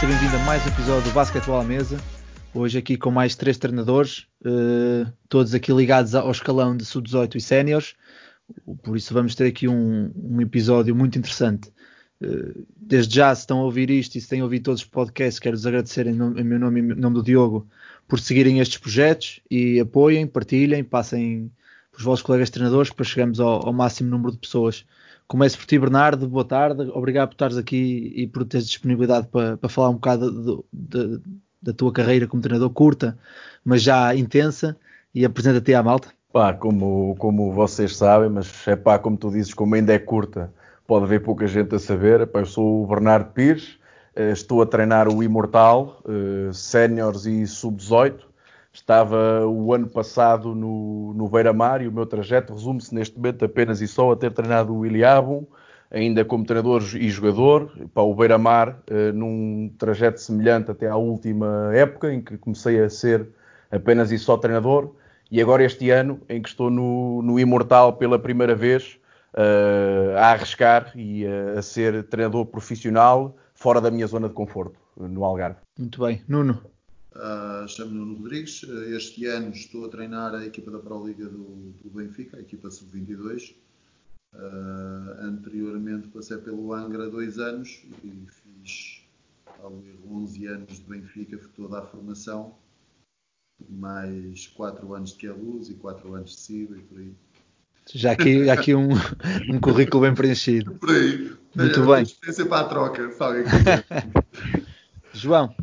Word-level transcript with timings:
seja 0.00 0.12
bem-vindo 0.12 0.36
a 0.36 0.38
mais 0.40 0.64
um 0.64 0.68
episódio 0.70 1.08
do 1.08 1.14
Basquetebol 1.14 1.60
à 1.60 1.64
Mesa. 1.64 1.96
Hoje 2.52 2.78
aqui 2.78 2.96
com 2.96 3.12
mais 3.12 3.36
três 3.36 3.56
treinadores, 3.56 4.26
uh, 4.44 5.10
todos 5.28 5.54
aqui 5.54 5.72
ligados 5.72 6.16
ao 6.16 6.30
escalão 6.32 6.76
de 6.76 6.84
sub-18 6.84 7.36
e 7.36 7.40
séniores. 7.40 7.94
Por 8.82 8.96
isso 8.96 9.14
vamos 9.14 9.36
ter 9.36 9.46
aqui 9.46 9.68
um, 9.68 10.10
um 10.16 10.40
episódio 10.40 10.96
muito 10.96 11.16
interessante. 11.16 11.68
Uh, 12.20 12.66
desde 12.76 13.14
já, 13.14 13.32
se 13.34 13.42
estão 13.42 13.60
a 13.60 13.62
ouvir 13.62 13.88
isto 13.88 14.16
e 14.16 14.20
se 14.20 14.28
têm 14.28 14.42
ouvido 14.42 14.64
todos 14.64 14.80
os 14.80 14.86
podcasts, 14.86 15.38
quero-vos 15.38 15.64
agradecer 15.64 16.08
em, 16.08 16.14
nome, 16.14 16.40
em 16.40 16.44
meu 16.44 16.58
nome 16.58 16.80
e 16.80 16.82
em 16.82 16.96
nome 16.96 17.14
do 17.14 17.22
Diogo 17.22 17.68
por 18.08 18.18
seguirem 18.18 18.58
estes 18.58 18.78
projetos 18.78 19.40
e 19.48 19.78
apoiem, 19.78 20.26
partilhem, 20.26 20.82
passem 20.82 21.52
para 21.92 21.98
os 21.98 22.04
vossos 22.04 22.22
colegas 22.22 22.50
treinadores 22.50 22.90
para 22.90 23.04
chegarmos 23.04 23.38
ao, 23.38 23.64
ao 23.66 23.72
máximo 23.72 24.10
número 24.10 24.32
de 24.32 24.38
pessoas. 24.38 24.84
Começo 25.26 25.58
por 25.58 25.66
ti, 25.66 25.78
Bernardo. 25.78 26.28
Boa 26.28 26.44
tarde. 26.44 26.82
Obrigado 26.92 27.28
por 27.28 27.34
estares 27.34 27.56
aqui 27.56 28.12
e 28.14 28.26
por 28.26 28.44
teres 28.44 28.66
disponibilidade 28.66 29.26
para, 29.28 29.56
para 29.56 29.68
falar 29.68 29.88
um 29.88 29.94
bocado 29.94 30.30
de, 30.30 30.62
de, 30.72 31.22
da 31.62 31.72
tua 31.72 31.92
carreira 31.92 32.26
como 32.26 32.42
treinador 32.42 32.70
curta, 32.70 33.18
mas 33.64 33.82
já 33.82 34.14
intensa. 34.14 34.76
E 35.14 35.24
apresenta-te 35.24 35.72
à 35.72 35.82
malta. 35.82 36.08
Pá, 36.32 36.52
como, 36.52 37.14
como 37.18 37.52
vocês 37.52 37.96
sabem, 37.96 38.28
mas 38.28 38.66
é 38.66 38.74
pá, 38.74 38.98
como 38.98 39.16
tu 39.16 39.30
dizes, 39.30 39.54
como 39.54 39.76
ainda 39.76 39.94
é 39.94 39.98
curta, 39.98 40.52
pode 40.86 41.04
haver 41.04 41.22
pouca 41.22 41.46
gente 41.46 41.74
a 41.74 41.78
saber. 41.78 42.26
Pá, 42.26 42.40
eu 42.40 42.46
sou 42.46 42.82
o 42.82 42.86
Bernardo 42.86 43.32
Pires, 43.32 43.78
eh, 44.16 44.32
estou 44.32 44.60
a 44.60 44.66
treinar 44.66 45.08
o 45.08 45.22
Imortal, 45.22 46.02
uh, 46.04 46.52
séniores 46.52 47.24
e 47.26 47.46
sub-18. 47.46 48.18
Estava 48.74 49.46
o 49.46 49.72
ano 49.72 49.86
passado 49.86 50.52
no, 50.52 51.14
no 51.14 51.28
Beira-Mar 51.28 51.80
e 51.80 51.86
o 51.86 51.92
meu 51.92 52.04
trajeto 52.04 52.52
resume-se 52.52 52.92
neste 52.92 53.16
momento 53.16 53.44
apenas 53.44 53.80
e 53.80 53.86
só 53.86 54.10
a 54.10 54.16
ter 54.16 54.32
treinado 54.32 54.74
o 54.74 54.84
Iliabum, 54.84 55.46
ainda 55.92 56.24
como 56.24 56.44
treinador 56.44 56.82
e 56.96 57.08
jogador, 57.08 57.70
para 57.94 58.02
o 58.02 58.12
Beira-Mar, 58.12 58.80
uh, 58.90 59.12
num 59.12 59.72
trajeto 59.78 60.20
semelhante 60.20 60.72
até 60.72 60.88
à 60.88 60.96
última 60.96 61.70
época, 61.72 62.12
em 62.12 62.20
que 62.20 62.36
comecei 62.36 62.82
a 62.82 62.90
ser 62.90 63.28
apenas 63.70 64.10
e 64.10 64.18
só 64.18 64.36
treinador, 64.36 64.90
e 65.30 65.40
agora 65.40 65.62
este 65.62 65.90
ano, 65.90 66.20
em 66.28 66.42
que 66.42 66.48
estou 66.48 66.68
no, 66.68 67.22
no 67.22 67.38
Imortal 67.38 67.92
pela 67.92 68.18
primeira 68.18 68.56
vez, 68.56 68.98
uh, 69.34 70.16
a 70.18 70.32
arriscar 70.32 70.90
e 70.96 71.24
a, 71.24 71.60
a 71.60 71.62
ser 71.62 72.02
treinador 72.08 72.44
profissional 72.46 73.36
fora 73.54 73.80
da 73.80 73.88
minha 73.88 74.08
zona 74.08 74.28
de 74.28 74.34
conforto, 74.34 74.80
no 74.96 75.24
Algarve. 75.24 75.58
Muito 75.78 76.04
bem. 76.04 76.22
Nuno? 76.26 76.73
Uh, 77.14 77.68
Chamo-me 77.68 77.98
Nuno 77.98 78.14
Rodrigues. 78.14 78.62
Uh, 78.64 78.94
este 78.96 79.26
ano 79.26 79.50
estou 79.50 79.84
a 79.84 79.88
treinar 79.88 80.34
a 80.34 80.44
equipa 80.44 80.70
da 80.70 80.78
Pro 80.78 81.06
Liga 81.06 81.26
do, 81.26 81.72
do 81.82 81.90
Benfica, 81.90 82.36
a 82.36 82.40
equipa 82.40 82.70
sub-22. 82.70 83.54
Uh, 84.34 85.20
anteriormente 85.20 86.08
passei 86.08 86.38
pelo 86.38 86.72
Angra 86.72 87.08
dois 87.08 87.38
anos 87.38 87.82
e 88.02 88.26
fiz 88.28 89.04
talvez 89.60 89.96
11 90.10 90.46
anos 90.46 90.78
de 90.78 90.84
Benfica, 90.84 91.38
foi 91.38 91.50
toda 91.56 91.78
a 91.78 91.82
formação, 91.82 92.56
mais 93.70 94.48
4 94.48 94.92
anos 94.92 95.10
de 95.10 95.18
Queluz 95.18 95.70
e 95.70 95.74
4 95.74 96.14
anos 96.14 96.30
de 96.30 96.40
Ciba 96.40 96.76
e 96.76 96.82
por 96.82 96.98
aí. 96.98 97.14
Já 97.94 98.12
aqui, 98.12 98.50
aqui 98.50 98.74
um, 98.74 98.88
um 99.48 99.60
currículo 99.60 100.02
bem 100.02 100.14
preenchido. 100.14 100.74
Por 100.74 100.90
aí. 100.90 101.32
Muito 101.54 101.80
é, 101.80 101.86
bem. 101.86 102.02
Experiência 102.02 102.46
para 102.46 102.66
a 102.66 102.68
troca, 102.68 103.10
João. 105.12 105.54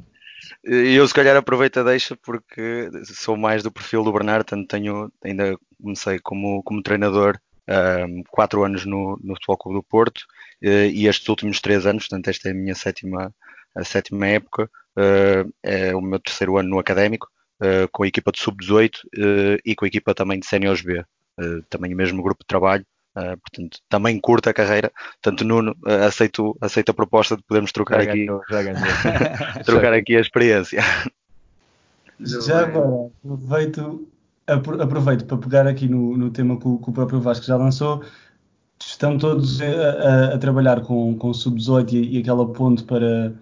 Eu 0.64 1.08
se 1.08 1.14
calhar 1.14 1.36
aproveito 1.36 1.78
a 1.78 1.84
deixa 1.84 2.16
porque 2.16 2.90
sou 3.06 3.36
mais 3.36 3.64
do 3.64 3.72
perfil 3.72 4.04
do 4.04 4.14
Bernardo, 4.14 4.46
tanto 4.46 4.68
tenho, 4.68 5.12
ainda 5.24 5.58
comecei 5.82 6.20
como, 6.20 6.62
como 6.64 6.84
treinador 6.84 7.40
um, 8.08 8.24
quatro 8.30 8.64
anos 8.64 8.86
no, 8.86 9.20
no 9.24 9.36
Futebol 9.36 9.58
Clube 9.58 9.80
do 9.80 9.84
Porto 9.84 10.20
uh, 10.64 10.90
e 10.92 11.08
estes 11.08 11.28
últimos 11.28 11.60
três 11.62 11.86
anos, 11.86 12.08
portanto 12.08 12.28
esta 12.28 12.50
é 12.50 12.52
a 12.52 12.56
minha 12.56 12.76
sétima, 12.76 13.34
a 13.76 13.84
sétima 13.84 14.28
época, 14.28 14.70
uh, 14.98 15.54
é 15.64 15.96
o 15.96 16.02
meu 16.02 16.20
terceiro 16.20 16.58
ano 16.58 16.70
no 16.70 16.80
Académico, 16.80 17.28
uh, 17.62 17.88
com 17.92 18.04
a 18.04 18.08
equipa 18.08 18.32
de 18.32 18.40
Sub-18 18.42 19.60
e 19.66 19.76
com 19.76 19.86
a 19.86 19.88
equipa 19.88 20.14
também 20.14 20.40
de 20.40 20.46
Séniores 20.46 20.82
B, 20.82 21.04
também 21.70 21.94
o 21.94 21.98
mesmo 21.98 22.22
grupo 22.22 22.44
de 22.44 22.48
trabalho, 22.48 22.86
Uh, 23.16 23.38
portanto, 23.38 23.80
também 23.90 24.20
curta 24.20 24.52
a 24.52 24.54
carreira. 24.54 24.92
Portanto, 25.22 25.44
Nuno, 25.44 25.76
uh, 25.86 26.06
aceito, 26.06 26.58
aceito 26.62 26.92
a 26.92 26.94
proposta 26.94 27.36
de 27.36 27.44
podermos 27.44 27.72
trocar 27.72 28.02
já 28.04 28.10
aqui, 28.10 28.26
ganhou, 28.26 28.42
já 28.50 28.64
ganhou. 28.64 28.80
trocar 29.66 29.94
aqui 29.94 30.16
a 30.16 30.22
experiência. 30.22 30.82
Já 32.20 32.66
agora, 32.66 33.10
aproveito, 33.26 34.08
aproveito 34.48 35.26
para 35.26 35.38
pegar 35.38 35.68
aqui 35.68 35.88
no, 35.88 36.16
no 36.16 36.30
tema 36.30 36.58
que 36.58 36.68
o, 36.68 36.78
que 36.78 36.90
o, 36.90 36.94
próprio 36.94 37.20
Vasco 37.20 37.46
já 37.46 37.58
lançou. 37.58 38.04
Estão 38.80 39.18
todos 39.18 39.62
a, 39.62 39.66
a, 39.66 40.36
a 40.36 40.38
trabalhar 40.38 40.82
com, 40.82 41.16
com 41.18 41.30
o 41.30 41.34
sub-18 41.34 41.94
e, 41.94 42.18
e, 42.18 42.22
aquela 42.22 42.48
ponte 42.52 42.84
para, 42.84 43.34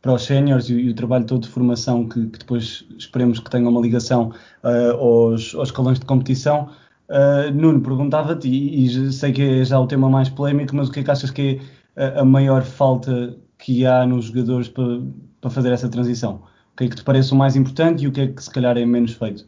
para 0.00 0.12
os 0.12 0.22
séniores 0.22 0.68
e, 0.68 0.74
e, 0.74 0.90
o 0.90 0.94
trabalho 0.94 1.24
todo 1.24 1.42
de 1.42 1.48
formação 1.48 2.08
que, 2.08 2.26
que, 2.26 2.38
depois 2.38 2.84
esperemos 2.98 3.38
que 3.38 3.50
tenha 3.50 3.68
uma 3.68 3.80
ligação 3.80 4.32
uh, 4.62 4.96
aos, 4.96 5.54
aos 5.54 5.68
escalões 5.68 5.98
de 5.98 6.06
competição. 6.06 6.70
Uh, 7.12 7.52
Nuno, 7.52 7.82
perguntava-te, 7.82 8.48
e, 8.48 9.12
sei 9.12 9.32
que 9.34 9.42
é 9.42 9.64
já 9.66 9.78
o 9.78 9.86
tema 9.86 10.08
mais 10.08 10.30
polémico, 10.30 10.74
mas 10.74 10.88
o 10.88 10.92
que 10.92 11.00
é 11.00 11.04
que 11.04 11.10
achas 11.10 11.30
que 11.30 11.60
é 11.94 12.18
a, 12.18 12.24
maior 12.24 12.64
falta 12.64 13.38
que 13.58 13.84
há 13.84 14.06
nos 14.06 14.26
jogadores 14.26 14.70
para, 14.70 15.50
fazer 15.50 15.72
essa 15.72 15.90
transição? 15.90 16.42
O 16.72 16.76
que 16.78 16.84
é 16.84 16.88
que 16.88 16.96
te 16.96 17.04
parece 17.04 17.32
o 17.32 17.36
mais 17.36 17.54
importante 17.54 18.02
e 18.02 18.08
o 18.08 18.12
que 18.12 18.22
é 18.22 18.28
que 18.28 18.42
se 18.42 18.50
calhar 18.50 18.78
é 18.78 18.86
menos 18.86 19.12
feito? 19.12 19.46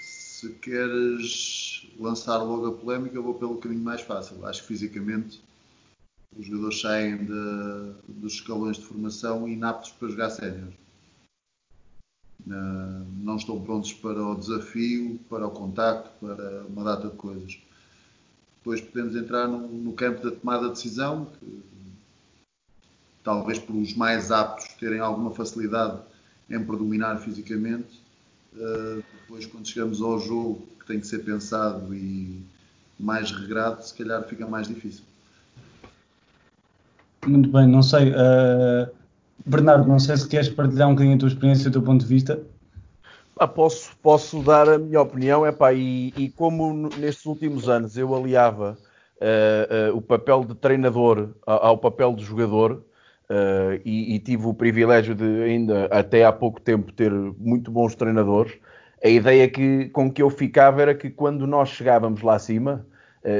Se 0.00 0.52
queres 0.54 1.88
lançar 2.00 2.38
logo 2.38 2.66
a 2.66 2.72
polémica, 2.72 3.20
vou 3.20 3.34
pelo 3.34 3.58
caminho 3.58 3.84
mais 3.84 4.00
fácil. 4.00 4.44
Acho 4.44 4.62
que 4.62 4.66
fisicamente 4.66 5.40
os 6.36 6.44
jogadores 6.44 6.80
saem 6.80 7.18
de, 7.18 7.92
dos 8.08 8.34
escalões 8.34 8.78
de 8.78 8.82
formação 8.82 9.46
inaptos 9.46 9.92
para 9.92 10.08
jogar 10.08 10.30
sénior 10.30 10.72
não 12.46 13.36
estão 13.36 13.60
prontos 13.60 13.92
para 13.92 14.22
o 14.22 14.34
desafio, 14.34 15.18
para 15.28 15.46
o 15.46 15.50
contacto, 15.50 16.10
para 16.20 16.64
uma 16.68 16.84
data 16.84 17.08
de 17.08 17.16
coisas. 17.16 17.58
Depois 18.58 18.80
podemos 18.80 19.16
entrar 19.16 19.48
no, 19.48 19.68
no 19.68 19.92
campo 19.92 20.22
da 20.22 20.36
tomada 20.36 20.68
de 20.68 20.74
decisão, 20.74 21.26
que, 21.38 21.62
talvez 23.22 23.58
por 23.58 23.76
os 23.76 23.94
mais 23.94 24.30
aptos 24.30 24.66
terem 24.74 25.00
alguma 25.00 25.30
facilidade 25.30 26.00
em 26.50 26.62
predominar 26.64 27.18
fisicamente. 27.20 28.00
Uh, 28.54 29.02
depois, 29.20 29.46
quando 29.46 29.66
chegamos 29.66 30.02
ao 30.02 30.18
jogo 30.18 30.66
que 30.78 30.86
tem 30.86 31.00
que 31.00 31.06
ser 31.06 31.20
pensado 31.20 31.94
e 31.94 32.42
mais 32.98 33.30
regrado, 33.30 33.82
se 33.82 33.94
calhar 33.94 34.22
fica 34.24 34.46
mais 34.46 34.68
difícil. 34.68 35.04
Muito 37.26 37.48
bem, 37.48 37.66
não 37.68 37.82
sei. 37.82 38.10
Uh, 38.10 39.01
Bernardo, 39.44 39.88
não 39.88 39.98
sei 39.98 40.16
se 40.16 40.28
queres 40.28 40.48
partilhar 40.48 40.88
um 40.88 40.92
bocadinho 40.92 41.16
a 41.16 41.18
tua 41.18 41.28
experiência, 41.28 41.68
o 41.68 41.72
teu 41.72 41.82
ponto 41.82 42.02
de 42.02 42.06
vista. 42.06 42.40
Ah, 43.38 43.48
posso, 43.48 43.90
posso 44.02 44.42
dar 44.42 44.68
a 44.68 44.78
minha 44.78 45.00
opinião, 45.00 45.46
epá, 45.46 45.72
e, 45.72 46.12
e 46.16 46.28
como 46.28 46.88
nestes 46.98 47.24
últimos 47.26 47.68
anos 47.68 47.96
eu 47.96 48.14
aliava 48.14 48.76
uh, 49.20 49.92
uh, 49.92 49.96
o 49.96 50.02
papel 50.02 50.44
de 50.44 50.54
treinador 50.54 51.30
ao, 51.46 51.66
ao 51.66 51.78
papel 51.78 52.14
de 52.14 52.24
jogador, 52.24 52.84
uh, 53.30 53.80
e, 53.84 54.14
e, 54.14 54.18
tive 54.18 54.46
o 54.46 54.54
privilégio 54.54 55.14
de 55.14 55.42
ainda 55.42 55.86
até 55.86 56.24
há 56.24 56.32
pouco 56.32 56.60
tempo 56.60 56.92
ter 56.92 57.10
muito 57.10 57.70
bons 57.70 57.94
treinadores, 57.94 58.52
a 59.02 59.08
ideia 59.08 59.48
que, 59.48 59.88
com 59.88 60.12
que 60.12 60.22
eu 60.22 60.30
ficava 60.30 60.80
era 60.82 60.94
que 60.94 61.10
quando 61.10 61.46
nós 61.46 61.70
chegávamos 61.70 62.22
lá 62.22 62.36
acima, 62.36 62.86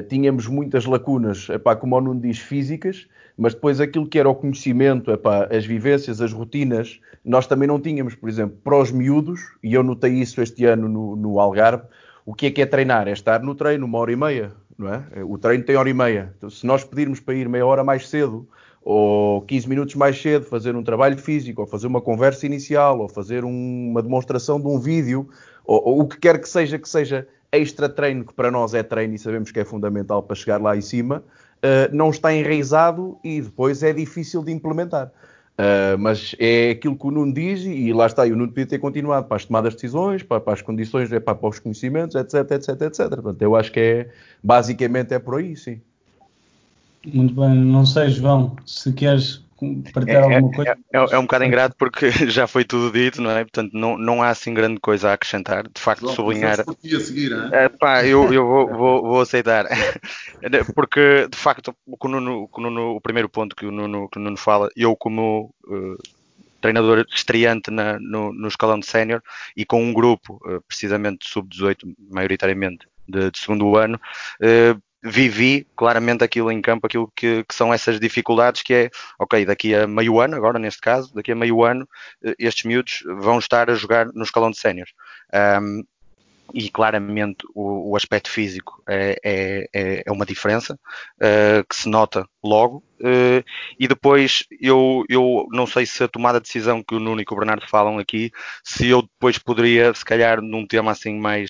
tínhamos 0.08 0.46
muitas 0.46 0.84
lacunas, 0.84 1.48
epá, 1.48 1.74
como 1.74 1.96
o 1.96 2.00
Nuno 2.00 2.20
diz, 2.20 2.38
físicas, 2.38 3.08
mas 3.36 3.54
depois 3.54 3.80
aquilo 3.80 4.06
que 4.06 4.18
era 4.18 4.28
o 4.28 4.34
conhecimento, 4.34 5.10
epá, 5.10 5.48
as 5.50 5.64
vivências, 5.66 6.20
as 6.20 6.32
rotinas, 6.32 7.00
nós 7.24 7.46
também 7.46 7.66
não 7.66 7.80
tínhamos, 7.80 8.14
por 8.14 8.28
exemplo, 8.28 8.56
para 8.62 8.76
os 8.76 8.90
miúdos, 8.90 9.40
e 9.62 9.74
eu 9.74 9.82
notei 9.82 10.12
isso 10.12 10.40
este 10.40 10.64
ano 10.64 10.88
no, 10.88 11.16
no 11.16 11.40
Algarve, 11.40 11.84
o 12.24 12.34
que 12.34 12.46
é 12.46 12.50
que 12.50 12.62
é 12.62 12.66
treinar? 12.66 13.08
É 13.08 13.12
estar 13.12 13.42
no 13.42 13.54
treino 13.54 13.84
uma 13.84 13.98
hora 13.98 14.12
e 14.12 14.16
meia, 14.16 14.52
não 14.78 14.92
é? 14.92 15.04
O 15.24 15.38
treino 15.38 15.64
tem 15.64 15.76
hora 15.76 15.90
e 15.90 15.94
meia. 15.94 16.32
Então, 16.36 16.48
se 16.48 16.64
nós 16.66 16.84
pedirmos 16.84 17.20
para 17.20 17.34
ir 17.34 17.48
meia 17.48 17.66
hora 17.66 17.82
mais 17.82 18.08
cedo, 18.08 18.48
ou 18.84 19.42
15 19.42 19.68
minutos 19.68 19.94
mais 19.94 20.20
cedo, 20.20 20.44
fazer 20.44 20.74
um 20.74 20.82
trabalho 20.82 21.16
físico, 21.18 21.60
ou 21.60 21.66
fazer 21.66 21.86
uma 21.86 22.00
conversa 22.00 22.46
inicial, 22.46 23.00
ou 23.00 23.08
fazer 23.08 23.44
um, 23.44 23.90
uma 23.90 24.02
demonstração 24.02 24.60
de 24.60 24.66
um 24.66 24.78
vídeo, 24.78 25.28
ou, 25.64 25.82
ou, 25.84 26.00
o 26.00 26.08
que 26.08 26.18
quer 26.18 26.40
que 26.40 26.48
seja 26.48 26.78
que 26.78 26.88
seja 26.88 27.26
extra 27.52 27.88
treino, 27.88 28.24
que 28.24 28.32
para 28.32 28.50
nós 28.50 28.72
é 28.72 28.82
treino 28.82 29.14
e 29.14 29.18
sabemos 29.18 29.52
que 29.52 29.60
é 29.60 29.64
fundamental 29.64 30.22
para 30.22 30.34
chegar 30.34 30.60
lá 30.60 30.76
em 30.76 30.80
cima, 30.80 31.22
uh, 31.62 31.94
não 31.94 32.10
está 32.10 32.34
enraizado 32.34 33.18
e 33.22 33.42
depois 33.42 33.82
é 33.82 33.92
difícil 33.92 34.42
de 34.42 34.50
implementar. 34.50 35.12
Uh, 35.52 35.98
mas 35.98 36.34
é 36.38 36.70
aquilo 36.70 36.96
que 36.96 37.06
o 37.06 37.10
Nuno 37.10 37.32
diz 37.32 37.60
e 37.60 37.92
lá 37.92 38.06
está, 38.06 38.26
e 38.26 38.32
o 38.32 38.36
Nuno 38.36 38.48
podia 38.48 38.66
ter 38.66 38.78
continuado 38.78 39.26
para 39.26 39.36
as 39.36 39.44
tomadas 39.44 39.74
de 39.74 39.76
decisões, 39.76 40.22
para, 40.22 40.40
para 40.40 40.54
as 40.54 40.62
condições, 40.62 41.12
é, 41.12 41.20
para, 41.20 41.34
para, 41.34 41.48
os 41.50 41.58
conhecimentos, 41.58 42.16
etc, 42.16 42.50
etc, 42.52 42.80
etc. 42.80 43.08
Portanto, 43.10 43.42
eu 43.42 43.54
acho 43.54 43.70
que 43.70 43.78
é, 43.78 44.08
basicamente 44.42 45.12
é 45.12 45.18
por 45.18 45.38
aí, 45.38 45.54
sim. 45.54 45.78
Muito 47.04 47.34
bem, 47.34 47.54
não 47.54 47.84
sei, 47.84 48.08
João, 48.08 48.56
se 48.64 48.92
queres 48.92 49.44
partilhar 49.92 50.30
é, 50.30 50.34
alguma 50.34 50.52
coisa? 50.52 50.70
É, 50.70 50.98
é, 50.98 51.06
é, 51.12 51.18
um 51.18 51.22
bocado 51.22 51.44
ingrato 51.44 51.76
porque 51.78 52.10
já 52.28 52.46
foi 52.46 52.64
tudo 52.64 52.92
dito, 52.92 53.20
não 53.20 53.30
é? 53.30 53.44
Portanto, 53.44 53.72
não, 53.72 53.96
não 53.96 54.22
há 54.22 54.28
assim 54.28 54.52
grande 54.52 54.80
coisa 54.80 55.10
a 55.10 55.12
acrescentar. 55.14 55.64
De 55.64 55.80
facto, 55.80 56.08
sublinhar. 56.08 56.60
A 56.60 57.00
seguir, 57.00 57.32
é? 57.32 57.64
é 57.64 57.68
pá, 57.68 58.04
eu, 58.04 58.32
eu 58.32 58.46
vou, 58.46 58.68
vou, 58.76 59.02
vou, 59.02 59.20
aceitar. 59.20 59.66
porque, 60.74 61.28
de 61.30 61.36
facto, 61.36 61.74
o, 61.86 62.08
Nuno, 62.08 62.48
o, 62.50 62.60
Nuno, 62.60 62.96
o, 62.96 63.00
primeiro 63.00 63.28
ponto 63.28 63.54
que 63.54 63.66
o, 63.66 63.70
Nuno, 63.70 64.08
que 64.08 64.18
o 64.18 64.22
Nuno 64.22 64.36
fala, 64.36 64.68
eu, 64.76 64.96
como 64.96 65.54
uh, 65.66 65.96
treinador 66.60 67.04
estreante 67.12 67.70
na, 67.70 67.98
no, 67.98 68.32
no 68.32 68.48
escalão 68.48 68.78
de 68.78 68.86
sénior 68.86 69.22
e 69.56 69.64
com 69.64 69.82
um 69.82 69.92
grupo, 69.92 70.40
precisamente 70.68 71.28
sub-18, 71.28 71.78
maioritariamente 72.10 72.86
de, 73.08 73.30
de, 73.30 73.38
segundo 73.38 73.76
ano, 73.76 74.00
vivi 75.02 75.66
claramente 75.76 76.22
aquilo 76.22 76.50
em 76.50 76.60
campo, 76.60 76.86
aquilo 76.86 77.10
que, 77.16 77.44
que, 77.44 77.54
são 77.54 77.74
essas 77.74 77.98
dificuldades, 77.98 78.62
que 78.62 78.74
é, 78.74 78.90
ok, 79.18 79.44
daqui 79.44 79.74
a 79.74 79.86
meio 79.86 80.20
ano, 80.20 80.36
agora 80.36 80.58
neste 80.58 80.80
caso, 80.80 81.12
daqui 81.14 81.32
a 81.32 81.36
meio 81.36 81.64
ano, 81.64 81.88
estes 82.38 82.64
miúdos 82.64 83.02
vão 83.20 83.38
estar 83.38 83.68
a 83.68 83.74
jogar 83.74 84.06
no 84.06 84.22
escalão 84.22 84.50
de 84.50 84.58
séniores. 84.58 84.92
Um, 85.60 85.84
e 86.54 86.68
claramente 86.68 87.46
o, 87.54 87.92
o 87.92 87.96
aspecto 87.96 88.30
físico 88.30 88.82
é, 88.86 89.16
é, 89.24 89.68
é, 89.72 90.02
é 90.06 90.12
uma 90.12 90.26
diferença 90.26 90.74
uh, 90.74 91.64
que 91.68 91.74
se 91.74 91.88
nota 91.88 92.28
logo. 92.42 92.84
Uh, 93.00 93.42
e 93.78 93.88
depois 93.88 94.44
eu, 94.60 95.04
eu 95.08 95.46
não 95.50 95.66
sei 95.66 95.86
se 95.86 96.04
a 96.04 96.08
tomada 96.08 96.38
de 96.38 96.46
decisão 96.46 96.82
que 96.82 96.94
o 96.94 97.00
Nuno 97.00 97.20
e 97.20 97.24
o 97.28 97.36
Bernardo 97.36 97.66
falam 97.68 97.98
aqui, 97.98 98.30
se 98.62 98.88
eu 98.88 99.02
depois 99.02 99.38
poderia, 99.38 99.92
se 99.94 100.04
calhar, 100.04 100.40
num 100.42 100.66
tema 100.66 100.92
assim 100.92 101.18
mais, 101.18 101.48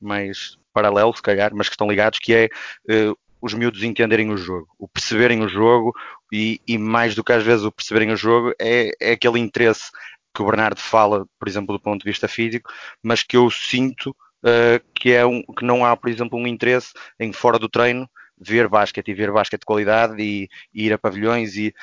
mais 0.00 0.58
paralelo, 0.72 1.14
se 1.14 1.22
calhar, 1.22 1.52
mas 1.54 1.68
que 1.68 1.74
estão 1.74 1.88
ligados, 1.88 2.18
que 2.18 2.34
é 2.34 2.48
uh, 2.88 3.16
os 3.40 3.54
miúdos 3.54 3.82
entenderem 3.82 4.30
o 4.30 4.36
jogo, 4.36 4.68
o 4.78 4.86
perceberem 4.86 5.42
o 5.42 5.48
jogo 5.48 5.94
e, 6.32 6.60
e, 6.66 6.76
mais 6.76 7.14
do 7.14 7.24
que 7.24 7.32
às 7.32 7.42
vezes 7.42 7.64
o 7.64 7.72
perceberem 7.72 8.12
o 8.12 8.16
jogo 8.16 8.52
é, 8.60 8.90
é 9.00 9.12
aquele 9.12 9.38
interesse 9.38 9.90
que 10.34 10.42
o 10.42 10.46
Bernardo 10.46 10.78
fala, 10.78 11.26
por 11.38 11.48
exemplo, 11.48 11.76
do 11.76 11.82
ponto 11.82 12.02
de 12.02 12.10
vista 12.10 12.28
físico, 12.28 12.70
mas 13.02 13.22
que 13.22 13.36
eu 13.36 13.50
sinto 13.50 14.10
uh, 14.10 14.80
que, 14.94 15.12
é 15.12 15.24
um, 15.26 15.42
que 15.42 15.64
não 15.64 15.84
há, 15.84 15.96
por 15.96 16.08
exemplo, 16.08 16.38
um 16.38 16.46
interesse 16.46 16.92
em 17.18 17.32
fora 17.32 17.58
do 17.58 17.68
treino 17.68 18.08
ver 18.40 18.68
basquete 18.68 19.08
e 19.08 19.14
ver 19.14 19.30
basquete 19.30 19.60
de 19.60 19.66
qualidade 19.66 20.20
e, 20.22 20.48
e 20.74 20.86
ir 20.86 20.92
a 20.92 20.98
pavilhões 20.98 21.56
e 21.56 21.74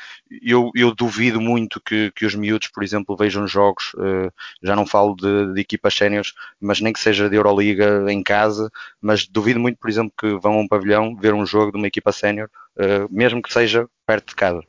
eu, 0.42 0.72
eu 0.74 0.94
duvido 0.94 1.40
muito 1.40 1.80
que, 1.80 2.12
que, 2.16 2.26
os 2.26 2.34
miúdos, 2.34 2.70
por 2.70 2.84
exemplo, 2.84 3.16
vejam 3.16 3.48
jogos, 3.48 3.94
uh, 3.94 4.32
já 4.64 4.76
não 4.76 4.86
falo 4.86 5.16
de, 5.16 5.54
de 5.54 5.62
equipas 5.62 5.94
séniores, 5.94 6.34
mas 6.60 6.82
nem 6.82 6.92
que 6.92 7.00
seja 7.00 7.30
de 7.30 7.36
Euroliga 7.36 8.06
em 8.12 8.24
casa, 8.24 8.72
mas 9.00 9.28
duvido 9.28 9.60
muito, 9.60 9.78
por 9.78 9.90
exemplo, 9.90 10.12
que 10.18 10.36
vão 10.40 10.54
a 10.54 10.62
um 10.62 10.68
pavilhão 10.68 11.16
ver 11.16 11.34
um 11.34 11.46
jogo 11.46 11.72
de 11.72 11.78
uma 11.78 11.88
equipa 11.88 12.12
sénior, 12.12 12.50
uh, 12.76 13.08
mesmo 13.10 13.42
que 13.42 13.54
seja 13.54 13.88
perto 14.06 14.30
de 14.30 14.36
casa. 14.36 14.64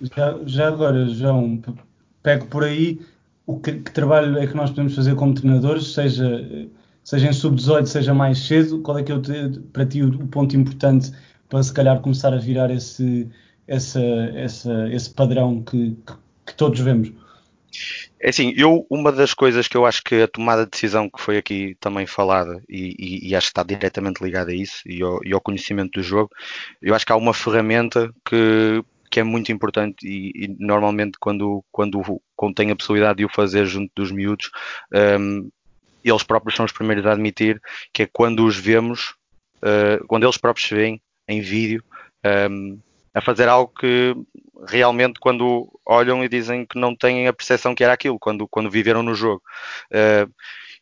Já, 0.00 0.38
já 0.46 0.68
agora, 0.68 1.06
João, 1.08 1.60
pego 2.22 2.46
por 2.46 2.64
aí, 2.64 3.00
o 3.44 3.58
que, 3.58 3.72
que, 3.72 3.90
trabalho 3.90 4.38
é 4.38 4.46
que 4.46 4.54
nós 4.54 4.70
podemos 4.70 4.94
fazer 4.94 5.14
como 5.16 5.34
treinadores, 5.34 5.92
seja 5.92 6.68
seja 7.08 7.28
em 7.28 7.32
sub-18, 7.32 7.86
seja 7.86 8.12
mais 8.12 8.38
cedo, 8.38 8.82
qual 8.82 8.98
é 8.98 9.02
que 9.02 9.10
é 9.10 9.16
para 9.72 9.86
ti 9.86 10.02
o, 10.02 10.26
ponto 10.26 10.54
importante 10.54 11.10
para 11.48 11.62
se 11.62 11.72
calhar 11.72 11.98
começar 12.02 12.34
a 12.34 12.36
virar 12.36 12.70
esse, 12.70 13.26
essa, 13.66 13.98
essa, 14.34 14.88
esse 14.92 15.08
padrão 15.14 15.62
que, 15.62 15.96
que, 16.06 16.12
que 16.44 16.54
todos 16.54 16.78
vemos? 16.78 17.10
É 18.20 18.28
assim, 18.28 18.52
eu, 18.58 18.86
uma 18.90 19.10
das 19.10 19.32
coisas 19.32 19.66
que 19.66 19.74
eu 19.74 19.86
acho 19.86 20.04
que 20.04 20.16
a 20.16 20.28
tomada 20.28 20.66
de 20.66 20.70
decisão 20.70 21.08
que 21.08 21.18
foi 21.18 21.38
aqui 21.38 21.74
também 21.80 22.06
falada, 22.06 22.62
e, 22.68 22.94
e, 22.98 23.30
e 23.30 23.34
acho 23.34 23.46
que 23.46 23.52
está 23.52 23.62
diretamente 23.62 24.22
ligada 24.22 24.50
a 24.50 24.54
isso 24.54 24.82
e 24.84 25.02
ao, 25.02 25.18
e 25.24 25.32
ao, 25.32 25.40
conhecimento 25.40 25.92
do 25.92 26.02
jogo, 26.02 26.28
eu 26.82 26.94
acho 26.94 27.06
que 27.06 27.12
há 27.12 27.16
uma 27.16 27.32
ferramenta 27.32 28.12
que, 28.22 28.84
que 29.10 29.18
é 29.18 29.22
muito 29.22 29.50
importante 29.50 30.06
e, 30.06 30.54
normalmente 30.58 31.16
quando, 31.18 31.64
quando, 31.72 32.02
quando 32.36 32.54
tenho 32.54 32.74
a 32.74 32.76
possibilidade 32.76 33.16
de 33.16 33.24
o 33.24 33.30
fazer 33.30 33.64
junto 33.64 33.90
dos 33.96 34.12
miúdos, 34.12 34.50
um, 35.18 35.48
eles 36.04 36.22
próprios 36.22 36.56
são 36.56 36.64
os 36.64 36.72
primeiros 36.72 37.06
a 37.06 37.12
admitir 37.12 37.60
que 37.92 38.04
é 38.04 38.08
quando 38.12 38.44
os 38.44 38.56
vemos, 38.56 39.14
uh, 39.58 40.04
quando 40.06 40.24
eles 40.24 40.38
próprios 40.38 40.68
se 40.68 40.74
veem 40.74 41.00
em 41.26 41.40
vídeo, 41.40 41.82
um, 42.24 42.28
ehm, 42.28 42.78
a 43.14 43.20
fazer 43.20 43.48
algo 43.48 43.72
que 43.78 44.14
realmente 44.66 45.20
quando 45.20 45.68
olham 45.84 46.24
e 46.24 46.28
dizem 46.28 46.66
que 46.66 46.78
não 46.78 46.94
têm 46.94 47.28
a 47.28 47.32
percepção 47.32 47.74
que 47.74 47.84
era 47.84 47.92
aquilo, 47.92 48.18
quando, 48.18 48.46
quando 48.48 48.70
viveram 48.70 49.02
no 49.02 49.14
jogo. 49.14 49.42
Uh, 49.92 50.32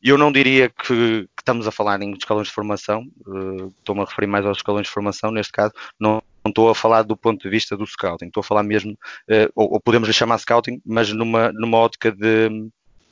eu 0.03 0.17
não 0.17 0.31
diria 0.31 0.69
que, 0.69 0.85
que, 0.87 1.29
estamos 1.41 1.67
a 1.67 1.73
falar 1.73 2.01
em 2.03 2.13
escalões 2.13 2.49
de 2.49 2.55
formação, 2.55 3.07
uh, 3.27 3.73
estou-me 3.79 4.03
a 4.03 4.05
referir 4.05 4.27
mais 4.27 4.45
aos 4.47 4.59
escalões 4.59 4.87
de 4.87 4.93
formação, 4.93 5.31
neste 5.31 5.53
caso, 5.53 5.73
não, 5.99 6.23
não 6.45 6.51
estou 6.51 6.71
a 6.71 6.75
falar 6.75 7.03
do 7.03 7.17
ponto 7.17 7.43
de 7.43 7.49
vista 7.49 7.77
do 7.77 7.87
scouting, 7.87 8.27
estou 8.27 8.41
a 8.41 8.45
falar 8.45 8.63
mesmo, 8.63 8.93
uh, 8.93 9.51
ou, 9.55 9.75
ou, 9.75 9.81
podemos 9.81 10.09
lhe 10.09 10.15
chamar 10.15 10.39
scouting, 10.39 10.81
mas 10.85 11.13
numa, 11.13 11.51
numa 11.53 11.79
ótica 11.79 12.13
de, 12.13 12.49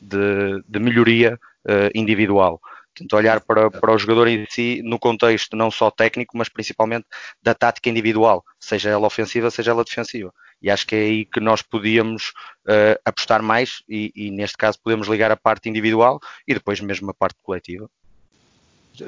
de, 0.00 0.62
de 0.68 0.78
melhoria 0.78 1.38
uh, 1.66 1.90
individual. 1.94 2.60
Portanto, 2.94 3.16
olhar 3.16 3.40
para, 3.40 3.70
para 3.70 3.92
o 3.92 3.98
jogador 3.98 4.28
em 4.28 4.46
si 4.48 4.80
no 4.84 4.98
contexto 5.00 5.56
não 5.56 5.68
só 5.70 5.90
técnico, 5.90 6.38
mas 6.38 6.48
principalmente 6.48 7.06
da 7.42 7.52
tática 7.52 7.90
individual, 7.90 8.44
seja 8.60 8.90
ela 8.90 9.06
ofensiva, 9.06 9.50
seja 9.50 9.72
ela 9.72 9.84
defensiva. 9.84 10.32
E 10.62 10.70
acho 10.70 10.86
que 10.86 10.94
é 10.94 11.00
aí 11.00 11.24
que 11.24 11.40
nós 11.40 11.60
podíamos 11.60 12.28
uh, 12.66 12.96
apostar 13.04 13.42
mais 13.42 13.82
e, 13.88 14.12
e, 14.14 14.30
neste 14.30 14.56
caso, 14.56 14.78
podemos 14.80 15.08
ligar 15.08 15.30
a 15.32 15.36
parte 15.36 15.68
individual 15.68 16.20
e 16.46 16.54
depois 16.54 16.80
mesmo 16.80 17.10
a 17.10 17.14
parte 17.14 17.36
coletiva. 17.42 17.90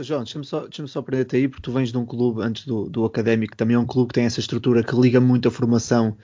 João, 0.01 0.25
deixa-me 0.25 0.45
só, 0.45 0.67
deixa 0.67 1.03
prender-te 1.03 1.37
aí, 1.37 1.47
porque 1.47 1.63
tu 1.63 1.71
vens 1.71 1.93
de 1.93 1.97
um 1.97 2.05
clube 2.05 2.43
antes 2.43 2.67
do, 2.67 2.91
do 2.91 3.05
académico, 3.05 3.57
também 3.57 3.77
é 3.77 3.79
um 3.79 3.87
clube 3.87 4.09
que 4.09 4.15
tem 4.15 4.25
essa 4.25 4.41
estrutura 4.41 4.83
que 4.83 4.97
liga 4.97 5.21
muito 5.21 5.47
a 5.47 5.51
formação 5.51 6.17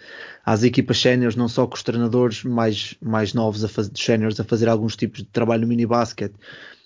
às 0.45 0.65
equipas 0.65 1.01
séniores, 1.01 1.37
não 1.37 1.47
só 1.47 1.65
com 1.65 1.77
os 1.77 1.83
treinadores 1.85 2.43
mais, 2.43 2.97
mais 3.01 3.33
novos 3.33 3.63
a 3.63 3.69
fazer, 3.69 3.93
séniores 3.95 4.41
a 4.41 4.45
fazer 4.45 4.69
alguns 4.69 4.97
tipos 4.97 5.21
de 5.21 5.27
trabalho 5.27 5.63
no 5.63 5.69
mini 5.69 5.87
basket, 5.87 6.33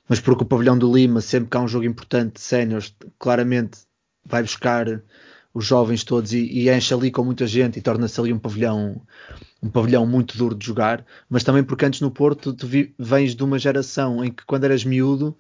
mas 0.07 0.21
porque 0.21 0.43
o 0.43 0.47
pavilhão 0.47 0.77
do 0.77 0.95
Lima, 0.95 1.23
sempre 1.23 1.49
que 1.49 1.57
há 1.57 1.61
um 1.61 1.69
jogo 1.69 1.87
importante 1.87 2.35
de 2.35 2.41
séniores, 2.43 2.95
claramente 3.19 3.79
vai 4.23 4.43
buscar 4.43 5.03
os 5.55 5.65
jovens 5.65 6.05
todos 6.05 6.35
e, 6.35 6.41
e 6.41 6.71
enche 6.71 6.93
ali 6.93 7.11
com 7.11 7.25
muita 7.25 7.47
gente 7.47 7.79
e 7.79 7.83
torna-se 7.83 8.21
ali 8.21 8.35
um 8.35 8.39
pavilhão 8.39 9.01
um 9.63 9.71
pavilhão 9.71 10.07
muito 10.07 10.37
duro 10.37 10.55
de 10.55 10.67
jogar, 10.67 11.05
mas 11.31 11.43
também 11.43 11.65
porque 11.65 11.87
antes 11.87 12.03
no 12.03 12.11
Porto 12.11 12.53
tu 12.53 12.67
vi, 12.67 12.95
vens 12.99 13.35
de 13.35 13.43
uma 13.43 13.59
geração 13.59 14.23
em 14.23 14.31
que 14.31 14.45
quando 14.45 14.65
eras 14.65 14.85
miúdo 14.85 15.35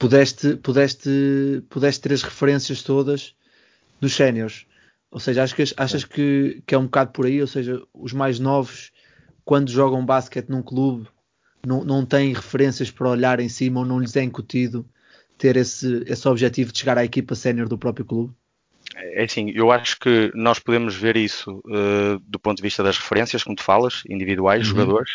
pudeste, 0.00 0.56
pudeste, 0.56 1.62
pudeste 1.68 2.00
ter 2.00 2.14
as 2.14 2.22
referências 2.22 2.82
todas 2.82 3.36
dos 4.00 4.14
séniores. 4.16 4.66
Ou 5.10 5.20
seja, 5.20 5.42
achas, 5.42 5.52
que, 5.54 5.74
achas 5.76 6.04
que, 6.04 6.62
que 6.66 6.74
é 6.74 6.78
um 6.78 6.84
bocado 6.84 7.12
por 7.12 7.26
aí? 7.26 7.40
Ou 7.40 7.46
seja, 7.46 7.82
os 7.92 8.14
mais 8.14 8.38
novos, 8.38 8.90
quando 9.44 9.70
jogam 9.70 10.04
basquete 10.04 10.48
num 10.48 10.62
clube, 10.62 11.06
não, 11.64 11.84
não 11.84 12.06
têm 12.06 12.32
referências 12.32 12.90
para 12.90 13.10
olhar 13.10 13.40
em 13.40 13.48
cima 13.48 13.80
ou 13.80 13.86
não 13.86 14.00
lhes 14.00 14.16
é 14.16 14.22
incutido 14.22 14.88
ter 15.36 15.56
esse, 15.56 16.02
esse 16.06 16.26
objetivo 16.26 16.72
de 16.72 16.78
chegar 16.78 16.96
à 16.96 17.04
equipa 17.04 17.34
sénior 17.34 17.68
do 17.68 17.76
próprio 17.76 18.06
clube? 18.06 18.34
É 18.96 19.22
assim, 19.22 19.50
eu 19.54 19.70
acho 19.70 19.98
que 19.98 20.32
nós 20.34 20.58
podemos 20.58 20.96
ver 20.96 21.16
isso 21.16 21.62
uh, 21.66 22.18
do 22.26 22.40
ponto 22.40 22.56
de 22.56 22.62
vista 22.62 22.82
das 22.82 22.98
referências, 22.98 23.44
como 23.44 23.54
tu 23.54 23.62
falas, 23.62 24.02
individuais, 24.08 24.66
uhum. 24.68 24.76
jogadores, 24.76 25.10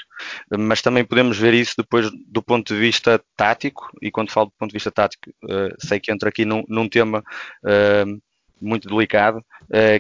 mas 0.58 0.82
também 0.82 1.04
podemos 1.04 1.38
ver 1.38 1.54
isso 1.54 1.74
depois 1.78 2.10
do 2.28 2.42
ponto 2.42 2.74
de 2.74 2.80
vista 2.80 3.22
tático, 3.36 3.90
e 4.02 4.10
quando 4.10 4.32
falo 4.32 4.48
do 4.48 4.54
ponto 4.58 4.70
de 4.70 4.76
vista 4.76 4.92
tático, 4.92 5.30
uh, 5.44 5.76
sei 5.78 6.00
que 6.00 6.12
entra 6.12 6.30
aqui 6.30 6.46
num, 6.46 6.64
num 6.70 6.88
tema 6.88 7.20
uh, 7.20 8.22
muito 8.62 8.88
delicado, 8.88 9.44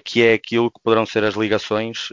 que 0.05 0.24
é 0.24 0.34
aquilo 0.34 0.72
que 0.72 0.79
poderão 0.82 1.05
ser 1.05 1.24
as 1.24 1.36
ligações 1.36 2.08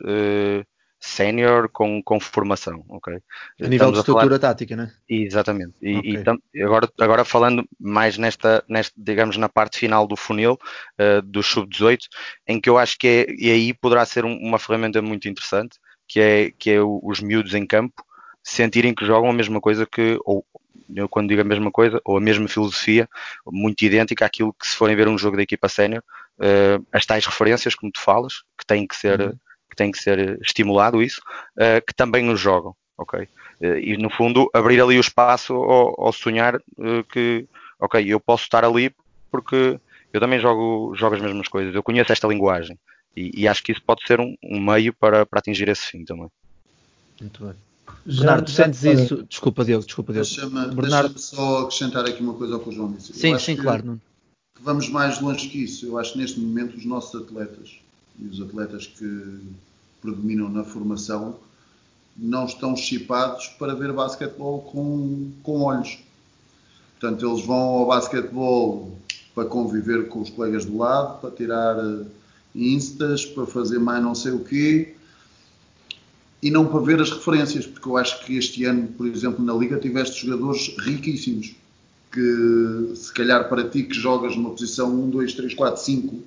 sénior 1.05 1.69
com, 1.69 2.01
com 2.01 2.21
formação, 2.21 2.85
ok? 2.89 3.15
A 3.15 3.19
nível 3.65 3.73
Estamos 3.73 3.93
de 3.95 3.99
estrutura 3.99 4.27
falar... 4.27 4.39
tática, 4.39 4.77
né? 4.77 4.93
Exatamente. 5.09 5.75
E, 5.83 5.99
okay. 5.99 6.35
e 6.55 6.63
agora, 6.63 6.89
agora 7.01 7.25
falando 7.25 7.65
mais 7.79 8.17
nesta, 8.17 8.65
nesta, 8.69 8.95
digamos, 8.97 9.37
na 9.37 9.49
parte 9.49 9.81
final 9.81 10.07
do 10.07 10.15
funil 10.15 10.53
uh, 10.53 11.21
do 11.23 11.43
sub-18, 11.43 11.99
em 12.47 12.61
que 12.61 12.71
eu 12.71 12.79
acho 12.79 12.97
que 12.97 13.09
é, 13.09 13.27
e 13.37 13.51
aí 13.51 13.75
poderá 13.75 14.05
ser 14.07 14.25
um, 14.25 14.37
uma 14.37 14.61
ferramenta 14.61 15.03
muito 15.03 15.29
interessante, 15.29 15.77
que 16.07 16.21
é, 16.21 16.53
que 16.53 16.71
é 16.71 16.81
os 16.81 17.21
miúdos 17.21 17.53
em 17.53 17.67
campo 17.67 18.05
sentirem 18.41 18.95
que 18.95 19.05
jogam 19.05 19.29
a 19.29 19.35
mesma 19.35 19.61
coisa 19.61 19.85
que, 19.85 20.19
ou 20.25 20.47
eu 20.95 21.09
quando 21.09 21.29
digo 21.29 21.41
a 21.41 21.45
mesma 21.45 21.73
coisa, 21.73 22.01
ou 22.05 22.17
a 22.17 22.21
mesma 22.21 22.47
filosofia, 22.47 23.09
muito 23.45 23.83
idêntica 23.83 24.25
àquilo 24.25 24.53
que 24.53 24.69
se 24.69 24.77
forem 24.77 24.95
ver 24.95 25.09
um 25.09 25.19
jogo 25.19 25.37
da 25.37 25.43
equipa 25.43 25.69
sénior, 25.69 26.05
uh, 26.39 26.87
as 26.93 27.05
tais 27.05 27.27
referências, 27.27 27.75
como 27.75 27.91
tu 27.91 28.01
falas, 28.01 28.45
que 28.57 28.65
têm 28.65 28.87
que 28.87 28.95
ser 28.95 29.21
uhum 29.21 29.37
que 29.73 29.77
tem 29.77 29.91
que 29.91 29.99
ser 29.99 30.39
estimulado 30.43 31.03
isso, 31.03 31.23
uh, 31.57 31.85
que 31.87 31.95
também 31.95 32.23
nos 32.23 32.39
jogam, 32.39 32.77
ok? 32.99 33.23
Uh, 33.59 33.79
e 33.79 33.97
no 33.97 34.11
fundo 34.11 34.51
abrir 34.53 34.79
ali 34.83 34.99
o 34.99 35.01
espaço 35.01 35.55
ao, 35.55 35.99
ao 35.99 36.13
sonhar 36.13 36.57
uh, 36.57 37.03
que, 37.11 37.49
ok, 37.81 38.05
eu 38.07 38.21
posso 38.21 38.45
estar 38.45 38.67
ali 38.67 38.95
porque 39.31 39.81
eu 40.13 40.21
também 40.21 40.39
jogo, 40.39 40.95
jogo 40.95 41.17
as 41.17 41.23
mesmas 41.23 41.49
coisas, 41.49 41.75
eu 41.75 41.83
conheço 41.83 42.13
esta 42.13 42.29
linguagem 42.29 42.79
e, 43.17 43.31
e 43.35 43.49
acho 43.49 43.63
que 43.63 43.73
isso 43.73 43.81
pode 43.83 44.07
ser 44.07 44.21
um, 44.21 44.37
um 44.45 44.61
meio 44.61 44.93
para, 44.93 45.25
para 45.25 45.39
atingir 45.39 45.71
esse 45.71 45.87
fim 45.87 46.05
também. 46.05 46.29
Muito 47.19 47.47
bem. 47.47 47.55
Bernardo, 48.05 48.51
já, 48.51 48.65
sentes 48.65 48.81
já, 48.81 48.93
isso? 48.93 49.23
Desculpa, 49.23 49.65
Deus, 49.65 49.87
desculpa, 49.87 50.13
Deus. 50.13 50.29
Deixa-me 50.29 50.75
Bernardo... 50.75 51.15
deixa 51.15 51.35
só 51.35 51.63
acrescentar 51.63 52.05
aqui 52.05 52.23
uma 52.23 52.35
coisa 52.35 52.55
ao 52.55 52.61
que 52.61 52.69
o 52.69 52.73
João 52.73 52.93
disse. 52.93 53.15
Sim, 53.15 53.39
sim, 53.39 53.57
claro. 53.57 53.99
vamos 54.61 54.91
mais 54.91 55.19
longe 55.19 55.49
que 55.49 55.65
isso. 55.65 55.87
Eu 55.87 55.99
acho 55.99 56.13
que 56.13 56.19
neste 56.19 56.39
momento 56.39 56.77
os 56.77 56.85
nossos 56.85 57.23
atletas 57.23 57.81
e 58.23 58.29
os 58.29 58.41
atletas 58.41 58.87
que 58.87 59.41
predominam 60.01 60.49
na 60.49 60.65
formação 60.65 61.37
não 62.17 62.45
estão 62.45 62.77
chipados 62.77 63.49
para 63.59 63.75
ver 63.75 63.93
basquetebol 63.93 64.61
com, 64.63 65.31
com 65.43 65.63
olhos. 65.63 65.99
Portanto, 67.01 67.27
eles 67.27 67.45
vão 67.45 67.57
ao 67.57 67.87
basquetebol 67.87 68.97
para 69.35 69.47
conviver 69.47 70.09
com 70.09 70.21
os 70.21 70.31
colegas 70.31 70.65
do 70.65 70.77
lado, 70.77 71.21
para 71.21 71.31
tirar 71.31 71.77
eh, 71.79 72.05
instas, 72.55 73.25
para 73.25 73.47
fazer 73.47 73.79
mais 73.79 74.03
não 74.03 74.15
sei 74.15 74.33
o 74.33 74.45
quê. 74.45 74.95
e 76.43 76.51
não 76.51 76.67
para 76.67 76.81
ver 76.81 77.01
as 77.01 77.11
referências, 77.11 77.67
porque 77.67 77.89
eu 77.89 77.97
acho 77.97 78.25
que 78.25 78.37
este 78.37 78.65
ano, 78.65 78.89
por 78.89 79.07
exemplo, 79.07 79.45
na 79.45 79.55
Liga 79.55 79.79
tiveste 79.79 80.27
jogadores 80.27 80.75
riquíssimos, 80.81 81.55
que 82.13 82.93
se 82.95 83.13
calhar 83.15 83.49
para 83.49 83.69
ti 83.69 83.85
que 83.85 83.95
jogas 83.95 84.37
numa 84.37 84.51
posição 84.51 84.93
1, 84.93 85.11
2, 85.11 85.35
3, 85.35 85.55
4, 85.55 85.83
5, 85.83 86.23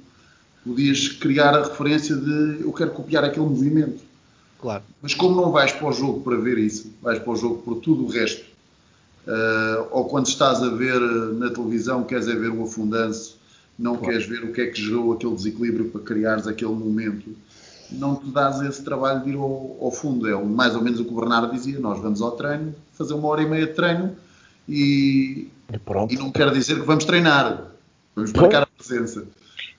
podias 0.65 1.07
criar 1.07 1.55
a 1.55 1.63
referência 1.63 2.15
de 2.15 2.61
eu 2.61 2.73
quero 2.73 2.91
copiar 2.91 3.23
aquele 3.23 3.45
movimento. 3.45 4.03
Claro. 4.59 4.83
Mas 5.01 5.13
como 5.13 5.39
não 5.39 5.51
vais 5.51 5.71
para 5.71 5.87
o 5.87 5.93
jogo 5.93 6.21
para 6.21 6.37
ver 6.37 6.57
isso, 6.57 6.91
vais 7.01 7.19
para 7.19 7.31
o 7.31 7.35
jogo 7.35 7.61
por 7.61 7.75
tudo 7.75 8.05
o 8.05 8.07
resto, 8.07 8.43
uh, 9.27 9.87
ou 9.91 10.05
quando 10.05 10.27
estás 10.27 10.63
a 10.63 10.69
ver 10.69 10.99
na 11.33 11.51
televisão, 11.51 12.03
queres 12.03 12.27
é 12.27 12.35
ver 12.35 12.49
o 12.49 12.63
afundanço, 12.63 13.37
não 13.77 13.95
claro. 13.95 14.11
queres 14.11 14.25
ver 14.27 14.43
o 14.43 14.51
que 14.51 14.61
é 14.61 14.67
que 14.67 14.81
gerou 14.81 15.13
aquele 15.13 15.35
desequilíbrio 15.35 15.89
para 15.89 16.01
criares 16.01 16.47
aquele 16.47 16.73
momento, 16.73 17.35
não 17.91 18.15
te 18.15 18.27
dás 18.31 18.59
esse 18.61 18.83
trabalho 18.83 19.23
de 19.23 19.31
ir 19.31 19.35
ao, 19.35 19.77
ao 19.79 19.91
fundo. 19.91 20.27
É 20.27 20.35
mais 20.43 20.75
ou 20.75 20.81
menos 20.81 20.99
o 20.99 21.05
que 21.05 21.11
o 21.11 21.15
Bernardo 21.15 21.53
dizia: 21.53 21.79
nós 21.79 21.99
vamos 21.99 22.21
ao 22.21 22.31
treino, 22.31 22.73
fazer 22.93 23.13
uma 23.13 23.27
hora 23.27 23.43
e 23.43 23.45
meia 23.45 23.67
de 23.67 23.73
treino 23.73 24.15
e, 24.67 25.47
e, 25.71 26.13
e 26.13 26.17
não 26.17 26.31
quer 26.31 26.51
dizer 26.51 26.79
que 26.79 26.85
vamos 26.85 27.05
treinar, 27.05 27.71
vamos 28.15 28.33
marcar 28.33 28.63
a 28.63 28.65
presença. 28.65 29.25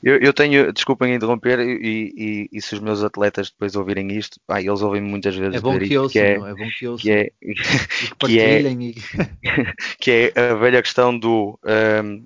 Eu, 0.03 0.19
eu, 0.19 0.33
tenho, 0.33 0.73
desculpem 0.73 1.15
interromper, 1.15 1.59
e, 1.59 2.13
e, 2.15 2.49
e, 2.53 2.63
se 2.63 2.75
os 2.75 2.81
meus 2.81 3.03
atletas 3.03 3.51
depois 3.51 3.75
ouvirem 3.75 4.13
isto, 4.13 4.39
ah, 4.47 4.61
eles 4.61 4.83
ouvem-me 4.83 5.09
muitas 5.09 5.35
vezes 5.35 5.57
é 5.57 5.61
bom 5.61 5.79
que, 5.79 5.97
ouçam, 5.97 6.13
que 6.13 6.19
é, 6.19 6.33
é 6.35 6.55
bom 6.55 6.69
que 6.79 6.87
ouçam, 6.87 7.03
que 7.03 7.11
é, 7.11 7.33
que, 8.27 8.41
é, 8.41 8.63
que 9.99 10.11
é 10.37 10.51
a 10.51 10.55
velha 10.55 10.83
questão 10.83 11.19
do 11.19 11.59
um, 12.05 12.23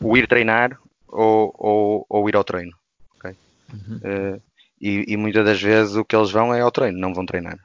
o 0.00 0.16
ir 0.16 0.26
treinar 0.26 0.78
ou, 1.08 1.54
ou, 1.56 2.06
ou 2.08 2.28
ir 2.28 2.36
ao 2.36 2.44
treino. 2.44 2.72
Okay? 3.16 3.34
Uhum. 3.72 3.96
Uh, 3.96 4.42
e, 4.80 5.04
e, 5.08 5.16
muitas 5.16 5.44
das 5.44 5.60
vezes 5.60 5.94
o 5.94 6.04
que 6.04 6.16
eles 6.16 6.30
vão 6.30 6.54
é 6.54 6.60
ao 6.60 6.70
treino, 6.70 6.98
não 6.98 7.14
vão 7.14 7.26
treinar. 7.26 7.58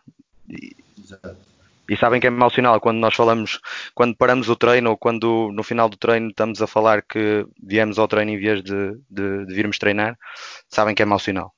E, 0.50 0.75
Exato. 1.01 1.55
E 1.89 1.96
sabem 1.96 2.20
que 2.20 2.27
é 2.27 2.30
mau 2.30 2.50
sinal 2.50 2.80
quando 2.80 2.98
nós 2.98 3.13
falamos, 3.13 3.60
quando 3.94 4.15
paramos 4.15 4.50
o 4.50 4.56
treino 4.56 4.92
ou 4.92 4.98
quando 4.98 5.51
no 5.54 5.63
final 5.63 5.88
do 5.88 5.98
treino 5.98 6.30
estamos 6.30 6.62
a 6.62 6.68
falar 6.68 7.01
que 7.01 7.46
viemos 7.62 8.00
ao 8.00 8.08
treino 8.08 8.32
em 8.32 8.38
vez 8.38 8.63
de, 8.63 8.98
de, 9.10 9.46
de 9.46 9.54
virmos 9.54 9.77
treinar, 9.77 10.18
sabem 10.68 10.96
que 10.96 11.01
é 11.01 11.06
mau 11.06 11.20
sinal. 11.20 11.54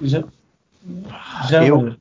Já, 0.00 0.24
já 1.48 1.64
eu. 1.64 1.94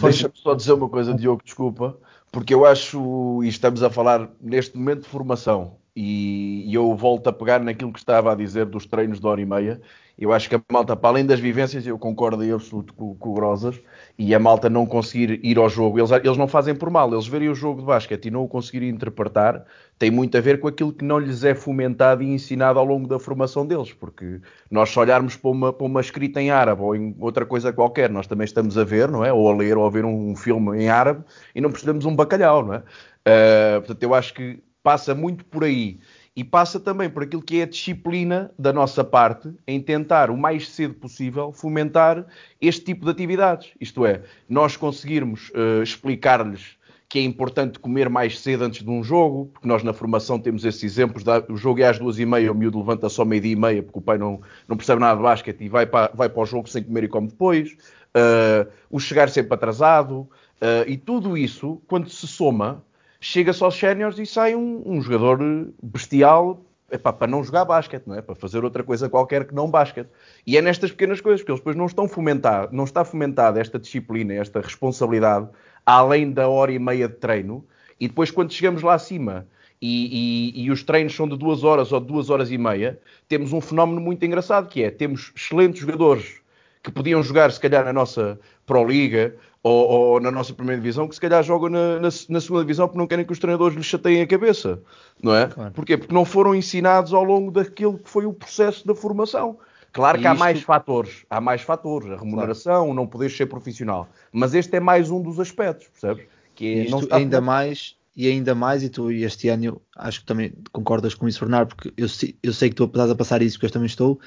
Deixa-me 0.00 0.34
só 0.36 0.54
dizer 0.54 0.72
uma 0.72 0.88
coisa, 0.88 1.14
Diogo, 1.14 1.42
desculpa, 1.44 1.96
porque 2.30 2.54
eu 2.54 2.64
acho, 2.64 3.42
e 3.42 3.48
estamos 3.48 3.82
a 3.82 3.90
falar 3.90 4.28
neste 4.40 4.76
momento 4.76 5.02
de 5.02 5.08
formação, 5.08 5.76
e, 5.96 6.64
e 6.64 6.74
eu 6.74 6.94
volto 6.94 7.26
a 7.26 7.32
pegar 7.32 7.58
naquilo 7.58 7.92
que 7.92 7.98
estava 7.98 8.30
a 8.30 8.36
dizer 8.36 8.66
dos 8.66 8.86
treinos 8.86 9.18
de 9.18 9.26
hora 9.26 9.40
e 9.40 9.44
meia. 9.44 9.80
Eu 10.16 10.32
acho 10.32 10.48
que 10.48 10.54
a 10.54 10.62
malta, 10.70 10.94
para 10.94 11.10
além 11.10 11.26
das 11.26 11.40
vivências, 11.40 11.86
eu 11.86 11.98
concordo 11.98 12.44
em 12.44 12.52
absoluto 12.52 12.94
com, 12.94 13.16
com 13.16 13.30
o 13.30 13.34
Grosas, 13.34 13.80
e 14.18 14.34
a 14.34 14.38
malta 14.38 14.68
não 14.68 14.84
conseguir 14.84 15.38
ir 15.44 15.58
ao 15.58 15.68
jogo, 15.68 16.00
eles, 16.00 16.10
eles 16.10 16.36
não 16.36 16.48
fazem 16.48 16.74
por 16.74 16.90
mal, 16.90 17.12
eles 17.12 17.28
verem 17.28 17.48
o 17.48 17.54
jogo 17.54 17.80
de 17.80 17.86
basquete 17.86 18.26
e 18.26 18.30
não 18.32 18.42
o 18.42 18.48
conseguirem 18.48 18.88
interpretar, 18.88 19.64
tem 19.96 20.10
muito 20.10 20.36
a 20.36 20.40
ver 20.40 20.58
com 20.58 20.66
aquilo 20.66 20.92
que 20.92 21.04
não 21.04 21.20
lhes 21.20 21.44
é 21.44 21.54
fomentado 21.54 22.20
e 22.22 22.26
ensinado 22.26 22.80
ao 22.80 22.84
longo 22.84 23.06
da 23.06 23.20
formação 23.20 23.64
deles, 23.64 23.92
porque 23.92 24.40
nós 24.68 24.90
se 24.90 24.98
olharmos 24.98 25.36
para 25.36 25.50
uma, 25.50 25.72
para 25.72 25.86
uma 25.86 26.00
escrita 26.00 26.42
em 26.42 26.50
árabe 26.50 26.82
ou 26.82 26.96
em 26.96 27.14
outra 27.20 27.46
coisa 27.46 27.72
qualquer, 27.72 28.10
nós 28.10 28.26
também 28.26 28.44
estamos 28.44 28.76
a 28.76 28.82
ver, 28.82 29.08
não 29.08 29.24
é? 29.24 29.32
Ou 29.32 29.48
a 29.48 29.54
ler 29.54 29.78
ou 29.78 29.86
a 29.86 29.90
ver 29.90 30.04
um, 30.04 30.30
um 30.32 30.36
filme 30.36 30.82
em 30.82 30.88
árabe 30.88 31.22
e 31.54 31.60
não 31.60 31.70
percebemos 31.70 32.04
um 32.04 32.16
bacalhau, 32.16 32.66
não 32.66 32.74
é? 32.74 32.78
Uh, 32.78 33.80
portanto, 33.80 34.02
eu 34.02 34.14
acho 34.14 34.34
que 34.34 34.60
passa 34.82 35.14
muito 35.14 35.44
por 35.44 35.62
aí 35.62 36.00
e 36.38 36.44
passa 36.44 36.78
também 36.78 37.10
por 37.10 37.24
aquilo 37.24 37.42
que 37.42 37.58
é 37.58 37.64
a 37.64 37.66
disciplina 37.66 38.52
da 38.56 38.72
nossa 38.72 39.02
parte 39.02 39.52
em 39.66 39.80
tentar 39.80 40.30
o 40.30 40.36
mais 40.36 40.68
cedo 40.68 40.94
possível 40.94 41.50
fomentar 41.50 42.24
este 42.60 42.84
tipo 42.84 43.04
de 43.04 43.10
atividades. 43.10 43.72
Isto 43.80 44.06
é, 44.06 44.22
nós 44.48 44.76
conseguirmos 44.76 45.50
uh, 45.50 45.82
explicar-lhes 45.82 46.76
que 47.08 47.18
é 47.18 47.22
importante 47.22 47.80
comer 47.80 48.08
mais 48.08 48.38
cedo 48.38 48.62
antes 48.62 48.84
de 48.84 48.88
um 48.88 49.02
jogo, 49.02 49.46
porque 49.46 49.66
nós 49.66 49.82
na 49.82 49.92
formação 49.92 50.38
temos 50.38 50.64
esses 50.64 50.84
exemplos, 50.84 51.24
o 51.48 51.56
jogo 51.56 51.80
é 51.80 51.88
às 51.88 51.98
duas 51.98 52.20
e 52.20 52.24
meia, 52.24 52.52
o 52.52 52.54
miúdo 52.54 52.78
levanta 52.78 53.08
só 53.08 53.24
meio 53.24 53.42
dia 53.42 53.52
e 53.54 53.56
meia, 53.56 53.82
porque 53.82 53.98
o 53.98 54.02
pai 54.02 54.16
não, 54.16 54.40
não 54.68 54.76
percebe 54.76 55.00
nada 55.00 55.16
de 55.16 55.22
basquete 55.24 55.64
e 55.64 55.68
vai 55.68 55.86
para, 55.86 56.12
vai 56.14 56.28
para 56.28 56.40
o 56.40 56.46
jogo 56.46 56.68
sem 56.68 56.84
comer 56.84 57.02
e 57.02 57.08
come 57.08 57.26
depois, 57.26 57.72
uh, 58.14 58.70
o 58.88 59.00
chegar 59.00 59.28
sempre 59.28 59.54
atrasado, 59.54 60.20
uh, 60.20 60.86
e 60.86 60.96
tudo 60.96 61.36
isso, 61.36 61.82
quando 61.88 62.08
se 62.08 62.28
soma, 62.28 62.84
chega-se 63.20 63.62
aos 63.62 63.78
séniores 63.78 64.18
e 64.18 64.26
sai 64.26 64.54
um, 64.54 64.82
um 64.86 65.00
jogador 65.00 65.38
bestial 65.82 66.64
epá, 66.90 67.12
para 67.12 67.26
não 67.26 67.44
jogar 67.44 67.64
basquete, 67.64 68.06
não 68.06 68.16
é? 68.16 68.22
Para 68.22 68.34
fazer 68.34 68.64
outra 68.64 68.82
coisa 68.82 69.08
qualquer 69.08 69.46
que 69.46 69.54
não 69.54 69.70
basquete. 69.70 70.08
E 70.46 70.56
é 70.56 70.62
nestas 70.62 70.90
pequenas 70.90 71.20
coisas, 71.20 71.42
que 71.42 71.50
eles 71.50 71.60
depois 71.60 71.76
não 71.76 71.86
estão 71.86 72.08
fomentados, 72.08 72.74
não 72.74 72.84
está 72.84 73.04
fomentada 73.04 73.60
esta 73.60 73.78
disciplina, 73.78 74.34
esta 74.34 74.60
responsabilidade, 74.60 75.48
além 75.84 76.30
da 76.32 76.48
hora 76.48 76.72
e 76.72 76.78
meia 76.78 77.08
de 77.08 77.14
treino, 77.14 77.64
e 78.00 78.08
depois 78.08 78.30
quando 78.30 78.52
chegamos 78.52 78.82
lá 78.82 78.94
acima 78.94 79.46
e, 79.80 80.54
e, 80.56 80.64
e, 80.64 80.70
os 80.70 80.82
treinos 80.82 81.14
são 81.14 81.28
de 81.28 81.36
duas 81.36 81.62
horas 81.62 81.92
ou 81.92 82.00
de 82.00 82.06
duas 82.06 82.30
horas 82.30 82.50
e 82.50 82.58
meia, 82.58 82.98
temos 83.28 83.52
um 83.52 83.60
fenómeno 83.60 84.00
muito 84.00 84.24
engraçado, 84.24 84.68
que 84.68 84.82
é, 84.82 84.90
temos 84.90 85.32
excelentes 85.36 85.80
jogadores 85.80 86.40
que 86.82 86.90
podiam 86.90 87.22
jogar, 87.22 87.50
se 87.52 87.60
calhar, 87.60 87.84
na 87.84 87.92
nossa 87.92 88.38
Pro 88.64 88.84
Liga 88.84 89.34
ou, 89.62 89.88
ou, 89.88 90.20
na 90.20 90.30
nossa 90.30 90.54
primeira 90.54 90.80
divisão, 90.80 91.08
que 91.08 91.14
se 91.14 91.20
calhar 91.20 91.42
jogam 91.42 91.68
na, 91.68 91.96
na, 91.96 92.08
na, 92.28 92.40
segunda 92.40 92.60
divisão 92.60 92.86
porque 92.86 92.98
não 92.98 93.06
querem 93.06 93.24
que 93.24 93.32
os 93.32 93.38
treinadores 93.38 93.76
lhes 93.76 93.86
chateiem 93.86 94.22
a 94.22 94.26
cabeça, 94.26 94.80
não 95.22 95.34
é? 95.34 95.46
Claro. 95.46 95.72
Porquê? 95.72 95.96
Porque 95.96 96.14
não 96.14 96.24
foram 96.24 96.54
ensinados 96.54 97.12
ao 97.12 97.24
longo 97.24 97.50
daquilo 97.50 97.98
que 97.98 98.08
foi 98.08 98.24
o 98.24 98.32
processo 98.32 98.86
da 98.86 98.94
formação. 98.94 99.58
Claro 99.92 100.20
que 100.20 100.26
há 100.26 100.34
mais 100.34 100.60
fatores, 100.62 101.24
há 101.28 101.40
mais 101.40 101.62
fatores, 101.62 102.10
a 102.10 102.16
remuneração, 102.16 102.84
claro. 102.84 102.94
não 102.94 103.06
poder 103.06 103.30
ser 103.30 103.46
profissional, 103.46 104.08
mas 104.30 104.54
este 104.54 104.76
é 104.76 104.80
mais 104.80 105.10
um 105.10 105.20
dos 105.20 105.40
aspectos, 105.40 105.88
percebes? 105.88 106.26
Que 106.54 106.66
é, 106.66 106.84
isto 106.84 107.08
ainda 107.10 107.40
mais 107.40 107.96
e 108.18 108.26
ainda 108.26 108.52
mais, 108.52 108.82
e 108.82 108.88
tu 108.88 109.12
este 109.12 109.48
ano 109.48 109.80
acho 109.96 110.20
que 110.20 110.26
também 110.26 110.52
concordas 110.72 111.14
com 111.14 111.28
isso, 111.28 111.38
Bernardo, 111.38 111.68
porque 111.68 111.92
eu, 111.96 112.08
eu 112.42 112.52
sei 112.52 112.68
que 112.68 112.74
tu 112.74 112.82
estás 112.82 113.08
a 113.08 113.14
passar 113.14 113.42
isso, 113.42 113.60
que 113.60 113.64
eu 113.64 113.70
também 113.70 113.86
estou, 113.86 114.18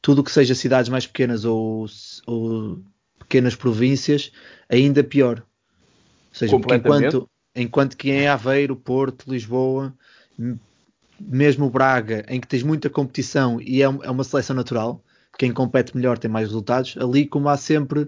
tudo 0.00 0.22
que 0.22 0.30
seja 0.30 0.54
cidades 0.54 0.88
mais 0.88 1.08
pequenas 1.08 1.44
ou, 1.44 1.86
ou 2.24 2.78
pequenas 3.32 3.56
províncias, 3.56 4.30
ainda 4.68 5.02
pior. 5.02 5.38
Ou 5.38 6.34
seja, 6.34 6.54
enquanto, 6.54 7.30
enquanto 7.56 7.96
que 7.96 8.10
em 8.10 8.28
Aveiro, 8.28 8.76
Porto, 8.76 9.30
Lisboa, 9.30 9.94
mesmo 11.18 11.70
Braga, 11.70 12.26
em 12.28 12.38
que 12.38 12.46
tens 12.46 12.62
muita 12.62 12.90
competição 12.90 13.58
e 13.58 13.80
é, 13.80 13.86
é 13.86 14.10
uma 14.10 14.22
seleção 14.22 14.54
natural, 14.54 15.02
quem 15.38 15.50
compete 15.50 15.96
melhor 15.96 16.18
tem 16.18 16.30
mais 16.30 16.48
resultados, 16.48 16.94
ali 17.00 17.26
como 17.26 17.48
há 17.48 17.56
sempre 17.56 18.06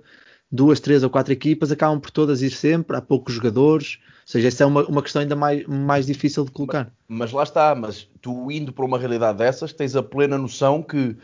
duas, 0.53 0.79
três 0.79 1.03
ou 1.03 1.09
quatro 1.09 1.33
equipas, 1.33 1.73
acabam 1.73 1.99
por 1.99 2.11
todas 2.11 2.43
ir 2.43 2.51
sempre, 2.51 2.95
há 2.95 3.01
poucos 3.01 3.35
jogadores, 3.35 3.99
ou 4.05 4.27
seja, 4.27 4.49
essa 4.49 4.65
é 4.65 4.67
uma, 4.67 4.85
uma 4.85 5.03
questão 5.03 5.23
ainda 5.23 5.35
mais, 5.35 5.67
mais 5.67 6.07
difícil 6.07 6.45
de 6.45 6.51
colocar. 6.51 6.93
Mas, 7.09 7.19
mas, 7.19 7.33
lá 7.33 7.43
está, 7.45 7.75
mas 7.75 8.07
tu 8.21 8.51
indo 8.51 8.75
para 8.75 8.85
uma 8.85 8.99
realidade 8.99 9.39
dessas, 9.39 9.73
tens 9.73 9.97
a 9.97 10.03
plena 10.03 10.37
noção 10.37 10.83
que 10.83 11.17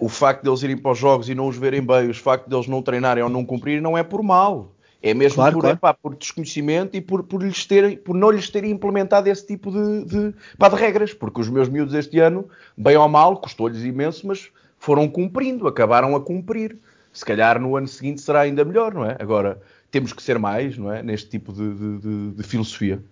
o 0.00 0.08
facto 0.08 0.42
de 0.42 0.50
eles 0.50 0.62
irem 0.62 0.76
para 0.76 0.92
os 0.92 0.98
jogos 0.98 1.28
e 1.28 1.34
não 1.34 1.48
os 1.48 1.56
verem 1.56 1.82
bem, 1.82 2.10
o 2.10 2.14
facto 2.14 2.48
de 2.48 2.54
eles 2.54 2.66
não 2.66 2.82
treinarem 2.82 3.22
ou 3.22 3.30
não 3.30 3.44
cumprirem, 3.44 3.80
não 3.80 3.96
é 3.96 4.02
por 4.02 4.22
mal. 4.22 4.72
É 5.00 5.14
mesmo 5.14 5.36
claro, 5.36 5.54
por, 5.54 5.60
claro. 5.60 5.76
Epá, 5.76 5.94
por 5.94 6.16
desconhecimento 6.16 6.96
e 6.96 7.00
por, 7.00 7.22
por, 7.22 7.42
lhes 7.42 7.64
terem, 7.64 7.96
por 7.96 8.16
não 8.16 8.30
lhes 8.30 8.50
terem 8.50 8.72
implementado 8.72 9.28
esse 9.28 9.46
tipo 9.46 9.70
de, 9.70 10.04
de, 10.04 10.30
de 10.32 10.76
regras. 10.76 11.14
Porque 11.14 11.40
os 11.40 11.48
meus 11.48 11.68
miúdos 11.68 11.94
este 11.94 12.18
ano, 12.18 12.48
bem 12.76 12.96
ou 12.96 13.08
mal, 13.08 13.36
custou-lhes 13.36 13.84
imenso, 13.84 14.26
mas 14.26 14.50
foram 14.78 15.08
cumprindo, 15.08 15.68
acabaram 15.68 16.16
a 16.16 16.20
cumprir. 16.20 16.76
Se 17.12 17.24
calhar 17.24 17.60
no 17.60 17.76
ano 17.76 17.86
seguinte 17.86 18.20
será 18.20 18.40
ainda 18.40 18.64
melhor, 18.64 18.92
não 18.92 19.04
é? 19.04 19.16
Agora, 19.20 19.60
temos 19.90 20.12
que 20.12 20.22
ser 20.22 20.38
mais, 20.38 20.76
não 20.76 20.92
é? 20.92 21.02
Neste 21.02 21.30
tipo 21.30 21.52
de, 21.52 21.98
de, 21.98 22.30
de 22.32 22.42
filosofia. 22.42 23.02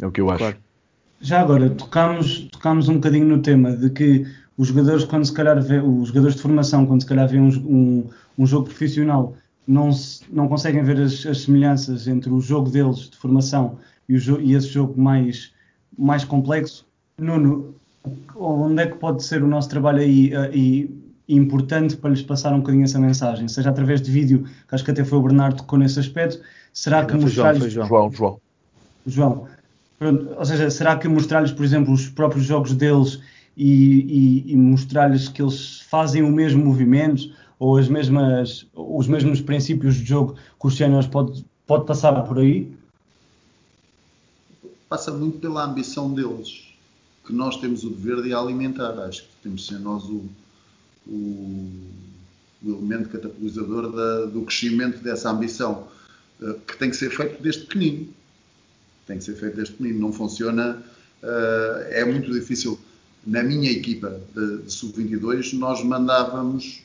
É 0.00 0.06
o 0.06 0.10
que 0.10 0.20
eu 0.20 0.30
acho. 0.30 0.38
Claro. 0.38 0.56
Já 1.20 1.40
agora, 1.40 1.68
tocámos, 1.70 2.48
tocámos 2.50 2.88
um 2.88 2.94
bocadinho 2.94 3.26
no 3.26 3.42
tema 3.42 3.76
de 3.76 3.90
que 3.90 4.24
os 4.60 4.68
jogadores, 4.68 5.04
quando 5.04 5.24
se 5.24 5.32
calhar 5.32 5.58
vê, 5.62 5.80
os 5.80 6.08
jogadores 6.08 6.36
de 6.36 6.42
formação, 6.42 6.84
quando 6.84 7.00
se 7.00 7.06
calhar 7.06 7.26
vêem 7.26 7.42
um, 7.42 7.48
um, 7.48 8.04
um 8.40 8.46
jogo 8.46 8.66
profissional, 8.66 9.34
não, 9.66 9.90
se, 9.90 10.22
não 10.30 10.48
conseguem 10.48 10.82
ver 10.82 11.00
as, 11.00 11.24
as, 11.24 11.40
semelhanças 11.40 12.06
entre 12.06 12.30
o 12.30 12.42
jogo 12.42 12.68
deles 12.68 13.08
de 13.08 13.16
formação 13.16 13.78
e, 14.06 14.18
o, 14.18 14.38
e 14.38 14.52
esse 14.52 14.66
jogo 14.66 15.00
mais, 15.00 15.54
mais 15.98 16.24
complexo. 16.24 16.86
Nuno, 17.16 17.74
onde 18.36 18.82
é 18.82 18.86
que 18.86 18.98
pode 18.98 19.24
ser 19.24 19.42
o 19.42 19.48
nosso 19.48 19.70
trabalho 19.70 20.00
aí 20.00 20.30
e, 20.52 20.90
importante 21.26 21.96
para 21.96 22.10
lhes 22.10 22.20
passar 22.20 22.52
um 22.52 22.58
bocadinho 22.58 22.84
essa 22.84 22.98
mensagem? 22.98 23.48
Seja 23.48 23.70
através 23.70 24.02
de 24.02 24.10
vídeo, 24.10 24.44
que 24.68 24.74
acho 24.74 24.84
que 24.84 24.90
até 24.90 25.04
foi 25.04 25.16
o 25.16 25.22
Bernardo 25.22 25.54
que 25.54 25.62
tocou 25.62 25.78
nesse 25.78 25.98
aspecto, 25.98 26.38
será 26.70 27.06
que 27.06 27.14
mostrar-lhes... 27.14 27.72
João, 27.72 27.88
João, 27.88 28.12
João. 28.12 28.40
João. 29.06 29.46
Pronto, 29.98 30.34
ou 30.36 30.44
seja, 30.44 30.68
será 30.70 30.96
que 30.96 31.08
mostrar-lhes, 31.08 31.50
por 31.50 31.64
exemplo, 31.64 31.94
os 31.94 32.10
próprios 32.10 32.44
jogos 32.44 32.74
deles 32.74 33.22
e, 33.60 34.46
e, 34.48 34.52
e 34.52 34.56
mostrar-lhes 34.56 35.28
que 35.28 35.42
eles 35.42 35.80
fazem 35.82 36.22
o 36.22 36.32
mesmo 36.32 36.64
movimento 36.64 37.30
ou 37.58 37.76
as 37.76 37.88
mesmas, 37.88 38.66
os 38.74 39.06
mesmos 39.06 39.42
princípios 39.42 39.96
de 39.96 40.04
jogo 40.06 40.34
que 40.58 40.66
os 40.66 40.74
séniores 40.74 41.06
pode, 41.06 41.44
pode 41.66 41.84
passar 41.84 42.22
por 42.22 42.38
aí? 42.38 42.72
Passa 44.88 45.12
muito 45.12 45.40
pela 45.40 45.62
ambição 45.62 46.10
deles, 46.14 46.68
que 47.26 47.34
nós 47.34 47.58
temos 47.58 47.84
o 47.84 47.90
dever 47.90 48.22
de 48.22 48.32
alimentar. 48.32 48.98
Acho 49.00 49.24
que 49.24 49.28
temos 49.42 49.60
de 49.60 49.66
ser 49.68 49.78
nós 49.78 50.04
o, 50.04 50.24
o, 51.06 51.70
o 52.62 52.70
elemento 52.70 53.10
catalisador 53.10 53.92
da, 53.92 54.24
do 54.24 54.40
crescimento 54.40 55.04
dessa 55.04 55.30
ambição, 55.30 55.86
uh, 56.40 56.54
que 56.60 56.78
tem 56.78 56.88
que 56.88 56.96
ser 56.96 57.10
feito 57.10 57.42
desde 57.42 57.66
pequenino. 57.66 58.08
Tem 59.06 59.18
que 59.18 59.24
ser 59.24 59.34
feito 59.34 59.56
desde 59.56 59.74
pequenino. 59.74 60.00
Não 60.00 60.12
funciona, 60.14 60.82
uh, 61.22 61.82
é 61.90 62.06
muito 62.06 62.32
difícil. 62.32 62.79
Na 63.30 63.44
minha 63.44 63.70
equipa 63.70 64.20
de, 64.34 64.62
de 64.62 64.72
Sub-22, 64.72 65.52
nós 65.52 65.84
mandávamos 65.84 66.82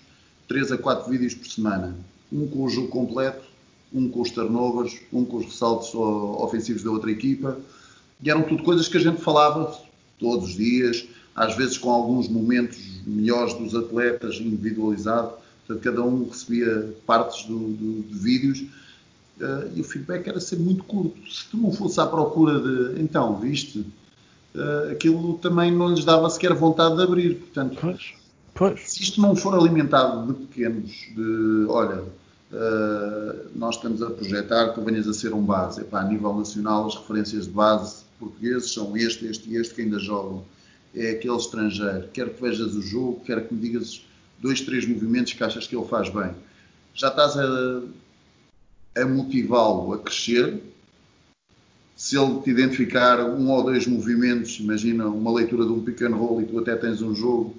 3 0.48 0.74
a 0.74 0.78
4 0.78 1.10
vídeos 1.10 1.34
por 1.34 1.48
semana. 1.48 1.96
Um 2.32 2.46
com 2.46 2.66
o 2.66 2.70
jogo 2.70 2.88
completo, 2.90 3.44
um 3.92 4.08
com 4.08 4.22
os 4.22 4.30
turnovers, 4.30 4.96
um 5.12 5.25
com 5.25 5.38
os 5.38 5.46
ressaltos 5.46 5.96
ofensivos 5.96 6.84
da 6.84 6.92
outra 6.92 7.10
equipa. 7.10 7.58
E 8.22 8.30
eram 8.30 8.44
tudo 8.44 8.62
coisas 8.62 8.88
que 8.88 8.96
a 8.96 9.00
gente 9.00 9.24
falava 9.24 9.75
todos 10.20 10.50
os 10.50 10.56
dias, 10.56 11.08
às 11.36 11.58
vezes 11.58 11.80
com 11.80 11.90
alguns 11.90 12.30
momentos 12.30 12.78
melhores 13.08 13.56
dos 13.56 13.74
atletas, 13.74 14.36
individualizado. 14.36 15.34
Portanto, 15.66 15.84
cada 15.84 16.04
um 16.04 16.28
recebia 16.28 16.94
partes 17.08 17.44
do, 17.46 17.58
do, 17.58 18.04
de 18.04 18.20
vídeos 18.20 18.60
uh, 19.42 19.75
e 19.75 19.82
o 19.82 19.84
feedback 19.84 20.28
era 20.28 20.40
sempre 20.40 20.66
muito 20.66 20.84
curto. 20.84 21.18
Se 21.28 21.48
tu 21.50 21.58
não 21.58 21.72
fosse 21.72 22.00
à 22.00 22.06
procura 22.06 22.60
de, 22.60 23.02
então, 23.02 23.36
viste, 23.40 23.84
uh, 24.56 24.92
aquilo 24.92 25.38
também 25.38 25.72
não 25.72 25.90
lhes 25.90 26.06
dava 26.06 26.30
sequer 26.30 26.54
vontade 26.54 26.96
de 26.96 27.04
abrir. 27.04 27.36
Portanto, 27.36 27.78
pois, 27.80 28.14
pois. 28.54 28.82
se 28.92 29.04
isto 29.04 29.22
não 29.22 29.36
for 29.36 29.54
alimentado 29.54 30.34
de 30.34 30.46
pequenos, 30.46 30.92
de, 31.16 31.66
olha, 31.68 32.02
uh, 32.02 33.50
nós 33.56 33.76
estamos 33.76 34.02
a 34.02 34.10
projetar 34.10 34.70
que 34.70 34.76
tu 34.76 34.82
venhas 34.82 35.08
a 35.08 35.14
ser 35.14 35.34
um 35.34 35.42
base. 35.42 35.82
Epá, 35.82 36.02
a 36.02 36.06
nível 36.06 36.34
nacional, 36.34 36.88
as 36.88 36.96
referências 36.96 37.46
de 37.46 37.52
base 37.52 38.06
portugueses 38.20 38.72
são 38.72 38.96
este, 38.96 39.26
este 39.26 39.50
e 39.50 39.58
este 39.58 39.74
que 39.74 39.82
ainda 39.82 40.00
jogam. 40.00 40.44
É 40.96 41.12
aquele 41.12 41.36
estrangeiro. 41.36 42.08
Quero 42.14 42.32
que 42.32 42.42
vejas 42.42 42.74
o 42.74 42.82
jogo, 42.82 43.22
quero 43.26 43.46
que 43.46 43.54
me 43.54 43.60
digas 43.60 44.02
dois, 44.40 44.62
três 44.62 44.88
movimentos 44.88 45.34
que 45.34 45.44
achas 45.44 45.68
que 45.68 45.76
ele 45.76 45.86
faz 45.86 46.10
bem. 46.10 46.32
Já 46.94 47.10
estás 47.10 47.38
a, 47.38 47.82
a 48.96 49.06
motivá-lo 49.06 49.94
a 49.94 50.00
crescer. 50.00 50.62
Se 51.96 52.18
ele 52.18 52.42
te 52.42 52.50
identificar 52.50 53.24
um 53.24 53.50
ou 53.50 53.64
dois 53.64 53.88
movimentos, 53.88 54.60
imagina 54.60 55.08
uma 55.08 55.32
leitura 55.32 55.66
de 55.66 55.72
um 55.72 55.82
pick 55.82 56.02
and 56.02 56.16
roll 56.16 56.42
e 56.42 56.46
tu 56.46 56.60
até 56.60 56.75
tens 56.75 57.02
um 57.02 57.16
jogo, 57.16 57.56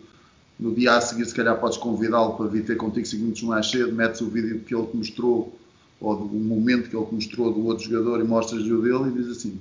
no 0.58 0.74
dia 0.74 0.94
a 0.94 1.00
seguir 1.00 1.24
se 1.24 1.34
calhar 1.34 1.58
podes 1.58 1.78
convidá-lo 1.78 2.34
para 2.34 2.46
vir 2.46 2.64
ter 2.64 2.76
contigo 2.76 3.06
5 3.06 3.22
minutos 3.22 3.42
mais 3.42 3.70
cedo, 3.70 3.92
metes 3.92 4.20
o 4.20 4.28
vídeo 4.28 4.60
que 4.60 4.74
ele 4.74 4.86
te 4.86 4.96
mostrou 4.96 5.58
ou 5.98 6.16
do 6.16 6.24
momento 6.26 6.90
que 6.90 6.96
ele 6.96 7.06
te 7.06 7.14
mostrou 7.14 7.52
do 7.52 7.64
outro 7.66 7.84
jogador 7.84 8.20
e 8.20 8.24
mostras-lhe 8.24 8.72
o 8.72 8.82
dele 8.82 9.10
e 9.10 9.22
diz 9.22 9.36
assim, 9.36 9.58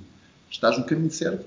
estás 0.50 0.78
no 0.78 0.84
caminho 0.84 1.10
certo, 1.10 1.46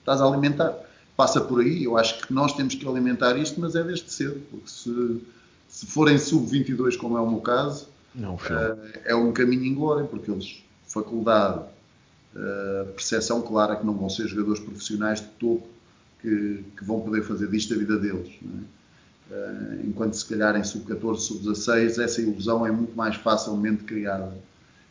estás 0.00 0.20
a 0.20 0.24
alimentar 0.24 0.74
passa 1.16 1.40
por 1.40 1.60
aí. 1.60 1.84
Eu 1.84 1.96
acho 1.96 2.20
que 2.20 2.32
nós 2.32 2.52
temos 2.54 2.74
que 2.74 2.86
alimentar 2.86 3.36
isto, 3.36 3.60
mas 3.60 3.74
é 3.74 3.82
desde 3.82 4.10
cedo, 4.10 4.40
porque 4.50 4.68
se, 4.68 5.20
se 5.68 5.86
forem 5.86 6.18
sub-22, 6.18 6.96
como 6.96 7.16
é 7.16 7.20
o 7.20 7.30
meu 7.30 7.40
caso, 7.40 7.86
Não, 8.14 8.34
uh, 8.34 8.38
é 9.04 9.14
um 9.14 9.32
caminho 9.32 9.64
inglório, 9.64 10.06
porque 10.06 10.30
eles, 10.30 10.62
faculdade, 10.86 11.64
percepção 12.94 13.42
clara 13.42 13.76
que 13.76 13.84
não 13.84 13.94
vão 13.94 14.08
ser 14.08 14.26
jogadores 14.26 14.60
profissionais 14.60 15.20
de 15.20 15.26
topo 15.38 15.66
que, 16.20 16.64
que 16.76 16.84
vão 16.84 17.00
poder 17.00 17.22
fazer 17.22 17.48
disto 17.48 17.74
a 17.74 17.76
vida 17.76 17.98
deles. 17.98 18.28
Uh, 19.30 19.86
enquanto 19.86 20.14
se 20.14 20.26
calhar 20.26 20.56
em 20.56 20.64
sub-14, 20.64 21.16
sub-16, 21.16 22.02
essa 22.02 22.20
ilusão 22.20 22.66
é 22.66 22.70
muito 22.70 22.94
mais 22.96 23.16
facilmente 23.16 23.84
criada. 23.84 24.32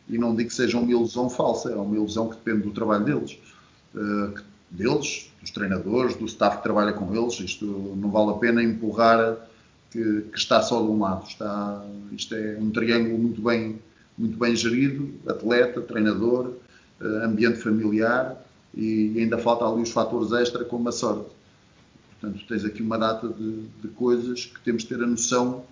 E 0.08 0.18
não 0.18 0.34
digo 0.34 0.50
que 0.50 0.54
seja 0.54 0.78
uma 0.78 0.90
ilusão 0.90 1.30
falsa, 1.30 1.70
é 1.70 1.76
uma 1.76 1.94
ilusão 1.94 2.28
que 2.28 2.36
depende 2.36 2.62
do 2.62 2.70
trabalho 2.70 3.04
deles. 3.04 3.38
Uh, 3.94 4.34
deles, 4.70 5.30
dos 5.40 5.50
treinadores, 5.50 6.16
do 6.16 6.24
staff 6.24 6.58
que 6.58 6.62
trabalha 6.62 6.92
com 6.92 7.14
eles. 7.14 7.38
Isto 7.40 7.66
não 7.96 8.10
vale 8.10 8.30
a 8.30 8.34
pena 8.34 8.62
empurrar 8.62 9.36
que, 9.90 10.22
que 10.32 10.38
está 10.38 10.62
só 10.62 10.80
de 10.80 10.88
um 10.88 10.98
lado. 10.98 11.28
Está, 11.28 11.84
isto 12.12 12.34
é 12.34 12.56
um 12.58 12.70
triângulo 12.70 13.18
muito 13.18 13.40
bem, 13.42 13.78
muito 14.16 14.38
bem 14.38 14.56
gerido, 14.56 15.12
atleta, 15.26 15.80
treinador, 15.80 16.52
eh, 16.52 16.61
ambiente 17.24 17.58
familiar 17.58 18.36
e 18.74 19.14
ainda 19.18 19.38
falta 19.38 19.64
ali 19.66 19.82
os 19.82 19.90
fatores 19.90 20.32
extra 20.32 20.64
como 20.64 20.88
a 20.88 20.92
sorte. 20.92 21.30
Portanto, 22.20 22.44
tens 22.48 22.64
aqui 22.64 22.82
uma 22.82 22.98
data 22.98 23.28
de, 23.28 23.66
de 23.82 23.88
coisas 23.88 24.46
que 24.46 24.60
temos 24.60 24.82
de 24.82 24.88
ter 24.88 25.02
a 25.02 25.06
noção 25.06 25.64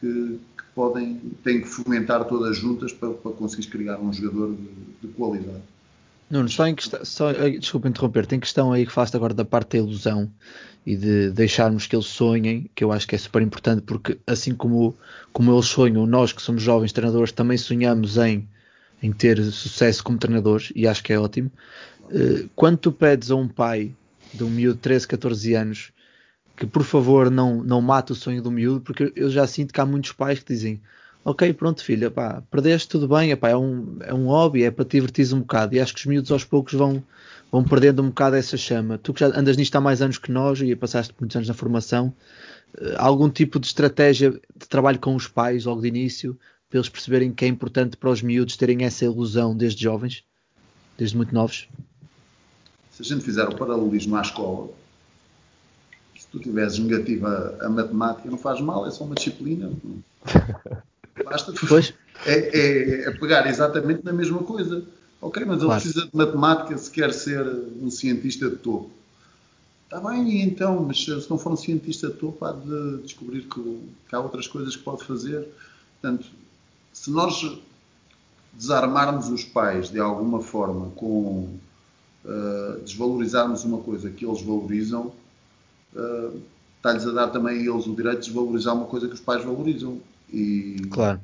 que, 0.00 0.40
que, 0.56 0.64
podem, 0.74 1.20
têm 1.44 1.60
que 1.60 1.68
fomentar 1.68 2.24
todas 2.24 2.56
juntas 2.56 2.92
para, 2.92 3.10
para 3.10 3.32
conseguires 3.32 3.70
criar 3.70 3.98
um 3.98 4.12
jogador 4.12 4.54
de, 4.54 5.06
de 5.06 5.14
qualidade. 5.14 5.62
Nuno, 6.28 6.48
só 6.48 6.66
em 6.66 6.74
questão, 6.74 7.04
só, 7.04 7.30
desculpa 7.30 7.88
interromper, 7.88 8.26
tem 8.26 8.40
questão 8.40 8.72
aí 8.72 8.86
que 8.86 8.92
falaste 8.92 9.14
agora 9.14 9.34
da 9.34 9.44
parte 9.44 9.76
da 9.76 9.84
ilusão 9.84 10.30
e 10.84 10.96
de 10.96 11.30
deixarmos 11.30 11.86
que 11.86 11.94
eles 11.94 12.06
sonhem, 12.06 12.70
que 12.74 12.82
eu 12.82 12.90
acho 12.90 13.06
que 13.06 13.14
é 13.14 13.18
super 13.18 13.42
importante, 13.42 13.82
porque 13.82 14.18
assim 14.26 14.54
como, 14.54 14.96
como 15.32 15.52
eles 15.52 15.66
sonham, 15.66 16.06
nós 16.06 16.32
que 16.32 16.42
somos 16.42 16.62
jovens 16.62 16.90
treinadores 16.90 17.32
também 17.32 17.58
sonhamos 17.58 18.16
em, 18.16 18.48
em 19.02 19.12
ter 19.12 19.42
sucesso 19.42 20.02
como 20.04 20.18
treinadores, 20.18 20.72
e 20.74 20.86
acho 20.86 21.02
que 21.02 21.12
é 21.12 21.18
ótimo. 21.18 21.50
Uh, 22.04 22.48
quando 22.54 22.78
tu 22.78 22.92
pedes 22.92 23.30
a 23.30 23.36
um 23.36 23.48
pai 23.48 23.94
de 24.32 24.44
um 24.44 24.50
miúdo 24.50 24.76
de 24.76 24.82
13, 24.82 25.08
14 25.08 25.54
anos 25.54 25.92
que 26.56 26.66
por 26.66 26.84
favor 26.84 27.30
não, 27.30 27.62
não 27.62 27.80
mate 27.80 28.12
o 28.12 28.14
sonho 28.14 28.42
do 28.42 28.50
miúdo, 28.50 28.80
porque 28.80 29.12
eu 29.16 29.30
já 29.30 29.46
sinto 29.46 29.72
que 29.72 29.80
há 29.80 29.86
muitos 29.86 30.12
pais 30.12 30.38
que 30.38 30.52
dizem 30.52 30.80
ok, 31.24 31.52
pronto, 31.52 31.84
filha, 31.84 32.10
pá, 32.10 32.42
perdeste 32.50 32.88
tudo 32.88 33.08
bem, 33.08 33.30
epá, 33.30 33.50
é, 33.50 33.56
um, 33.56 33.96
é 34.00 34.12
um 34.12 34.26
hobby, 34.26 34.64
é 34.64 34.70
para 34.70 34.84
te 34.84 34.92
divertir 34.92 35.32
um 35.34 35.40
bocado. 35.40 35.74
E 35.74 35.80
acho 35.80 35.94
que 35.94 36.00
os 36.00 36.06
miúdos 36.06 36.32
aos 36.32 36.44
poucos 36.44 36.74
vão, 36.74 37.02
vão 37.50 37.62
perdendo 37.62 38.02
um 38.02 38.08
bocado 38.08 38.36
essa 38.36 38.56
chama. 38.56 38.98
Tu 38.98 39.12
que 39.14 39.20
já 39.20 39.26
andas 39.28 39.56
nisto 39.56 39.76
há 39.76 39.80
mais 39.80 40.02
anos 40.02 40.18
que 40.18 40.32
nós 40.32 40.60
e 40.60 40.74
passaste 40.74 41.14
muitos 41.18 41.36
anos 41.36 41.48
na 41.48 41.54
formação, 41.54 42.12
uh, 42.78 42.94
algum 42.98 43.30
tipo 43.30 43.60
de 43.60 43.66
estratégia 43.66 44.30
de 44.30 44.68
trabalho 44.68 44.98
com 44.98 45.14
os 45.14 45.28
pais 45.28 45.64
logo 45.64 45.80
de 45.80 45.88
início, 45.88 46.38
para 46.72 46.78
eles 46.78 46.88
perceberem 46.88 47.30
que 47.30 47.44
é 47.44 47.48
importante 47.48 47.98
para 47.98 48.08
os 48.08 48.22
miúdos 48.22 48.56
terem 48.56 48.82
essa 48.86 49.04
ilusão 49.04 49.54
desde 49.54 49.82
jovens, 49.82 50.24
desde 50.96 51.14
muito 51.14 51.34
novos? 51.34 51.68
Se 52.90 53.02
a 53.02 53.04
gente 53.04 53.22
fizer 53.22 53.46
o 53.46 53.54
paralelismo 53.54 54.16
à 54.16 54.22
escola, 54.22 54.70
se 56.18 56.26
tu 56.28 56.38
tiveres 56.38 56.78
negativa 56.78 57.58
a 57.60 57.68
matemática, 57.68 58.30
não 58.30 58.38
faz 58.38 58.58
mal, 58.62 58.86
é 58.86 58.90
só 58.90 59.04
uma 59.04 59.14
disciplina. 59.14 59.70
Basta 61.22 61.52
pois. 61.68 61.92
É, 62.24 62.32
é, 62.32 63.08
é, 63.08 63.10
pegar 63.18 63.46
exatamente 63.46 64.02
na 64.02 64.12
mesma 64.14 64.42
coisa. 64.42 64.82
Ok, 65.20 65.44
mas 65.44 65.58
ele 65.58 65.66
claro. 65.66 65.82
precisa 65.82 66.06
de 66.06 66.16
matemática 66.16 66.78
se 66.78 66.90
quer 66.90 67.12
ser 67.12 67.46
um 67.82 67.90
cientista 67.90 68.48
de 68.48 68.56
topo. 68.56 68.90
Está 69.84 70.00
bem, 70.00 70.40
então, 70.40 70.82
mas 70.82 71.04
se 71.04 71.28
não 71.28 71.36
for 71.36 71.52
um 71.52 71.56
cientista 71.56 72.08
de 72.08 72.14
topo, 72.14 72.42
há 72.46 72.52
de 72.52 73.02
descobrir 73.02 73.42
que, 73.42 73.60
que 74.08 74.14
há 74.14 74.20
outras 74.20 74.48
coisas 74.48 74.74
que 74.74 74.82
pode 74.82 75.04
fazer. 75.04 75.46
Portanto, 76.00 76.26
se 76.92 77.10
nós 77.10 77.58
desarmarmos 78.52 79.28
os 79.28 79.44
pais 79.44 79.90
de 79.90 79.98
alguma 79.98 80.40
forma 80.40 80.90
com 80.96 81.48
uh, 82.24 82.80
desvalorizarmos 82.84 83.64
uma 83.64 83.78
coisa 83.78 84.10
que 84.10 84.24
eles 84.24 84.42
valorizam, 84.42 85.12
uh, 85.94 86.40
está-lhes 86.76 87.06
a 87.06 87.12
dar 87.12 87.28
também 87.28 87.58
a 87.58 87.60
eles 87.60 87.86
o 87.86 87.94
direito 87.94 88.20
de 88.20 88.26
desvalorizar 88.26 88.74
uma 88.74 88.86
coisa 88.86 89.08
que 89.08 89.14
os 89.14 89.20
pais 89.20 89.44
valorizam. 89.44 90.00
E, 90.30 90.76
claro. 90.90 91.20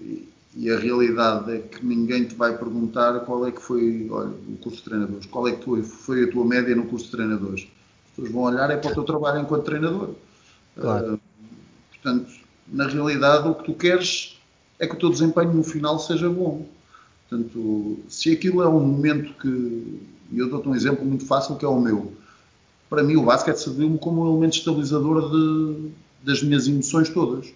E, 0.00 0.28
e, 0.54 0.70
a 0.70 0.78
realidade 0.78 1.52
é 1.52 1.58
que 1.58 1.84
ninguém 1.84 2.24
te 2.24 2.34
vai 2.34 2.56
perguntar 2.56 3.20
qual 3.20 3.46
é 3.46 3.52
que 3.52 3.60
foi 3.60 4.08
olha, 4.10 4.30
o 4.30 4.56
curso 4.58 4.78
de 4.78 4.84
treinadores, 4.84 5.26
qual 5.26 5.48
é 5.48 5.52
que 5.52 5.64
foi, 5.64 5.82
foi 5.82 6.24
a 6.24 6.30
tua 6.30 6.44
média 6.44 6.74
no 6.74 6.86
curso 6.86 7.06
de 7.06 7.12
treinadores. 7.12 7.68
As 8.04 8.10
pessoas 8.10 8.32
vão 8.32 8.42
olhar 8.42 8.70
é 8.70 8.76
para 8.76 8.90
o 8.90 8.94
teu 8.94 9.04
trabalho 9.04 9.40
enquanto 9.40 9.64
treinador. 9.64 10.14
Claro. 10.78 11.14
Uh, 11.14 11.20
portanto, 11.90 12.32
na 12.68 12.86
realidade, 12.86 13.48
o 13.48 13.54
que 13.54 13.64
tu 13.64 13.74
queres 13.74 14.38
é 14.78 14.86
que 14.86 14.94
o 14.94 14.98
teu 14.98 15.10
desempenho 15.10 15.52
no 15.52 15.62
final 15.62 15.98
seja 15.98 16.28
bom. 16.28 16.66
Portanto, 17.28 17.98
se 18.08 18.32
aquilo 18.32 18.62
é 18.62 18.68
um 18.68 18.80
momento 18.80 19.32
que. 19.34 20.00
E 20.32 20.38
eu 20.38 20.50
dou-te 20.50 20.68
um 20.68 20.74
exemplo 20.74 21.04
muito 21.04 21.24
fácil 21.24 21.56
que 21.56 21.64
é 21.64 21.68
o 21.68 21.80
meu. 21.80 22.12
Para 22.90 23.02
mim, 23.02 23.16
o 23.16 23.22
basquete 23.22 23.58
serviu-me 23.58 23.98
como 23.98 24.24
um 24.24 24.30
elemento 24.30 24.58
estabilizador 24.58 25.30
de, 25.30 25.90
das 26.22 26.42
minhas 26.42 26.66
emoções 26.66 27.08
todas 27.08 27.52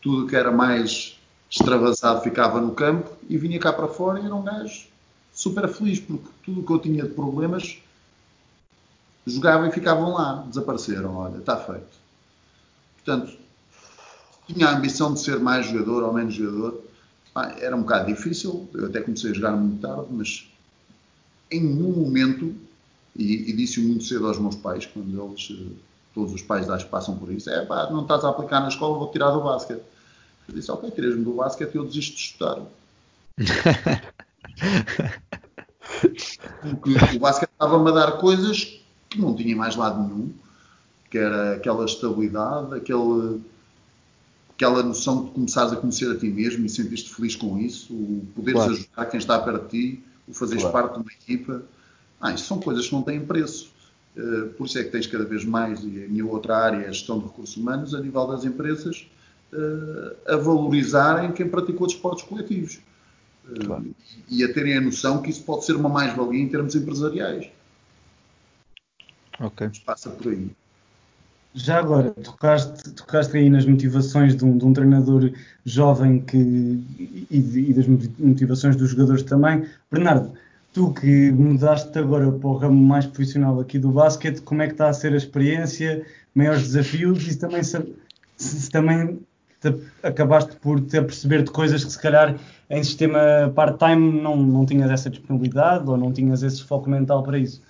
tudo 0.00 0.26
que 0.26 0.36
era 0.36 0.50
mais 0.50 1.18
extravasado 1.50 2.22
ficava 2.22 2.60
no 2.60 2.72
campo 2.72 3.10
e 3.28 3.38
vinha 3.38 3.58
cá 3.58 3.72
para 3.72 3.88
fora 3.88 4.20
e 4.20 4.24
era 4.24 4.34
um 4.34 4.42
gajo 4.42 4.86
super 5.32 5.68
feliz, 5.68 6.00
porque 6.00 6.28
tudo 6.44 6.60
o 6.60 6.64
que 6.64 6.72
eu 6.72 6.78
tinha 6.78 7.04
de 7.04 7.10
problemas 7.10 7.78
jogava 9.26 9.68
e 9.68 9.72
ficavam 9.72 10.14
lá, 10.14 10.44
desapareceram, 10.48 11.16
olha, 11.16 11.38
está 11.38 11.56
feito. 11.56 11.98
Portanto, 12.96 13.37
tinha 14.48 14.66
a 14.66 14.76
ambição 14.76 15.14
de 15.14 15.20
ser 15.20 15.38
mais 15.38 15.66
jogador 15.66 16.02
ou 16.02 16.12
menos 16.12 16.34
jogador, 16.34 16.82
era 17.60 17.76
um 17.76 17.82
bocado 17.82 18.06
difícil, 18.12 18.68
eu 18.74 18.86
até 18.86 19.00
comecei 19.00 19.30
a 19.30 19.34
jogar 19.34 19.52
muito 19.52 19.80
tarde, 19.80 20.08
mas 20.10 20.48
em 21.50 21.60
nenhum 21.62 21.92
momento, 21.92 22.54
e, 23.14 23.50
e 23.50 23.52
disse-o 23.52 23.82
muito 23.82 24.04
cedo 24.04 24.26
aos 24.26 24.38
meus 24.38 24.56
pais, 24.56 24.86
quando 24.86 25.22
eles 25.22 25.48
eh, 25.52 25.72
todos 26.14 26.34
os 26.34 26.42
pais 26.42 26.68
acho 26.68 26.86
que 26.86 26.90
passam 26.90 27.16
por 27.16 27.30
isso, 27.30 27.48
é 27.48 27.64
pá, 27.64 27.88
não 27.90 28.02
estás 28.02 28.24
a 28.24 28.30
aplicar 28.30 28.60
na 28.60 28.68
escola, 28.68 28.98
vou 28.98 29.12
tirar 29.12 29.30
do 29.30 29.40
basquete. 29.40 29.82
Eu 30.48 30.54
disse, 30.54 30.70
ok, 30.70 30.90
tiras-me 30.90 31.24
do 31.24 31.32
basquete 31.34 31.74
e 31.74 31.76
eu 31.76 31.84
desisto 31.84 32.16
de 32.16 32.22
estudar. 32.22 32.62
Porque 36.60 37.16
o 37.16 37.20
basquete 37.20 37.50
estava-me 37.50 37.90
a 37.90 37.92
dar 37.92 38.12
coisas 38.12 38.80
que 39.08 39.20
não 39.20 39.34
tinha 39.34 39.54
mais 39.54 39.76
lado 39.76 40.02
nenhum, 40.02 40.32
que 41.10 41.18
era 41.18 41.54
aquela 41.54 41.84
estabilidade, 41.84 42.74
aquele, 42.74 43.40
aquela 44.58 44.82
noção 44.82 45.24
de 45.24 45.30
começares 45.30 45.72
a 45.72 45.76
conhecer 45.76 46.10
a 46.10 46.18
ti 46.18 46.26
mesmo 46.28 46.66
e 46.66 46.68
sentiste 46.68 47.14
feliz 47.14 47.36
com 47.36 47.56
isso, 47.58 47.94
o 47.94 48.26
poderes 48.34 48.54
claro. 48.54 48.72
ajudar 48.72 49.06
quem 49.06 49.18
está 49.18 49.38
perto 49.38 49.68
de 49.68 49.68
ti, 49.70 50.04
o 50.26 50.34
fazeres 50.34 50.64
claro. 50.64 50.72
parte 50.72 50.94
de 50.94 51.02
uma 51.02 51.12
equipa. 51.12 51.62
Ah, 52.20 52.32
isso 52.32 52.46
são 52.46 52.58
coisas 52.58 52.88
que 52.88 52.92
não 52.92 53.02
têm 53.02 53.24
preço. 53.24 53.70
Uh, 54.16 54.48
por 54.54 54.66
isso 54.66 54.76
é 54.76 54.82
que 54.82 54.90
tens 54.90 55.06
cada 55.06 55.24
vez 55.24 55.44
mais, 55.44 55.78
e 55.84 56.04
a 56.04 56.08
minha 56.08 56.26
outra 56.26 56.56
área 56.56 56.78
é 56.78 56.88
a 56.88 56.90
gestão 56.90 57.20
de 57.20 57.26
recursos 57.26 57.56
humanos, 57.56 57.94
a 57.94 58.00
nível 58.00 58.26
das 58.26 58.44
empresas, 58.44 59.08
uh, 59.52 60.32
a 60.32 60.36
valorizarem 60.36 61.30
quem 61.30 61.48
praticou 61.48 61.86
desportos 61.86 62.24
coletivos. 62.24 62.80
Uh, 63.48 63.64
claro. 63.64 63.94
E 64.28 64.42
a 64.42 64.52
terem 64.52 64.76
a 64.76 64.80
noção 64.80 65.22
que 65.22 65.30
isso 65.30 65.44
pode 65.44 65.66
ser 65.66 65.76
uma 65.76 65.88
mais-valia 65.88 66.42
em 66.42 66.48
termos 66.48 66.74
empresariais. 66.74 67.48
Ok. 69.38 69.70
Passa 69.86 70.10
por 70.10 70.32
aí. 70.32 70.50
Já 71.58 71.80
agora, 71.80 72.12
tocaste, 72.12 72.90
tocaste 72.90 73.36
aí 73.36 73.50
nas 73.50 73.66
motivações 73.66 74.36
de 74.36 74.44
um, 74.44 74.56
de 74.56 74.64
um 74.64 74.72
treinador 74.72 75.32
jovem 75.64 76.20
que, 76.20 76.38
e, 76.38 77.68
e, 77.68 77.74
das 77.74 77.86
motivações 78.18 78.76
dos 78.76 78.90
jogadores 78.90 79.24
também. 79.24 79.66
Bernardo, 79.90 80.32
tu 80.72 80.92
que 80.92 81.32
mudaste 81.32 81.98
agora 81.98 82.30
para 82.30 82.48
o 82.48 82.56
ramo 82.56 82.80
mais 82.80 83.06
profissional 83.06 83.58
aqui 83.58 83.76
do 83.76 83.90
basquete, 83.90 84.40
como 84.42 84.62
é 84.62 84.68
que 84.68 84.74
está 84.74 84.88
a 84.88 84.92
ser 84.92 85.12
a 85.12 85.16
experiência, 85.16 86.06
maiores 86.32 86.62
desafios 86.62 87.26
e 87.26 87.36
também 87.36 87.64
se, 87.64 87.92
se 88.36 88.70
também 88.70 89.18
te, 89.60 89.74
acabaste 90.04 90.54
por 90.56 90.80
te 90.80 90.98
aperceber 90.98 91.42
de 91.42 91.50
coisas 91.50 91.84
que 91.84 91.90
se 91.90 92.00
calhar 92.00 92.36
em 92.70 92.84
sistema 92.84 93.52
part-time 93.52 94.22
não, 94.22 94.36
não 94.36 94.64
tinhas 94.64 94.92
essa 94.92 95.10
disponibilidade 95.10 95.90
ou 95.90 95.96
não 95.96 96.12
tinhas 96.12 96.44
esse 96.44 96.62
foco 96.62 96.88
mental 96.88 97.24
para 97.24 97.36
isso? 97.36 97.60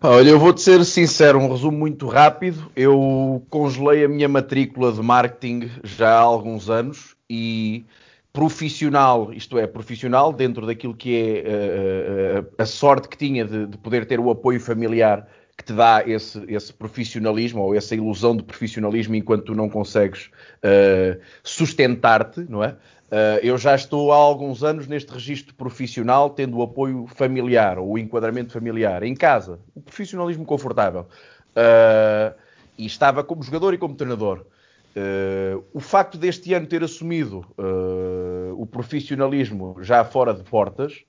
Olha, 0.00 0.30
eu 0.30 0.38
vou-te 0.38 0.60
ser 0.60 0.84
sincero, 0.84 1.40
um 1.40 1.50
resumo 1.50 1.76
muito 1.76 2.06
rápido. 2.06 2.70
Eu 2.76 3.44
congelei 3.50 4.04
a 4.04 4.08
minha 4.08 4.28
matrícula 4.28 4.92
de 4.92 5.02
marketing 5.02 5.68
já 5.82 6.10
há 6.10 6.20
alguns 6.20 6.70
anos 6.70 7.16
e 7.28 7.84
profissional, 8.32 9.32
isto 9.32 9.58
é, 9.58 9.66
profissional 9.66 10.32
dentro 10.32 10.64
daquilo 10.64 10.94
que 10.94 11.42
é 11.44 12.38
uh, 12.38 12.46
a 12.56 12.64
sorte 12.64 13.08
que 13.08 13.16
tinha 13.16 13.44
de, 13.44 13.66
de, 13.66 13.76
poder 13.78 14.06
ter 14.06 14.20
o 14.20 14.30
apoio 14.30 14.60
familiar 14.60 15.26
que 15.58 15.64
te 15.64 15.72
dá 15.72 16.04
esse, 16.06 16.40
esse, 16.46 16.72
profissionalismo 16.72 17.60
ou 17.60 17.74
essa 17.74 17.92
ilusão 17.92 18.36
de 18.36 18.44
profissionalismo 18.44 19.16
enquanto 19.16 19.46
tu 19.46 19.54
não 19.56 19.68
consegues 19.68 20.30
uh, 20.62 21.20
sustentar-te, 21.42 22.46
não 22.48 22.62
é? 22.62 22.76
Uh, 23.10 23.40
eu 23.42 23.58
já 23.58 23.74
estou 23.74 24.12
há 24.12 24.16
alguns 24.16 24.62
anos 24.62 24.86
neste 24.86 25.10
registro 25.10 25.54
profissional, 25.54 26.30
tendo 26.30 26.58
o 26.58 26.62
apoio 26.62 27.06
familiar 27.06 27.78
ou 27.78 27.92
o 27.92 27.98
enquadramento 27.98 28.52
familiar 28.52 29.02
em 29.02 29.14
casa, 29.14 29.58
o 29.74 29.80
profissionalismo 29.80 30.44
confortável. 30.44 31.08
Uh, 31.56 32.38
e 32.76 32.86
estava 32.86 33.24
como 33.24 33.42
jogador 33.42 33.74
e 33.74 33.78
como 33.78 33.96
treinador. 33.96 34.44
Uh, 34.94 35.64
o 35.72 35.80
facto 35.80 36.16
deste 36.16 36.54
ano 36.54 36.66
ter 36.66 36.84
assumido 36.84 37.44
o 38.56 38.66
profissionalismo 38.66 39.76
já 39.80 40.04
fora 40.04 40.32
de 40.32 40.42
portas 40.44 41.04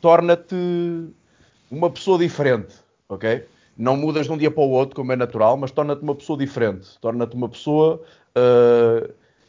torna-te 0.00 0.54
uma 1.70 1.90
pessoa 1.90 2.18
diferente, 2.18 2.74
ok? 3.08 3.46
Não 3.76 3.96
mudas 3.96 4.26
de 4.26 4.32
um 4.32 4.38
dia 4.38 4.50
para 4.50 4.62
o 4.62 4.70
outro, 4.70 4.96
como 4.96 5.12
é 5.12 5.16
natural, 5.16 5.56
mas 5.56 5.70
torna-te 5.70 6.02
uma 6.02 6.14
pessoa 6.14 6.38
diferente. 6.38 6.98
Torna-te 7.00 7.34
uma 7.34 7.48
pessoa 7.48 8.02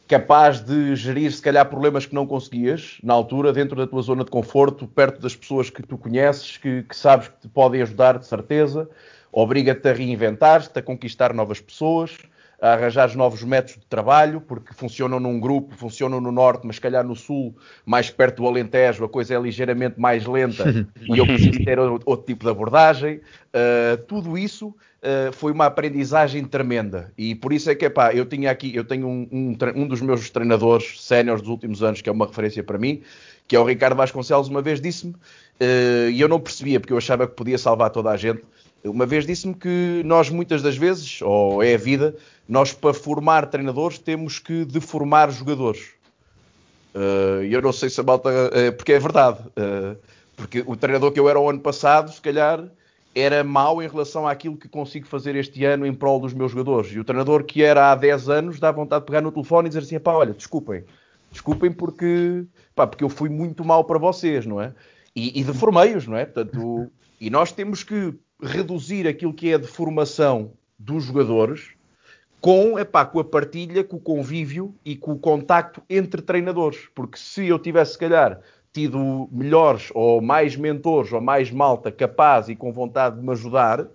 capaz 0.06 0.60
de 0.60 0.96
gerir, 0.96 1.30
se 1.30 1.42
calhar, 1.42 1.68
problemas 1.68 2.06
que 2.06 2.14
não 2.14 2.26
conseguias 2.26 2.98
na 3.02 3.12
altura, 3.12 3.52
dentro 3.52 3.76
da 3.76 3.86
tua 3.86 4.00
zona 4.00 4.24
de 4.24 4.30
conforto, 4.30 4.88
perto 4.88 5.20
das 5.20 5.36
pessoas 5.36 5.68
que 5.68 5.82
tu 5.82 5.98
conheces, 5.98 6.56
que, 6.56 6.82
que 6.82 6.96
sabes 6.96 7.28
que 7.28 7.40
te 7.42 7.48
podem 7.48 7.82
ajudar, 7.82 8.18
de 8.18 8.26
certeza. 8.26 8.88
Obriga-te 9.30 9.86
a 9.86 9.92
reinventar-te, 9.92 10.78
a 10.78 10.82
conquistar 10.82 11.34
novas 11.34 11.60
pessoas, 11.60 12.16
a 12.60 12.72
arranjar 12.72 13.14
novos 13.16 13.42
métodos 13.44 13.76
de 13.76 13.86
trabalho, 13.86 14.40
porque 14.40 14.74
funcionam 14.74 15.20
num 15.20 15.38
grupo, 15.38 15.76
funcionam 15.76 16.20
no 16.20 16.32
norte, 16.32 16.66
mas 16.66 16.76
se 16.76 16.82
calhar 16.82 17.04
no 17.04 17.14
sul, 17.14 17.56
mais 17.86 18.10
perto 18.10 18.42
do 18.42 18.48
Alentejo, 18.48 19.04
a 19.04 19.08
coisa 19.08 19.34
é 19.34 19.40
ligeiramente 19.40 20.00
mais 20.00 20.26
lenta 20.26 20.64
e 21.00 21.18
eu 21.18 21.24
preciso 21.24 21.64
ter 21.64 21.78
outro 21.78 22.24
tipo 22.26 22.44
de 22.44 22.50
abordagem. 22.50 23.20
Uh, 23.48 23.96
tudo 24.08 24.36
isso 24.36 24.68
uh, 24.68 25.32
foi 25.32 25.52
uma 25.52 25.66
aprendizagem 25.66 26.44
tremenda 26.44 27.12
e 27.16 27.34
por 27.34 27.52
isso 27.52 27.70
é 27.70 27.76
que, 27.76 27.84
epá, 27.84 28.12
eu 28.12 28.26
tinha 28.26 28.50
aqui, 28.50 28.74
eu 28.74 28.84
tenho 28.84 29.06
um, 29.06 29.28
um, 29.30 29.56
um 29.76 29.86
dos 29.86 30.00
meus 30.00 30.28
treinadores 30.28 31.00
séniores 31.00 31.40
dos 31.40 31.50
últimos 31.50 31.82
anos, 31.82 32.02
que 32.02 32.08
é 32.08 32.12
uma 32.12 32.26
referência 32.26 32.64
para 32.64 32.76
mim, 32.76 33.02
que 33.46 33.54
é 33.54 33.60
o 33.60 33.64
Ricardo 33.64 33.96
Vasconcelos, 33.96 34.48
uma 34.48 34.60
vez 34.60 34.80
disse-me, 34.80 35.12
uh, 35.12 36.10
e 36.10 36.20
eu 36.20 36.28
não 36.28 36.40
percebia, 36.40 36.80
porque 36.80 36.92
eu 36.92 36.98
achava 36.98 37.26
que 37.26 37.34
podia 37.34 37.56
salvar 37.56 37.90
toda 37.90 38.10
a 38.10 38.16
gente, 38.16 38.42
uma 38.84 39.06
vez 39.06 39.26
disse-me 39.26 39.54
que 39.54 40.02
nós 40.04 40.30
muitas 40.30 40.62
das 40.62 40.76
vezes, 40.76 41.20
ou 41.22 41.62
é 41.62 41.74
a 41.74 41.78
vida, 41.78 42.16
nós 42.48 42.72
para 42.72 42.94
formar 42.94 43.46
treinadores 43.46 43.98
temos 43.98 44.38
que 44.38 44.64
deformar 44.64 45.30
jogadores. 45.30 45.90
Uh, 46.94 47.44
eu 47.44 47.60
não 47.60 47.72
sei 47.72 47.90
se 47.90 48.00
a 48.00 48.02
malta. 48.02 48.28
Uh, 48.28 48.72
porque 48.76 48.92
é 48.92 48.98
verdade. 48.98 49.38
Uh, 49.48 49.96
porque 50.36 50.64
o 50.66 50.76
treinador 50.76 51.12
que 51.12 51.20
eu 51.20 51.28
era 51.28 51.38
o 51.38 51.48
ano 51.50 51.60
passado, 51.60 52.12
se 52.12 52.20
calhar, 52.20 52.64
era 53.14 53.42
mau 53.42 53.82
em 53.82 53.88
relação 53.88 54.26
àquilo 54.26 54.56
que 54.56 54.68
consigo 54.68 55.06
fazer 55.06 55.34
este 55.34 55.64
ano 55.64 55.84
em 55.84 55.92
prol 55.92 56.20
dos 56.20 56.32
meus 56.32 56.52
jogadores. 56.52 56.92
E 56.92 56.98
o 56.98 57.04
treinador 57.04 57.44
que 57.44 57.62
era 57.62 57.90
há 57.90 57.94
10 57.94 58.28
anos 58.28 58.60
dá 58.60 58.70
vontade 58.70 59.02
de 59.02 59.06
pegar 59.06 59.20
no 59.20 59.32
telefone 59.32 59.66
e 59.66 59.70
dizer 59.70 59.80
assim: 59.80 59.98
pá, 59.98 60.12
olha, 60.12 60.32
desculpem. 60.32 60.84
Desculpem 61.30 61.70
porque, 61.70 62.46
pá, 62.74 62.86
porque 62.86 63.04
eu 63.04 63.08
fui 63.08 63.28
muito 63.28 63.64
mal 63.64 63.84
para 63.84 63.98
vocês, 63.98 64.46
não 64.46 64.60
é? 64.60 64.72
E, 65.14 65.40
e 65.40 65.44
deformei-os, 65.44 66.06
não 66.06 66.16
é? 66.16 66.24
Portanto, 66.24 66.90
e 67.20 67.28
nós 67.28 67.52
temos 67.52 67.82
que 67.82 68.14
reduzir 68.42 69.06
aquilo 69.06 69.34
que 69.34 69.52
é 69.52 69.58
de 69.58 69.66
formação 69.66 70.52
dos 70.78 71.04
jogadores 71.04 71.70
com, 72.40 72.78
epá, 72.78 73.04
com 73.04 73.18
a 73.18 73.24
partilha, 73.24 73.82
com 73.82 73.96
o 73.96 74.00
convívio 74.00 74.74
e 74.84 74.96
com 74.96 75.12
o 75.12 75.18
contacto 75.18 75.82
entre 75.90 76.22
treinadores. 76.22 76.88
Porque 76.94 77.18
se 77.18 77.48
eu 77.48 77.58
tivesse, 77.58 77.92
se 77.92 77.98
calhar, 77.98 78.40
tido 78.72 79.28
melhores 79.32 79.90
ou 79.94 80.20
mais 80.20 80.56
mentores 80.56 81.12
ou 81.12 81.20
mais 81.20 81.50
malta 81.50 81.90
capaz 81.90 82.48
e 82.48 82.54
com 82.54 82.72
vontade 82.72 83.16
de 83.16 83.22
me 83.22 83.32
ajudar, 83.32 83.86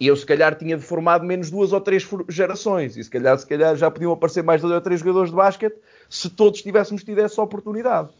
eu 0.00 0.14
se 0.14 0.24
calhar 0.24 0.54
tinha 0.54 0.78
formado 0.78 1.24
menos 1.24 1.50
duas 1.50 1.72
ou 1.72 1.80
três 1.80 2.06
gerações 2.28 2.96
e 2.96 3.02
se 3.02 3.10
calhar, 3.10 3.36
se 3.38 3.46
calhar 3.46 3.74
já 3.74 3.90
podiam 3.90 4.12
aparecer 4.12 4.44
mais 4.44 4.60
dois 4.60 4.74
ou 4.74 4.80
três 4.80 5.00
jogadores 5.00 5.30
de 5.30 5.36
basquete 5.36 5.76
se 6.08 6.30
todos 6.30 6.62
tivéssemos 6.62 7.02
tido 7.02 7.20
essa 7.20 7.42
oportunidade. 7.42 8.10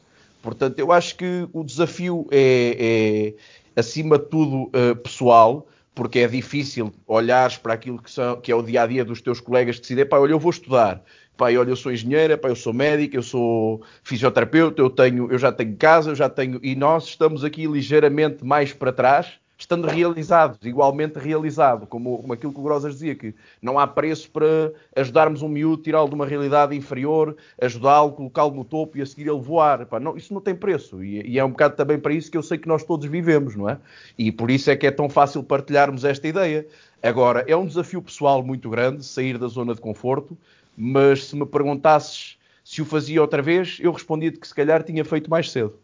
Portanto, 0.42 0.78
eu 0.78 0.92
acho 0.92 1.16
que 1.16 1.48
o 1.52 1.62
desafio 1.62 2.26
é, 2.30 2.76
é 2.78 3.34
acima 3.78 4.18
de 4.18 4.26
tudo, 4.26 4.64
uh, 4.64 4.96
pessoal, 4.96 5.66
porque 5.94 6.20
é 6.20 6.28
difícil 6.28 6.92
olhares 7.06 7.56
para 7.56 7.74
aquilo 7.74 8.00
que, 8.00 8.10
são, 8.10 8.40
que 8.40 8.52
é 8.52 8.54
o 8.54 8.62
dia 8.62 8.82
a 8.82 8.86
dia 8.86 9.04
dos 9.04 9.20
teus 9.20 9.40
colegas 9.40 9.76
que 9.76 9.82
decidem, 9.82 10.06
pá, 10.06 10.18
olha, 10.18 10.32
eu 10.32 10.38
vou 10.38 10.50
estudar, 10.50 11.02
pá, 11.36 11.46
olha, 11.46 11.70
eu 11.70 11.76
sou 11.76 11.92
engenheira, 11.92 12.36
pá, 12.36 12.48
eu 12.48 12.56
sou 12.56 12.72
médica, 12.72 13.16
eu 13.16 13.22
sou 13.22 13.82
fisioterapeuta, 14.02 14.80
eu, 14.80 14.90
tenho, 14.90 15.30
eu 15.30 15.38
já 15.38 15.52
tenho 15.52 15.76
casa, 15.76 16.10
eu 16.10 16.14
já 16.14 16.28
tenho. 16.28 16.60
E 16.62 16.74
nós 16.74 17.06
estamos 17.06 17.44
aqui 17.44 17.66
ligeiramente 17.66 18.44
mais 18.44 18.72
para 18.72 18.92
trás 18.92 19.38
estando 19.58 19.88
realizados, 19.88 20.64
igualmente 20.64 21.18
realizado, 21.18 21.84
como, 21.86 22.18
como 22.18 22.32
aquilo 22.32 22.52
que 22.52 22.60
o 22.60 22.62
Grosas 22.62 22.94
dizia, 22.94 23.16
que 23.16 23.34
não 23.60 23.76
há 23.76 23.88
preço 23.88 24.30
para 24.30 24.72
ajudarmos 24.94 25.42
um 25.42 25.48
miúdo, 25.48 25.82
tirá-lo 25.82 26.08
de 26.08 26.14
uma 26.14 26.24
realidade 26.24 26.76
inferior, 26.76 27.36
ajudá-lo, 27.60 28.12
colocá-lo 28.12 28.54
no 28.54 28.64
topo 28.64 28.96
e 28.96 29.02
a 29.02 29.06
seguir 29.06 29.28
ele 29.28 29.40
voar. 29.40 29.86
Não, 30.00 30.16
isso 30.16 30.32
não 30.32 30.40
tem 30.40 30.54
preço. 30.54 31.02
E, 31.02 31.28
e, 31.28 31.38
é 31.40 31.44
um 31.44 31.50
bocado 31.50 31.74
também 31.74 31.98
para 31.98 32.14
isso 32.14 32.30
que 32.30 32.38
eu 32.38 32.42
sei 32.42 32.56
que 32.56 32.68
nós 32.68 32.84
todos 32.84 33.06
vivemos, 33.06 33.56
não 33.56 33.68
é? 33.68 33.78
E 34.16 34.30
por 34.30 34.48
isso 34.48 34.70
é 34.70 34.76
que 34.76 34.86
é 34.86 34.92
tão 34.92 35.08
fácil 35.08 35.42
partilharmos 35.42 36.04
esta 36.04 36.28
ideia. 36.28 36.64
Agora, 37.02 37.44
é 37.48 37.56
um 37.56 37.66
desafio 37.66 38.00
pessoal 38.00 38.44
muito 38.44 38.70
grande 38.70 39.04
sair 39.04 39.38
da 39.38 39.48
zona 39.48 39.74
de 39.74 39.80
conforto, 39.80 40.38
mas 40.76 41.26
se 41.26 41.34
me 41.34 41.44
perguntasses 41.44 42.38
se 42.62 42.82
o 42.82 42.84
fazia 42.84 43.22
outra 43.22 43.40
vez, 43.40 43.78
eu 43.80 43.90
respondia-te 43.90 44.38
que 44.38 44.46
se 44.46 44.54
calhar 44.54 44.82
tinha 44.82 45.02
feito 45.04 45.30
mais 45.30 45.50
cedo. 45.50 45.74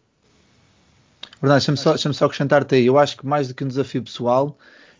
Verdade, 1.40 1.60
deixa-me 1.60 1.78
só, 1.78 1.90
deixa 1.90 2.12
só 2.12 2.26
acrescentar-te 2.26 2.74
aí. 2.74 2.86
Eu 2.86 2.98
acho 2.98 3.16
que 3.16 3.26
mais 3.26 3.48
do 3.48 3.54
que 3.54 3.64
um 3.64 3.68
desafio 3.68 4.02
pessoal, 4.02 4.56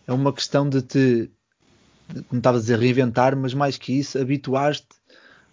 é 0.07 0.12
uma 0.12 0.33
questão 0.33 0.68
de 0.68 0.83
te, 0.83 1.31
como 2.29 2.38
estavas 2.38 2.61
a 2.61 2.62
dizer, 2.62 2.79
reinventar, 2.79 3.37
mas 3.37 3.55
mais 3.55 3.79
que 3.79 3.99
isso, 3.99 4.18
habituar-te 4.18 4.87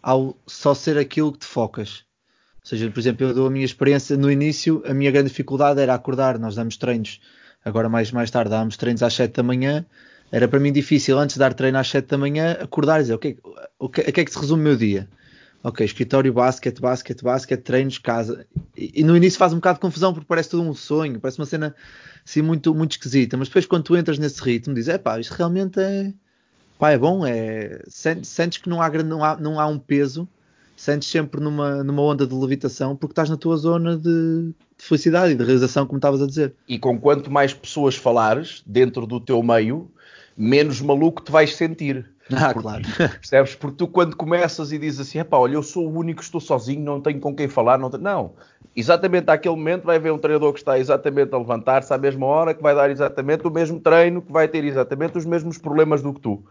ao 0.01 0.35
só 0.47 0.73
ser 0.73 0.97
aquilo 0.97 1.31
que 1.31 1.39
te 1.39 1.45
focas. 1.45 2.03
Ou 2.61 2.67
seja, 2.67 2.89
por 2.91 2.99
exemplo, 2.99 3.27
eu 3.27 3.33
dou 3.33 3.47
a 3.47 3.49
minha 3.49 3.65
experiência 3.65 4.15
no 4.17 4.31
início, 4.31 4.83
a 4.85 4.93
minha 4.93 5.11
grande 5.11 5.29
dificuldade 5.29 5.79
era 5.79 5.93
acordar. 5.93 6.37
Nós 6.37 6.55
damos 6.55 6.77
treinos, 6.77 7.19
agora 7.63 7.89
mais, 7.89 8.11
mais 8.11 8.29
tarde, 8.29 8.51
dávamos 8.51 8.77
treinos 8.77 9.01
às 9.01 9.13
7 9.13 9.33
da 9.33 9.43
manhã. 9.43 9.85
Era 10.31 10.47
para 10.47 10.59
mim 10.59 10.71
difícil, 10.71 11.17
antes 11.19 11.35
de 11.35 11.39
dar 11.39 11.53
treino 11.53 11.77
às 11.77 11.89
7 11.89 12.07
da 12.07 12.17
manhã, 12.17 12.57
acordar 12.59 12.99
e 12.99 13.03
dizer: 13.03 13.15
o 13.15 13.19
que, 13.19 13.37
o 13.79 13.89
que, 13.89 14.01
a 14.01 14.11
que 14.11 14.21
é 14.21 14.25
que 14.25 14.31
se 14.31 14.39
resume 14.39 14.61
o 14.61 14.63
meu 14.63 14.77
dia? 14.77 15.09
Ok, 15.63 15.85
escritório, 15.85 16.33
basquete, 16.33 16.79
basquete, 16.79 17.23
basquete, 17.23 17.61
treinos, 17.61 17.97
casa. 17.97 18.45
E, 18.75 19.01
e, 19.01 19.03
no 19.03 19.15
início 19.15 19.37
faz 19.37 19.53
um 19.53 19.57
bocado 19.57 19.77
de 19.77 19.81
confusão 19.81 20.13
porque 20.13 20.27
parece 20.27 20.49
todo 20.49 20.63
um 20.63 20.73
sonho, 20.73 21.19
parece 21.19 21.39
uma 21.39 21.45
cena 21.45 21.75
assim 22.25 22.41
muito, 22.41 22.73
muito 22.73 22.91
esquisita. 22.91 23.37
Mas 23.37 23.47
depois 23.47 23.65
quando 23.65 23.83
tu 23.83 23.95
entras 23.95 24.17
nesse 24.17 24.41
ritmo, 24.41 24.73
dizes, 24.73 24.89
é 24.89 24.97
pá, 24.97 25.19
isto 25.19 25.31
realmente 25.33 25.79
é, 25.79 26.13
pá, 26.77 26.91
é 26.91 26.97
bom, 26.97 27.25
é, 27.25 27.81
sentes 27.87 28.57
que 28.57 28.69
não 28.69 28.81
há, 28.81 28.89
não 29.03 29.23
há, 29.23 29.37
não 29.37 29.59
há 29.59 29.67
um 29.67 29.77
peso, 29.77 30.27
sentes 30.75 31.09
sempre 31.09 31.39
numa, 31.39 31.83
numa 31.83 32.01
onda 32.01 32.25
de 32.25 32.33
levitação 32.33 32.95
porque 32.95 33.11
estás 33.11 33.29
na 33.29 33.37
tua 33.37 33.55
zona 33.55 33.95
de, 33.95 34.47
de 34.51 34.53
felicidade 34.83 35.33
e 35.33 35.35
de 35.35 35.43
realização, 35.43 35.85
como 35.85 35.99
estavas 35.99 36.21
a 36.21 36.27
dizer. 36.27 36.55
E 36.67 36.79
com 36.79 36.99
quanto 36.99 37.29
mais 37.29 37.53
pessoas 37.53 37.95
falares 37.95 38.63
dentro 38.65 39.05
do 39.05 39.19
teu 39.19 39.43
meio, 39.43 39.91
menos 40.35 40.81
maluco 40.81 41.21
te 41.23 41.31
vais 41.31 41.55
sentir. 41.55 42.10
Ah, 42.35 42.53
claro. 42.53 42.81
Percebes? 42.97 43.55
Porque 43.55 43.77
tu 43.77 43.87
quando 43.87 44.15
começas 44.15 44.71
e 44.71 44.77
dizes 44.77 45.07
assim, 45.07 45.19
epá, 45.19 45.37
olha, 45.37 45.55
eu 45.55 45.63
sou 45.63 45.87
o 45.87 45.97
único, 45.97 46.21
estou 46.21 46.41
sozinho, 46.41 46.81
não 46.81 47.01
tenho 47.01 47.19
com 47.19 47.35
quem 47.35 47.47
falar, 47.47 47.77
não, 47.77 47.89
tenho... 47.89 48.03
não. 48.03 48.33
Exatamente 48.75 49.29
àquele 49.29 49.55
momento 49.55 49.83
vai 49.83 49.97
haver 49.97 50.13
um 50.13 50.17
treinador 50.17 50.53
que 50.53 50.59
está 50.59 50.79
exatamente 50.79 51.33
a 51.33 51.37
levantar-se 51.37 51.93
à 51.93 51.97
mesma 51.97 52.25
hora, 52.25 52.53
que 52.53 52.61
vai 52.61 52.73
dar 52.73 52.89
exatamente 52.89 53.45
o 53.45 53.51
mesmo 53.51 53.79
treino, 53.79 54.21
que 54.21 54.31
vai 54.31 54.47
ter 54.47 54.63
exatamente 54.63 55.17
os 55.17 55.25
mesmos 55.25 55.57
problemas 55.57 56.01
do 56.01 56.13
que 56.13 56.21
tu. 56.21 56.43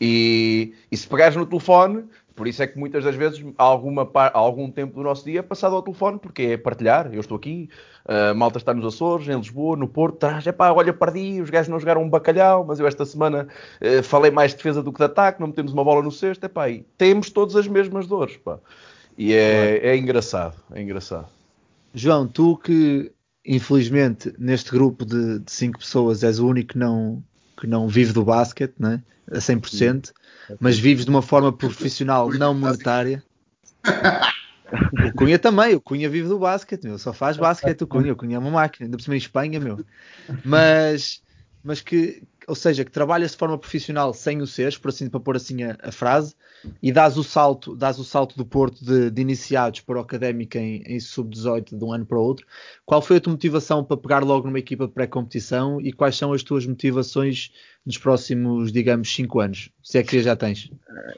E, 0.00 0.74
e 0.90 0.96
se 0.96 1.08
pegares 1.08 1.34
no 1.36 1.46
telefone, 1.46 2.04
por 2.36 2.46
isso 2.46 2.62
é 2.62 2.66
que 2.66 2.78
muitas 2.78 3.02
das 3.02 3.16
vezes 3.16 3.42
há, 3.56 3.64
alguma, 3.64 4.08
algum 4.34 4.70
tempo 4.70 4.94
do 4.94 5.02
nosso 5.02 5.24
dia 5.24 5.42
passado 5.42 5.74
ao 5.74 5.82
telefone, 5.82 6.18
porque 6.18 6.42
é 6.42 6.56
partilhar. 6.56 7.12
Eu 7.12 7.20
estou 7.20 7.36
aqui, 7.36 7.70
a 8.04 8.34
malta 8.34 8.58
está 8.58 8.74
nos 8.74 8.84
Açores, 8.84 9.26
em 9.26 9.36
Lisboa, 9.36 9.76
no 9.76 9.88
Porto, 9.88 10.18
traz, 10.18 10.46
epá, 10.46 10.70
olha, 10.70 10.92
perdi, 10.92 11.40
os 11.40 11.48
gajos 11.48 11.68
não 11.68 11.80
jogaram 11.80 12.02
um 12.02 12.10
bacalhau, 12.10 12.64
mas 12.64 12.78
eu 12.78 12.86
esta 12.86 13.06
semana 13.06 13.48
uh, 13.80 14.02
falei 14.02 14.30
mais 14.30 14.50
de 14.50 14.58
defesa 14.58 14.82
do 14.82 14.92
que 14.92 14.98
de 14.98 15.04
ataque, 15.04 15.40
não 15.40 15.48
metemos 15.48 15.72
uma 15.72 15.82
bola 15.82 16.02
no 16.02 16.12
cesto, 16.12 16.44
epá, 16.44 16.68
e 16.68 16.84
temos 16.98 17.30
todas 17.30 17.56
as 17.56 17.66
mesmas 17.66 18.06
dores, 18.06 18.36
pá. 18.36 18.58
E 19.16 19.32
é, 19.32 19.78
é 19.88 19.96
engraçado, 19.96 20.54
é 20.72 20.82
engraçado. 20.82 21.26
João, 21.94 22.28
tu 22.28 22.58
que 22.58 23.10
infelizmente 23.46 24.34
neste 24.38 24.70
grupo 24.70 25.06
de, 25.06 25.38
de 25.38 25.50
cinco 25.50 25.78
pessoas 25.78 26.22
és 26.22 26.38
o 26.38 26.46
único 26.46 26.72
que 26.72 26.78
não, 26.78 27.22
que 27.56 27.66
não 27.66 27.88
vive 27.88 28.12
do 28.12 28.24
basquete, 28.24 28.74
né? 28.78 29.02
a 29.30 29.38
100%, 29.38 30.12
mas 30.60 30.78
vives 30.78 31.04
de 31.04 31.10
uma 31.10 31.22
forma 31.22 31.52
profissional 31.52 32.30
não 32.30 32.54
monetária. 32.54 33.22
O 34.92 35.12
Cunha 35.12 35.38
também, 35.38 35.76
o 35.76 35.80
Cunha 35.80 36.10
vive 36.10 36.26
do 36.26 36.40
basquete, 36.40 36.82
meu, 36.82 36.98
só 36.98 37.12
faz 37.12 37.36
basquete 37.36 37.82
o 37.82 37.86
Cunha, 37.86 38.12
o 38.12 38.16
Cunha 38.16 38.34
é 38.34 38.38
uma 38.38 38.50
máquina, 38.50 38.86
ainda 38.86 38.96
por 38.96 39.02
cima 39.02 39.14
em 39.14 39.18
Espanha, 39.18 39.60
meu. 39.60 39.78
Mas, 40.44 41.22
mas 41.62 41.80
que, 41.80 42.24
ou 42.46 42.54
seja, 42.54 42.84
que 42.84 42.90
trabalhas 42.90 43.32
de 43.32 43.36
forma 43.36 43.58
profissional 43.58 44.14
sem 44.14 44.40
o 44.40 44.46
seres, 44.46 44.78
por 44.78 44.88
assim, 44.88 45.08
para 45.08 45.20
pôr 45.20 45.36
assim 45.36 45.62
a, 45.62 45.76
a, 45.82 45.90
frase, 45.90 46.34
e 46.82 46.92
dás 46.92 47.16
o 47.16 47.24
salto, 47.24 47.74
dás 47.74 47.98
o 47.98 48.04
salto 48.04 48.36
do 48.36 48.44
Porto 48.44 48.84
de, 48.84 49.10
de 49.10 49.22
iniciados 49.22 49.80
para 49.80 49.98
o 49.98 50.00
académico 50.00 50.56
em, 50.56 50.82
em 50.86 51.00
sub-18 51.00 51.76
de 51.76 51.84
um 51.84 51.92
ano 51.92 52.06
para 52.06 52.18
o 52.18 52.22
outro. 52.22 52.46
Qual 52.84 53.02
foi 53.02 53.16
a 53.16 53.20
tua 53.20 53.32
motivação 53.32 53.84
para 53.84 53.96
pegar 53.96 54.24
logo 54.24 54.46
numa 54.46 54.58
equipa 54.58 54.86
de 54.86 54.92
pré-competição 54.92 55.80
e 55.80 55.92
quais 55.92 56.16
são 56.16 56.32
as 56.32 56.42
tuas 56.42 56.66
motivações 56.66 57.50
nos 57.84 57.98
próximos, 57.98 58.72
digamos, 58.72 59.12
5 59.14 59.40
anos? 59.40 59.70
Se 59.82 59.98
é 59.98 60.02
que 60.02 60.22
já 60.22 60.36
tens. 60.36 60.70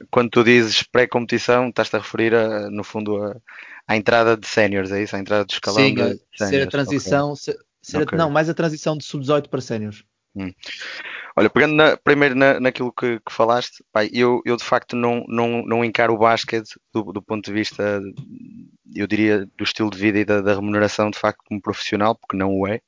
Quando 0.09 0.29
tu 0.29 0.43
dizes 0.43 0.83
pré-competição, 0.83 1.69
estás-te 1.69 1.95
a 1.95 1.99
referir, 1.99 2.33
a, 2.33 2.69
no 2.69 2.83
fundo, 2.83 3.17
a, 3.17 3.35
à 3.87 3.95
entrada 3.95 4.35
de 4.35 4.47
séniores, 4.47 4.91
é 4.91 5.03
isso? 5.03 5.15
À 5.15 5.19
entrada 5.19 5.45
do 5.45 5.51
escalão 5.51 5.79
Sim, 5.79 5.95
de 5.95 6.01
a, 6.01 6.47
ser 6.47 6.63
a 6.63 6.67
transição, 6.67 7.31
okay. 7.31 7.43
ser, 7.43 7.57
ser 7.81 8.01
okay. 8.03 8.15
a, 8.15 8.17
não, 8.17 8.29
mais 8.29 8.49
a 8.49 8.53
transição 8.53 8.97
de 8.97 9.03
sub-18 9.03 9.47
para 9.47 9.61
séniores. 9.61 10.03
Hum. 10.35 10.51
Olha, 11.35 11.49
pegando 11.49 11.75
na, 11.75 11.97
primeiro 11.97 12.35
na, 12.35 12.59
naquilo 12.59 12.91
que, 12.91 13.19
que 13.19 13.33
falaste, 13.33 13.83
pai, 13.91 14.09
eu, 14.13 14.41
eu, 14.45 14.57
de 14.57 14.63
facto 14.63 14.95
não, 14.95 15.23
não, 15.27 15.63
não 15.63 15.85
encaro 15.85 16.13
o 16.13 16.17
basquete 16.17 16.79
do, 16.93 17.13
do, 17.13 17.21
ponto 17.21 17.45
de 17.45 17.53
vista, 17.53 18.01
eu 18.93 19.07
diria, 19.07 19.45
do 19.57 19.63
estilo 19.63 19.89
de 19.89 19.97
vida 19.97 20.19
e 20.19 20.25
da, 20.25 20.41
da 20.41 20.53
remuneração, 20.55 21.09
de 21.09 21.17
facto, 21.17 21.43
como 21.47 21.61
profissional, 21.61 22.15
porque 22.15 22.37
não 22.37 22.53
o 22.59 22.67
é. 22.67 22.81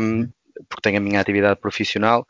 Um, 0.00 0.28
porque 0.68 0.82
tenho 0.82 0.98
a 0.98 1.00
minha 1.00 1.20
atividade 1.20 1.60
profissional 1.60 2.26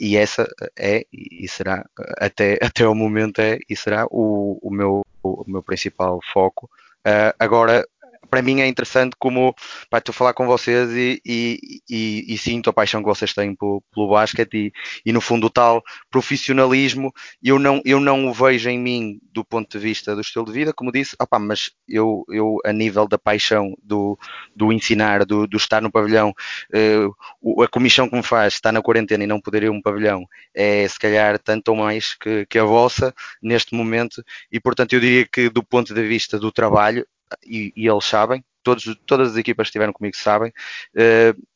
e 0.00 0.16
essa 0.16 0.48
é 0.78 1.04
e 1.12 1.46
será 1.46 1.84
até, 2.18 2.58
até 2.62 2.88
o 2.88 2.94
momento 2.94 3.38
é 3.38 3.58
e 3.68 3.76
será 3.76 4.06
o, 4.10 4.58
o, 4.62 4.70
meu, 4.70 5.02
o 5.22 5.44
meu 5.46 5.62
principal 5.62 6.18
foco. 6.32 6.70
Uh, 7.06 7.30
agora, 7.38 7.86
para 8.26 8.42
mim 8.42 8.60
é 8.60 8.66
interessante 8.66 9.16
como 9.18 9.54
estou 9.94 10.12
a 10.12 10.14
falar 10.14 10.34
com 10.34 10.46
vocês 10.46 10.90
e, 10.90 11.20
e, 11.24 11.80
e, 11.88 12.34
e, 12.34 12.38
sinto 12.38 12.70
a 12.70 12.72
paixão 12.72 13.00
que 13.00 13.08
vocês 13.08 13.32
têm 13.32 13.54
pelo, 13.54 13.82
pelo 13.94 14.10
basquete 14.10 14.72
e, 15.04 15.12
no 15.12 15.20
fundo 15.20 15.46
o 15.46 15.50
tal 15.50 15.82
profissionalismo. 16.10 17.12
Eu 17.42 17.58
não, 17.58 17.80
eu 17.84 18.00
não 18.00 18.26
o 18.26 18.32
vejo 18.32 18.68
em 18.68 18.78
mim 18.78 19.18
do 19.32 19.44
ponto 19.44 19.70
de 19.70 19.78
vista 19.78 20.14
do 20.14 20.20
estilo 20.20 20.46
de 20.46 20.52
vida, 20.52 20.72
como 20.72 20.92
disse, 20.92 21.16
opá, 21.20 21.38
mas 21.38 21.70
eu, 21.88 22.24
eu 22.30 22.58
a 22.64 22.72
nível 22.72 23.06
da 23.06 23.18
paixão 23.18 23.74
do, 23.82 24.18
do 24.54 24.72
ensinar, 24.72 25.24
do, 25.24 25.46
do 25.46 25.56
estar 25.56 25.80
no 25.80 25.90
pavilhão, 25.90 26.34
uh, 26.74 27.62
a 27.62 27.68
comissão 27.68 28.08
que 28.08 28.16
me 28.16 28.22
faz 28.22 28.54
estar 28.54 28.72
na 28.72 28.82
quarentena 28.82 29.24
e 29.24 29.26
não 29.26 29.40
poder 29.40 29.62
ir 29.62 29.68
a 29.68 29.72
um 29.72 29.80
pavilhão 29.80 30.26
é 30.54 30.86
se 30.88 30.98
calhar 30.98 31.38
tanto 31.38 31.68
ou 31.68 31.76
mais 31.76 32.14
que, 32.14 32.46
que 32.46 32.58
a 32.58 32.64
vossa 32.64 33.14
neste 33.42 33.74
momento. 33.74 34.24
E 34.50 34.60
portanto 34.60 34.92
eu 34.94 35.00
diria 35.00 35.26
que 35.26 35.48
do 35.48 35.62
ponto 35.62 35.94
de 35.94 36.02
vista 36.02 36.38
do 36.38 36.50
trabalho 36.50 37.06
e, 37.44 37.72
e 37.76 37.88
eles 37.88 38.04
sabem, 38.04 38.44
todos, 38.62 38.84
todas 39.06 39.32
as 39.32 39.36
equipas 39.36 39.66
que 39.66 39.70
estiveram 39.70 39.92
comigo 39.92 40.16
sabem, 40.16 40.52
uh, 40.94 41.46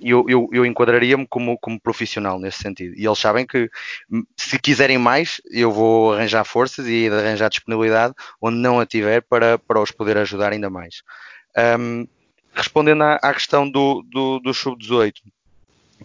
eu, 0.00 0.24
eu, 0.28 0.48
eu 0.52 0.66
enquadraria-me 0.66 1.26
como, 1.26 1.58
como 1.58 1.80
profissional 1.80 2.38
nesse 2.38 2.58
sentido. 2.58 2.94
E 2.96 3.06
eles 3.06 3.18
sabem 3.18 3.46
que 3.46 3.70
hum, 4.10 4.24
se 4.36 4.58
quiserem 4.58 4.98
mais, 4.98 5.40
eu 5.50 5.70
vou 5.70 6.14
arranjar 6.14 6.44
forças 6.44 6.86
e 6.86 7.08
arranjar 7.08 7.48
disponibilidade 7.48 8.14
onde 8.40 8.56
não 8.58 8.80
a 8.80 8.86
tiver 8.86 9.22
para, 9.22 9.58
para 9.58 9.80
os 9.80 9.90
poder 9.90 10.18
ajudar 10.18 10.52
ainda 10.52 10.70
mais. 10.70 11.02
Um, 11.78 12.06
respondendo 12.52 13.02
à, 13.02 13.14
à, 13.16 13.32
questão 13.32 13.68
do, 13.68 14.02
do, 14.10 14.38
do 14.40 14.52
sub-18, 14.52 15.14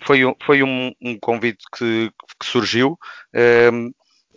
foi, 0.02 0.22
foi 0.44 0.64
um, 0.64 0.94
um 1.02 1.18
convite 1.20 1.64
que, 1.78 2.12
que 2.40 2.46
surgiu. 2.46 2.98
Um, 3.74 3.92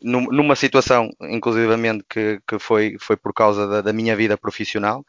numa 0.05 0.55
situação, 0.55 1.11
inclusivamente, 1.23 2.05
que, 2.09 2.39
que 2.47 2.59
foi, 2.59 2.97
foi 3.01 3.17
por 3.17 3.33
causa 3.33 3.67
da, 3.67 3.81
da 3.81 3.93
minha 3.93 4.15
vida 4.15 4.37
profissional, 4.37 5.05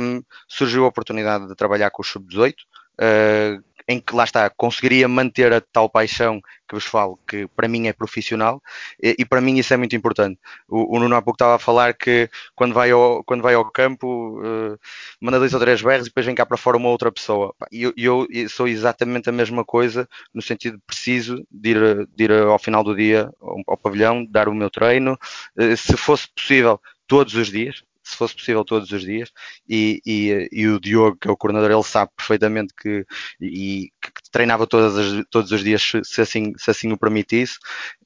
um, 0.00 0.22
surgiu 0.48 0.86
a 0.86 0.88
oportunidade 0.88 1.46
de 1.46 1.54
trabalhar 1.54 1.90
com 1.90 2.00
o 2.00 2.04
Sub-18, 2.04 2.54
uh, 2.54 3.62
em 3.86 4.00
que 4.00 4.14
lá 4.14 4.24
está, 4.24 4.48
conseguiria 4.50 5.06
manter 5.06 5.52
a 5.52 5.60
tal 5.60 5.88
paixão 5.88 6.40
que 6.66 6.74
vos 6.74 6.84
falo, 6.84 7.18
que 7.26 7.46
para 7.48 7.68
mim 7.68 7.86
é 7.86 7.92
profissional, 7.92 8.62
e, 9.02 9.14
e 9.18 9.24
para 9.24 9.40
mim 9.40 9.58
isso 9.58 9.74
é 9.74 9.76
muito 9.76 9.94
importante. 9.94 10.38
O, 10.68 10.96
o, 10.96 11.00
Nuno 11.00 11.14
há 11.14 11.22
pouco 11.22 11.36
estava 11.36 11.56
a 11.56 11.58
falar 11.58 11.94
que 11.94 12.30
quando 12.54 12.72
vai 12.72 12.90
ao, 12.90 13.22
quando 13.24 13.42
vai 13.42 13.54
ao 13.54 13.70
campo, 13.70 14.40
uh, 14.40 14.78
manda 15.20 15.38
dois 15.38 15.52
ou 15.52 15.60
três 15.60 15.82
berros 15.82 16.06
e 16.06 16.10
depois 16.10 16.24
vem 16.24 16.34
cá 16.34 16.46
para 16.46 16.56
fora 16.56 16.76
uma 16.76 16.88
outra 16.88 17.12
pessoa. 17.12 17.54
E 17.70 17.82
eu, 17.82 18.26
eu, 18.30 18.48
sou 18.48 18.66
exatamente 18.66 19.28
a 19.28 19.32
mesma 19.32 19.64
coisa, 19.64 20.08
no 20.32 20.40
sentido 20.40 20.80
preciso 20.86 21.46
de 21.50 21.70
ir, 21.70 22.08
de 22.16 22.24
ir 22.24 22.32
ao 22.32 22.58
final 22.58 22.82
do 22.82 22.96
dia 22.96 23.30
ao, 23.40 23.60
ao 23.66 23.76
pavilhão, 23.76 24.24
dar 24.24 24.48
o 24.48 24.54
meu 24.54 24.70
treino, 24.70 25.18
uh, 25.58 25.76
se 25.76 25.96
fosse 25.96 26.28
possível, 26.34 26.80
todos 27.06 27.34
os 27.34 27.48
dias, 27.48 27.82
se 28.14 28.18
fosse 28.18 28.34
possível 28.34 28.64
todos 28.64 28.90
os 28.90 29.02
dias 29.02 29.30
e, 29.68 30.00
e, 30.06 30.48
e, 30.52 30.68
o 30.68 30.80
Diogo, 30.80 31.16
que 31.20 31.28
é 31.28 31.30
o 31.30 31.36
coordenador, 31.36 31.70
ele 31.70 31.82
sabe 31.82 32.10
perfeitamente 32.16 32.72
que, 32.74 33.04
e, 33.40 33.90
que 34.00 34.30
treinava 34.30 34.64
as, 34.64 35.24
todos 35.30 35.50
os 35.50 35.62
dias 35.62 35.92
se 36.02 36.20
assim, 36.20 36.52
se 36.56 36.70
assim 36.70 36.92
o 36.92 36.98
permitisse. 36.98 37.58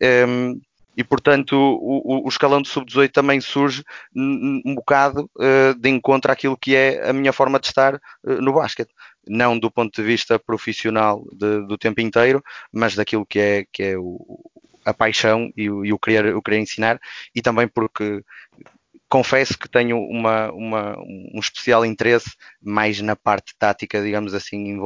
Um, 0.02 0.60
e 0.96 1.04
portanto 1.04 1.52
o, 1.52 2.24
o, 2.26 2.28
escalão 2.28 2.60
de 2.60 2.68
sub-18 2.68 3.12
também 3.12 3.40
surge 3.40 3.84
um 4.16 4.74
bocado 4.74 5.30
uh, 5.36 5.72
de 5.78 5.88
encontro 5.88 6.32
àquilo 6.32 6.56
que 6.56 6.74
é 6.74 7.08
a 7.08 7.12
minha 7.12 7.32
forma 7.32 7.60
de 7.60 7.68
estar 7.68 7.94
uh, 7.94 8.42
no 8.42 8.52
basquete. 8.52 8.90
Não 9.28 9.56
do 9.56 9.70
ponto 9.70 9.94
de 9.94 10.02
vista 10.02 10.40
profissional 10.40 11.24
de, 11.32 11.64
do 11.68 11.78
tempo 11.78 12.00
inteiro, 12.00 12.42
mas 12.72 12.96
daquilo 12.96 13.24
que 13.24 13.38
é, 13.38 13.64
que 13.70 13.82
é 13.84 13.96
o, 13.96 14.40
a 14.84 14.94
paixão 14.94 15.52
e 15.56 15.70
o, 15.70 15.84
e 15.84 15.92
o, 15.92 15.98
querer, 15.98 16.34
o 16.34 16.42
querer 16.42 16.58
ensinar, 16.58 16.98
e 17.34 17.42
também 17.42 17.68
porque 17.68 18.24
confesso 19.08 19.58
que 19.58 19.68
tenho 19.68 19.98
uma, 19.98 20.50
uma, 20.52 20.98
um 20.98 21.38
especial 21.40 21.84
interesse 21.84 22.30
mais 22.60 23.00
na 23.00 23.16
parte 23.16 23.54
tática, 23.58 24.02
digamos 24.02 24.34
assim, 24.34 24.78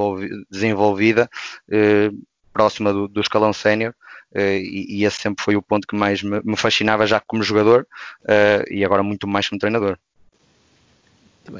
desenvolvida, 0.50 1.28
eh, 1.70 2.10
próxima 2.52 2.92
do, 2.92 3.08
do 3.08 3.20
escalão 3.20 3.52
sénior, 3.52 3.94
eh, 4.34 4.58
e, 4.58 5.00
e, 5.00 5.04
esse 5.04 5.20
sempre 5.20 5.44
foi 5.44 5.56
o 5.56 5.62
ponto 5.62 5.86
que 5.86 5.96
mais 5.96 6.22
me, 6.22 6.40
me 6.44 6.56
fascinava 6.56 7.06
já 7.06 7.20
como 7.20 7.42
jogador 7.42 7.86
eh, 8.28 8.64
e 8.70 8.84
agora 8.84 9.02
muito 9.02 9.26
mais 9.26 9.48
como 9.48 9.58
treinador. 9.58 9.98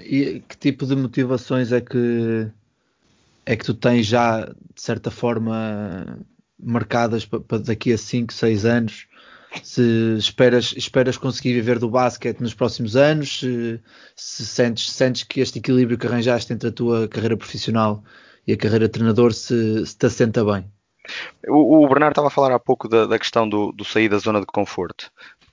E 0.05 0.43
que 0.49 0.57
tipo 0.57 0.87
de 0.87 0.95
motivações 0.95 1.73
é 1.73 1.81
que 1.81 2.49
é 3.45 3.57
que 3.57 3.65
tu 3.65 3.75
tens 3.75 4.07
já 4.07 4.45
de 4.45 4.81
certa 4.81 5.11
forma 5.11 6.25
marcadas 6.57 7.27
para, 7.27 7.59
daqui 7.59 7.93
a 7.93 7.99
5, 7.99 8.33
6 8.33 8.65
anos? 8.65 9.07
Se 9.63 10.17
esperas, 10.19 10.75
esperas 10.77 11.17
conseguir 11.17 11.55
viver 11.55 11.79
do 11.79 11.91
basquete 11.91 12.41
nos 12.41 12.55
próximos 12.55 12.97
anos, 12.97 13.41
se, 13.41 13.81
se 14.15 14.47
sentes, 14.47 14.91
sentes 14.91 15.25
que 15.25 15.41
este 15.41 15.59
equilíbrio 15.59 15.99
que 15.99 16.07
arranjaste 16.07 16.53
entre 16.53 16.69
a 16.69 16.73
tua 16.73 17.09
carreira 17.09 17.37
profissional 17.37 18.03
e 18.47 18.53
a 18.53 18.57
carreira 18.57 18.87
de 18.87 18.93
treinador 18.93 19.33
se, 19.33 19.85
se 19.87 19.97
te 19.97 20.07
assenta 20.07 20.45
bem. 20.45 20.65
O, 21.49 21.85
o, 21.85 21.89
Bernardo 21.89 22.13
estava 22.13 22.29
a 22.29 22.31
falar 22.31 22.55
há 22.55 22.59
pouco 22.59 22.89
da, 22.89 23.07
da 23.07 23.19
questão 23.19 23.49
do, 23.49 23.73
do, 23.73 23.85
sair 23.85 24.09
da 24.09 24.19
zona 24.19 24.41
de 24.41 24.47
conforto. 24.47 25.11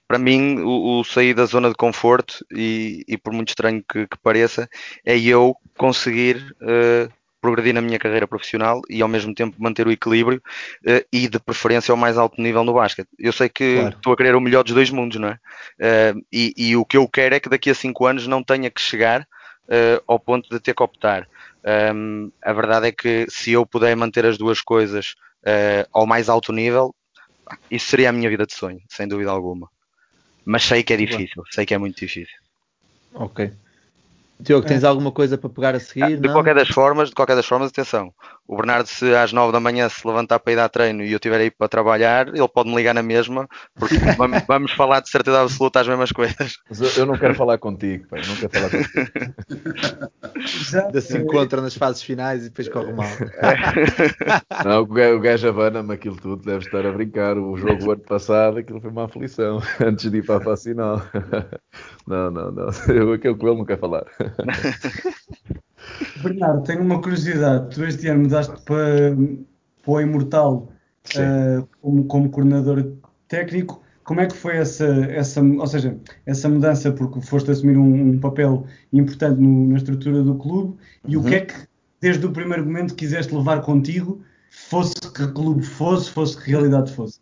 Para 0.08 0.20
mim, 0.20 0.60
o, 0.60 1.00
o 1.00 1.04
sair 1.04 1.34
da 1.34 1.46
zona 1.46 1.70
de 1.70 1.76
conforto, 1.76 2.46
e, 2.52 3.04
e 3.08 3.18
por 3.18 3.34
muito 3.34 3.50
estranho 3.50 3.84
que, 3.88 4.08
que, 4.08 4.18
pareça, 4.18 4.70
é 5.06 5.18
eu 5.20 5.56
conseguir 5.78 6.56
uh, 6.62 7.12
progredir 7.42 7.74
na 7.74 7.82
minha 7.82 8.00
carreira 8.00 8.28
profissional 8.28 8.82
e 8.90 9.02
ao 9.02 9.08
mesmo 9.08 9.34
tempo 9.34 9.56
manter 9.60 9.88
o 9.88 9.92
equilíbrio 9.92 10.42
uh, 10.86 11.06
e 11.12 11.28
de 11.28 11.40
preferência 11.40 11.92
ao 11.92 11.98
mais 11.98 12.18
alto 12.18 12.42
nível 12.42 12.64
no 12.64 12.74
basquete. 12.74 13.08
Eu 13.18 13.32
sei 13.32 13.50
que 13.50 13.76
claro. 13.76 13.96
estou 13.96 14.14
a 14.14 14.18
querer 14.18 14.36
o 14.36 14.42
melhor 14.42 14.64
dos 14.64 14.74
dois 14.74 14.90
mundos, 14.90 15.20
não 15.20 15.30
é? 15.30 15.40
Uh, 15.80 16.26
e, 16.32 16.54
e, 16.58 16.76
o 16.76 16.86
que 16.86 16.98
eu 16.98 17.08
quero 17.08 17.36
é 17.36 17.40
que 17.40 17.50
daqui 17.50 17.70
a 17.70 17.76
cinco 17.76 18.06
anos 18.06 18.28
não 18.28 18.44
tenha 18.44 18.70
que 18.70 18.82
chegar 18.82 19.22
uh, 19.22 20.04
ao 20.08 20.20
ponto 20.20 20.50
de 20.50 20.60
ter 20.60 20.74
que 20.74 20.84
optar. 20.84 21.28
Um, 21.94 22.32
a 22.42 22.54
verdade 22.54 22.88
é 22.88 22.92
que 22.92 23.26
se 23.30 23.52
eu 23.52 23.66
puder 23.66 23.96
manter 23.96 24.26
as 24.26 24.38
duas 24.38 24.62
coisas 24.62 25.16
ao 25.94 26.06
mais 26.06 26.28
alto 26.28 26.52
nível, 26.52 26.94
isso 27.72 27.88
seria 27.88 28.10
a 28.10 28.12
minha 28.12 28.30
vida 28.30 28.46
de 28.46 28.54
sonho, 28.54 28.82
sem 28.90 29.08
dúvida 29.08 29.32
alguma. 29.32 29.70
Mas 30.46 30.64
sei 30.64 30.84
que 30.84 30.94
é 30.94 30.98
difícil, 30.98 31.44
sei 31.50 31.66
que 31.66 31.74
é 31.74 31.78
muito 31.78 31.98
difícil. 31.98 32.38
Ok. 33.14 33.52
Tiago, 34.44 34.66
tens 34.66 34.84
é. 34.84 34.88
alguma 34.88 35.12
coisa 35.12 35.38
para 35.38 35.50
pegar 35.50 35.76
a 35.76 35.80
seguir? 35.80 36.04
Ah, 36.04 36.10
de 36.10 36.28
não? 36.28 36.34
qualquer 36.34 36.56
das 36.56 36.70
formas, 36.70 37.10
de 37.10 37.16
qualquer 37.16 37.36
das 37.36 37.46
formas, 37.46 37.70
atenção. 37.70 38.12
O 38.48 38.56
Bernardo, 38.56 38.88
se 38.88 39.14
às 39.14 39.34
9 39.34 39.52
da 39.52 39.60
manhã 39.60 39.90
se 39.90 40.08
levantar 40.08 40.40
para 40.40 40.54
ir 40.54 40.56
dar 40.56 40.70
treino 40.70 41.04
e 41.04 41.12
eu 41.12 41.18
estiver 41.18 41.40
aí 41.40 41.52
para 41.52 41.68
trabalhar, 41.68 42.30
ele 42.30 42.48
pode 42.48 42.70
me 42.70 42.76
ligar 42.76 42.96
na 42.96 43.04
mesma, 43.04 43.48
porque 43.76 43.96
vamos 44.48 44.72
falar 44.72 45.02
de 45.02 45.10
certeza 45.10 45.42
absoluta 45.42 45.82
as 45.82 45.88
mesmas 45.88 46.12
coisas. 46.12 46.58
Mas 46.70 46.98
eu, 46.98 47.06
não 47.06 47.18
quero 47.18 47.36
falar 47.36 47.58
contigo, 47.58 48.08
pai, 48.08 48.22
não 48.26 48.36
quero 48.38 48.52
falar 48.52 48.70
contigo. 48.72 49.12
Ainda 50.86 51.02
se 51.02 51.18
encontra 51.18 51.62
nas 51.62 51.76
fases 51.76 52.02
finais 52.02 52.42
e 52.42 52.50
depois 52.50 52.70
corre 52.70 52.94
mal. 52.94 53.08
Não, 54.66 54.82
o 54.82 55.20
gajo 55.20 55.48
abana-me 55.48 55.94
aquilo 55.94 56.16
tudo, 56.16 56.44
deve 56.44 56.66
estar 56.66 56.84
a 56.86 56.92
brincar. 56.92 57.38
O 57.38 57.56
jogo 57.58 57.92
ano 57.92 58.02
passado, 58.02 58.58
aquilo 58.58 58.82
foi 58.82 58.90
uma 58.90 59.06
aflição, 59.06 59.62
antes 59.80 60.10
de 60.10 60.18
ir 60.18 60.26
para 60.26 60.38
a 60.38 60.42
fase 60.42 60.70
final. 60.70 61.02
Não, 62.08 62.32
não, 62.32 62.52
não. 62.52 62.70
Eu 62.88 63.14
aquilo 63.14 63.38
com 63.38 63.48
ele 63.48 63.58
não 63.58 63.66
quero 63.66 63.80
falar. 63.80 64.06
Bernardo, 66.24 66.64
tenho 66.64 66.82
uma 66.82 67.02
curiosidade. 67.02 67.74
Tu 67.74 67.84
este 67.86 68.08
ano 68.08 68.24
mudaste 68.24 68.54
para, 68.64 69.16
para 69.84 69.92
o 69.92 70.02
Imortal 70.02 70.70
uh, 71.16 71.68
como, 71.82 72.06
como 72.06 72.30
coordenador 72.30 72.94
técnico. 73.28 73.82
Como 74.04 74.22
é 74.22 74.28
que 74.28 74.36
foi 74.36 74.58
essa, 74.58 74.88
essa, 75.12 75.42
ou 75.42 75.68
seja, 75.68 75.98
essa 76.26 76.50
mudança? 76.50 76.92
Porque 76.92 77.22
foste 77.22 77.52
assumir 77.52 77.78
um, 77.78 78.12
um 78.12 78.20
papel 78.20 78.66
importante 78.92 79.40
no, 79.40 79.68
na 79.68 79.78
estrutura 79.78 80.24
do 80.24 80.36
clube. 80.36 80.78
E 81.08 81.16
uhum. 81.16 81.24
o 81.24 81.26
que 81.26 81.36
é 81.36 81.42
que, 81.42 81.54
desde 82.02 82.26
o 82.26 82.32
primeiro 82.32 82.66
momento, 82.66 82.96
quiseste 82.96 83.34
levar 83.34 83.62
contigo, 83.62 84.22
fosse 84.50 84.96
que 85.14 85.28
clube 85.28 85.64
fosse, 85.64 86.10
fosse 86.10 86.42
que 86.42 86.50
realidade 86.50 86.92
fosse? 86.92 87.20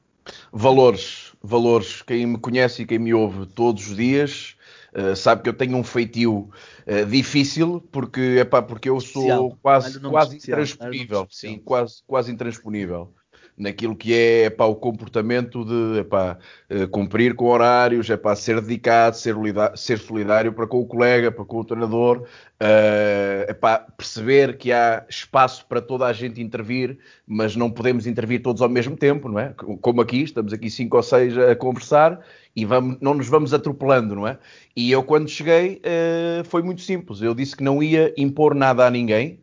Valores, 0.51 1.33
valores. 1.43 2.01
Quem 2.01 2.25
me 2.25 2.37
conhece 2.37 2.83
e 2.83 2.85
quem 2.85 2.99
me 2.99 3.13
ouve 3.13 3.45
todos 3.47 3.89
os 3.89 3.95
dias 3.95 4.56
uh, 4.97 5.15
sabe 5.15 5.43
que 5.43 5.49
eu 5.49 5.53
tenho 5.53 5.77
um 5.77 5.83
feitio 5.83 6.49
uh, 6.87 7.05
difícil 7.05 7.81
porque, 7.91 8.37
epá, 8.39 8.61
porque 8.61 8.89
eu 8.89 8.99
sou 8.99 9.23
especial. 9.23 9.57
quase, 9.61 9.99
quase 9.99 10.37
intransponível. 10.37 11.27
Sim, 11.29 11.57
quase, 11.59 12.03
quase 12.05 12.31
intransponível 12.31 13.13
naquilo 13.57 13.95
que 13.95 14.13
é 14.13 14.45
epá, 14.45 14.65
o 14.65 14.75
comportamento 14.75 15.65
de 15.65 16.01
epá, 16.01 16.37
uh, 16.69 16.87
cumprir 16.89 17.33
com 17.33 17.45
horários, 17.45 18.09
epá, 18.09 18.35
ser 18.35 18.61
dedicado, 18.61 19.17
ser, 19.17 19.35
ser 19.75 19.97
solidário 19.97 20.53
para 20.53 20.67
com 20.67 20.79
o 20.79 20.85
colega, 20.85 21.31
para 21.31 21.43
com 21.43 21.59
o 21.59 21.65
treinador, 21.65 22.19
uh, 22.21 23.49
epá, 23.49 23.79
perceber 23.79 24.57
que 24.57 24.71
há 24.71 25.03
espaço 25.09 25.65
para 25.65 25.81
toda 25.81 26.05
a 26.05 26.13
gente 26.13 26.39
intervir, 26.39 26.99
mas 27.25 27.55
não 27.55 27.71
podemos 27.71 28.05
intervir 28.05 28.43
todos 28.43 28.61
ao 28.61 28.69
mesmo 28.69 28.95
tempo, 28.95 29.27
não 29.27 29.39
é? 29.39 29.53
Como 29.81 30.01
aqui, 30.01 30.21
estamos 30.21 30.53
aqui 30.53 30.69
cinco 30.69 30.97
ou 30.97 31.03
seis 31.03 31.35
a 31.35 31.55
conversar 31.55 32.19
e 32.57 32.65
vamos, 32.65 32.97
não 32.99 33.13
nos 33.13 33.27
vamos 33.27 33.53
atropelando, 33.53 34.15
não 34.15 34.27
é? 34.27 34.39
E 34.75 34.91
eu, 34.91 35.03
quando 35.03 35.29
cheguei, 35.29 35.79
uh, 35.85 36.43
foi 36.45 36.63
muito 36.63 36.81
simples. 36.81 37.21
Eu 37.21 37.35
disse 37.35 37.55
que 37.55 37.63
não 37.63 37.83
ia 37.83 38.11
impor 38.17 38.55
nada 38.55 38.83
a 38.83 38.89
ninguém, 38.89 39.39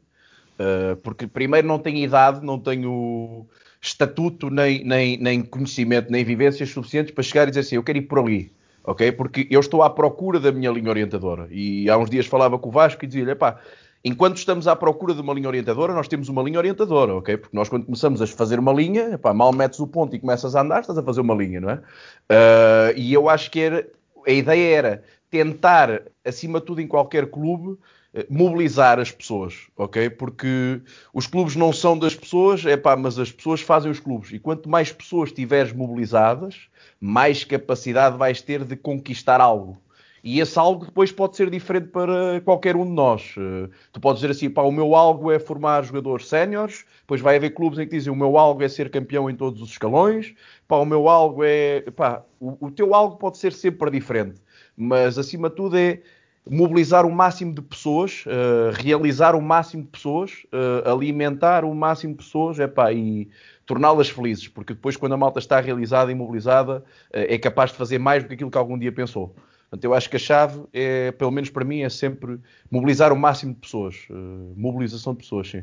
uh, 0.58 0.96
porque 0.96 1.24
primeiro 1.28 1.68
não 1.68 1.78
tenho 1.78 1.98
idade, 1.98 2.44
não 2.44 2.58
tenho 2.58 3.46
estatuto, 3.80 4.50
nem, 4.50 4.82
nem, 4.82 5.16
nem 5.16 5.42
conhecimento, 5.42 6.10
nem 6.10 6.24
vivências 6.24 6.70
suficientes 6.70 7.14
para 7.14 7.22
chegar 7.22 7.46
e 7.46 7.50
dizer 7.50 7.60
assim: 7.60 7.76
eu 7.76 7.84
quero 7.84 7.98
ir 7.98 8.02
por 8.02 8.18
ali. 8.18 8.50
Ok? 8.82 9.12
Porque 9.12 9.46
eu 9.48 9.60
estou 9.60 9.84
à 9.84 9.88
procura 9.88 10.40
da 10.40 10.50
minha 10.50 10.72
linha 10.72 10.90
orientadora. 10.90 11.46
E 11.52 11.88
há 11.88 11.96
uns 11.96 12.10
dias 12.10 12.26
falava 12.26 12.58
com 12.58 12.68
o 12.68 12.72
Vasco 12.72 13.04
e 13.04 13.06
dizia-lhe: 13.06 13.36
pá, 13.36 13.60
enquanto 14.04 14.36
estamos 14.36 14.68
à 14.68 14.76
procura 14.76 15.14
de 15.14 15.20
uma 15.20 15.32
linha 15.32 15.48
orientadora, 15.48 15.94
nós 15.94 16.06
temos 16.06 16.28
uma 16.28 16.42
linha 16.42 16.58
orientadora, 16.58 17.14
ok? 17.14 17.36
Porque 17.38 17.56
nós, 17.56 17.68
quando 17.68 17.86
começamos 17.86 18.20
a 18.20 18.26
fazer 18.26 18.58
uma 18.58 18.72
linha, 18.72 19.14
epá, 19.14 19.32
mal 19.32 19.52
metes 19.52 19.80
o 19.80 19.86
ponto 19.86 20.14
e 20.14 20.20
começas 20.20 20.54
a 20.54 20.60
andar, 20.60 20.80
estás 20.80 20.98
a 20.98 21.02
fazer 21.02 21.22
uma 21.22 21.34
linha, 21.34 21.60
não 21.60 21.70
é? 21.70 21.76
Uh, 21.76 22.96
e 22.96 23.14
eu 23.14 23.28
acho 23.28 23.50
que 23.50 23.60
era, 23.60 23.88
a 24.26 24.30
ideia 24.30 24.76
era 24.76 25.04
tentar, 25.30 26.02
acima 26.24 26.60
de 26.60 26.66
tudo, 26.66 26.80
em 26.80 26.86
qualquer 26.86 27.26
clube, 27.30 27.78
eh, 28.14 28.26
mobilizar 28.30 29.00
as 29.00 29.10
pessoas, 29.10 29.66
ok? 29.76 30.08
Porque 30.10 30.80
os 31.12 31.26
clubes 31.26 31.56
não 31.56 31.72
são 31.72 31.98
das 31.98 32.14
pessoas, 32.14 32.64
é 32.64 32.76
pá, 32.76 32.94
mas 32.94 33.18
as 33.18 33.32
pessoas 33.32 33.60
fazem 33.60 33.90
os 33.90 33.98
clubes. 33.98 34.30
E 34.32 34.38
quanto 34.38 34.68
mais 34.68 34.92
pessoas 34.92 35.32
tiveres 35.32 35.72
mobilizadas, 35.72 36.68
mais 37.00 37.42
capacidade 37.42 38.16
vais 38.16 38.40
ter 38.40 38.64
de 38.64 38.76
conquistar 38.76 39.40
algo. 39.40 39.76
E 40.24 40.40
esse 40.40 40.58
algo 40.58 40.86
depois 40.86 41.12
pode 41.12 41.36
ser 41.36 41.50
diferente 41.50 41.88
para 41.88 42.40
qualquer 42.40 42.74
um 42.76 42.86
de 42.86 42.92
nós. 42.92 43.34
Eh, 43.36 43.68
tu 43.92 44.00
podes 44.00 44.22
dizer 44.22 44.32
assim, 44.32 44.48
pá, 44.48 44.62
o 44.62 44.72
meu 44.72 44.94
algo 44.94 45.30
é 45.30 45.38
formar 45.38 45.84
jogadores 45.84 46.28
séniores, 46.28 46.86
depois 47.00 47.20
vai 47.20 47.36
haver 47.36 47.50
clubes 47.50 47.78
em 47.78 47.84
que 47.86 47.94
dizem 47.94 48.10
o 48.10 48.16
meu 48.16 48.38
algo 48.38 48.62
é 48.62 48.68
ser 48.68 48.90
campeão 48.90 49.28
em 49.28 49.36
todos 49.36 49.60
os 49.60 49.68
escalões, 49.68 50.34
pá, 50.66 50.76
o 50.76 50.86
meu 50.86 51.10
algo 51.10 51.44
é... 51.44 51.82
Pá, 51.94 52.22
o, 52.40 52.68
o 52.68 52.70
teu 52.70 52.94
algo 52.94 53.18
pode 53.18 53.36
ser 53.36 53.52
sempre 53.52 53.90
diferente, 53.90 54.40
mas 54.74 55.18
acima 55.18 55.50
de 55.50 55.56
tudo 55.56 55.76
é 55.76 56.00
mobilizar 56.48 57.04
o 57.04 57.12
máximo 57.12 57.54
de 57.54 57.60
pessoas, 57.60 58.24
uh, 58.26 58.70
realizar 58.72 59.34
o 59.34 59.42
máximo 59.42 59.82
de 59.82 59.88
pessoas, 59.90 60.46
uh, 60.52 60.90
alimentar 60.90 61.66
o 61.66 61.74
máximo 61.74 62.14
de 62.14 62.24
pessoas, 62.24 62.58
epá, 62.58 62.92
e 62.94 63.28
torná-las 63.66 64.08
felizes, 64.08 64.48
porque 64.48 64.72
depois 64.72 64.96
quando 64.96 65.12
a 65.12 65.16
malta 65.18 65.38
está 65.38 65.60
realizada 65.60 66.10
e 66.10 66.14
mobilizada, 66.14 66.78
uh, 66.78 66.82
é 67.12 67.36
capaz 67.36 67.72
de 67.72 67.76
fazer 67.76 67.98
mais 67.98 68.22
do 68.22 68.28
que 68.28 68.34
aquilo 68.34 68.50
que 68.50 68.58
algum 68.58 68.78
dia 68.78 68.92
pensou. 68.92 69.34
Portanto, 69.70 69.84
eu 69.84 69.94
acho 69.94 70.08
que 70.08 70.16
a 70.16 70.18
chave, 70.18 70.62
é, 70.72 71.12
pelo 71.12 71.30
menos 71.30 71.50
para 71.50 71.64
mim, 71.64 71.80
é 71.80 71.88
sempre 71.88 72.38
mobilizar 72.70 73.12
o 73.12 73.16
máximo 73.16 73.54
de 73.54 73.60
pessoas. 73.60 73.96
Uh, 74.10 74.52
mobilização 74.56 75.12
de 75.14 75.20
pessoas, 75.20 75.48
sim. 75.48 75.62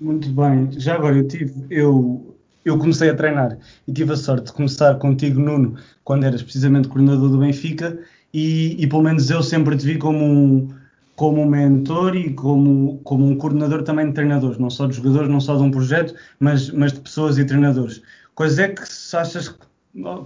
Muito 0.00 0.28
bem. 0.30 0.70
Já 0.72 0.96
agora, 0.96 1.16
eu 1.16 1.26
tive, 1.26 1.54
eu, 1.70 2.36
eu 2.64 2.78
comecei 2.78 3.08
a 3.10 3.14
treinar 3.14 3.58
e 3.86 3.92
tive 3.92 4.12
a 4.12 4.16
sorte 4.16 4.46
de 4.46 4.52
começar 4.52 4.96
contigo, 4.96 5.40
Nuno, 5.40 5.76
quando 6.02 6.24
eras 6.24 6.42
precisamente 6.42 6.88
coordenador 6.88 7.30
do 7.30 7.38
Benfica, 7.38 7.98
e, 8.32 8.76
e 8.82 8.86
pelo 8.86 9.02
menos 9.02 9.30
eu 9.30 9.42
sempre 9.42 9.76
te 9.76 9.86
vi 9.86 9.96
como 9.96 10.24
um, 10.24 10.68
como 11.16 11.40
um 11.40 11.46
mentor 11.46 12.16
e 12.16 12.34
como, 12.34 12.98
como 13.04 13.26
um 13.26 13.36
coordenador 13.36 13.82
também 13.82 14.08
de 14.08 14.12
treinadores, 14.12 14.58
não 14.58 14.68
só 14.68 14.86
de 14.86 14.96
jogadores, 14.96 15.28
não 15.28 15.40
só 15.40 15.56
de 15.56 15.62
um 15.62 15.70
projeto, 15.70 16.14
mas, 16.40 16.70
mas 16.70 16.92
de 16.92 17.00
pessoas 17.00 17.38
e 17.38 17.44
treinadores. 17.44 18.02
Coisa 18.34 18.64
é 18.64 18.68
que 18.68 18.82
achas 18.82 19.48
que 19.48 19.64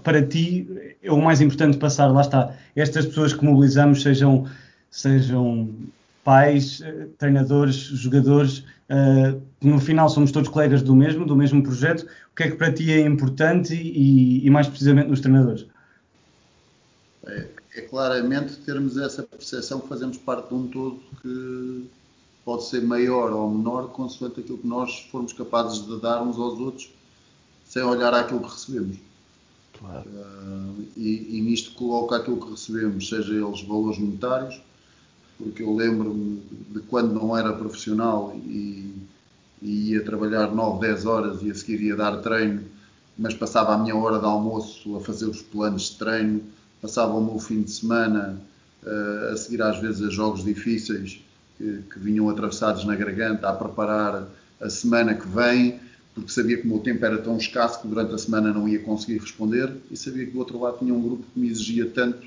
para 0.02 0.26
ti 0.26 0.66
é 1.02 1.12
o 1.12 1.20
mais 1.20 1.40
importante 1.40 1.76
passar, 1.76 2.06
lá 2.08 2.22
está, 2.22 2.56
estas 2.74 3.06
pessoas 3.06 3.32
que 3.32 3.44
mobilizamos 3.44 4.02
sejam, 4.02 4.48
sejam 4.90 5.68
pais, 6.24 6.80
eh, 6.82 7.08
treinadores, 7.18 7.74
jogadores, 7.74 8.58
uh, 8.90 9.40
no 9.62 9.80
final 9.80 10.08
somos 10.08 10.30
todos 10.30 10.48
colegas 10.48 10.82
do 10.82 10.94
mesmo, 10.94 11.24
do 11.24 11.34
mesmo 11.34 11.62
projeto, 11.62 12.02
o 12.32 12.36
que 12.36 12.42
é 12.42 12.50
que 12.50 12.56
para 12.56 12.72
ti 12.72 12.92
é 12.92 13.00
importante 13.00 13.74
e, 13.74 14.46
e 14.46 14.50
mais 14.50 14.68
precisamente 14.68 15.08
nos 15.08 15.20
treinadores? 15.20 15.66
É, 17.26 17.46
é, 17.76 17.80
claramente 17.82 18.56
termos 18.56 18.96
essa 18.96 19.22
percepção 19.22 19.80
que 19.80 19.88
fazemos 19.88 20.16
parte 20.18 20.48
de 20.48 20.54
um 20.54 20.66
todo 20.66 21.00
que 21.22 21.86
pode 22.44 22.64
ser 22.64 22.82
maior 22.82 23.32
ou 23.32 23.50
menor 23.50 23.88
consoante 23.88 24.40
aquilo 24.40 24.58
que 24.58 24.66
nós 24.66 25.08
formos 25.10 25.32
capazes 25.32 25.86
de 25.86 26.00
dar 26.00 26.22
uns 26.22 26.38
aos 26.38 26.58
outros 26.58 26.90
sem 27.64 27.82
olhar 27.82 28.12
aquilo 28.14 28.40
que 28.40 28.50
recebemos. 28.50 29.07
Claro. 29.78 30.08
Uh, 30.08 30.84
e, 30.96 31.38
e, 31.38 31.40
nisto 31.40 31.72
coloca 31.72 32.16
aquilo 32.16 32.40
que 32.40 32.50
recebemos, 32.50 33.08
seja 33.08 33.32
eles 33.32 33.62
valores 33.62 33.98
monetários, 33.98 34.60
porque 35.38 35.62
eu 35.62 35.74
lembro-me 35.74 36.42
de 36.70 36.80
quando 36.80 37.14
não 37.14 37.36
era 37.36 37.52
profissional 37.52 38.34
e, 38.34 38.92
e, 39.62 39.92
ia 39.92 40.04
trabalhar 40.04 40.52
9, 40.52 40.80
10 40.80 41.06
horas 41.06 41.42
e 41.42 41.50
a 41.50 41.54
seguir 41.54 41.80
ia 41.80 41.96
dar 41.96 42.16
treino, 42.18 42.62
mas 43.16 43.34
passava 43.34 43.74
a 43.74 43.78
minha 43.78 43.94
hora 43.94 44.18
de 44.18 44.24
almoço 44.24 44.96
a 44.96 45.00
fazer 45.00 45.26
os 45.26 45.42
planos 45.42 45.90
de 45.90 45.98
treino, 45.98 46.42
passava 46.82 47.14
o 47.14 47.24
meu 47.24 47.38
fim 47.38 47.62
de 47.62 47.70
semana 47.70 48.40
uh, 48.82 49.32
a 49.32 49.36
seguir 49.36 49.62
às 49.62 49.78
vezes 49.78 50.02
a 50.02 50.10
jogos 50.10 50.44
difíceis 50.44 51.20
que, 51.56 51.82
que 51.92 51.98
vinham 52.00 52.28
atravessados 52.28 52.84
na 52.84 52.96
garganta 52.96 53.48
a 53.48 53.52
preparar 53.52 54.28
a 54.60 54.70
semana 54.70 55.14
que 55.14 55.26
vem 55.28 55.80
porque 56.18 56.32
sabia 56.32 56.56
que 56.56 56.66
o 56.66 56.68
meu 56.68 56.80
tempo 56.80 57.04
era 57.04 57.18
tão 57.18 57.36
escasso 57.36 57.80
que 57.80 57.88
durante 57.88 58.14
a 58.14 58.18
semana 58.18 58.52
não 58.52 58.68
ia 58.68 58.80
conseguir 58.80 59.18
responder 59.18 59.72
e 59.90 59.96
sabia 59.96 60.26
que 60.26 60.32
do 60.32 60.38
outro 60.38 60.60
lado 60.60 60.78
tinha 60.78 60.92
um 60.92 61.00
grupo 61.00 61.24
que 61.32 61.38
me 61.38 61.48
exigia 61.48 61.88
tanto 61.88 62.26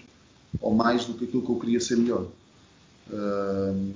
ou 0.60 0.74
mais 0.74 1.06
do 1.06 1.14
que 1.14 1.26
aquilo 1.26 1.44
que 1.44 1.50
eu 1.50 1.60
queria 1.60 1.80
ser 1.80 1.98
melhor. 1.98 2.28
Uh, 3.10 3.94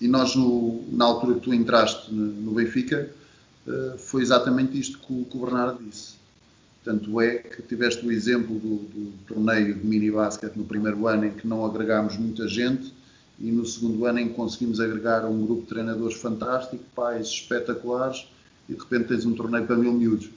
e 0.00 0.08
nós, 0.08 0.34
no, 0.34 0.84
na 0.90 1.04
altura 1.04 1.34
que 1.34 1.40
tu 1.40 1.54
entraste 1.54 2.12
no 2.12 2.52
Benfica, 2.52 3.10
uh, 3.66 3.98
foi 3.98 4.22
exatamente 4.22 4.78
isto 4.78 4.98
que 4.98 5.12
o, 5.12 5.24
que 5.24 5.36
o, 5.36 5.40
Bernardo 5.40 5.82
disse. 5.82 6.14
Tanto 6.84 7.20
é 7.20 7.38
que 7.38 7.62
tiveste 7.62 8.04
o 8.06 8.10
exemplo 8.10 8.58
do, 8.58 8.76
do 8.76 9.12
torneio 9.26 9.74
de 9.74 9.86
mini-basket 9.86 10.56
no 10.56 10.64
primeiro 10.64 11.06
ano 11.06 11.26
em 11.26 11.32
que 11.32 11.46
não 11.46 11.64
agregámos 11.64 12.16
muita 12.16 12.48
gente 12.48 12.92
e 13.38 13.50
no 13.50 13.66
segundo 13.66 14.06
ano 14.06 14.18
em 14.18 14.28
que 14.28 14.34
conseguimos 14.34 14.80
agregar 14.80 15.26
um 15.26 15.44
grupo 15.44 15.62
de 15.62 15.68
treinadores 15.68 16.16
fantástico, 16.16 16.82
pais 16.94 17.26
espetaculares 17.26 18.26
e 18.70 18.74
de 18.74 18.80
repente 18.80 19.08
tens 19.08 19.26
um 19.26 19.34
torneio 19.34 19.66
para 19.66 19.76
mil 19.76 19.92
miúdos. 19.92 20.30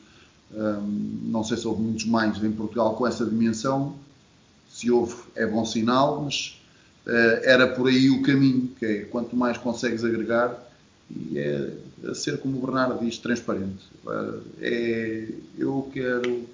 Um, 0.53 1.19
não 1.23 1.43
sei 1.43 1.57
se 1.57 1.67
houve 1.67 1.81
muitos 1.81 2.05
mais 2.05 2.43
em 2.43 2.51
Portugal 2.51 2.95
com 2.95 3.07
essa 3.07 3.25
dimensão. 3.25 3.95
Se 4.69 4.91
houve, 4.91 5.15
é 5.36 5.45
bom 5.45 5.65
sinal, 5.65 6.23
mas 6.23 6.59
uh, 7.05 7.39
era 7.43 7.67
por 7.67 7.88
aí 7.88 8.09
o 8.09 8.21
caminho, 8.21 8.69
que 8.77 8.86
é 8.86 8.99
quanto 9.05 9.36
mais 9.36 9.57
consegues 9.57 10.03
agregar, 10.03 10.57
e 11.09 11.38
é 11.38 11.73
a 12.09 12.13
ser, 12.13 12.39
como 12.39 12.57
o 12.57 12.61
Bernardo 12.61 13.03
diz, 13.03 13.17
transparente. 13.17 13.86
É, 14.59 15.27
eu 15.57 15.89
quero 15.93 16.47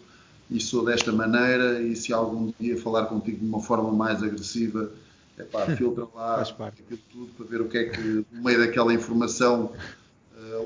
e 0.50 0.60
sou 0.60 0.84
desta 0.84 1.12
maneira 1.12 1.82
e 1.82 1.96
se 1.96 2.12
algum 2.12 2.52
dia 2.60 2.78
falar 2.78 3.06
contigo 3.06 3.38
de 3.38 3.46
uma 3.46 3.62
forma 3.62 3.92
mais 3.92 4.24
agressiva, 4.24 4.92
é 5.38 5.44
pá, 5.44 5.66
filtra 5.78 6.08
lá 6.14 6.42
aquilo 6.42 7.00
tudo 7.12 7.32
para 7.38 7.46
ver 7.46 7.62
o 7.62 7.70
que 7.70 7.78
é 7.78 7.84
que 7.86 8.26
no 8.32 8.44
meio 8.44 8.60
daquela 8.60 8.94
informação 8.94 9.66
uh, 9.66 9.72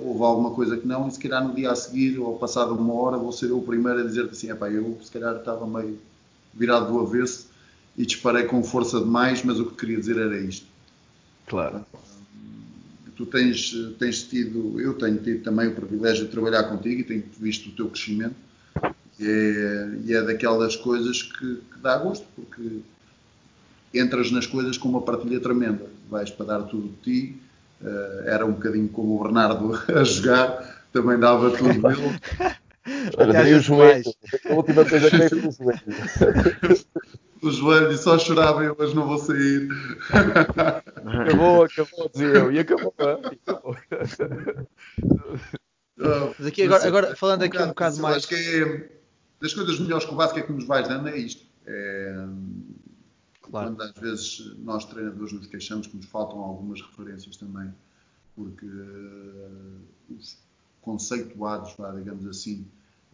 houve 0.01 0.23
alguma 0.23 0.51
coisa 0.51 0.77
que 0.77 0.87
não 0.87 1.07
e 1.07 1.11
se 1.11 1.19
calhar 1.19 1.45
no 1.45 1.53
dia 1.53 1.71
a 1.71 1.75
seguir 1.75 2.19
ou 2.19 2.37
passado 2.37 2.73
uma 2.73 2.93
hora 2.93 3.17
vou 3.17 3.31
ser 3.31 3.49
eu 3.49 3.59
o 3.59 3.63
primeiro 3.63 3.99
a 3.99 4.03
dizer-te 4.03 4.31
assim, 4.31 4.51
é 4.51 4.55
pá, 4.55 4.69
eu 4.69 4.97
se 5.01 5.11
calhar 5.11 5.35
estava 5.35 5.65
meio 5.67 5.97
virado 6.53 6.91
do 6.91 6.99
avesso 6.99 7.47
e 7.97 8.05
disparei 8.05 8.43
com 8.45 8.63
força 8.63 8.99
demais, 8.99 9.43
mas 9.43 9.59
o 9.59 9.65
que 9.65 9.75
queria 9.75 9.99
dizer 9.99 10.17
era 10.17 10.39
isto. 10.39 10.65
Claro. 11.47 11.85
Tu 13.15 13.25
tens, 13.27 13.71
tens 13.99 14.23
tido, 14.23 14.79
eu 14.81 14.95
tenho 14.95 15.17
tido 15.17 15.43
também 15.43 15.67
o 15.67 15.75
privilégio 15.75 16.25
de 16.25 16.31
trabalhar 16.31 16.63
contigo 16.63 17.01
e 17.01 17.03
tenho 17.03 17.23
visto 17.39 17.69
o 17.69 17.71
teu 17.71 17.87
crescimento 17.89 18.35
e 19.19 19.25
é, 19.25 19.99
e 20.05 20.13
é 20.13 20.21
daquelas 20.23 20.75
coisas 20.75 21.21
que, 21.21 21.55
que 21.55 21.79
dá 21.81 21.97
gosto, 21.97 22.25
porque 22.35 22.79
entras 23.93 24.31
nas 24.31 24.47
coisas 24.47 24.77
com 24.77 24.89
uma 24.89 25.01
partilha 25.01 25.39
tremenda. 25.39 25.85
Vais 26.09 26.31
para 26.31 26.45
dar 26.45 26.63
tudo 26.63 26.89
de 26.89 26.95
ti. 27.03 27.41
Uh, 27.83 28.23
era 28.25 28.45
um 28.45 28.53
bocadinho 28.53 28.87
como 28.87 29.19
o 29.19 29.23
Bernardo 29.23 29.73
a 29.93 30.03
jogar, 30.05 30.85
também 30.93 31.19
dava 31.19 31.51
tudo 31.51 31.73
dele. 31.83 32.19
Olha, 33.17 33.57
o 33.57 33.59
joelho. 33.59 34.13
A 34.49 34.53
última 34.53 34.85
coisa 34.85 35.09
que 35.09 35.29
foi 35.29 35.39
o 35.47 35.51
joelho. 35.51 36.85
o 37.41 37.51
joelho 37.51 37.91
e 37.91 37.97
só 37.97 38.17
chorava 38.17 38.63
eu, 38.63 38.73
mas 38.79 38.93
não 38.93 39.05
vou 39.05 39.17
sair. 39.17 39.67
acabou, 40.09 41.63
acabou, 41.65 42.09
dizia 42.13 42.27
eu, 42.27 42.51
e 42.53 42.59
acabou. 42.59 42.93
acabou. 42.97 43.75
Mas 46.39 46.47
aqui 46.47 46.63
agora, 46.63 46.87
agora 46.87 47.15
falando 47.17 47.43
aqui 47.43 47.57
um 47.57 47.67
bocado 47.67 47.99
mais. 47.99 48.17
Acho 48.17 48.29
que 48.29 48.35
é, 48.35 48.89
das 49.41 49.53
coisas 49.53 49.77
melhores 49.77 50.05
que 50.05 50.13
o 50.13 50.15
Vasco 50.15 50.39
é 50.39 50.41
que 50.41 50.53
nos 50.53 50.65
vais 50.65 50.87
dando 50.87 51.09
é 51.09 51.17
isto. 51.17 51.45
É, 51.65 52.25
claro. 53.53 53.75
Quando 53.75 53.81
às 53.83 53.91
vezes 53.91 54.55
nós 54.57 54.85
treinadores 54.85 55.31
nos 55.31 55.45
queixamos 55.45 55.85
que 55.85 55.95
nos 55.95 56.07
faltam 56.07 56.39
algumas 56.39 56.81
referências 56.81 57.37
também, 57.37 57.71
porque 58.35 58.65
uh, 58.65 59.81
os 60.09 60.37
conceituados, 60.81 61.75
digamos 61.95 62.25
assim, 62.25 62.65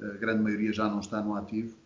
a 0.02 0.18
grande 0.18 0.42
maioria 0.42 0.72
já 0.72 0.88
não 0.88 1.02
está 1.02 1.22
no 1.22 1.36
ativo. 1.36 1.78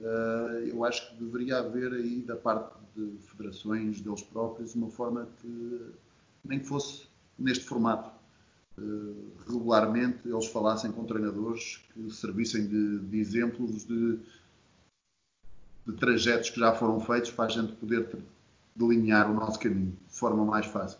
Uh, 0.00 0.66
eu 0.66 0.84
acho 0.84 1.08
que 1.08 1.22
deveria 1.22 1.58
haver 1.58 1.92
aí 1.92 2.22
da 2.22 2.34
parte 2.34 2.74
de 2.96 3.16
federações, 3.28 4.00
deles 4.00 4.22
próprios, 4.22 4.74
uma 4.74 4.90
forma 4.90 5.28
que 5.40 5.92
nem 6.44 6.58
que 6.58 6.66
fosse 6.66 7.06
neste 7.38 7.64
formato 7.64 8.10
eh, 8.78 8.82
regularmente 9.46 10.26
eles 10.26 10.46
falassem 10.46 10.90
com 10.90 11.04
treinadores 11.04 11.80
que 11.92 12.10
servissem 12.10 12.66
de, 12.66 12.98
de 13.00 13.18
exemplos 13.18 13.84
de, 13.84 14.18
de, 15.86 15.92
trajetos 15.94 16.50
que 16.50 16.60
já 16.60 16.72
foram 16.72 17.00
feitos 17.00 17.30
para 17.30 17.46
a 17.46 17.48
gente 17.48 17.72
poder 17.72 18.08
delinear 18.74 19.30
o 19.30 19.34
nosso 19.34 19.58
caminho 19.58 19.96
de 20.08 20.14
forma 20.14 20.44
mais 20.44 20.66
fácil. 20.66 20.98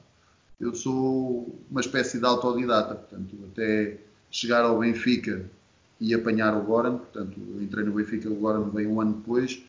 Eu 0.60 0.74
sou 0.74 1.58
uma 1.70 1.80
espécie 1.80 2.18
de 2.18 2.26
autodidata, 2.26 2.94
portanto, 2.94 3.36
até 3.50 3.98
chegar 4.30 4.64
ao 4.64 4.78
Benfica 4.78 5.48
e 6.00 6.14
apanhar 6.14 6.56
o 6.56 6.62
Goran, 6.62 6.98
portanto, 6.98 7.38
entrei 7.60 7.84
no 7.84 7.92
Benfica, 7.92 8.28
o 8.28 8.34
Goran 8.34 8.68
veio 8.70 8.90
um 8.90 9.00
ano 9.00 9.14
depois, 9.14 9.62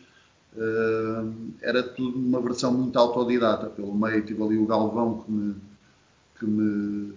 uh, 0.56 1.34
era 1.62 1.84
tudo 1.84 2.18
uma 2.18 2.42
versão 2.42 2.74
muito 2.74 2.98
autodidata. 2.98 3.68
Pelo 3.68 3.94
meio 3.94 4.26
tive 4.26 4.42
ali 4.44 4.58
o 4.58 4.66
Galvão 4.66 5.20
que 5.20 5.32
me, 5.32 5.56
que 6.40 6.46
me 6.46 7.14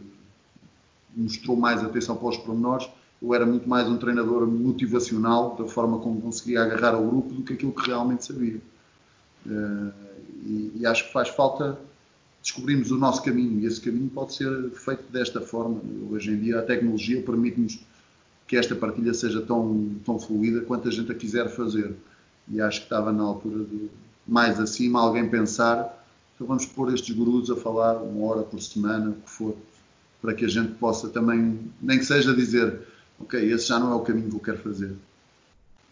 mostrou 1.16 1.56
mais 1.56 1.82
atenção 1.82 2.16
para 2.16 2.28
os 2.28 2.36
pormenores. 2.36 2.88
Eu 3.24 3.34
era 3.34 3.46
muito 3.46 3.66
mais 3.66 3.88
um 3.88 3.96
treinador 3.96 4.46
motivacional, 4.46 5.56
da 5.56 5.66
forma 5.66 5.98
como 5.98 6.20
conseguia 6.20 6.62
agarrar 6.62 6.94
ao 6.94 7.06
grupo, 7.06 7.32
do 7.32 7.42
que 7.42 7.54
aquilo 7.54 7.72
que 7.72 7.88
realmente 7.88 8.26
sabia. 8.26 8.60
Uh, 9.46 9.92
e, 10.44 10.72
e, 10.76 10.86
acho 10.86 11.06
que 11.06 11.12
faz 11.12 11.28
falta 11.30 11.78
descobrirmos 12.42 12.90
o 12.90 12.98
nosso 12.98 13.22
caminho, 13.22 13.60
e 13.60 13.66
esse 13.66 13.80
caminho 13.80 14.10
pode 14.10 14.34
ser 14.34 14.70
feito 14.72 15.10
desta 15.10 15.40
forma. 15.40 15.80
Hoje 16.10 16.32
em 16.32 16.38
dia, 16.38 16.58
a 16.58 16.62
tecnologia 16.62 17.22
permite-nos 17.22 17.80
que 18.46 18.56
esta 18.56 18.74
partilha 18.74 19.14
seja 19.14 19.40
tão, 19.40 19.96
tão 20.04 20.18
fluida 20.18 20.60
quanto 20.60 20.88
a 20.88 20.90
gente 20.90 21.10
a 21.10 21.14
quiser 21.14 21.48
fazer. 21.48 21.94
E 22.48 22.60
acho 22.60 22.80
que 22.80 22.86
estava 22.86 23.10
na 23.10 23.22
altura 23.22 23.64
de, 23.64 23.88
mais 24.26 24.60
acima, 24.60 25.00
alguém 25.00 25.28
pensar 25.28 26.04
então 26.34 26.46
vamos 26.48 26.66
pôr 26.66 26.92
estes 26.92 27.14
gurus 27.14 27.48
a 27.50 27.56
falar 27.56 27.96
uma 27.96 28.26
hora 28.26 28.42
por 28.42 28.60
semana, 28.60 29.10
o 29.10 29.14
que 29.14 29.30
for, 29.30 29.56
para 30.20 30.34
que 30.34 30.44
a 30.44 30.48
gente 30.48 30.72
possa 30.74 31.08
também, 31.08 31.70
nem 31.80 31.98
que 31.98 32.04
seja 32.04 32.34
dizer, 32.34 32.80
ok, 33.18 33.40
esse 33.52 33.68
já 33.68 33.78
não 33.78 33.92
é 33.92 33.94
o 33.94 34.00
caminho 34.00 34.30
que 34.30 34.36
eu 34.36 34.40
quero 34.40 34.58
fazer. 34.58 34.94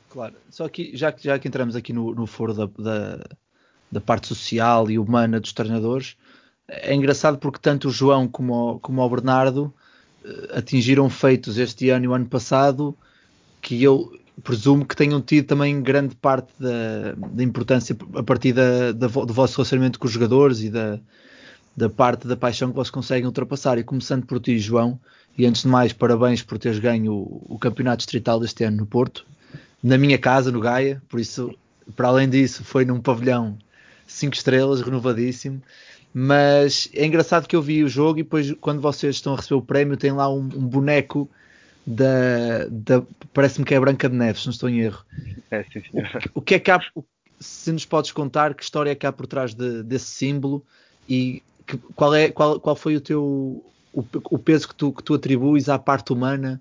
Claro, 0.08 0.34
só 0.50 0.68
que 0.68 0.96
já 0.96 1.14
já 1.18 1.38
que 1.38 1.48
entramos 1.48 1.74
aqui 1.74 1.92
no, 1.92 2.14
no 2.14 2.26
foro 2.26 2.52
da, 2.52 2.66
da, 2.78 3.24
da, 3.90 4.00
parte 4.00 4.26
social 4.26 4.90
e 4.90 4.98
humana 4.98 5.40
dos 5.40 5.52
treinadores, 5.52 6.16
é 6.68 6.94
engraçado 6.94 7.38
porque 7.38 7.58
tanto 7.60 7.88
o 7.88 7.90
João 7.90 8.28
como 8.28 8.74
o, 8.74 8.80
como 8.80 9.00
o 9.00 9.08
Bernardo 9.08 9.72
uh, 10.24 10.58
atingiram 10.58 11.08
feitos 11.08 11.56
este 11.56 11.88
ano 11.88 12.04
e 12.04 12.08
o 12.08 12.14
ano 12.14 12.26
passado 12.26 12.94
que 13.62 13.82
eu 13.82 14.12
presumo 14.42 14.84
que 14.84 14.96
tenham 14.96 15.20
tido 15.20 15.46
também 15.46 15.82
grande 15.82 16.14
parte 16.14 16.52
da, 16.58 17.12
da 17.14 17.42
importância 17.42 17.96
a 18.14 18.22
partir 18.22 18.52
da, 18.52 18.92
da, 18.92 19.06
do 19.06 19.32
vosso 19.32 19.56
relacionamento 19.56 19.98
com 19.98 20.06
os 20.06 20.12
jogadores 20.12 20.60
e 20.60 20.70
da, 20.70 21.00
da 21.76 21.88
parte 21.88 22.26
da 22.26 22.36
paixão 22.36 22.70
que 22.70 22.76
vocês 22.76 22.90
conseguem 22.90 23.26
ultrapassar. 23.26 23.78
E 23.78 23.84
começando 23.84 24.26
por 24.26 24.40
ti, 24.40 24.58
João, 24.58 24.98
e 25.36 25.46
antes 25.46 25.62
de 25.62 25.68
mais, 25.68 25.92
parabéns 25.92 26.42
por 26.42 26.58
teres 26.58 26.78
ganho 26.78 27.12
o, 27.12 27.46
o 27.54 27.58
campeonato 27.58 27.98
distrital 27.98 28.38
deste 28.38 28.64
ano 28.64 28.78
no 28.78 28.86
Porto, 28.86 29.26
na 29.82 29.98
minha 29.98 30.18
casa, 30.18 30.52
no 30.52 30.60
Gaia, 30.60 31.02
por 31.08 31.18
isso, 31.18 31.54
para 31.96 32.08
além 32.08 32.28
disso, 32.28 32.62
foi 32.62 32.84
num 32.84 33.00
pavilhão 33.00 33.58
5 34.06 34.34
estrelas, 34.34 34.80
renovadíssimo. 34.80 35.62
Mas 36.14 36.90
é 36.92 37.06
engraçado 37.06 37.48
que 37.48 37.56
eu 37.56 37.62
vi 37.62 37.82
o 37.82 37.88
jogo 37.88 38.20
e 38.20 38.22
depois, 38.22 38.52
quando 38.60 38.80
vocês 38.80 39.16
estão 39.16 39.32
a 39.32 39.36
receber 39.36 39.54
o 39.54 39.62
prémio, 39.62 39.96
tem 39.96 40.12
lá 40.12 40.32
um, 40.32 40.40
um 40.40 40.66
boneco 40.66 41.28
da, 41.86 42.66
da 42.70 43.02
parece-me 43.32 43.64
que 43.64 43.74
é 43.74 43.80
Branca 43.80 44.08
de 44.08 44.14
Neves, 44.14 44.44
não 44.44 44.52
estou 44.52 44.68
em 44.68 44.80
erro. 44.80 45.04
É, 45.50 45.64
sim, 45.64 45.82
o, 45.92 46.38
o, 46.38 46.42
que 46.42 46.56
é 46.56 46.58
que 46.58 46.70
há, 46.70 46.78
se 47.40 47.72
nos 47.72 47.86
podes 47.86 48.12
contar, 48.12 48.54
que 48.54 48.62
história 48.62 48.90
é 48.90 48.94
que 48.94 49.06
há 49.06 49.12
por 49.12 49.26
trás 49.26 49.54
de, 49.54 49.82
desse 49.82 50.06
símbolo 50.06 50.64
e 51.08 51.42
que, 51.66 51.76
qual, 51.94 52.14
é, 52.14 52.30
qual, 52.30 52.60
qual 52.60 52.76
foi 52.76 52.96
o 52.96 53.00
teu 53.00 53.64
o, 53.92 54.04
o, 54.30 54.38
peso 54.38 54.68
que 54.68 54.74
tu, 54.74 54.92
que 54.92 55.02
tu 55.02 55.14
atribuis 55.14 55.68
à 55.68 55.78
parte 55.78 56.12
humana 56.12 56.60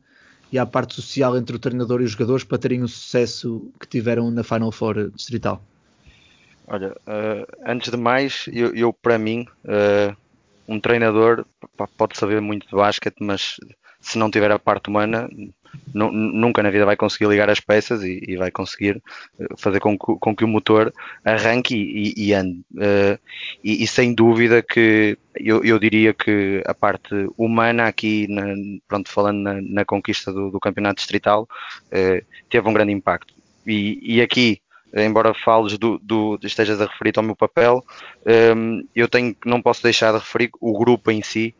e 0.51 0.59
à 0.59 0.65
parte 0.65 0.93
social 0.93 1.37
entre 1.37 1.55
o 1.55 1.59
treinador 1.59 2.01
e 2.01 2.03
os 2.03 2.11
jogadores 2.11 2.43
para 2.43 2.57
terem 2.57 2.83
o 2.83 2.87
sucesso 2.87 3.71
que 3.79 3.87
tiveram 3.87 4.29
na 4.29 4.43
Final 4.43 4.71
Four 4.71 5.09
distrital? 5.11 5.63
Olha, 6.67 6.91
uh, 6.91 7.45
antes 7.65 7.89
de 7.89 7.97
mais, 7.97 8.45
eu, 8.51 8.75
eu 8.75 8.93
para 8.93 9.17
mim, 9.17 9.45
uh, 9.65 10.15
um 10.67 10.79
treinador 10.79 11.45
pode 11.97 12.17
saber 12.17 12.41
muito 12.41 12.67
de 12.67 12.75
basquete, 12.75 13.17
mas 13.19 13.57
se 14.01 14.17
não 14.17 14.31
tiver 14.31 14.51
a 14.51 14.59
parte 14.59 14.89
humana, 14.89 15.29
nunca 15.93 16.63
na 16.63 16.69
vida 16.69 16.85
vai 16.85 16.95
conseguir 16.95 17.27
ligar 17.27 17.49
as 17.49 17.59
peças 17.59 18.03
e, 18.03 18.23
e 18.27 18.37
vai 18.37 18.51
conseguir 18.51 19.01
eh, 19.39 19.45
fazer 19.57 19.79
com 19.79 19.97
que, 19.97 20.15
com 20.19 20.35
que, 20.35 20.43
o 20.43 20.47
motor 20.47 20.93
arranque 21.23 21.75
e, 21.75 22.13
e 22.17 22.33
ande. 22.33 22.59
Uh, 22.73 23.19
e, 23.63 23.85
sem 23.87 24.13
dúvida 24.13 24.61
que 24.61 25.17
eu, 25.35 25.63
eu, 25.63 25.79
diria 25.79 26.13
que 26.13 26.61
a 26.65 26.73
parte 26.73 27.09
humana 27.37 27.87
aqui, 27.87 28.27
na, 28.27 28.53
pronto, 28.87 29.09
falando 29.09 29.39
na, 29.39 29.61
na 29.61 29.85
conquista 29.85 30.31
do, 30.31 30.49
do, 30.49 30.59
campeonato 30.59 30.95
distrital, 30.95 31.47
uh, 31.87 32.25
teve 32.49 32.67
um 32.67 32.73
grande 32.73 32.91
impacto. 32.91 33.33
E, 33.65 34.21
aqui, 34.21 34.59
embora 34.93 35.33
fales 35.33 35.77
do, 35.77 35.99
do, 35.99 36.39
estejas 36.43 36.81
a 36.81 36.85
referir 36.85 37.13
ao 37.15 37.23
meu 37.23 37.35
papel, 37.35 37.83
um, 38.55 38.85
eu 38.95 39.07
tenho, 39.07 39.35
não 39.45 39.61
posso 39.61 39.83
deixar 39.83 40.11
de 40.11 40.19
referir 40.19 40.49
o 40.59 40.77
grupo 40.77 41.11
em 41.11 41.21
si. 41.21 41.53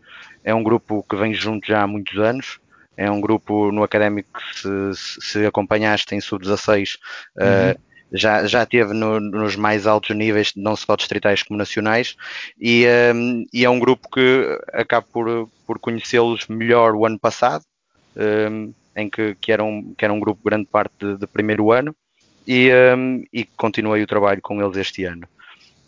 É 0.44 0.54
um 0.54 0.64
grupo 0.64 1.06
que 1.08 1.16
vem 1.16 1.34
junto 1.34 1.68
já 1.68 1.84
há 1.84 1.88
muitos 1.88 2.18
anos, 2.18 2.60
é 2.98 3.10
um 3.10 3.22
grupo 3.22 3.72
no 3.72 3.84
académico 3.84 4.30
que 4.34 4.94
se, 4.96 5.22
se 5.22 5.46
acompanhaste 5.46 6.14
em 6.14 6.22
sub-16 6.22 6.98
uhum. 7.38 7.72
uh, 7.72 7.92
já, 8.12 8.46
já 8.46 8.66
teve 8.66 8.94
no, 8.94 9.20
nos 9.20 9.56
mais 9.56 9.88
altos 9.88 10.16
níveis, 10.16 10.52
não 10.56 10.76
só 10.76 10.96
distritais 10.96 11.44
como 11.44 11.58
nacionais, 11.58 12.16
e, 12.60 12.86
um, 13.16 13.46
e 13.54 13.64
é 13.64 13.70
um 13.70 13.80
grupo 13.80 14.10
que 14.10 14.60
acabo 14.74 15.08
por, 15.12 15.50
por 15.66 15.80
conhecê-los 15.80 16.48
melhor 16.48 16.94
o 16.94 17.06
ano 17.06 17.18
passado, 17.18 17.64
um, 18.52 18.74
em 18.96 19.10
que, 19.10 19.36
que, 19.36 19.52
era 19.52 19.64
um, 19.64 19.94
que 19.98 20.04
era 20.04 20.14
um 20.14 20.20
grupo 20.20 20.42
grande 20.44 20.66
parte 20.66 20.94
de, 21.00 21.18
de 21.18 21.28
primeiro 21.28 21.72
ano, 21.72 21.96
e, 22.46 22.70
um, 22.96 23.24
e 23.32 23.46
continuei 23.46 24.04
o 24.04 24.08
trabalho 24.08 24.42
com 24.42 24.62
eles 24.62 24.76
este 24.76 25.06
ano. 25.06 25.26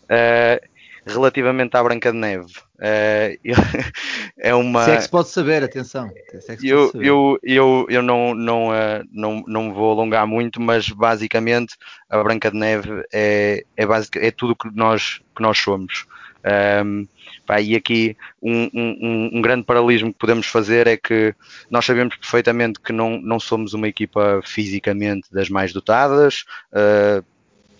Uh, 0.04 0.73
relativamente 1.06 1.76
à 1.76 1.82
Branca 1.82 2.10
de 2.12 2.18
Neve, 2.18 2.52
uh, 2.78 3.38
é 4.38 4.54
uma. 4.54 4.84
Se 4.84 4.90
é 4.90 4.96
que 4.96 5.02
se 5.02 5.08
pode 5.08 5.28
saber, 5.28 5.62
atenção. 5.62 6.10
É 6.32 6.56
eu, 6.62 6.86
saber. 6.88 7.06
eu, 7.06 7.38
eu, 7.42 7.86
eu 7.88 8.02
não, 8.02 8.34
não, 8.34 8.68
uh, 8.68 9.04
não, 9.12 9.44
não 9.46 9.72
vou 9.72 9.92
alongar 9.92 10.26
muito, 10.26 10.60
mas 10.60 10.88
basicamente 10.88 11.76
a 12.08 12.22
Branca 12.22 12.50
de 12.50 12.56
Neve 12.56 13.04
é, 13.12 13.64
é, 13.76 13.86
basic, 13.86 14.18
é 14.18 14.30
tudo 14.30 14.56
que 14.56 14.68
nós, 14.74 15.20
que 15.34 15.42
nós 15.42 15.58
somos. 15.58 16.06
Um, 16.84 17.08
pá, 17.46 17.58
e 17.58 17.74
aqui 17.74 18.14
um, 18.42 18.68
um, 18.74 19.30
um, 19.32 19.40
grande 19.40 19.64
paralelismo 19.64 20.12
que 20.12 20.18
podemos 20.18 20.46
fazer 20.46 20.86
é 20.86 20.94
que 20.94 21.34
nós 21.70 21.86
sabemos 21.86 22.16
perfeitamente 22.16 22.78
que 22.80 22.92
não, 22.92 23.18
não 23.18 23.40
somos 23.40 23.72
uma 23.72 23.88
equipa 23.88 24.42
fisicamente 24.44 25.26
das 25.32 25.48
mais 25.48 25.72
dotadas, 25.72 26.44
uh, 26.70 27.24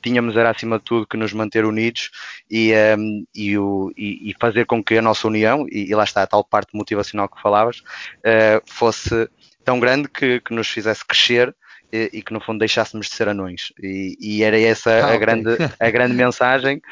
tínhamos 0.04 0.36
era 0.36 0.50
acima 0.50 0.78
de 0.78 0.84
tudo 0.84 1.06
que 1.06 1.16
nos 1.16 1.32
manter 1.32 1.64
unidos 1.64 2.10
e, 2.50 2.72
um, 2.98 3.26
e, 3.34 3.56
o, 3.56 3.90
e, 3.96 4.30
e, 4.30 4.34
fazer 4.38 4.66
com 4.66 4.84
que 4.84 4.98
a 4.98 5.02
nossa 5.02 5.26
união, 5.26 5.66
e, 5.70 5.90
e, 5.90 5.94
lá 5.94 6.04
está 6.04 6.22
a 6.22 6.26
tal 6.26 6.44
parte 6.44 6.76
motivacional 6.76 7.26
que 7.26 7.40
falavas, 7.40 7.78
uh, 7.78 8.60
fosse 8.66 9.28
tão 9.64 9.80
grande 9.80 10.08
que, 10.08 10.40
que 10.40 10.52
nos 10.52 10.68
fizesse 10.68 11.02
crescer 11.02 11.56
e, 11.90 12.22
que 12.22 12.32
no 12.32 12.40
fundo 12.40 12.58
deixássemos 12.58 13.06
de 13.06 13.14
ser 13.14 13.28
anões. 13.28 13.72
E, 13.80 14.42
era 14.42 14.60
essa 14.60 14.90
ah, 14.90 15.04
a, 15.04 15.06
okay. 15.06 15.18
grande, 15.20 15.50
a 15.80 15.90
grande 15.90 16.14
mensagem. 16.14 16.82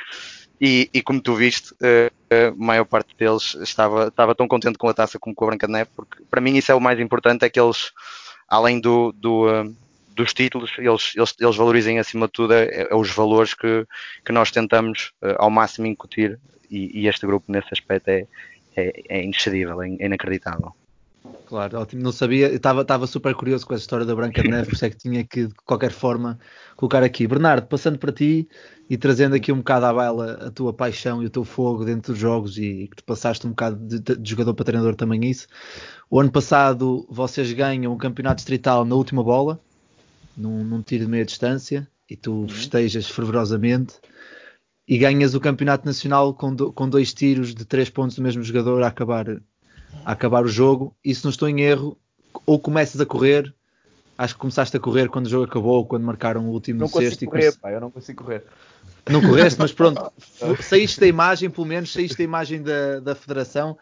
E, 0.61 0.89
e, 0.95 1.03
como 1.03 1.21
tu 1.21 1.35
viste, 1.35 1.73
uh, 1.75 2.11
a 2.31 2.55
maior 2.57 2.85
parte 2.85 3.15
deles 3.17 3.57
estava, 3.61 4.09
estava 4.09 4.35
tão 4.35 4.49
contente 4.49 4.79
com 4.79 4.89
a 4.89 4.95
taça 4.95 5.19
como 5.19 5.35
com 5.35 5.45
a 5.45 5.49
Branca 5.49 5.67
de 5.67 5.73
Neve, 5.73 5.91
porque 5.95 6.23
para 6.31 6.41
mim 6.41 6.57
isso 6.57 6.73
é 6.73 6.75
o 6.75 6.81
mais 6.81 6.99
importante, 7.01 7.45
é 7.45 7.51
que 7.51 7.61
eles, 7.61 7.93
além 8.49 8.81
do, 8.81 9.13
do, 9.13 9.75
dos 10.15 10.33
títulos, 10.33 10.73
eles, 10.79 11.13
eles, 11.17 11.35
eles 11.39 11.57
valorizem 11.57 11.99
acima 11.99 12.27
de 12.27 12.33
tudo 12.33 12.55
é, 12.55 12.89
é 12.91 12.95
os 12.95 13.11
valores 13.11 13.55
que, 13.55 13.87
que 14.25 14.33
nós 14.33 14.51
tentamos 14.51 15.13
uh, 15.23 15.37
ao 15.39 15.51
máximo 15.51 15.87
incutir 15.87 16.39
e, 16.71 17.01
e, 17.01 17.09
este 17.09 17.27
grupo 17.27 17.51
nesse 17.51 17.69
aspecto 17.73 18.09
é, 18.09 18.27
é, 18.77 18.93
é 19.09 19.25
inexcedível, 19.25 19.83
é 19.83 19.89
inacreditável. 19.89 20.75
Claro, 21.47 21.79
ótimo, 21.79 22.03
não 22.03 22.13
sabia, 22.13 22.53
estava 22.55 23.07
super 23.07 23.35
curioso 23.35 23.67
com 23.67 23.75
essa 23.75 23.83
história 23.83 24.07
da 24.07 24.15
Branca 24.15 24.43
de 24.43 24.49
Neve, 24.49 24.69
por 24.69 24.75
isso 24.75 24.87
é 24.87 24.91
que 24.91 24.97
tinha 24.97 25.23
que 25.23 25.49
de 25.49 25.55
qualquer 25.67 25.93
forma 25.93 26.39
colocar 26.77 27.03
aqui. 27.03 27.27
Bernardo, 27.27 27.67
passando 27.67 27.99
para 27.99 28.11
ti 28.11 28.49
e 28.89 28.97
trazendo 28.97 29.35
aqui 29.35 29.53
um 29.53 29.59
bocado 29.59 29.87
à 29.87 29.93
baila 29.93 30.33
a 30.47 30.51
tua 30.51 30.73
paixão 30.73 31.23
e 31.23 31.27
o 31.27 31.31
teu 31.31 31.45
fogo 31.45 31.85
dentro 31.85 32.13
dos 32.13 32.21
jogos 32.21 32.57
e 32.57 32.89
que 32.89 32.97
te 32.97 33.03
passaste 33.03 33.47
um 33.47 33.51
bocado 33.51 33.77
de, 33.77 34.01
de 34.01 34.31
jogador 34.31 34.55
para 34.55 34.65
treinador 34.65 34.97
também 34.97 35.25
isso. 35.27 35.47
O 36.11 36.19
ano 36.19 36.33
passado 36.33 37.07
vocês 37.11 37.53
ganham 37.53 37.93
o 37.93 37.99
campeonato 37.99 38.37
distrital 38.37 38.85
na 38.85 38.95
última 38.95 39.23
bola, 39.23 39.61
num, 40.37 40.65
num 40.65 40.83
tiro 40.83 41.05
de 41.05 41.11
meia 41.11 41.25
distância, 41.25 41.89
e 42.09 42.17
tu 42.17 42.33
uhum. 42.33 42.49
festejas 42.49 43.09
fervorosamente 43.09 43.95
e 44.87 44.99
ganhas 44.99 45.35
o 45.35 45.41
campeonato 45.41 45.87
nacional 45.87 46.35
com, 46.35 46.55
do, 46.55 46.73
com 46.73 46.89
dois 46.89 47.15
tiros 47.15 47.55
de 47.55 47.65
três 47.65 47.89
pontos 47.89 48.17
do 48.17 48.23
mesmo 48.23 48.43
jogador 48.43 48.83
a 48.83 48.89
acabar 48.89 49.27
a 50.05 50.13
acabar 50.13 50.45
o 50.45 50.49
jogo, 50.49 50.97
e 51.05 51.15
se 51.15 51.23
não 51.25 51.31
estou 51.31 51.49
em 51.49 51.61
erro, 51.61 51.97
ou 52.47 52.59
começas 52.59 53.01
a 53.01 53.07
correr, 53.07 53.55
acho 54.17 54.35
que 54.35 54.41
começaste 54.41 54.77
a 54.77 54.81
correr 54.81 55.09
quando 55.09 55.27
o 55.27 55.29
jogo 55.29 55.45
acabou, 55.45 55.87
quando 55.87 56.03
marcaram 56.03 56.47
o 56.47 56.51
último 56.51 56.81
não 56.81 56.89
sexto. 56.89 57.25
Correr, 57.27 57.53
pá, 57.59 57.71
eu 57.71 57.81
não 57.81 57.91
consigo 57.91 58.25
correr. 58.25 58.45
Não 59.09 59.21
correste, 59.21 59.61
mas 59.61 59.73
pronto, 59.73 60.13
saíste 60.63 61.01
da 61.01 61.07
imagem, 61.07 61.51
pelo 61.51 61.67
menos, 61.67 61.93
saíste 61.93 62.19
da 62.19 62.25
imagem 62.25 62.63
da, 62.63 63.01
da 63.01 63.15
federação. 63.15 63.77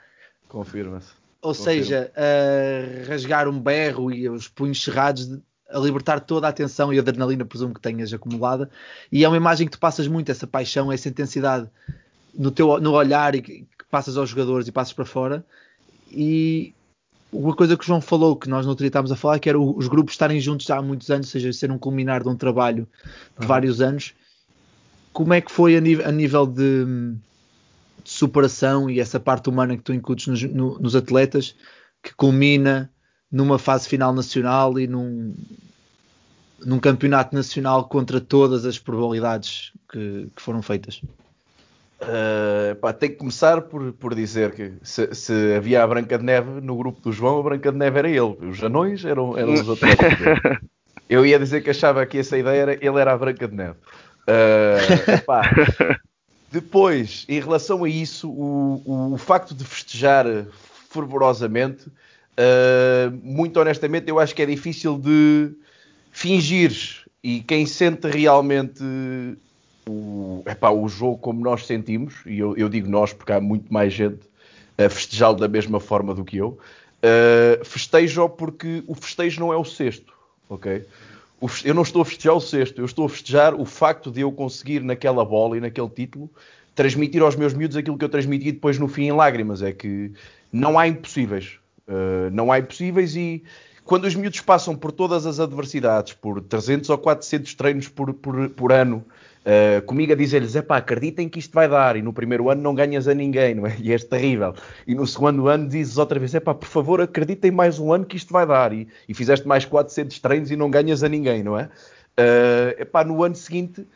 Confirma-se. 0.48 1.12
Ou 1.42 1.55
Confirma. 1.55 1.72
seja, 1.72 2.12
a 2.14 3.09
rasgar 3.09 3.48
um 3.48 3.59
berro 3.59 4.12
e 4.12 4.28
os 4.28 4.48
punhos 4.48 4.82
cerrados, 4.82 5.38
a 5.72 5.78
libertar 5.78 6.20
toda 6.20 6.46
a 6.46 6.50
atenção 6.50 6.92
e 6.92 6.98
a 6.98 7.00
adrenalina, 7.00 7.44
presumo 7.44 7.74
que 7.74 7.80
tenhas 7.80 8.12
acumulada. 8.12 8.70
E 9.10 9.24
é 9.24 9.28
uma 9.28 9.36
imagem 9.36 9.66
que 9.66 9.72
tu 9.72 9.78
passas 9.78 10.08
muito, 10.08 10.30
essa 10.30 10.46
paixão, 10.46 10.90
essa 10.90 11.08
intensidade 11.08 11.68
no, 12.34 12.50
teu, 12.50 12.80
no 12.80 12.92
olhar 12.92 13.34
e 13.34 13.42
que 13.42 13.66
passas 13.90 14.16
aos 14.16 14.30
jogadores 14.30 14.68
e 14.68 14.72
passas 14.72 14.92
para 14.92 15.04
fora. 15.04 15.44
E 16.10 16.74
uma 17.32 17.54
coisa 17.54 17.76
que 17.76 17.84
o 17.84 17.86
João 17.86 18.00
falou, 18.00 18.36
que 18.36 18.48
nós 18.48 18.66
dia 18.76 18.86
estávamos 18.86 19.12
a 19.12 19.16
falar, 19.16 19.38
que 19.38 19.48
era 19.48 19.58
os 19.58 19.88
grupos 19.88 20.14
estarem 20.14 20.40
juntos 20.40 20.68
há 20.70 20.82
muitos 20.82 21.10
anos, 21.10 21.28
ou 21.28 21.32
seja, 21.32 21.52
ser 21.52 21.70
um 21.70 21.78
culminar 21.78 22.22
de 22.22 22.28
um 22.28 22.36
trabalho 22.36 22.88
de 23.38 23.46
vários 23.46 23.80
anos. 23.80 24.14
Como 25.12 25.32
é 25.32 25.40
que 25.40 25.50
foi 25.50 25.76
a 25.76 25.80
nível, 25.80 26.06
a 26.06 26.12
nível 26.12 26.46
de, 26.46 26.84
de, 26.84 28.10
superação 28.10 28.88
e 28.88 29.00
essa 29.00 29.20
parte 29.20 29.48
humana 29.48 29.76
que 29.76 29.82
tu 29.82 29.92
incutes 29.92 30.26
nos, 30.26 30.42
no, 30.42 30.78
nos 30.78 30.96
atletas, 30.96 31.54
que 32.02 32.14
culmina 32.14 32.90
numa 33.30 33.58
fase 33.58 33.88
final 33.88 34.12
nacional 34.12 34.78
e 34.78 34.86
num, 34.86 35.34
num 36.64 36.78
campeonato 36.78 37.34
nacional 37.34 37.84
contra 37.84 38.20
todas 38.20 38.64
as 38.64 38.78
probabilidades 38.78 39.72
que, 39.90 40.28
que 40.34 40.42
foram 40.42 40.62
feitas? 40.62 41.00
Uh, 42.02 42.74
pá, 42.76 42.94
tem 42.94 43.10
que 43.10 43.16
começar 43.16 43.60
por, 43.60 43.92
por 43.92 44.14
dizer 44.14 44.54
que 44.54 44.72
se, 44.82 45.14
se, 45.14 45.54
havia 45.54 45.82
a 45.82 45.86
Branca 45.86 46.16
de 46.16 46.24
Neve 46.24 46.60
no 46.62 46.74
grupo 46.74 46.98
do 47.02 47.12
João, 47.12 47.38
a 47.38 47.42
Branca 47.42 47.70
de 47.70 47.76
Neve 47.76 47.98
era 47.98 48.08
ele, 48.08 48.36
os 48.40 48.62
anões 48.62 49.04
eram, 49.04 49.36
eram 49.36 49.52
os 49.52 49.68
outros. 49.68 49.90
Eu 51.08 51.26
ia 51.26 51.38
dizer 51.38 51.62
que 51.62 51.70
achava 51.70 52.06
que 52.06 52.18
essa 52.18 52.38
ideia 52.38 52.62
era 52.62 52.72
ele 52.74 52.98
era 52.98 53.12
a 53.12 53.18
Branca 53.18 53.46
de 53.46 53.54
Neve. 53.54 53.76
Uh, 54.22 55.24
pá, 55.26 55.42
depois, 56.50 57.26
em 57.28 57.38
relação 57.38 57.84
a 57.84 57.88
isso, 57.88 58.30
o, 58.30 58.82
o, 58.84 59.12
o 59.14 59.18
facto 59.18 59.54
de 59.54 59.64
festejar 59.64 60.24
fervorosamente, 60.88 61.86
uh, 62.38 63.10
muito 63.22 63.58
honestamente, 63.60 64.08
eu 64.08 64.18
acho 64.18 64.34
que 64.34 64.42
é 64.42 64.46
difícil 64.46 64.98
de 64.98 65.52
fingir. 66.10 66.72
E 67.22 67.40
quem 67.40 67.66
sente 67.66 68.08
realmente 68.08 68.82
o, 69.86 70.42
epá, 70.46 70.70
o 70.70 70.88
jogo 70.88 71.18
como 71.18 71.40
nós 71.40 71.66
sentimos, 71.66 72.14
e 72.24 72.38
eu, 72.38 72.56
eu, 72.56 72.68
digo 72.68 72.88
nós 72.88 73.12
porque 73.12 73.32
há 73.32 73.40
muito 73.40 73.72
mais 73.72 73.92
gente 73.92 74.20
a 74.78 74.88
festejá-lo 74.88 75.36
da 75.36 75.48
mesma 75.48 75.80
forma 75.80 76.14
do 76.14 76.24
que 76.24 76.38
eu, 76.38 76.58
uh, 77.02 77.64
festejo 77.64 78.28
porque 78.28 78.82
o 78.86 78.94
festejo 78.94 79.40
não 79.40 79.52
é 79.52 79.56
o 79.56 79.64
sexto, 79.64 80.14
ok? 80.48 80.84
O, 81.40 81.48
eu 81.64 81.74
não 81.74 81.82
estou 81.82 82.02
a 82.02 82.04
festejar 82.04 82.34
o 82.34 82.40
sexto, 82.40 82.80
eu 82.80 82.84
estou 82.84 83.06
a 83.06 83.08
festejar 83.08 83.54
o 83.54 83.64
facto 83.64 84.10
de 84.10 84.20
eu 84.20 84.32
conseguir 84.32 84.82
naquela 84.82 85.24
bola 85.24 85.56
e 85.56 85.60
naquele 85.60 85.88
título 85.88 86.30
transmitir 86.74 87.22
aos 87.22 87.36
meus 87.36 87.52
miúdos 87.52 87.76
aquilo 87.76 87.98
que 87.98 88.04
eu 88.04 88.08
transmiti 88.08 88.52
depois 88.52 88.78
no 88.78 88.88
fim 88.88 89.04
em 89.04 89.12
lágrimas, 89.12 89.62
é 89.62 89.72
que 89.72 90.12
não 90.52 90.78
há 90.78 90.86
impossíveis, 90.88 91.58
uh, 91.91 92.30
não 92.32 92.51
há 92.51 92.59
impossíveis 92.59 93.14
e 93.16 93.43
quando 93.84 94.05
os 94.05 94.14
miúdos 94.14 94.41
passam 94.41 94.76
por 94.76 94.93
todas 94.93 95.26
as 95.26 95.41
adversidades, 95.41 96.12
por 96.12 96.41
300 96.41 96.88
ou 96.91 96.99
400 96.99 97.55
treinos 97.55 97.88
por, 97.88 98.14
por, 98.14 98.49
por 98.51 98.72
ano, 98.72 99.05
Uh, 99.41 99.80
comigo 99.86 100.12
a 100.12 100.14
dizer-lhes, 100.14 100.55
é 100.55 100.61
pá, 100.61 100.76
acreditem 100.76 101.26
que 101.26 101.38
isto 101.38 101.55
vai 101.55 101.66
dar, 101.66 101.97
e 101.97 102.03
no 102.03 102.12
primeiro 102.12 102.51
ano 102.51 102.61
não 102.61 102.74
ganhas 102.74 103.09
a 103.09 103.14
ninguém, 103.14 103.55
não 103.55 103.66
é? 103.66 103.74
E 103.80 103.91
és 103.91 104.05
terrível. 104.05 104.55
E 104.86 104.95
no 104.95 105.07
segundo 105.07 105.49
ano 105.49 105.66
dizes 105.66 105.97
outra 105.97 106.18
vez, 106.18 106.34
é 106.34 106.41
pá, 106.41 106.53
por 106.53 106.68
favor, 106.68 107.01
acreditem 107.01 107.51
mais 107.51 107.78
um 107.78 107.91
ano 107.91 108.05
que 108.05 108.18
isto 108.18 108.34
vai 108.34 108.47
dar, 108.47 108.70
e, 108.74 108.86
e 109.09 109.14
fizeste 109.14 109.49
mais 109.49 109.64
400 109.64 110.18
treinos 110.20 110.51
e 110.51 110.57
não 110.57 110.70
ganhas 110.70 111.03
a 111.03 111.09
ninguém, 111.09 111.43
não 111.43 111.59
é? 111.59 111.64
Uh, 111.64 112.76
é 112.76 112.84
pá, 112.84 113.03
no 113.03 113.24
ano 113.24 113.34
seguinte 113.34 113.86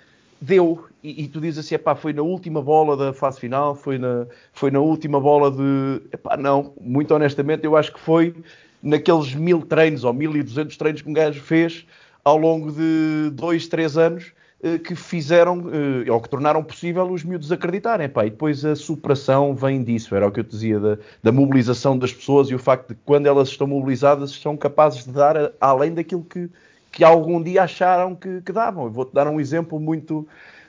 deu, 0.40 0.84
e, 1.02 1.24
e 1.24 1.28
tu 1.28 1.40
dizes 1.40 1.64
assim, 1.64 1.74
é 1.74 1.78
pá, 1.78 1.94
foi 1.94 2.12
na 2.12 2.22
última 2.22 2.62
bola 2.62 2.96
da 2.96 3.12
fase 3.12 3.40
final, 3.40 3.74
foi 3.74 3.98
na, 3.98 4.26
foi 4.52 4.70
na 4.70 4.80
última 4.80 5.20
bola 5.20 5.50
de, 5.50 6.02
é 6.12 6.16
pá, 6.16 6.36
não, 6.36 6.72
muito 6.80 7.14
honestamente, 7.14 7.64
eu 7.64 7.76
acho 7.76 7.92
que 7.92 8.00
foi 8.00 8.34
naqueles 8.82 9.34
mil 9.34 9.62
treinos 9.62 10.04
ou 10.04 10.12
mil 10.12 10.36
e 10.36 10.42
duzentos 10.42 10.76
treinos 10.76 11.02
que 11.02 11.08
um 11.08 11.12
gajo 11.12 11.40
fez 11.40 11.86
ao 12.24 12.36
longo 12.36 12.72
de 12.72 13.30
dois, 13.32 13.66
três 13.66 13.96
anos, 13.96 14.32
eh, 14.62 14.78
que 14.78 14.94
fizeram 14.94 15.64
eh, 16.06 16.10
ou 16.10 16.18
que 16.20 16.28
tornaram 16.28 16.64
possível 16.64 17.04
os 17.10 17.22
miúdos 17.22 17.52
acreditarem. 17.52 18.08
Pá, 18.08 18.24
e 18.24 18.30
depois 18.30 18.64
a 18.64 18.74
superação 18.74 19.54
vem 19.54 19.84
disso, 19.84 20.14
era 20.14 20.26
o 20.26 20.32
que 20.32 20.40
eu 20.40 20.44
te 20.44 20.52
dizia, 20.52 20.80
da, 20.80 20.98
da, 21.22 21.30
mobilização 21.30 21.98
das 21.98 22.14
pessoas 22.14 22.48
e 22.48 22.54
o 22.54 22.58
facto 22.58 22.88
de 22.88 22.94
quando 23.04 23.26
elas 23.26 23.50
estão 23.50 23.66
mobilizadas 23.66 24.30
são 24.32 24.56
capazes 24.56 25.04
de 25.04 25.12
dar 25.12 25.36
a, 25.36 25.52
além 25.60 25.92
daquilo 25.92 26.24
que, 26.24 26.48
que 26.94 27.02
algum 27.02 27.42
dia 27.42 27.64
acharam 27.64 28.14
que, 28.14 28.40
que 28.40 28.52
davam. 28.52 28.84
Eu 28.84 28.90
vou-te 28.90 29.12
dar 29.12 29.26
um 29.26 29.40
exemplo 29.40 29.80
muito, 29.80 30.26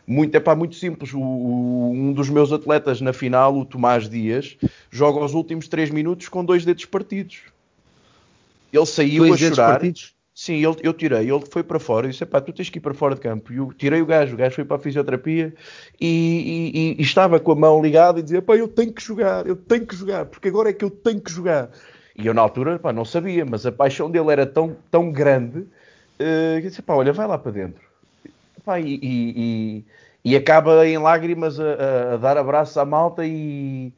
muito, 0.07 0.33
epá, 0.33 0.55
muito 0.55 0.75
simples. 0.75 1.13
O, 1.13 1.19
o, 1.19 1.91
um 1.91 2.11
dos 2.11 2.29
meus 2.29 2.51
atletas 2.51 2.99
na 2.99 3.13
final, 3.13 3.55
o 3.55 3.63
Tomás 3.63 4.09
Dias, 4.09 4.57
joga 4.89 5.23
os 5.23 5.35
últimos 5.35 5.67
3 5.67 5.91
minutos 5.91 6.27
com 6.27 6.43
dois 6.43 6.65
dedos 6.65 6.85
partidos. 6.85 7.41
Ele 8.73 8.85
saiu 8.87 9.27
dois 9.27 9.41
a 9.41 9.49
chorar. 9.49 9.71
Partidos? 9.73 10.15
Sim, 10.33 10.55
ele, 10.55 10.75
eu 10.81 10.93
tirei, 10.93 11.31
ele 11.31 11.45
foi 11.49 11.63
para 11.63 11.79
fora 11.79 12.07
e 12.07 12.09
disse: 12.09 12.25
pá, 12.25 12.41
tu 12.41 12.51
tens 12.51 12.71
que 12.71 12.79
ir 12.79 12.81
para 12.81 12.93
fora 12.95 13.13
de 13.13 13.21
campo. 13.21 13.53
E 13.53 13.57
eu 13.57 13.71
tirei 13.71 14.01
o 14.01 14.05
gajo, 14.05 14.33
o 14.33 14.37
gajo 14.37 14.55
foi 14.55 14.65
para 14.65 14.77
a 14.77 14.79
fisioterapia 14.79 15.53
e, 16.01 16.95
e, 16.97 16.99
e 16.99 17.01
estava 17.01 17.39
com 17.39 17.51
a 17.51 17.55
mão 17.55 17.81
ligada 17.81 18.19
e 18.19 18.23
dizia: 18.23 18.41
pá, 18.41 18.55
eu 18.55 18.67
tenho 18.67 18.91
que 18.91 19.01
jogar, 19.01 19.45
eu 19.45 19.55
tenho 19.55 19.85
que 19.85 19.95
jogar, 19.95 20.25
porque 20.25 20.47
agora 20.47 20.71
é 20.71 20.73
que 20.73 20.83
eu 20.83 20.89
tenho 20.89 21.21
que 21.21 21.31
jogar. 21.31 21.69
E 22.17 22.25
eu 22.25 22.33
na 22.33 22.41
altura 22.41 22.79
pá, 22.79 22.91
não 22.91 23.05
sabia, 23.05 23.45
mas 23.45 23.65
a 23.65 23.71
paixão 23.71 24.09
dele 24.09 24.31
era 24.31 24.45
tão, 24.45 24.75
tão 24.89 25.11
grande 25.11 25.67
uh, 26.19 26.61
que 26.61 26.69
disse: 26.69 26.81
pá, 26.81 26.93
olha, 26.93 27.13
vai 27.13 27.27
lá 27.27 27.37
para 27.37 27.51
dentro. 27.51 27.83
Pá, 28.63 28.79
e, 28.79 28.99
e, 29.01 29.85
e, 30.23 30.35
acaba 30.35 30.87
em 30.87 30.97
lágrimas 30.97 31.59
a, 31.59 32.13
a, 32.13 32.17
dar 32.17 32.37
abraços 32.37 32.77
à 32.77 32.85
malta 32.85 33.25
e 33.25 33.93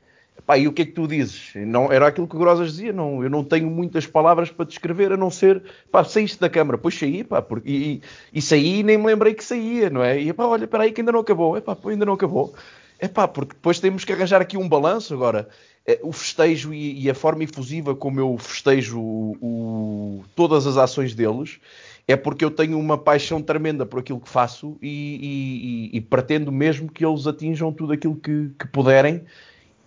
Pá, 0.47 0.57
e 0.57 0.65
o 0.65 0.71
que 0.71 0.83
é 0.83 0.85
que 0.85 0.93
tu 0.93 1.05
dizes? 1.07 1.51
Não, 1.55 1.91
era 1.91 2.07
aquilo 2.07 2.25
que 2.25 2.35
o 2.37 2.39
Grosas 2.39 2.71
dizia, 2.71 2.93
não, 2.93 3.21
eu 3.21 3.29
não 3.29 3.43
tenho 3.43 3.69
muitas 3.69 4.05
palavras 4.05 4.49
para 4.49 4.65
descrever, 4.65 5.11
a 5.11 5.17
não 5.17 5.29
ser, 5.29 5.61
pá, 5.91 6.05
saíste 6.05 6.39
da 6.39 6.49
câmara, 6.49 6.77
pois 6.77 6.97
saí, 6.97 7.21
pá, 7.21 7.41
porque, 7.41 7.69
e, 7.69 8.01
e 8.33 8.41
saí 8.41 8.79
e 8.79 8.83
nem 8.83 8.97
me 8.97 9.07
lembrei 9.07 9.33
que 9.33 9.43
saía, 9.43 9.89
não 9.89 10.01
é? 10.01 10.17
E 10.17 10.31
pá, 10.31 10.45
olha, 10.45 10.63
espera 10.63 10.83
aí 10.83 10.93
que 10.93 11.01
ainda 11.01 11.11
não 11.11 11.19
acabou, 11.19 11.57
é 11.57 11.61
pá, 11.61 11.75
ainda 11.85 12.05
não 12.05 12.13
acabou. 12.13 12.53
É 12.97 13.09
pá, 13.09 13.27
porque 13.27 13.55
depois 13.55 13.79
temos 13.79 14.05
que 14.05 14.13
arranjar 14.13 14.41
aqui 14.41 14.57
um 14.57 14.69
balanço 14.69 15.13
agora. 15.13 15.49
É, 15.85 15.99
o 16.01 16.13
festejo 16.13 16.73
e, 16.73 17.03
e, 17.03 17.09
a 17.09 17.13
forma 17.13 17.43
efusiva 17.43 17.93
como 17.93 18.19
eu 18.19 18.37
festejo 18.37 18.99
o, 18.99 19.37
o, 19.41 20.23
todas 20.35 20.65
as 20.65 20.77
ações 20.77 21.13
deles 21.13 21.59
é 22.07 22.15
porque 22.15 22.45
eu 22.45 22.49
tenho 22.49 22.79
uma 22.79 22.97
paixão 22.97 23.41
tremenda 23.41 23.85
por 23.85 23.99
aquilo 23.99 24.19
que 24.19 24.29
faço 24.29 24.77
e, 24.81 25.91
e, 25.91 25.97
e 25.97 26.01
pretendo 26.01 26.51
mesmo 26.51 26.89
que 26.89 27.05
eles 27.05 27.27
atinjam 27.27 27.71
tudo 27.73 27.91
aquilo 27.91 28.15
que, 28.15 28.49
que, 28.57 28.67
puderem 28.67 29.23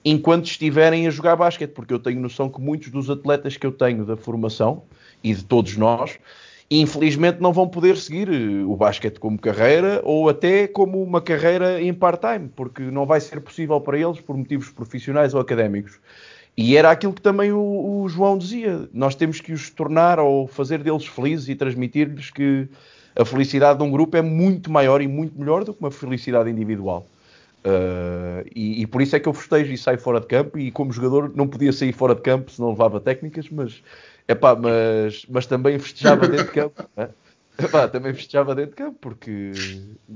enquanto 0.05 0.45
estiverem 0.45 1.07
a 1.07 1.11
jogar 1.11 1.37
basquete, 1.37 1.71
porque 1.71 1.95
eu 1.95 1.99
tenho 1.99 2.21
noção 2.21 2.51
que 2.51 2.61
muitos 2.61 2.91
dos 2.91 3.09
atletas 3.09 3.57
que 3.57 3.67
eu 3.67 3.73
tenho 3.73 4.05
da 4.05 4.17
formação 4.17 4.83
e 5.25 5.35
de 5.35 5.45
todos 5.45 5.77
nós, 5.77 6.19
infelizmente 6.71 7.41
não 7.41 7.53
vão 7.53 7.69
poder 7.69 7.97
seguir 7.97 8.29
eh, 8.29 8.65
o 8.65 8.77
basquete 8.77 9.19
como 9.19 9.39
carreira 9.39 10.01
ou 10.05 10.29
até 10.29 10.67
como 10.69 11.03
uma 11.03 11.21
carreira 11.21 11.83
em 11.83 11.93
part-time, 11.93 12.51
porque 12.55 12.83
não 12.83 13.05
vai 13.07 13.21
ser 13.21 13.41
possível 13.41 13.81
para 13.81 13.99
eles 13.99 14.21
por 14.21 14.37
motivos 14.37 14.71
profissionais 14.71 15.35
ou 15.35 15.41
académicos. 15.41 15.99
E 16.63 16.77
era 16.77 16.91
aquilo 16.91 17.15
que 17.15 17.23
também 17.23 17.51
o, 17.53 18.03
o, 18.03 18.09
João 18.11 18.37
dizia: 18.37 18.87
nós 18.93 19.15
temos 19.15 19.41
que 19.41 19.51
os 19.51 19.71
tornar 19.71 20.19
ou 20.21 20.47
fazer 20.47 20.83
deles 20.83 21.07
felizes 21.07 21.49
e 21.49 21.55
transmitir-lhes 21.55 22.31
que 22.31 22.69
a 23.17 23.25
felicidade 23.25 23.79
de 23.79 23.85
um 23.85 23.91
grupo 23.91 24.15
é 24.15 24.21
muito 24.21 24.71
maior 24.71 25.01
e 25.01 25.09
muito 25.09 25.39
melhor 25.41 25.65
do 25.65 25.73
que 25.73 25.81
uma 25.81 25.91
felicidade 25.91 26.51
individual. 26.51 27.07
Uh, 27.65 28.45
e, 28.55 28.83
e, 28.83 28.87
por 28.87 29.01
isso 29.01 29.17
é 29.17 29.21
que 29.21 29.27
eu 29.27 29.33
festejo 29.33 29.73
e 29.73 29.79
saio 29.79 29.99
fora 29.99 30.21
de 30.21 30.27
campo. 30.27 30.59
E 30.59 30.71
como 30.71 30.93
jogador, 30.93 31.33
não 31.35 31.49
podia 31.49 31.73
sair 31.73 31.95
fora 31.95 32.15
de 32.15 32.21
campo 32.21 32.51
se 32.51 32.61
não 32.61 32.71
levava 32.71 33.01
técnicas, 33.01 33.49
mas, 33.49 33.83
epá, 34.29 34.55
mas, 34.55 35.25
mas 35.31 35.47
também 35.47 35.79
festejava 35.79 36.29
dentro 36.29 36.47
de 36.47 36.53
campo. 36.53 36.85
Né? 36.95 37.09
Epá, 37.59 37.89
também 37.89 38.13
festejava 38.13 38.55
dentro 38.55 38.73
de 38.73 38.77
campo 38.77 38.99
porque. 39.01 39.53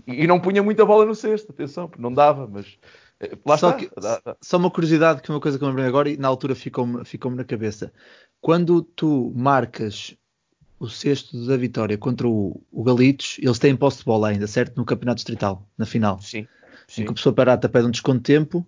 E 0.07 0.27
não 0.27 0.39
punha 0.39 0.63
muita 0.63 0.85
bola 0.85 1.07
no 1.07 1.15
cesto, 1.15 1.53
atenção, 1.53 1.89
porque 1.89 2.03
não 2.03 2.13
dava, 2.13 2.47
mas 2.47 2.79
Lá 3.47 3.57
só, 3.57 3.73
que, 3.73 3.91
só 4.43 4.57
uma 4.57 4.71
curiosidade, 4.71 5.23
que 5.23 5.31
é 5.31 5.35
uma 5.35 5.41
coisa 5.41 5.57
que 5.57 5.65
eu 5.65 5.69
me 5.69 5.73
lembrei 5.73 5.89
agora 5.89 6.11
e 6.11 6.17
na 6.17 6.29
altura 6.29 6.55
ficou-me 6.55 7.05
ficou 7.05 7.31
na 7.31 7.45
cabeça. 7.45 7.93
Quando 8.41 8.83
tu 8.83 9.33
marcas 9.35 10.17
o 10.79 10.89
sexto 10.89 11.47
da 11.47 11.57
vitória 11.57 11.97
contra 11.97 12.29
o, 12.29 12.61
o 12.71 12.83
Galitos, 12.83 13.37
eles 13.41 13.59
têm 13.59 13.77
posse 13.77 13.99
de 13.99 14.05
bola 14.05 14.29
ainda, 14.29 14.47
certo? 14.47 14.77
No 14.77 14.85
campeonato 14.85 15.17
distrital, 15.17 15.67
na 15.79 15.87
final. 15.87 16.21
Sim. 16.21 16.47
sim. 16.87 17.03
Em 17.03 17.05
que 17.07 17.11
a 17.13 17.15
pessoa 17.15 17.33
parata 17.33 17.69
pede 17.69 17.87
um 17.87 17.91
desconto 17.91 18.19
de 18.19 18.25
tempo 18.25 18.59
uhum. 18.59 18.67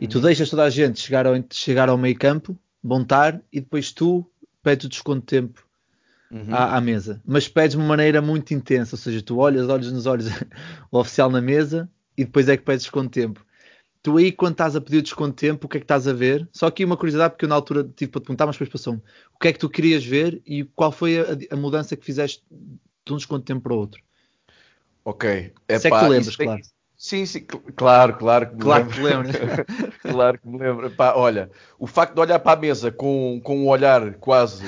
e 0.00 0.08
tu 0.08 0.16
uhum. 0.16 0.22
deixas 0.22 0.48
toda 0.48 0.64
a 0.64 0.70
gente 0.70 1.00
chegar 1.00 1.26
ao, 1.26 1.34
chegar 1.50 1.88
ao 1.88 1.98
meio 1.98 2.16
campo, 2.16 2.56
montar 2.82 3.40
e 3.52 3.60
depois 3.60 3.92
tu 3.92 4.24
pedes 4.62 4.86
o 4.86 4.88
desconto 4.88 5.20
de 5.20 5.26
tempo 5.26 5.66
uhum. 6.30 6.54
à, 6.54 6.76
à, 6.76 6.80
mesa. 6.80 7.20
Mas 7.26 7.48
pedes 7.48 7.72
de 7.72 7.76
uma 7.76 7.88
maneira 7.88 8.22
muito 8.22 8.54
intensa, 8.54 8.94
ou 8.94 8.98
seja, 8.98 9.20
tu 9.20 9.38
olhas 9.38 9.68
olhos 9.68 9.92
nos 9.92 10.06
olhos 10.06 10.28
o 10.90 10.98
oficial 10.98 11.28
na 11.28 11.40
mesa 11.40 11.90
e 12.16 12.24
depois 12.24 12.48
é 12.48 12.56
que 12.56 12.62
pedes 12.62 12.84
desconto 12.84 13.08
de 13.08 13.26
tempo 13.26 13.44
tu 14.02 14.16
aí, 14.16 14.32
quando 14.32 14.52
estás 14.52 14.76
a 14.76 14.80
pedir 14.80 15.02
desconto 15.02 15.30
de 15.30 15.48
tempo, 15.48 15.66
o 15.66 15.68
que 15.68 15.76
é 15.76 15.80
que 15.80 15.84
estás 15.84 16.08
a 16.08 16.12
ver? 16.12 16.48
Só 16.52 16.66
aqui 16.66 16.84
uma 16.84 16.96
curiosidade, 16.96 17.32
porque 17.34 17.44
eu 17.44 17.48
na 17.48 17.54
altura 17.54 17.84
tive 17.84 18.10
para 18.10 18.20
te 18.20 18.24
perguntar, 18.24 18.46
mas 18.46 18.56
depois 18.56 18.70
passou-me. 18.70 19.00
O 19.34 19.38
que 19.38 19.48
é 19.48 19.52
que 19.52 19.58
tu 19.58 19.68
querias 19.68 20.04
ver 20.04 20.40
e 20.46 20.64
qual 20.64 20.92
foi 20.92 21.18
a, 21.20 21.36
a 21.50 21.56
mudança 21.56 21.96
que 21.96 22.04
fizeste 22.04 22.42
de 22.50 23.12
um 23.12 23.16
desconto 23.16 23.40
de 23.40 23.46
tempo 23.46 23.62
para 23.62 23.74
o 23.74 23.78
outro? 23.78 24.02
Ok. 25.04 25.52
É, 25.68 25.78
Se 25.78 25.88
é 25.88 25.90
que 25.90 26.08
lembras, 26.08 26.36
tem... 26.36 26.46
claro. 26.46 26.62
Sim, 26.96 27.24
sim, 27.24 27.46
claro, 27.76 28.18
claro 28.18 28.50
que 28.50 28.56
me 28.56 28.60
claro 28.60 28.84
lembro. 28.84 28.94
Que 28.94 29.02
lembro. 29.02 29.66
claro 30.02 30.38
que 30.38 30.46
me 30.46 30.58
lembro. 30.58 30.90
Pá, 30.90 31.14
olha, 31.14 31.50
o 31.78 31.86
facto 31.86 32.14
de 32.14 32.20
olhar 32.20 32.38
para 32.38 32.58
a 32.58 32.60
mesa 32.60 32.92
com, 32.92 33.40
com 33.42 33.56
um 33.56 33.68
olhar 33.68 34.12
quase 34.16 34.62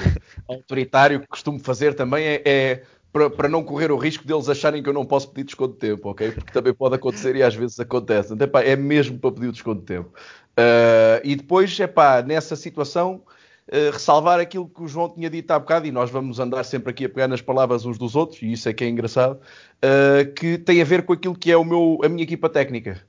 autoritário 0.48 1.20
que 1.20 1.26
costumo 1.26 1.58
fazer 1.58 1.92
também 1.92 2.24
é, 2.24 2.42
é 2.46 2.82
para, 3.12 3.48
não 3.48 3.62
correr 3.62 3.92
o 3.92 3.98
risco 3.98 4.26
deles 4.26 4.48
acharem 4.48 4.82
que 4.82 4.88
eu 4.88 4.92
não 4.94 5.04
posso 5.04 5.28
pedir 5.28 5.44
desconto 5.44 5.74
de 5.74 5.80
tempo, 5.80 6.08
ok? 6.08 6.30
Porque 6.32 6.50
também 6.50 6.72
pode 6.72 6.94
acontecer 6.94 7.36
e 7.36 7.42
às 7.42 7.54
vezes 7.54 7.78
acontece. 7.78 8.32
Então, 8.32 8.46
epá, 8.46 8.62
é 8.62 8.74
mesmo 8.74 9.18
para 9.18 9.32
pedir 9.32 9.48
o 9.48 9.52
desconto 9.52 9.80
de 9.80 9.86
tempo. 9.86 10.08
Uh, 10.52 11.20
e 11.22 11.36
depois, 11.36 11.78
é 11.78 11.86
pá, 11.86 12.22
nessa 12.22 12.56
situação, 12.56 13.22
uh, 13.68 13.90
ressalvar 13.92 14.40
aquilo 14.40 14.66
que 14.66 14.82
o 14.82 14.88
João 14.88 15.10
tinha 15.10 15.28
dito 15.28 15.50
há 15.50 15.58
bocado, 15.58 15.86
e 15.86 15.92
nós 15.92 16.10
vamos 16.10 16.40
andar 16.40 16.64
sempre 16.64 16.90
aqui 16.90 17.04
a 17.04 17.08
pegar 17.08 17.28
nas 17.28 17.42
palavras 17.42 17.84
uns 17.84 17.98
dos 17.98 18.16
outros, 18.16 18.40
e 18.40 18.50
isso 18.50 18.66
é 18.68 18.72
que 18.72 18.82
é 18.82 18.88
engraçado, 18.88 19.34
uh, 19.34 20.32
que 20.32 20.56
tem 20.56 20.80
a 20.80 20.84
ver 20.84 21.04
com 21.04 21.12
aquilo 21.12 21.36
que 21.36 21.52
é 21.52 21.56
o 21.56 21.64
meu, 21.64 21.98
a 22.02 22.08
minha 22.08 22.22
equipa 22.22 22.48
técnica. 22.48 23.02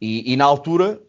E, 0.00 0.32
e 0.32 0.36
na 0.36 0.44
altura, 0.44 1.00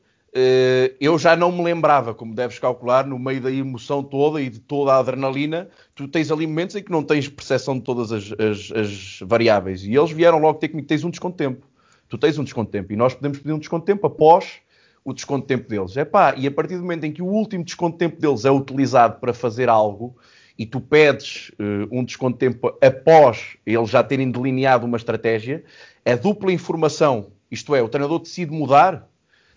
eu 1.00 1.18
já 1.18 1.36
não 1.36 1.52
me 1.52 1.64
lembrava, 1.64 2.14
como 2.14 2.36
deves 2.36 2.60
calcular, 2.60 3.08
no 3.08 3.18
meio 3.18 3.42
da 3.42 3.52
emoção 3.52 4.04
toda 4.04 4.42
e 4.42 4.50
de 4.50 4.60
toda 4.60 4.94
a 4.94 5.00
adrenalina, 5.00 5.70
tu 5.94 6.08
tens 6.08 6.30
ali 6.30 6.46
momentos 6.46 6.76
em 6.76 6.84
que 6.84 6.92
não 6.92 7.04
tens 7.04 7.30
percepção 7.30 7.76
de 7.78 7.82
todas 7.82 8.12
as, 8.12 8.34
as, 8.34 8.72
as 8.72 9.20
variáveis. 9.22 9.84
E 9.84 9.96
eles 9.96 10.12
vieram 10.12 10.40
logo 10.40 10.60
ter 10.60 10.68
comigo, 10.68 10.88
tens 10.88 11.04
um 11.04 11.10
desconto 11.10 11.38
de 11.38 11.50
tempo. 11.50 11.66
Tu 12.10 12.18
tens 12.18 12.38
um 12.38 12.44
desconto 12.44 12.68
de 12.68 12.74
tempo 12.74 12.92
e 12.92 12.96
nós 12.96 13.14
podemos 13.14 13.38
pedir 13.38 13.54
um 13.54 13.60
desconto 13.60 13.86
de 13.86 13.94
tempo 13.94 14.06
após 14.06 14.60
o 15.06 15.14
desconto 15.14 15.42
de 15.42 15.48
tempo 15.48 15.70
deles. 15.70 15.96
Epá, 15.96 16.34
e 16.36 16.48
a 16.48 16.52
partir 16.52 16.76
do 16.76 16.82
momento 16.82 17.06
em 17.06 17.12
que 17.12 17.22
o 17.22 17.28
último 17.28 17.64
desconto 17.64 17.94
de 17.94 18.00
tempo 18.00 18.20
deles 18.20 18.44
é 18.44 18.52
utilizado 18.52 19.20
para 19.20 19.34
fazer 19.34 19.70
algo 19.70 20.18
e 20.58 20.66
tu 20.66 20.82
pedes 20.82 21.52
uh, 21.60 21.88
um 21.92 22.04
desconto 22.04 22.34
de 22.34 22.40
tempo 22.40 22.78
após 22.82 23.58
eles 23.66 23.90
já 23.90 24.04
terem 24.04 24.32
delineado 24.32 24.86
uma 24.86 24.98
estratégia, 24.98 25.64
é 26.04 26.16
dupla 26.16 26.52
informação. 26.52 27.32
Isto 27.52 27.76
é, 27.76 27.82
o 27.82 27.90
treinador 27.90 28.20
decide 28.20 28.52
mudar, 28.52 29.08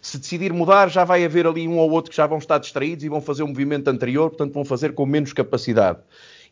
se 0.01 0.18
decidir 0.18 0.53
mudar, 0.53 0.88
já 0.88 1.05
vai 1.05 1.24
haver 1.24 1.46
ali 1.46 1.66
um 1.66 1.78
ou 1.78 1.90
outro 1.90 2.11
que 2.11 2.16
já 2.16 2.26
vão 2.26 2.38
estar 2.38 2.59
distraídos 2.59 3.05
e 3.05 3.09
vão 3.09 3.20
fazer 3.20 3.42
o 3.42 3.46
um 3.46 3.49
movimento 3.49 3.88
anterior, 3.88 4.28
portanto 4.30 4.53
vão 4.53 4.64
fazer 4.64 4.94
com 4.94 5.05
menos 5.05 5.32
capacidade. 5.32 5.99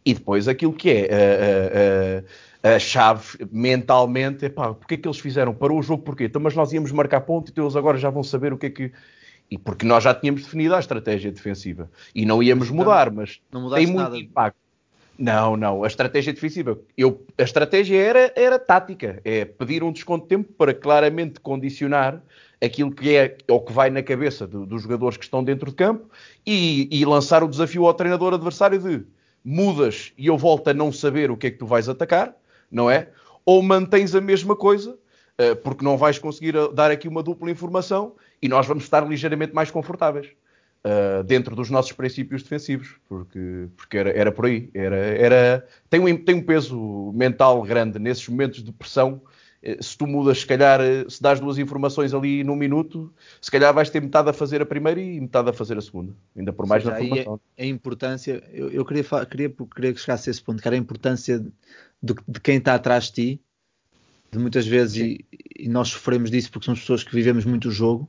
E 0.05 0.15
depois 0.15 0.47
aquilo 0.49 0.73
que 0.73 0.91
é 0.91 2.23
a, 2.65 2.69
a, 2.69 2.73
a, 2.73 2.77
a 2.77 2.79
chave 2.79 3.47
mentalmente, 3.51 4.45
é 4.45 4.49
pá, 4.49 4.75
porque 4.75 4.95
é 4.95 4.97
que 4.97 5.09
eles 5.09 5.19
fizeram? 5.19 5.55
Parou 5.55 5.79
o 5.79 5.83
jogo 5.83 6.03
porquê? 6.03 6.25
Então, 6.25 6.41
mas 6.41 6.55
nós 6.55 6.73
íamos 6.73 6.93
marcar 6.93 7.21
ponto, 7.23 7.51
então 7.51 7.65
eles 7.65 7.77
agora 7.77 7.99
já 7.99 8.11
vão 8.11 8.23
saber 8.23 8.53
o 8.53 8.59
que 8.59 8.67
é 8.67 8.71
que. 8.71 8.93
E 9.51 9.57
porque 9.57 9.87
nós 9.87 10.03
já 10.03 10.13
tínhamos 10.13 10.43
definido 10.43 10.75
a 10.75 10.81
estratégia 10.81 11.31
defensiva 11.31 11.89
e 12.15 12.27
não 12.27 12.43
íamos 12.43 12.67
então, 12.67 12.77
mudar, 12.77 13.13
mas 13.13 13.41
tem 13.75 13.87
muito 13.87 13.97
nada. 13.97 14.19
impacto. 14.19 14.59
Não, 15.19 15.57
não. 15.57 15.83
A 15.83 15.87
estratégia 15.87 16.33
defensiva. 16.33 16.79
Eu, 16.97 17.25
a 17.39 17.43
estratégia 17.43 17.97
era, 17.97 18.33
era 18.37 18.59
tática. 18.59 19.21
É 19.25 19.45
pedir 19.45 19.83
um 19.83 19.91
desconto 19.91 20.25
de 20.25 20.29
tempo 20.29 20.53
para 20.53 20.75
claramente 20.75 21.41
condicionar 21.41 22.21
aquilo 22.63 22.91
que 22.91 23.15
é 23.15 23.37
ou 23.49 23.61
que 23.61 23.73
vai 23.73 23.91
na 23.91 24.03
cabeça 24.03 24.47
do, 24.47 24.65
dos 24.65 24.83
jogadores 24.83 25.17
que 25.17 25.25
estão 25.25 25.45
dentro 25.45 25.71
de 25.71 25.77
campo 25.77 26.09
e, 26.47 26.89
e, 26.91 27.05
lançar 27.05 27.43
o 27.43 27.49
desafio 27.49 27.87
ao 27.87 27.95
treinador 27.95 28.35
adversário 28.35 28.79
de 28.79 29.05
mudas 29.45 30.13
e 30.17 30.27
eu 30.27 30.37
volto 30.37 30.69
a 30.69 30.75
não 30.75 30.91
saber 30.91 31.31
o 31.31 31.37
que 31.37 31.49
é 31.49 31.51
que 31.51 31.59
tu 31.59 31.67
vais 31.67 31.89
atacar, 31.89 32.35
não 32.71 32.91
é? 32.91 33.11
Ou 33.45 33.63
mantens 33.63 34.15
a 34.15 34.21
mesma 34.21 34.57
coisa, 34.57 34.99
eh, 35.39 35.55
porque 35.55 35.85
não 35.85 35.97
vais 35.97 36.19
conseguir 36.19 36.57
eh, 36.57 36.69
dar 36.73 36.91
aqui 36.91 37.07
uma 37.07 37.23
dupla 37.23 37.51
informação 37.51 38.15
e 38.41 38.49
nós 38.49 38.67
vamos 38.67 38.85
estar 38.85 39.07
ligeiramente 39.07 39.55
mais 39.55 39.71
confortáveis. 39.71 40.29
Uh, 40.85 41.25
dentro 41.25 41.57
dos 41.57 41.69
nossos 41.69 41.91
princípios 41.91 42.45
defensivos, 42.45 42.95
porque, 43.09 43.67
porque 43.77 43.99
era, 43.99 44.11
era 44.11 44.31
por 44.31 44.47
aí. 44.47 44.71
Era, 44.73 44.97
era, 44.97 45.67
tem, 45.91 45.99
um, 45.99 46.17
tem 46.17 46.37
um 46.37 46.43
peso 46.43 47.11
mental 47.13 47.61
grande 47.63 47.99
nesses 47.99 48.29
momentos 48.29 48.63
de 48.63 48.71
pressão 48.71 49.21
se 49.81 49.99
tu 49.99 50.07
mudas, 50.07 50.41
se 50.41 50.47
calhar, 50.47 50.81
eh, 50.81 51.05
se 51.09 51.21
dás 51.21 51.41
duas 51.41 51.59
informações 51.59 52.15
ali 52.15 52.45
num 52.45 52.55
minuto, 52.55 53.13
se 53.41 53.51
calhar 53.51 53.75
vais 53.75 53.91
ter 53.91 54.01
metade 54.01 54.31
a 54.31 54.33
fazer 54.33 54.63
a 54.63 54.67
primeira 54.67 55.01
e 55.01 55.21
metade 55.21 55.49
a 55.51 55.53
fazer 55.53 55.77
a 55.77 55.81
segunda, 55.81 56.13
ainda 56.37 56.53
por 56.53 56.67
mais 56.67 56.85
seja, 56.85 56.95
na 56.95 57.01
formação. 57.01 57.41
A, 57.59 57.63
a 57.63 57.67
importância, 57.67 58.43
eu, 58.53 58.71
eu 58.71 58.85
queria, 58.85 59.05
queria, 59.29 59.55
queria 59.75 59.93
que 59.93 60.01
chegasse 60.01 60.29
a 60.29 60.33
esse 60.33 60.43
ponto, 60.43 60.63
que 60.63 60.69
era 60.69 60.77
a 60.77 60.79
importância 60.79 61.39
de, 61.39 62.15
de 62.29 62.41
quem 62.41 62.59
está 62.59 62.75
atrás 62.75 63.05
de 63.05 63.13
ti, 63.13 63.41
de 64.31 64.39
muitas 64.39 64.67
vezes, 64.67 64.97
e, 64.97 65.25
e, 65.59 65.69
nós 65.69 65.89
sofremos 65.89 66.31
disso 66.31 66.51
porque 66.51 66.67
somos 66.67 66.81
pessoas 66.81 67.03
que 67.03 67.15
vivemos 67.15 67.45
muito 67.45 67.69
o 67.69 67.73
jogo, 67.73 68.09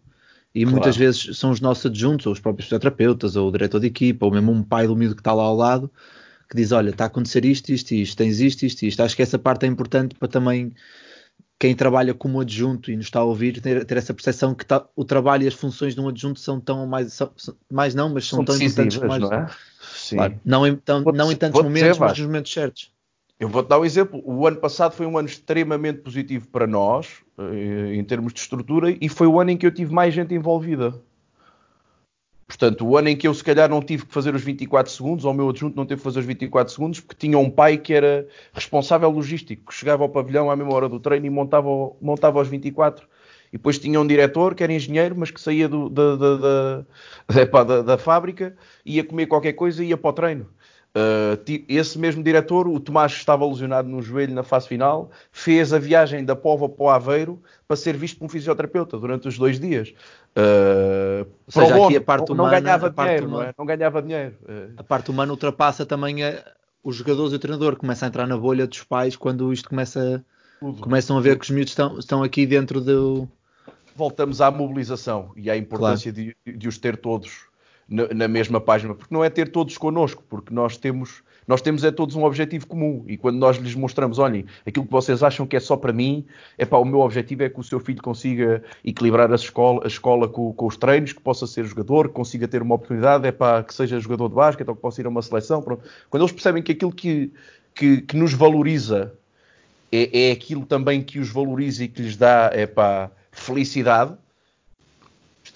e 0.54 0.62
claro. 0.62 0.76
muitas 0.76 0.96
vezes 0.96 1.38
são 1.38 1.52
os 1.52 1.60
nossos 1.60 1.86
adjuntos, 1.86 2.26
ou 2.26 2.34
os 2.34 2.40
próprios 2.40 2.66
fisioterapeutas, 2.66 3.36
ou 3.36 3.48
o 3.48 3.52
diretor 3.52 3.80
de 3.80 3.88
equipa, 3.88 4.26
ou 4.26 4.32
mesmo 4.32 4.52
um 4.52 4.64
pai 4.64 4.86
do 4.86 4.96
miúdo 4.96 5.16
que 5.16 5.22
está 5.22 5.34
lá 5.34 5.44
ao 5.44 5.56
lado, 5.56 5.92
que 6.50 6.56
diz, 6.56 6.72
olha, 6.72 6.90
está 6.92 7.06
a 7.06 7.08
acontecer 7.08 7.44
isto, 7.46 7.70
isto, 7.72 7.92
isto, 7.92 8.18
tens 8.18 8.40
isto, 8.40 8.64
isto, 8.64 8.84
isto. 8.84 9.02
Acho 9.02 9.16
que 9.16 9.22
essa 9.22 9.38
parte 9.38 9.66
é 9.66 9.70
importante 9.70 10.16
para 10.16 10.28
também 10.28 10.74
quem 11.60 11.76
trabalha 11.76 12.14
como 12.14 12.40
adjunto 12.40 12.92
e 12.92 12.96
nos 12.96 13.06
está 13.06 13.20
a 13.20 13.24
ouvir 13.24 13.60
ter, 13.60 13.84
ter 13.84 13.98
essa 13.98 14.14
percepção 14.14 14.54
que 14.54 14.66
tá, 14.66 14.86
o 14.96 15.04
trabalho 15.04 15.44
e 15.44 15.48
as 15.48 15.54
funções 15.54 15.96
de 15.96 16.02
um 16.02 16.08
adjunto 16.08 16.40
são 16.40 16.60
tão 16.60 16.86
mais, 16.86 17.14
são, 17.14 17.32
mais 17.72 17.96
não, 17.96 18.14
mas 18.14 18.28
são, 18.28 18.38
são 18.38 18.46
tão 18.46 18.56
importantes 18.56 18.98
mais. 18.98 19.22
Não, 19.22 19.34
é? 19.34 19.48
claro, 20.10 20.40
não, 20.46 20.68
em, 20.68 20.76
tão, 20.76 21.02
não 21.02 21.32
em 21.32 21.36
tantos 21.36 21.62
momentos, 21.62 21.90
dizer, 21.90 22.00
mas 22.00 22.18
nos 22.18 22.28
momentos 22.28 22.54
certos. 22.54 22.92
Eu 23.40 23.50
vou-te 23.50 23.68
dar 23.68 23.80
um 23.80 23.86
exemplo. 23.86 24.22
O 24.26 24.48
ano 24.48 24.58
passado 24.58 24.94
foi 24.94 25.06
um 25.06 25.18
ano 25.18 25.28
extremamente 25.28 26.00
positivo 26.00 26.48
para 26.48 26.66
nós, 26.66 27.08
eh, 27.38 27.96
em 27.96 28.04
termos 28.04 28.34
de 28.34 28.40
estrutura, 28.40 28.96
e 29.00 29.08
foi 29.08 29.28
o 29.28 29.40
ano 29.40 29.52
em 29.52 29.58
que 29.58 29.66
eu 29.66 29.72
tive 29.72 29.94
mais 29.94 30.14
gente 30.14 30.34
envolvida. 30.34 31.00
Portanto, 32.48 32.88
o 32.88 32.98
ano 32.98 33.10
em 33.10 33.18
que 33.18 33.28
eu 33.28 33.34
se 33.34 33.44
calhar 33.44 33.70
não 33.70 33.82
tive 33.82 34.06
que 34.06 34.14
fazer 34.14 34.34
os 34.34 34.42
24 34.42 34.90
segundos, 34.92 35.26
ou 35.26 35.32
o 35.32 35.34
meu 35.34 35.50
adjunto 35.50 35.76
não 35.76 35.86
teve 35.86 36.00
que 36.00 36.04
fazer 36.04 36.20
os 36.20 36.26
24 36.26 36.74
segundos, 36.74 37.02
porque 37.02 37.28
tinha 37.28 37.38
um 37.38 37.50
pai 37.50 37.78
que 37.78 37.94
era 37.94 38.26
responsável 38.54 39.10
logístico, 39.10 39.66
que 39.66 39.74
chegava 39.74 40.04
ao 40.04 40.10
pavilhão 40.10 40.50
à 40.50 40.56
mesma 40.56 40.74
hora 40.74 40.88
do 40.88 40.98
treino 40.98 41.26
e 41.26 41.30
montava, 41.30 41.68
montava 42.00 42.40
aos 42.40 42.48
24. 42.48 43.06
E 43.52 43.58
depois 43.58 43.78
tinha 43.78 44.00
um 44.00 44.08
diretor 44.08 44.56
que 44.56 44.64
era 44.64 44.72
engenheiro, 44.72 45.16
mas 45.18 45.30
que 45.30 45.42
saía 45.42 45.68
do, 45.68 45.90
da, 45.90 46.16
da, 46.16 46.38
da, 46.38 46.86
da, 47.64 47.82
da 47.82 47.98
fábrica, 47.98 48.56
ia 48.86 49.04
comer 49.04 49.28
qualquer 49.28 49.54
coisa 49.54 49.84
e 49.84 49.90
ia 49.90 49.98
para 49.98 50.10
o 50.10 50.14
treino. 50.14 50.48
Uh, 50.96 51.38
esse 51.68 52.00
mesmo 52.00 52.24
diretor, 52.24 52.68
o 52.68 52.80
Tomás, 52.80 53.12
estava 53.12 53.46
lesionado 53.46 53.88
no 53.88 54.02
joelho 54.02 54.34
na 54.34 54.42
fase 54.42 54.68
final, 54.68 55.12
fez 55.32 55.72
a 55.72 55.78
viagem 55.78 56.26
da 56.26 56.36
Pova 56.36 56.68
para 56.68 56.84
o 56.84 56.90
Aveiro 56.90 57.40
para 57.68 57.78
ser 57.78 57.96
visto 57.96 58.18
por 58.18 58.26
um 58.26 58.30
fisioterapeuta 58.30 58.98
durante 58.98 59.28
os 59.28 59.38
dois 59.38 59.60
dias. 59.60 59.94
Uh, 60.36 61.28
Ou 61.46 61.52
seja, 61.52 61.86
aqui 61.86 61.98
a 61.98 62.02
parte 62.02 62.30
não, 62.30 62.36
humana, 62.36 62.56
não 62.56 62.62
ganhava 62.62 62.90
dinheiro, 62.90 63.28
humana, 63.28 63.44
não, 63.44 63.50
é? 63.50 63.54
não, 63.58 63.66
ganhava 63.66 64.02
dinheiro. 64.02 64.36
A 64.76 64.84
parte 64.84 65.12
humana 65.12 65.32
ultrapassa 65.32 65.86
também 65.86 66.24
a, 66.24 66.44
os 66.84 66.96
jogadores 66.96 67.34
e 67.34 67.36
o 67.36 67.40
treinador 67.40 67.76
começam 67.76 68.08
a 68.08 68.10
entrar 68.10 68.26
na 68.26 68.38
bolha 68.38 68.66
dos 68.66 68.84
pais 68.84 69.16
quando 69.16 69.52
isto 69.52 69.70
começa, 69.70 70.24
começam 70.80 71.18
a 71.18 71.22
ver 71.22 71.38
que 71.38 71.44
os 71.44 71.50
miúdos 71.50 71.72
estão, 71.72 72.00
estão 72.00 72.24
aqui 72.24 72.46
dentro 72.46 72.82
do. 72.82 73.28
Voltamos 73.96 74.42
à 74.42 74.50
mobilização 74.50 75.32
e 75.36 75.50
à 75.50 75.58
importância 75.58 76.14
claro. 76.14 76.34
de, 76.46 76.54
de, 76.54 76.68
os 76.68 76.78
ter 76.78 76.98
todos 76.98 77.48
na, 77.90 78.08
na, 78.14 78.28
mesma 78.28 78.60
página, 78.60 78.94
porque 78.94 79.14
não 79.14 79.24
é 79.24 79.30
ter 79.30 79.50
todos 79.50 79.78
connosco, 79.78 80.24
porque 80.30 80.54
nós 80.54 80.78
temos 80.78 81.24
nós 81.48 81.62
temos 81.62 81.86
é 81.86 81.92
todos 81.92 82.14
um 82.18 82.26
objetivo 82.26 82.68
comum 82.68 83.06
e 83.08 83.16
quando 83.16 83.38
nós 83.38 83.56
lhes 83.56 83.74
mostramos, 83.74 84.20
olhem, 84.20 84.46
aquilo 84.66 84.86
que 84.86 84.92
vocês 84.92 85.24
acham 85.24 85.48
que 85.48 85.56
é 85.56 85.62
só 85.62 85.78
para 85.78 85.94
mim, 85.94 86.26
é 86.58 86.66
para 86.66 86.78
o 86.78 86.84
meu 86.84 87.00
objetivo 87.00 87.44
é 87.44 87.50
que 87.50 87.58
o 87.58 87.64
seu 87.64 87.80
filho 87.80 88.02
consiga 88.02 88.62
equilibrar 88.84 89.32
a 89.32 89.36
escola, 89.36 89.86
a 89.86 89.88
escola 89.88 90.28
com, 90.28 90.52
com, 90.52 90.66
os 90.66 90.76
treinos, 90.76 91.14
que 91.14 91.22
possa 91.22 91.48
ser 91.48 91.64
jogador, 91.64 92.10
que 92.10 92.14
consiga 92.14 92.50
ter 92.50 92.62
uma 92.62 92.76
oportunidade, 92.76 93.26
é 93.26 93.32
para 93.32 93.64
que 93.64 93.74
seja 93.74 93.98
jogador 93.98 94.28
de 94.28 94.36
basquete 94.36 94.68
ou 94.68 94.76
que 94.76 94.82
possa 94.82 95.00
ir 95.00 95.06
a 95.06 95.10
uma 95.10 95.22
seleção. 95.22 95.62
Pronto. 95.62 95.84
Quando 96.10 96.24
eles 96.24 96.34
percebem 96.34 96.62
que 96.62 96.74
aquilo 96.74 96.92
que, 96.92 97.32
que, 97.74 98.02
que 98.02 98.18
nos 98.18 98.34
valoriza 98.34 99.14
é, 99.90 100.28
é, 100.28 100.32
aquilo 100.34 100.66
também 100.66 101.02
que 101.02 101.18
os 101.18 101.30
valoriza 101.30 101.86
e 101.86 101.88
que 101.88 102.02
lhes 102.02 102.18
dá 102.18 102.50
é 102.54 102.66
para 102.66 103.10
felicidade, 103.32 104.14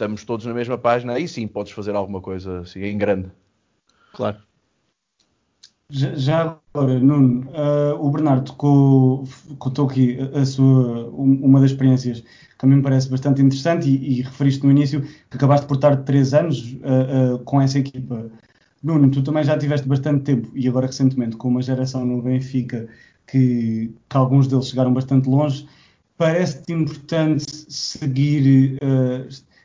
estamos 0.01 0.23
todos 0.23 0.47
na 0.47 0.53
mesma 0.53 0.79
página, 0.79 1.13
aí 1.13 1.27
sim 1.27 1.47
podes 1.47 1.73
fazer 1.73 1.95
alguma 1.95 2.19
coisa 2.19 2.61
assim, 2.61 2.81
em 2.81 2.97
grande. 2.97 3.29
Claro. 4.13 4.37
Já, 5.91 6.57
agora, 6.73 6.99
Nuno, 6.99 7.47
uh, 7.49 7.93
o 7.99 8.09
Bernardo 8.09 8.53
contou 8.53 9.87
aqui 9.87 10.17
a 10.33 10.45
sua, 10.45 11.09
uma 11.09 11.59
das 11.59 11.71
experiências 11.71 12.21
que 12.21 12.65
a 12.65 12.67
mim 12.67 12.77
me 12.77 12.81
parece 12.81 13.09
bastante 13.09 13.41
interessante 13.41 13.89
e, 13.89 14.19
e 14.19 14.21
referiste 14.21 14.63
no 14.63 14.71
início 14.71 15.01
que 15.01 15.35
acabaste 15.35 15.67
por 15.67 15.75
estar 15.75 15.97
três 15.97 16.33
anos 16.33 16.73
uh, 16.75 17.35
uh, 17.35 17.39
com 17.39 17.61
essa 17.61 17.77
equipa. 17.77 18.31
Nuno, 18.81 19.11
tu 19.11 19.21
também 19.21 19.43
já 19.43 19.57
tiveste 19.57 19.87
bastante 19.87 20.23
tempo 20.23 20.49
e 20.55 20.67
agora 20.67 20.87
recentemente 20.87 21.35
com 21.35 21.49
uma 21.49 21.61
geração 21.61 22.05
no 22.05 22.21
Benfica 22.21 22.87
que, 23.27 23.93
que 24.09 24.17
alguns 24.17 24.47
deles 24.47 24.69
chegaram 24.69 24.93
bastante 24.93 25.29
longe. 25.29 25.67
Parece-te 26.17 26.71
importante 26.71 27.45
seguir, 27.67 28.79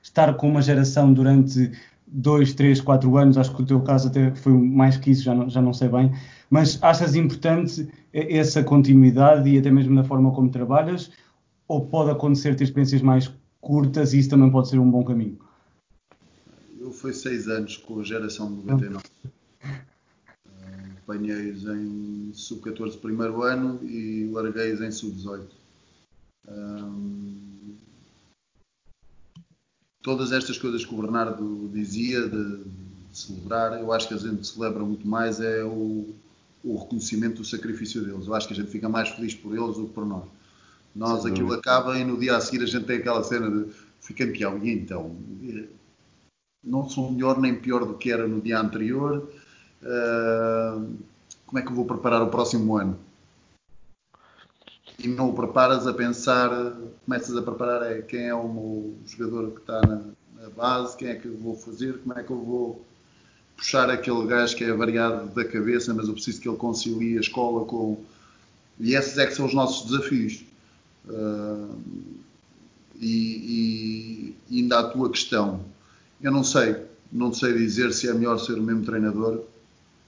estar 0.07 0.35
com 0.35 0.49
uma 0.49 0.63
geração 0.63 1.13
durante 1.13 1.73
dois, 2.07 2.55
três, 2.55 2.81
quatro 2.81 3.17
anos, 3.17 3.37
acho 3.37 3.55
que 3.55 3.63
o 3.63 3.67
teu 3.67 3.81
caso 3.81 4.09
até 4.09 4.33
foi 4.35 4.53
mais 4.53 4.97
que 4.97 5.11
isso, 5.11 5.25
já 5.25 5.35
não, 5.35 5.51
já 5.51 5.61
não 5.61 5.73
sei 5.73 5.89
bem, 5.89 6.13
mas 6.49 6.79
achas 6.81 7.17
importante 7.17 7.89
essa 8.13 8.63
continuidade 8.63 9.51
e 9.51 9.59
até 9.59 9.71
mesmo 9.71 9.95
na 9.95 10.05
forma 10.05 10.33
como 10.33 10.49
trabalhas, 10.49 11.11
ou 11.67 11.85
pode 11.85 12.11
acontecer 12.11 12.55
ter 12.55 12.65
experiências 12.65 13.03
mais 13.03 13.33
curtas 13.61 14.15
e 14.15 14.21
isso 14.21 14.31
também 14.31 14.51
pode 14.51 14.69
ser 14.69 14.79
um 14.79 14.89
bom 14.89 15.05
caminho? 15.05 15.39
Eu 16.79 16.93
fui 16.93 17.13
seis 17.13 17.49
anos 17.49 17.77
com 17.77 17.99
a 17.99 18.05
geração 18.05 18.55
de 18.55 18.65
99. 18.65 19.05
Apanhei-os 21.03 21.65
em 21.65 22.31
sub-14 22.33 22.99
primeiro 23.01 23.43
ano 23.43 23.81
e 23.83 24.31
larguei-os 24.33 24.81
em 24.81 24.93
sub-18. 24.93 25.47
Um, 26.49 27.75
todas 30.07 30.31
estas 30.31 30.57
coisas 30.57 30.85
que 30.85 30.95
o 30.95 31.03
Bernardo 31.03 31.69
dizia 31.75 32.29
de, 32.29 32.59
de, 32.59 32.65
celebrar, 33.13 33.73
eu 33.81 33.93
acho 33.93 34.07
que 34.07 34.15
a 34.15 34.17
gente 34.17 34.47
celebra 34.47 34.85
muito 34.85 35.05
mais 35.05 35.41
é 35.41 35.65
o, 35.65 36.15
o, 36.63 36.79
reconhecimento 36.79 37.39
do 37.39 37.45
sacrifício 37.45 38.05
deles. 38.05 38.29
Eu 38.29 38.35
acho 38.37 38.47
que 38.47 38.53
a 38.53 38.57
gente 38.57 38.71
fica 38.71 38.89
mais 38.89 39.09
feliz 39.09 39.35
por 39.35 39.53
eles 39.53 39.77
do 39.77 39.89
que 39.89 39.95
por 39.95 40.07
nós. 40.07 40.23
Nós 40.95 41.23
Sim, 41.23 41.31
aquilo 41.31 41.53
acaba 41.53 41.99
e 41.99 42.05
no 42.05 42.17
dia 42.21 42.37
a 42.37 42.41
seguir 42.41 42.63
a 42.63 42.67
gente 42.67 42.85
tem 42.87 42.99
aquela 42.99 43.25
cena 43.25 43.51
de 43.51 43.73
fui 44.01 44.15
campeão 44.15 44.65
e 44.65 44.71
então 44.71 45.17
não 46.63 46.89
sou 46.89 47.11
melhor 47.11 47.41
nem 47.41 47.57
pior 47.57 47.85
do 47.85 47.95
que 47.95 48.13
era 48.13 48.29
no 48.29 48.41
dia 48.41 48.61
anterior. 48.61 49.29
Uh, 49.83 50.87
como 51.47 51.59
é 51.59 51.63
que 51.63 51.69
eu 51.69 51.75
vou 51.75 51.85
preparar 51.85 52.23
o 52.23 52.29
próximo 52.29 52.77
ano? 52.77 52.97
E 54.99 55.09
não 55.09 55.31
o 55.31 55.35
preparas 55.35 55.87
a 55.87 55.93
pensar, 55.93 56.51
começas 57.05 57.37
a 57.37 57.43
preparar 57.43 57.83
é 57.93 58.03
quem 58.03 58.27
é 58.27 58.35
o 58.35 58.49
meu 58.49 58.95
jogador 59.07 59.51
que 59.51 59.61
está 59.61 59.81
na, 59.83 60.01
na, 60.41 60.51
base, 60.51 60.97
quem 60.97 61.09
é 61.09 61.15
que 61.15 61.27
eu 61.27 61.37
vou 61.37 61.55
fazer, 61.55 61.99
como 61.99 62.19
é 62.19 62.23
que 62.23 62.31
eu 62.31 62.43
vou 62.43 62.87
puxar 63.57 63.91
aquele 63.91 64.27
gajo 64.27 64.57
que 64.57 64.65
é 64.65 64.73
variado 64.73 65.29
da 65.35 65.45
cabeça, 65.45 65.93
mas 65.93 66.09
eu 66.09 66.15
preciso 66.15 66.41
que 66.41 66.49
ele 66.49 66.57
concilie 66.57 67.17
a 67.19 67.21
escola 67.21 67.65
com. 67.65 67.99
E 68.79 68.95
esses 68.95 69.17
é 69.19 69.27
que 69.27 69.35
são 69.35 69.47
os 69.47 69.55
nossos 69.55 69.91
desafios. 69.91 70.45
Uh, 71.07 71.79
e, 72.99 74.35
e, 74.51 74.57
ainda 74.59 74.81
a 74.81 74.89
tua 74.89 75.11
questão. 75.11 75.61
Eu 76.21 76.33
não 76.33 76.45
sei, 76.45 76.77
não 77.13 77.33
sei 77.33 77.55
dizer 77.55 77.93
se 77.93 78.09
é 78.09 78.15
melhor 78.15 78.39
ser 78.39 78.59
o 78.59 78.63
mesmo 78.63 78.85
treinador. 78.85 79.43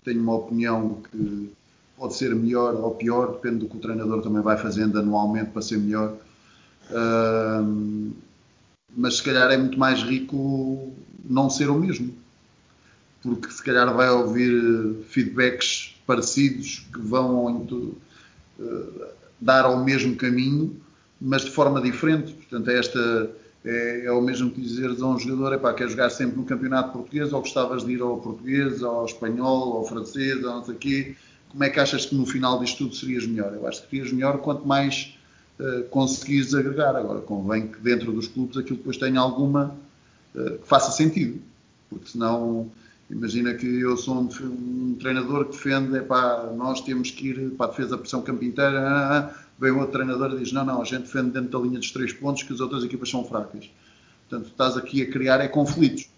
Tenho 0.05 0.21
uma 0.23 0.35
opinião 0.35 1.03
que 1.11 1.51
pode 1.99 2.15
ser 2.15 2.35
melhor 2.35 2.75
ou 2.75 2.93
pior, 2.93 3.33
depende 3.33 3.57
do 3.57 3.69
que 3.69 3.77
o 3.77 3.81
treinador 3.81 4.23
também 4.23 4.41
vai 4.41 4.57
fazendo 4.57 4.99
anualmente 4.99 5.51
para 5.51 5.63
ser 5.63 5.79
melhor. 5.79 6.15
Uh, 6.91 8.13
mas 8.97 9.17
se 9.17 9.23
calhar 9.23 9.51
é 9.51 9.57
muito 9.57 9.79
mais 9.79 10.03
rico 10.03 10.93
não 11.29 11.51
ser 11.51 11.69
o 11.69 11.75
mesmo, 11.75 12.15
porque 13.23 13.51
se 13.51 13.63
calhar 13.63 13.93
vai 13.95 14.09
ouvir 14.09 14.95
feedbacks 15.09 15.97
parecidos 16.07 16.87
que 16.93 17.01
vão 17.01 17.47
uh, 17.47 17.97
dar 19.41 19.65
ao 19.65 19.85
mesmo 19.85 20.17
caminho, 20.17 20.75
mas 21.21 21.43
de 21.45 21.51
forma 21.51 21.83
diferente. 21.83 22.33
Portanto, 22.33 22.71
esta 22.71 23.31
é, 23.65 24.07
é 24.07 24.13
o 24.13 24.23
mesmo 24.23 24.51
que 24.51 24.61
dizeres 24.61 25.03
a 25.03 25.07
um 25.07 25.19
jogador: 25.19 25.53
epá, 25.55 25.75
quer 25.75 25.89
jogar 25.89 26.11
sempre 26.11 26.39
no 26.39 26.45
campeonato 26.45 26.93
português 26.93 27.33
ou 27.33 27.41
gostavas 27.41 27.85
de 27.85 27.93
ir 27.93 28.01
ao 28.01 28.19
português, 28.19 28.83
ao 28.83 29.05
espanhol, 29.05 29.77
ao 29.77 29.87
francês, 29.87 30.37
ou 30.37 30.51
não 30.51 30.65
sei 30.65 30.75
o 30.75 30.79
quê 30.79 31.17
como 31.51 31.65
é 31.65 31.71
que 31.71 31.81
achas 31.81 32.07
que 32.07 32.15
no 32.15 32.27
final 32.27 32.59
disto 32.61 32.79
tudo 32.79 32.95
serias 32.95 33.27
melhor? 33.27 33.53
Eu 33.55 33.67
acho 33.67 33.83
que 33.83 33.91
serias 33.91 34.13
melhor 34.13 34.39
quanto 34.39 34.67
mais 34.67 35.17
uh, 35.59 35.85
conseguires 35.85 36.55
agregar. 36.55 36.95
Agora, 36.95 37.21
convém 37.21 37.69
que 37.69 37.81
dentro 37.81 38.13
dos 38.13 38.29
clubes 38.29 38.57
aquilo 38.57 38.77
depois 38.77 38.97
tenha 38.97 39.21
alguma 39.21 39.77
uh, 40.35 40.59
que 40.59 40.67
faça 40.67 40.91
sentido, 40.93 41.41
porque 41.89 42.11
senão, 42.11 42.71
imagina 43.11 43.55
que 43.55 43.67
eu 43.67 43.97
sou 43.97 44.17
um, 44.17 44.29
um 44.43 44.97
treinador 45.01 45.47
que 45.47 45.53
defende, 45.53 45.97
é 45.97 46.01
pá, 46.01 46.51
nós 46.55 46.81
temos 46.81 47.11
que 47.11 47.29
ir 47.29 47.51
para 47.51 47.67
a 47.67 47.71
defesa 47.71 47.97
pressão 47.97 48.23
campo 48.23 48.45
inteira, 48.45 48.81
ah, 48.81 48.89
ah, 48.89 49.19
ah, 49.19 49.35
vem 49.59 49.73
outro 49.73 49.93
treinador 49.93 50.33
e 50.35 50.39
diz, 50.39 50.53
não, 50.53 50.65
não, 50.65 50.83
a 50.83 50.85
gente 50.85 51.03
defende 51.03 51.31
dentro 51.31 51.51
da 51.51 51.59
linha 51.59 51.79
dos 51.79 51.91
três 51.91 52.13
pontos 52.13 52.43
que 52.43 52.53
as 52.53 52.61
outras 52.61 52.85
equipas 52.85 53.09
são 53.09 53.25
fracas. 53.25 53.71
Portanto, 54.29 54.51
estás 54.51 54.77
aqui 54.77 55.03
a 55.03 55.11
criar 55.11 55.41
é 55.41 55.49
conflitos. 55.49 56.09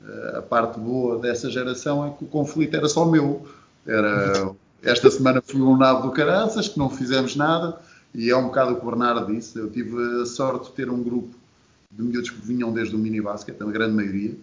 Uh, 0.00 0.38
a 0.38 0.42
parte 0.42 0.78
boa 0.78 1.18
dessa 1.18 1.50
geração 1.50 2.06
é 2.06 2.10
que 2.10 2.24
o 2.24 2.28
conflito 2.28 2.76
era 2.76 2.88
só 2.88 3.04
meu. 3.04 3.46
Era 3.84 4.54
esta 4.82 5.10
semana 5.10 5.42
fui 5.42 5.60
um 5.60 5.76
nabo 5.76 6.08
do 6.08 6.12
Caraças, 6.12 6.68
que 6.68 6.78
não 6.78 6.88
fizemos 6.88 7.34
nada, 7.34 7.78
e 8.14 8.30
é 8.30 8.36
um 8.36 8.44
bocado 8.44 8.72
o 8.72 8.76
que 8.76 8.82
o 8.82 8.90
Bernardo 8.90 9.32
disse. 9.32 9.58
Eu 9.58 9.70
tive 9.70 9.96
a 10.22 10.26
sorte 10.26 10.70
de 10.70 10.72
ter 10.72 10.90
um 10.90 11.02
grupo 11.02 11.34
de 11.90 12.02
miúdos 12.02 12.30
que 12.30 12.46
vinham 12.46 12.72
desde 12.72 12.94
o 12.94 12.98
mini 12.98 13.20
basket, 13.20 13.60
a 13.60 13.64
grande 13.64 13.94
maioria. 13.94 14.34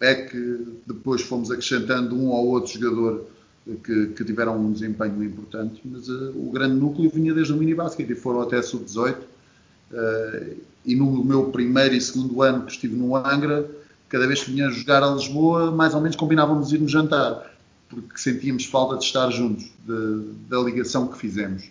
É 0.00 0.14
que 0.14 0.78
depois 0.86 1.22
fomos 1.22 1.50
acrescentando 1.50 2.14
um 2.14 2.28
ou 2.28 2.48
outro 2.48 2.72
jogador 2.72 3.26
que, 3.84 4.06
que 4.08 4.24
tiveram 4.24 4.56
um 4.56 4.72
desempenho 4.72 5.22
importante, 5.24 5.80
mas 5.84 6.08
uh, 6.08 6.32
o 6.36 6.50
grande 6.52 6.76
núcleo 6.76 7.10
vinha 7.10 7.34
desde 7.34 7.52
o 7.52 7.56
mini 7.56 7.74
basket 7.74 8.08
e 8.08 8.14
foram 8.14 8.42
até 8.42 8.62
sub-18. 8.62 9.16
Uh, 9.90 10.56
e 10.84 10.94
no 10.94 11.24
meu 11.24 11.50
primeiro 11.50 11.94
e 11.94 12.00
segundo 12.00 12.42
ano 12.42 12.64
que 12.64 12.72
estive 12.72 12.94
no 12.94 13.16
Angra, 13.16 13.68
cada 14.08 14.26
vez 14.26 14.44
que 14.44 14.52
vinha 14.52 14.70
jogar 14.70 15.02
a 15.02 15.10
Lisboa, 15.10 15.70
mais 15.70 15.94
ou 15.94 16.00
menos 16.00 16.16
combinávamos 16.16 16.72
ir 16.72 16.78
no 16.78 16.88
jantar 16.88 17.57
porque 17.88 18.18
sentíamos 18.18 18.66
falta 18.66 18.96
de 18.96 19.04
estar 19.04 19.30
juntos, 19.30 19.64
de, 19.86 20.32
da 20.48 20.58
ligação 20.58 21.08
que 21.08 21.18
fizemos. 21.18 21.64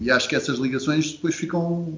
E 0.00 0.10
acho 0.10 0.28
que 0.28 0.34
essas 0.34 0.58
ligações 0.58 1.12
depois 1.12 1.34
ficam 1.34 1.94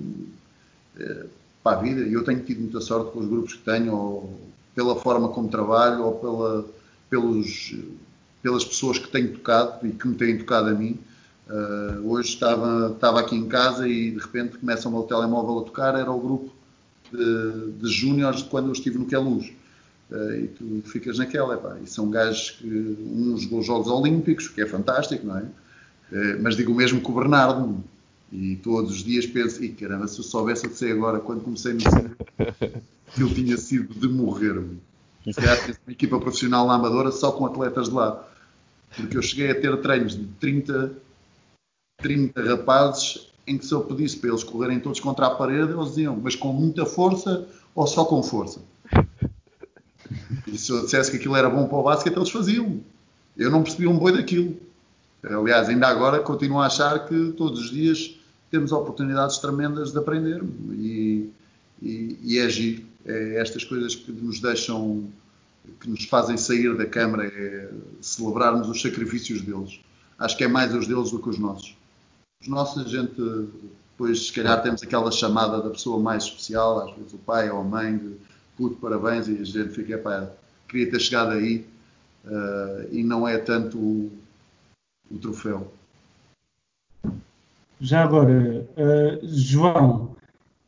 é, 0.99 1.27
para 1.63 1.79
a 1.79 1.83
vida. 1.83 2.03
E 2.03 2.13
eu 2.13 2.23
tenho 2.23 2.41
tido 2.41 2.61
muita 2.61 2.81
sorte 2.81 3.13
com 3.13 3.21
os 3.21 3.27
grupos 3.27 3.55
que 3.55 3.63
tenho, 3.63 3.95
ou 3.95 4.41
pela 4.75 4.97
forma 4.97 5.29
como 5.29 5.49
trabalho, 5.49 6.05
ou 6.05 6.13
pela, 6.15 6.67
pelos, 7.09 7.75
pelas 8.43 8.65
pessoas 8.65 8.99
que 8.99 9.09
tenho 9.09 9.33
tocado 9.33 9.87
e 9.87 9.91
que 9.91 10.07
me 10.07 10.15
têm 10.15 10.39
tocado 10.39 10.69
a 10.69 10.75
mim. 10.75 10.99
Uh, 11.49 12.11
hoje 12.11 12.31
estava, 12.31 12.93
estava 12.93 13.21
aqui 13.21 13.37
em 13.37 13.47
casa 13.47 13.89
e 13.89 14.11
de 14.11 14.19
repente 14.19 14.59
começa 14.59 14.89
o 14.89 14.93
meu 14.93 15.05
telemóvel 15.05 15.61
a 15.61 15.63
tocar, 15.63 15.95
era 15.95 16.11
o 16.11 16.21
grupo 16.21 16.53
de, 17.13 17.73
de 17.81 17.89
júniores 17.89 18.43
de 18.43 18.49
quando 18.49 18.67
eu 18.67 18.73
estive 18.73 18.99
no 18.99 19.07
Queluz. 19.07 19.53
Uh, 20.11 20.35
e 20.37 20.49
tu 20.49 20.83
ficas 20.85 21.19
naquela, 21.19 21.55
epá, 21.55 21.77
e 21.83 21.87
são 21.87 22.09
gajos 22.11 22.53
que 22.53 22.67
um 22.67 23.37
jogou 23.37 23.59
os 23.59 23.67
Jogos 23.67 23.89
Olímpicos, 23.89 24.47
que 24.47 24.61
é 24.61 24.67
fantástico, 24.67 25.27
não 25.27 25.39
é? 25.39 25.43
Uh, 25.43 26.43
mas 26.43 26.57
digo 26.57 26.73
mesmo 26.73 27.01
que 27.01 27.11
o 27.11 27.15
Bernardo, 27.15 27.83
e 28.33 28.57
todos 28.57 28.93
os 28.93 29.05
dias 29.05 29.27
penso, 29.27 29.65
e 29.65 29.69
caramba, 29.71 30.07
se 30.07 30.19
eu 30.19 30.25
soubesse 30.25 30.67
a 30.67 30.71
ser 30.71 30.93
agora, 30.93 31.19
quando 31.19 31.43
comecei 31.43 31.73
no 31.73 31.79
que 31.81 33.23
ele 33.23 33.35
tinha 33.35 33.57
sido 33.57 33.95
de 33.95 34.09
morrer-me. 34.09 34.79
Se 35.25 35.35
calhar 35.35 35.59
uma 35.87 35.93
equipa 35.93 36.19
profissional 36.21 36.67
na 36.67 36.75
Amadora 36.75 37.11
só 37.11 37.33
com 37.33 37.47
atletas 37.47 37.89
de 37.89 37.95
lá. 37.95 38.29
Porque 38.95 39.17
eu 39.17 39.23
cheguei 39.23 39.51
a 39.51 39.61
ter 39.61 39.77
treinos 39.81 40.17
de 40.17 40.25
30, 40.41 40.93
30 41.99 42.43
rapazes 42.43 43.29
em 43.47 43.59
que 43.59 43.67
se 43.67 43.73
eu 43.73 43.83
pedisse 43.83 44.17
para 44.17 44.31
eles 44.31 44.45
correrem 44.45 44.81
todos 44.81 45.01
contra 45.01 45.27
a 45.27 45.31
parede, 45.31 45.73
eles 45.73 45.89
diziam, 45.89 46.17
mas 46.17 46.35
com 46.35 46.53
muita 46.53 46.85
força 46.85 47.47
ou 47.75 47.87
só 47.87 48.05
com 48.05 48.23
força? 48.23 48.61
E 50.47 50.59
se 50.59 50.71
eu 50.71 50.85
dissesse 50.85 51.11
que 51.11 51.17
aquilo 51.17 51.37
era 51.37 51.49
bom 51.49 51.67
para 51.67 51.79
o 51.79 51.83
basquete, 51.83 52.17
eles 52.17 52.31
faziam. 52.31 52.81
Eu 53.37 53.51
não 53.51 53.63
percebi 53.63 53.87
um 53.87 53.99
boi 53.99 54.13
daquilo. 54.13 54.57
Aliás, 55.23 55.69
ainda 55.69 55.89
agora 55.89 56.21
continuo 56.21 56.61
a 56.61 56.67
achar 56.67 57.07
que 57.07 57.33
todos 57.37 57.61
os 57.61 57.71
dias 57.71 58.17
temos 58.51 58.73
oportunidades 58.73 59.39
tremendas 59.39 59.93
de 59.93 59.99
aprender 59.99 60.43
e, 60.73 61.31
e, 61.83 62.19
e 62.23 62.39
é 62.39 62.45
agir. 62.45 62.87
É 63.05 63.41
estas 63.41 63.65
coisas 63.65 63.95
que 63.95 64.11
nos 64.11 64.41
deixam, 64.41 65.05
que 65.81 65.89
nos 65.89 66.05
fazem 66.05 66.37
sair 66.37 66.77
da 66.77 66.87
Câmara, 66.87 67.27
é 67.27 67.71
celebrarmos 68.01 68.69
os 68.69 68.81
sacrifícios 68.81 69.43
deles. 69.43 69.81
Acho 70.19 70.37
que 70.37 70.45
é 70.45 70.49
mais 70.49 70.75
os 70.75 70.87
deles 70.87 71.11
do 71.11 71.19
que 71.19 71.29
os 71.29 71.39
nossos. 71.39 71.77
Os 72.41 72.49
nossos, 72.49 72.85
a 72.85 72.89
gente, 72.89 73.15
depois, 73.93 74.27
se 74.27 74.33
calhar, 74.33 74.63
temos 74.63 74.83
aquela 74.83 75.11
chamada 75.11 75.61
da 75.61 75.71
pessoa 75.71 76.01
mais 76.01 76.25
especial, 76.25 76.89
às 76.89 76.97
vezes 76.97 77.13
o 77.13 77.19
pai 77.19 77.51
ou 77.51 77.61
a 77.61 77.65
mãe, 77.65 78.17
puto, 78.57 78.77
parabéns, 78.77 79.29
e 79.29 79.39
a 79.39 79.45
gente 79.45 79.71
fica, 79.71 79.99
pá, 79.99 80.29
queria 80.69 80.91
ter 80.91 81.01
chegado 81.01 81.33
aí, 81.33 81.65
uh, 82.25 82.89
e 82.91 83.03
não 83.03 83.27
é 83.27 83.39
tanto 83.39 83.79
o, 83.79 84.13
o 85.11 85.19
troféu. 85.19 85.73
Já 87.81 88.03
agora, 88.03 88.67
uh, 88.77 89.21
João, 89.23 90.17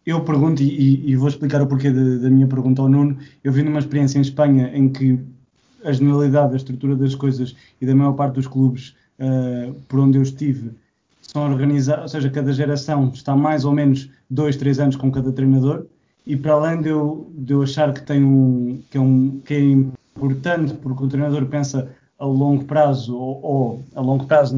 eu 0.04 0.24
pergunto 0.24 0.62
e, 0.62 1.10
e, 1.10 1.16
vou 1.16 1.28
explicar 1.28 1.60
o 1.62 1.66
porquê 1.66 1.90
de, 1.90 2.18
da 2.18 2.30
minha 2.30 2.46
pergunta 2.46 2.82
ao 2.82 2.88
Nuno. 2.88 3.18
Eu 3.42 3.52
vi 3.52 3.62
numa 3.62 3.78
experiência 3.78 4.18
em 4.18 4.22
Espanha 4.22 4.70
em 4.74 4.88
que 4.90 5.18
a 5.84 5.92
generalidade, 5.92 6.54
a 6.54 6.56
estrutura 6.56 6.96
das 6.96 7.14
coisas 7.14 7.54
e 7.80 7.86
da 7.86 7.94
maior 7.94 8.12
parte 8.12 8.34
dos 8.34 8.46
clubes 8.46 8.94
uh, 9.18 9.74
por 9.88 10.00
onde 10.00 10.18
eu 10.18 10.22
estive 10.22 10.72
são 11.20 11.50
organizados, 11.50 12.04
ou 12.04 12.08
seja, 12.08 12.30
cada 12.30 12.52
geração 12.52 13.10
está 13.12 13.36
mais 13.36 13.64
ou 13.64 13.72
menos 13.72 14.08
dois, 14.30 14.56
três 14.56 14.78
anos 14.78 14.96
com 14.96 15.10
cada 15.12 15.30
treinador. 15.30 15.84
E 16.28 16.36
para 16.36 16.52
além 16.52 16.82
de 16.82 16.90
eu, 16.90 17.32
de 17.34 17.54
eu 17.54 17.62
achar 17.62 17.92
que, 17.94 18.02
tem 18.02 18.22
um, 18.22 18.82
que, 18.90 18.98
é 18.98 19.00
um, 19.00 19.40
que 19.40 19.54
é 19.54 19.60
importante 19.60 20.74
porque 20.74 21.02
o 21.02 21.08
treinador 21.08 21.46
pensa 21.46 21.90
a 22.18 22.26
longo 22.26 22.66
prazo 22.66 23.16
ou, 23.16 23.42
ou 23.42 23.82
a 23.94 24.00
longo 24.02 24.26
prazo 24.26 24.54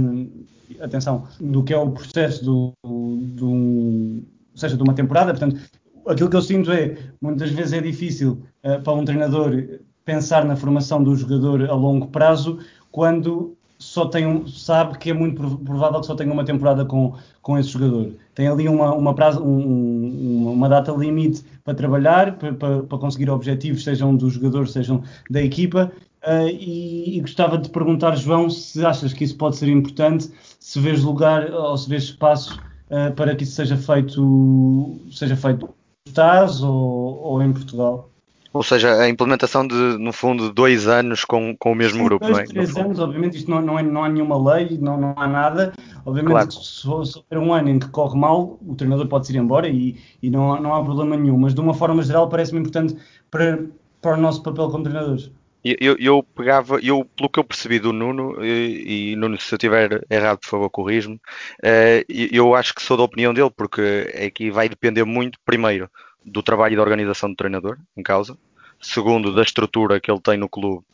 atenção, 0.81 1.29
do 1.41 1.63
que 1.63 1.73
é 1.73 1.79
o 1.79 1.93
processo 1.93 2.45
do, 2.45 2.73
do, 2.83 4.21
seja, 4.57 4.77
de 4.77 4.83
uma 4.83 4.95
temporada. 4.95 5.33
Portanto, 5.33 5.61
aquilo 6.09 6.29
que 6.29 6.37
eu 6.37 6.43
sinto 6.43 6.73
é, 6.73 6.97
muitas 7.21 7.51
vezes 7.51 7.73
é 7.73 7.81
difícil 7.81 8.43
uh, 8.65 8.83
para 8.83 8.93
um 8.93 9.05
treinador 9.05 9.81
pensar 10.05 10.45
na 10.45 10.57
formação 10.57 11.01
do 11.01 11.15
jogador 11.15 11.71
a 11.71 11.75
longo 11.75 12.09
prazo 12.09 12.59
quando 12.91 13.57
só 13.81 14.07
tem 14.07 14.27
um, 14.27 14.47
sabe 14.47 14.99
que 14.99 15.11
é 15.11 15.15
muito 15.15 15.57
provável 15.59 16.01
que 16.01 16.07
só 16.07 16.15
tenha 16.15 16.31
uma 16.31 16.45
temporada 16.45 16.85
com, 16.85 17.15
com 17.41 17.59
esse 17.59 17.71
jogador. 17.71 18.13
Tem 18.35 18.47
ali 18.47 18.69
uma, 18.69 18.95
uma, 18.95 19.15
prazo, 19.15 19.43
um, 19.43 20.53
uma 20.53 20.69
data 20.69 20.93
limite 20.93 21.43
para 21.65 21.75
trabalhar, 21.75 22.37
para, 22.37 22.53
para, 22.53 22.83
para, 22.83 22.99
conseguir 22.99 23.31
objetivos, 23.31 23.83
sejam 23.83 24.15
dos 24.15 24.35
jogadores, 24.35 24.73
sejam 24.73 25.03
da 25.31 25.43
equipa. 25.43 25.91
Uh, 26.23 26.49
e, 26.49 27.17
e, 27.17 27.21
gostava 27.23 27.57
de 27.57 27.71
perguntar, 27.71 28.15
João, 28.17 28.51
se 28.51 28.85
achas 28.85 29.15
que 29.15 29.25
isso 29.25 29.37
pode 29.39 29.57
ser 29.57 29.69
importante, 29.71 30.31
se 30.61 30.79
vês 30.79 31.03
lugar 31.03 31.51
ou 31.51 31.77
se 31.79 31.89
vês 31.89 32.03
espaço 32.03 32.61
uh, 32.91 33.15
para 33.15 33.35
que 33.35 33.45
isso 33.45 33.55
seja 33.55 33.79
feito, 33.79 35.01
seja 35.11 35.35
feito 35.35 35.71
nos 36.07 36.61
ou, 36.61 37.23
ou 37.23 37.43
em 37.43 37.51
Portugal. 37.51 38.11
Ou 38.53 38.65
seja, 38.65 39.01
a 39.01 39.09
implementação 39.09 39.67
de, 39.67 39.75
no 39.75 40.13
fundo, 40.13 40.53
dois 40.53 40.89
anos 40.89 41.25
com, 41.25 41.57
com 41.57 41.71
o 41.71 41.75
mesmo 41.75 41.99
Sim, 41.99 42.05
grupo, 42.05 42.25
dois, 42.25 42.37
não 42.37 42.43
é? 42.43 42.47
Três 42.47 42.77
anos, 42.77 42.99
obviamente, 42.99 43.37
isto 43.37 43.51
não, 43.51 43.61
não, 43.61 43.79
é, 43.79 43.83
não 43.83 44.03
há 44.03 44.09
nenhuma 44.09 44.55
lei, 44.55 44.77
não, 44.81 45.01
não 45.01 45.15
há 45.17 45.29
nada. 45.29 45.73
Obviamente, 46.05 46.33
claro. 46.33 46.51
se 46.51 46.89
houver 46.89 47.39
um 47.39 47.55
ano 47.55 47.69
em 47.69 47.79
que 47.79 47.89
corre 47.89 48.19
mal, 48.19 48.59
o 48.67 48.75
treinador 48.75 49.07
pode 49.07 49.33
ir 49.33 49.37
embora 49.37 49.69
e, 49.69 49.97
e 50.21 50.29
não, 50.29 50.53
há, 50.53 50.61
não 50.61 50.75
há 50.75 50.83
problema 50.83 51.17
nenhum. 51.17 51.39
Mas, 51.39 51.55
de 51.55 51.61
uma 51.61 51.75
forma 51.75 52.03
geral, 52.03 52.29
parece-me 52.29 52.59
importante 52.59 52.97
para, 53.31 53.67
para 54.03 54.15
o 54.15 54.21
nosso 54.21 54.43
papel 54.43 54.69
como 54.69 54.83
treinadores. 54.83 55.31
Eu, 55.63 55.97
eu, 55.99 56.23
pegava, 56.23 56.79
eu, 56.83 57.05
pelo 57.05 57.29
que 57.29 57.39
eu 57.39 57.45
percebi 57.45 57.79
do 57.79 57.93
Nuno, 57.93 58.43
e, 58.43 59.13
e 59.13 59.17
Nuno, 59.17 59.39
se 59.39 59.53
eu 59.53 59.57
estiver 59.57 60.05
errado, 60.09 60.39
por 60.39 60.49
favor, 60.49 60.71
corrijo-me, 60.71 61.17
uh, 61.17 62.05
eu 62.09 62.55
acho 62.55 62.75
que 62.75 62.83
sou 62.83 62.97
da 62.97 63.03
opinião 63.03 63.35
dele, 63.35 63.51
porque 63.55 64.11
aqui 64.27 64.51
vai 64.51 64.71
depender 64.71 65.05
muito, 65.05 65.39
primeiro, 65.45 65.91
do 66.25 66.43
trabalho 66.43 66.75
e 66.75 66.77
da 66.77 66.83
organização 66.83 67.31
do 67.31 67.37
treinador 67.37 67.79
em 67.97 68.03
causa, 68.03 68.37
segundo, 68.81 69.35
da 69.35 69.43
estrutura 69.43 70.01
que 70.01 70.11
ele 70.11 70.21
tem 70.21 70.37
no 70.37 70.49
clube, 70.49 70.85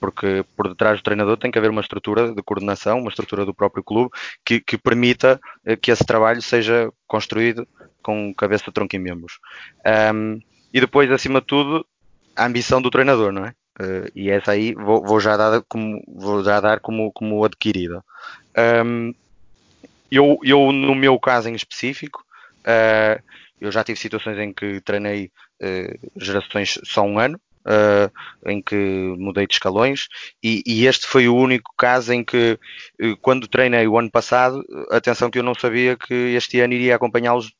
porque 0.00 0.44
por 0.56 0.68
detrás 0.68 0.98
do 0.98 1.02
treinador 1.02 1.36
tem 1.36 1.50
que 1.50 1.58
haver 1.58 1.70
uma 1.70 1.80
estrutura 1.80 2.32
de 2.32 2.42
coordenação, 2.42 3.00
uma 3.00 3.10
estrutura 3.10 3.44
do 3.44 3.54
próprio 3.54 3.82
clube 3.82 4.10
que, 4.44 4.60
que 4.60 4.78
permita 4.78 5.40
eh, 5.64 5.76
que 5.76 5.90
esse 5.90 6.04
trabalho 6.04 6.40
seja 6.40 6.90
construído 7.06 7.66
com 8.02 8.34
cabeça, 8.34 8.72
tronco 8.72 8.94
e 8.96 8.98
membros. 8.98 9.38
Um, 10.14 10.40
e 10.72 10.80
depois, 10.80 11.10
acima 11.10 11.40
de 11.40 11.46
tudo, 11.46 11.86
a 12.36 12.46
ambição 12.46 12.80
do 12.80 12.90
treinador, 12.90 13.32
não 13.32 13.46
é? 13.46 13.54
Uh, 13.80 14.10
e 14.14 14.30
essa 14.30 14.52
aí 14.52 14.74
vou, 14.74 15.02
vou, 15.04 15.18
já 15.18 15.36
dar 15.36 15.62
como, 15.68 16.02
vou 16.06 16.44
já 16.44 16.60
dar 16.60 16.80
como, 16.80 17.10
como 17.12 17.44
adquirida. 17.44 18.04
Um, 18.84 19.14
eu, 20.10 20.38
eu, 20.44 20.70
no 20.70 20.94
meu 20.94 21.18
caso 21.18 21.48
em 21.48 21.54
específico, 21.54 22.24
uh, 22.60 23.22
eu 23.60 23.70
já 23.72 23.82
tive 23.84 23.98
situações 23.98 24.38
em 24.38 24.52
que 24.52 24.80
treinei 24.80 25.30
uh, 25.62 26.10
gerações 26.20 26.78
só 26.84 27.02
um 27.02 27.18
ano, 27.18 27.40
em 28.46 28.60
que 28.60 28.76
mudei 29.16 29.46
de 29.46 29.54
escalões, 29.54 30.06
e, 30.42 30.62
e, 30.66 30.86
este 30.86 31.06
foi 31.06 31.28
o 31.28 31.34
único 31.34 31.72
caso 31.78 32.12
em 32.12 32.22
que, 32.22 32.58
quando 33.22 33.48
treinei 33.48 33.88
o 33.88 33.98
ano 33.98 34.10
passado, 34.10 34.62
atenção 34.90 35.30
que 35.30 35.38
eu 35.38 35.42
não 35.42 35.54
sabia 35.54 35.96
que 35.96 36.12
este 36.12 36.60
ano 36.60 36.74
iria 36.74 36.94
acompanhá-los 36.94 37.54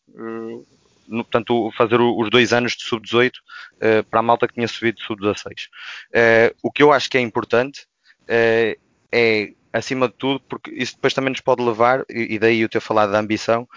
no, 1.08 1.24
portanto, 1.24 1.70
fazer 1.76 2.00
os 2.00 2.30
dois 2.30 2.52
anos 2.52 2.72
de 2.72 2.84
sub-18 2.84 3.28
uh, 3.28 3.32
eh, 3.80 4.02
para 4.02 4.20
a 4.20 4.22
malta 4.22 4.48
que 4.48 4.54
tinha 4.54 4.68
subido 4.68 4.98
de 4.98 5.04
sub-16. 5.04 5.66
Uh, 5.66 5.70
eh, 6.12 6.54
o 6.62 6.70
que 6.70 6.82
eu 6.82 6.92
acho 6.92 7.10
que 7.10 7.18
é 7.18 7.20
importante 7.20 7.82
uh, 8.22 8.80
é, 9.12 9.52
acima 9.74 10.06
de 10.08 10.14
tudo, 10.14 10.40
porque 10.48 10.70
isso 10.70 10.94
depois 10.94 11.12
também 11.12 11.30
nos 11.30 11.40
pode 11.40 11.62
levar, 11.62 12.04
e, 12.08 12.38
daí 12.38 12.60
eu 12.60 12.68
ter 12.68 12.80
falado 12.80 13.10
da 13.10 13.18
ambição, 13.18 13.68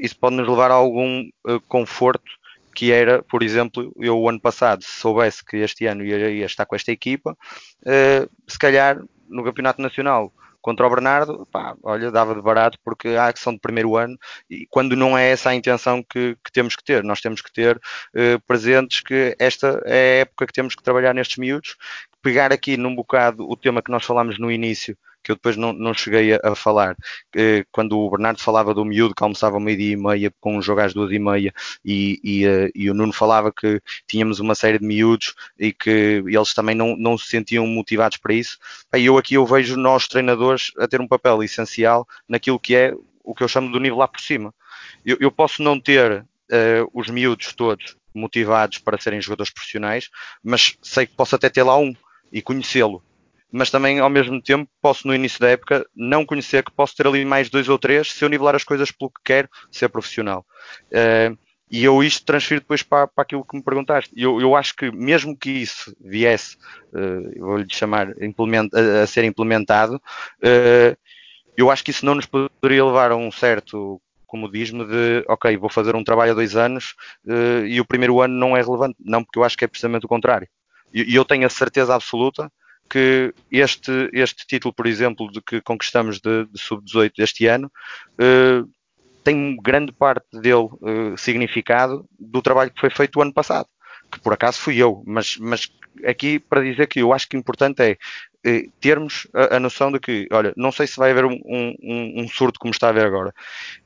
isso 0.00 0.18
pode 0.18 0.34
nos 0.34 0.48
levar 0.48 0.70
a 0.70 0.74
algum 0.74 1.30
conforto 1.68 2.30
que 2.74 2.90
era, 2.90 3.22
por 3.22 3.42
exemplo, 3.42 3.92
eu 4.00 4.18
o 4.18 4.28
ano 4.28 4.40
passado, 4.40 4.82
se 4.82 4.90
soubesse 4.90 5.44
que 5.44 5.58
este 5.58 5.86
ano 5.86 6.04
ia, 6.04 6.44
estar 6.44 6.66
com 6.66 6.74
esta 6.74 6.90
equipa, 6.90 7.36
se 8.48 8.58
calhar 8.58 9.00
no 9.28 9.44
Campeonato 9.44 9.80
Nacional 9.80 10.32
contra 10.60 10.86
o 10.86 10.90
Bernardo, 10.90 11.46
pá, 11.52 11.76
olha, 11.82 12.10
dava 12.10 12.34
de 12.34 12.42
barato 12.42 12.78
porque 12.82 13.08
há 13.08 13.32
que 13.32 13.38
são 13.38 13.52
de 13.52 13.60
primeiro 13.60 13.96
ano 13.96 14.18
e 14.50 14.66
quando 14.70 14.96
não 14.96 15.16
é 15.16 15.30
essa 15.30 15.50
a 15.50 15.54
intenção 15.54 16.02
que, 16.02 16.36
que 16.42 16.50
temos 16.50 16.74
que 16.74 16.82
ter, 16.82 17.04
nós 17.04 17.20
temos 17.20 17.40
que 17.40 17.52
ter 17.52 17.80
presentes 18.46 19.02
que 19.02 19.36
esta 19.38 19.80
é 19.84 19.92
a 19.92 20.20
época 20.22 20.46
que 20.46 20.52
temos 20.52 20.74
que 20.74 20.82
trabalhar 20.82 21.14
nestes 21.14 21.36
miúdos, 21.36 21.76
pegar 22.22 22.52
aqui 22.52 22.78
num 22.78 22.94
bocado 22.94 23.48
o 23.48 23.54
tema 23.54 23.82
que 23.82 23.90
nós 23.90 24.04
falámos 24.04 24.38
no 24.38 24.50
início, 24.50 24.96
que 25.24 25.32
eu 25.32 25.36
depois 25.36 25.56
não, 25.56 25.72
não 25.72 25.94
cheguei 25.94 26.34
a, 26.34 26.40
a 26.44 26.54
falar, 26.54 26.94
eh, 27.34 27.64
quando 27.72 27.98
o 27.98 28.10
Bernardo 28.10 28.40
falava 28.40 28.74
do 28.74 28.84
miúdo 28.84 29.14
que 29.14 29.22
almoçava 29.22 29.58
meio-dia 29.58 29.94
e 29.94 29.96
meia 29.96 30.32
com 30.38 30.58
um 30.58 30.62
jogo 30.62 30.82
às 30.82 30.92
duas 30.92 31.10
e 31.10 31.18
meia 31.18 31.52
e, 31.82 32.20
e, 32.22 32.46
uh, 32.46 32.70
e, 32.74 32.90
o 32.90 32.94
Nuno 32.94 33.12
falava 33.12 33.50
que 33.50 33.80
tínhamos 34.06 34.38
uma 34.38 34.54
série 34.54 34.78
de 34.78 34.84
miúdos 34.84 35.34
e 35.58 35.72
que 35.72 36.22
eles 36.26 36.52
também 36.52 36.74
não, 36.74 36.94
não 36.96 37.16
se 37.16 37.28
sentiam 37.28 37.66
motivados 37.66 38.18
para 38.18 38.34
isso. 38.34 38.58
Aí 38.92 39.06
eu 39.06 39.16
aqui 39.16 39.34
eu 39.34 39.46
vejo 39.46 39.76
nós 39.76 40.06
treinadores 40.06 40.72
a 40.78 40.86
ter 40.86 41.00
um 41.00 41.08
papel 41.08 41.42
essencial 41.42 42.06
naquilo 42.28 42.60
que 42.60 42.76
é 42.76 42.94
o 43.22 43.34
que 43.34 43.42
eu 43.42 43.48
chamo 43.48 43.72
do 43.72 43.80
nível 43.80 43.98
lá 43.98 44.06
por 44.06 44.20
cima. 44.20 44.54
Eu, 45.04 45.16
eu 45.20 45.32
posso 45.32 45.62
não 45.62 45.80
ter 45.80 46.20
uh, 46.20 46.90
os 46.92 47.08
miúdos 47.08 47.54
todos 47.54 47.96
motivados 48.14 48.78
para 48.78 49.00
serem 49.00 49.20
jogadores 49.20 49.52
profissionais, 49.52 50.10
mas 50.42 50.76
sei 50.82 51.06
que 51.06 51.16
posso 51.16 51.34
até 51.34 51.48
ter 51.48 51.62
lá 51.62 51.76
um 51.78 51.94
e 52.30 52.42
conhecê-lo 52.42 53.02
mas 53.54 53.70
também 53.70 54.00
ao 54.00 54.10
mesmo 54.10 54.42
tempo 54.42 54.68
posso 54.82 55.06
no 55.06 55.14
início 55.14 55.38
da 55.38 55.48
época 55.48 55.86
não 55.94 56.26
conhecer 56.26 56.64
que 56.64 56.72
posso 56.72 56.96
ter 56.96 57.06
ali 57.06 57.24
mais 57.24 57.48
dois 57.48 57.68
ou 57.68 57.78
três 57.78 58.10
se 58.10 58.24
eu 58.24 58.28
nivelar 58.28 58.56
as 58.56 58.64
coisas 58.64 58.90
pelo 58.90 59.12
que 59.12 59.20
quero 59.24 59.48
ser 59.70 59.88
profissional. 59.88 60.44
Uh, 60.86 61.38
e 61.70 61.84
eu 61.84 62.02
isto 62.02 62.24
transfiro 62.24 62.60
depois 62.60 62.82
para, 62.82 63.06
para 63.06 63.22
aquilo 63.22 63.44
que 63.44 63.56
me 63.56 63.62
perguntaste. 63.62 64.12
Eu, 64.16 64.40
eu 64.40 64.56
acho 64.56 64.74
que 64.74 64.90
mesmo 64.90 65.36
que 65.36 65.50
isso 65.50 65.94
viesse, 66.00 66.56
uh, 66.92 67.40
vou-lhe 67.40 67.66
chamar, 67.70 68.08
a, 68.08 69.02
a, 69.02 69.06
ser 69.06 69.22
implementado, 69.22 69.96
uh, 69.96 70.96
eu 71.56 71.70
acho 71.70 71.84
que 71.84 71.92
isso 71.92 72.04
não 72.04 72.16
nos 72.16 72.26
poderia 72.26 72.84
levar 72.84 73.12
a 73.12 73.16
um 73.16 73.30
certo 73.30 74.02
comodismo 74.26 74.84
de, 74.84 75.24
ok, 75.28 75.56
vou 75.56 75.70
fazer 75.70 75.94
um 75.94 76.02
trabalho 76.02 76.32
há 76.32 76.34
dois 76.34 76.56
anos 76.56 76.96
uh, 77.24 77.64
e 77.64 77.80
o 77.80 77.86
primeiro 77.86 78.20
ano 78.20 78.34
não 78.34 78.56
é 78.56 78.60
relevante. 78.60 78.96
Não, 78.98 79.22
porque 79.22 79.38
eu 79.38 79.44
acho 79.44 79.56
que 79.56 79.64
é 79.64 79.68
precisamente 79.68 80.06
o 80.06 80.08
contrário. 80.08 80.48
E 80.92 81.14
eu 81.14 81.24
tenho 81.24 81.46
a 81.46 81.50
certeza 81.50 81.94
absoluta 81.94 82.50
que 82.88 83.34
este, 83.50 84.10
este 84.12 84.46
título, 84.46 84.72
por 84.72 84.86
exemplo, 84.86 85.30
de 85.30 85.40
que 85.40 85.60
conquistamos 85.60 86.20
de, 86.20 86.46
de 86.46 86.60
sub-18 86.60 87.12
este 87.18 87.46
ano, 87.46 87.70
uh, 88.20 88.68
tem 89.22 89.56
grande 89.56 89.92
parte 89.92 90.26
dele 90.32 90.68
uh, 90.80 91.16
significado 91.16 92.06
do 92.18 92.42
trabalho 92.42 92.70
que 92.70 92.80
foi 92.80 92.90
feito 92.90 93.18
o 93.18 93.22
ano 93.22 93.32
passado, 93.32 93.68
que 94.12 94.20
por 94.20 94.32
acaso 94.32 94.60
fui 94.60 94.76
eu, 94.76 95.02
mas, 95.06 95.36
mas 95.38 95.70
aqui 96.04 96.38
para 96.38 96.62
dizer 96.62 96.86
que 96.86 97.00
eu 97.00 97.12
acho 97.12 97.28
que 97.28 97.36
o 97.36 97.40
importante 97.40 97.82
é 97.82 97.92
uh, 98.46 98.70
termos 98.80 99.26
a, 99.32 99.56
a, 99.56 99.60
noção 99.60 99.90
de 99.90 99.98
que, 99.98 100.28
olha, 100.30 100.52
não 100.56 100.70
sei 100.70 100.86
se 100.86 100.96
vai 100.96 101.10
haver 101.10 101.24
um, 101.24 101.40
um, 101.44 102.22
um 102.22 102.28
surto 102.28 102.60
como 102.60 102.72
está 102.72 102.90
a 102.90 102.92
ver 102.92 103.06
agora. 103.06 103.32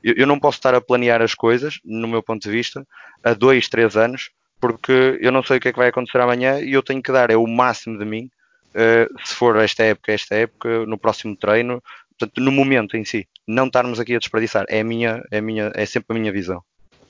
Eu, 0.03 0.15
eu 0.17 0.27
não 0.27 0.39
posso 0.39 0.57
estar 0.57 0.75
a 0.75 0.81
planear 0.81 1.21
as 1.21 1.33
coisas, 1.33 1.79
no 1.85 2.07
meu 2.07 2.21
ponto 2.21 2.43
de 2.43 2.51
vista, 2.51 2.85
a 3.23 3.33
dois, 3.33 3.69
três 3.69 3.95
anos, 3.95 4.29
porque 4.59 5.17
eu 5.21 5.31
não 5.31 5.41
sei 5.41 5.57
o 5.57 5.59
que 5.59 5.69
é 5.69 5.71
que 5.71 5.79
vai 5.79 5.87
acontecer 5.87 6.19
amanhã 6.19 6.59
e 6.59 6.73
eu 6.73 6.83
tenho 6.83 7.01
que 7.01 7.11
dar 7.11 7.31
é 7.31 7.37
o 7.37 7.47
máximo 7.47 7.97
de 7.97 8.05
mim 8.05 8.29
Uh, 8.69 9.07
se 9.25 9.33
for 9.33 9.55
esta 9.57 9.83
época, 9.83 10.11
esta 10.11 10.35
época, 10.35 10.85
no 10.85 10.97
próximo 10.97 11.35
treino, 11.35 11.81
portanto, 12.17 12.41
no 12.41 12.51
momento 12.51 12.95
em 12.95 13.03
si, 13.03 13.27
não 13.47 13.67
estarmos 13.67 13.99
aqui 13.99 14.15
a 14.15 14.19
desperdiçar. 14.19 14.65
É, 14.69 14.81
a 14.81 14.83
minha, 14.83 15.23
é, 15.31 15.39
a 15.39 15.41
minha, 15.41 15.71
é 15.75 15.85
sempre 15.85 16.15
a 16.15 16.19
minha 16.19 16.31
visão. 16.31 16.63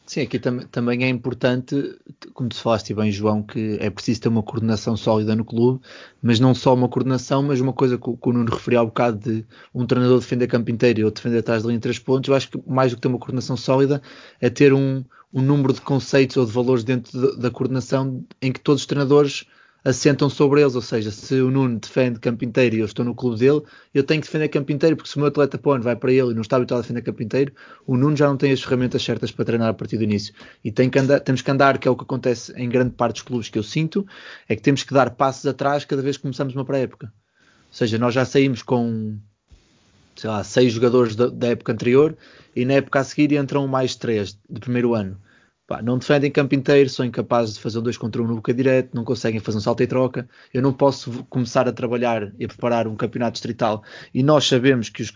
Sim, 0.09 0.21
aqui 0.21 0.39
tam 0.39 0.57
também 0.71 1.03
é 1.03 1.07
importante, 1.07 1.75
como 2.33 2.49
tu 2.49 2.55
falaste 2.55 2.95
bem, 2.95 3.11
João, 3.11 3.43
que 3.43 3.77
é 3.79 3.91
preciso 3.91 4.21
ter 4.21 4.29
uma 4.29 4.41
coordenação 4.41 4.97
sólida 4.97 5.35
no 5.35 5.45
clube, 5.45 5.81
mas 6.19 6.39
não 6.39 6.55
só 6.55 6.73
uma 6.73 6.89
coordenação, 6.89 7.43
mas 7.43 7.61
uma 7.61 7.73
coisa 7.73 7.95
que, 7.95 8.03
que 8.05 8.29
o 8.29 8.33
Nuno 8.33 8.49
referiu 8.49 8.79
há 8.79 8.85
bocado 8.85 9.19
de 9.19 9.45
um 9.71 9.85
treinador 9.85 10.19
defender 10.19 10.47
campo 10.47 10.71
inteiro 10.71 10.99
e 10.99 11.03
outro 11.03 11.21
defender 11.21 11.41
atrás 11.41 11.61
da 11.61 11.67
linha 11.67 11.77
de 11.77 11.83
três 11.83 11.99
pontos. 11.99 12.27
Eu 12.27 12.33
acho 12.33 12.49
que 12.49 12.59
mais 12.65 12.91
do 12.91 12.95
que 12.95 13.01
ter 13.03 13.07
uma 13.07 13.19
coordenação 13.19 13.55
sólida 13.55 14.01
é 14.41 14.49
ter 14.49 14.73
um, 14.73 15.05
um 15.31 15.43
número 15.43 15.73
de 15.73 15.81
conceitos 15.81 16.37
ou 16.37 16.45
de 16.45 16.51
valores 16.51 16.83
dentro 16.83 17.11
de, 17.11 17.39
da 17.39 17.51
coordenação 17.51 18.25
em 18.41 18.51
que 18.51 18.59
todos 18.59 18.81
os 18.81 18.87
treinadores 18.87 19.45
assentam 19.83 20.29
sobre 20.29 20.61
eles, 20.61 20.75
ou 20.75 20.81
seja, 20.81 21.11
se 21.11 21.35
o 21.35 21.49
Nuno 21.49 21.79
defende 21.79 22.19
campo 22.19 22.43
inteiro 22.43 22.75
e 22.75 22.79
eu 22.79 22.85
estou 22.85 23.05
no 23.05 23.15
clube 23.15 23.39
dele, 23.39 23.61
eu 23.93 24.03
tenho 24.03 24.21
que 24.21 24.27
defender 24.27 24.49
campo 24.49 24.71
inteiro, 24.71 24.95
porque 24.95 25.09
se 25.09 25.15
o 25.15 25.19
meu 25.19 25.29
atleta 25.29 25.57
põe 25.57 25.79
vai 25.79 25.95
para 25.95 26.11
ele 26.11 26.31
e 26.31 26.33
não 26.33 26.41
está 26.41 26.57
habituado 26.57 26.79
a 26.79 26.81
defender 26.81 27.01
campo 27.01 27.23
inteiro, 27.23 27.53
o 27.87 27.95
Nuno 27.95 28.15
já 28.15 28.27
não 28.27 28.37
tem 28.37 28.51
as 28.51 28.61
ferramentas 28.61 29.03
certas 29.03 29.31
para 29.31 29.45
treinar 29.45 29.69
a 29.69 29.73
partir 29.73 29.97
do 29.97 30.03
início. 30.03 30.33
E 30.63 30.71
tem 30.71 30.89
que 30.89 30.99
andar, 30.99 31.19
temos 31.21 31.41
que 31.41 31.51
andar, 31.51 31.77
que 31.77 31.87
é 31.87 31.91
o 31.91 31.95
que 31.95 32.03
acontece 32.03 32.53
em 32.55 32.69
grande 32.69 32.91
parte 32.91 33.15
dos 33.15 33.23
clubes 33.23 33.49
que 33.49 33.57
eu 33.57 33.63
sinto, 33.63 34.05
é 34.47 34.55
que 34.55 34.61
temos 34.61 34.83
que 34.83 34.93
dar 34.93 35.11
passos 35.11 35.45
atrás 35.45 35.85
cada 35.85 36.01
vez 36.01 36.17
que 36.17 36.23
começamos 36.23 36.53
uma 36.53 36.65
pré-época. 36.65 37.07
Ou 37.07 37.73
seja, 37.73 37.97
nós 37.97 38.13
já 38.13 38.25
saímos 38.25 38.61
com 38.61 39.17
sei 40.15 40.29
lá, 40.29 40.43
seis 40.43 40.73
jogadores 40.73 41.15
da, 41.15 41.27
da 41.27 41.47
época 41.47 41.71
anterior 41.71 42.17
e 42.53 42.65
na 42.65 42.73
época 42.73 42.99
a 42.99 43.03
seguir 43.05 43.33
entram 43.33 43.65
mais 43.67 43.95
três 43.95 44.37
do 44.49 44.59
primeiro 44.59 44.93
ano 44.93 45.17
Pá, 45.69 45.83
não 45.83 45.99
defendem 45.99 46.31
campo 46.31 46.55
inteiro, 46.55 46.89
são 46.89 47.05
incapazes 47.05 47.53
de 47.53 47.61
fazer 47.61 47.77
um 47.77 47.83
2 47.83 47.95
contra 47.95 48.19
1 48.19 48.25
um 48.25 48.27
no 48.29 48.35
boca 48.37 48.51
direto, 48.51 48.95
não 48.95 49.03
conseguem 49.03 49.39
fazer 49.39 49.59
um 49.59 49.61
salto 49.61 49.83
e 49.83 49.87
troca. 49.87 50.27
Eu 50.51 50.63
não 50.63 50.73
posso 50.73 51.23
começar 51.25 51.67
a 51.67 51.71
trabalhar 51.71 52.33
e 52.39 52.45
a 52.45 52.47
preparar 52.47 52.87
um 52.87 52.95
campeonato 52.95 53.33
distrital. 53.33 53.83
E 54.11 54.23
nós 54.23 54.47
sabemos 54.47 54.89
que, 54.89 55.03
os, 55.03 55.13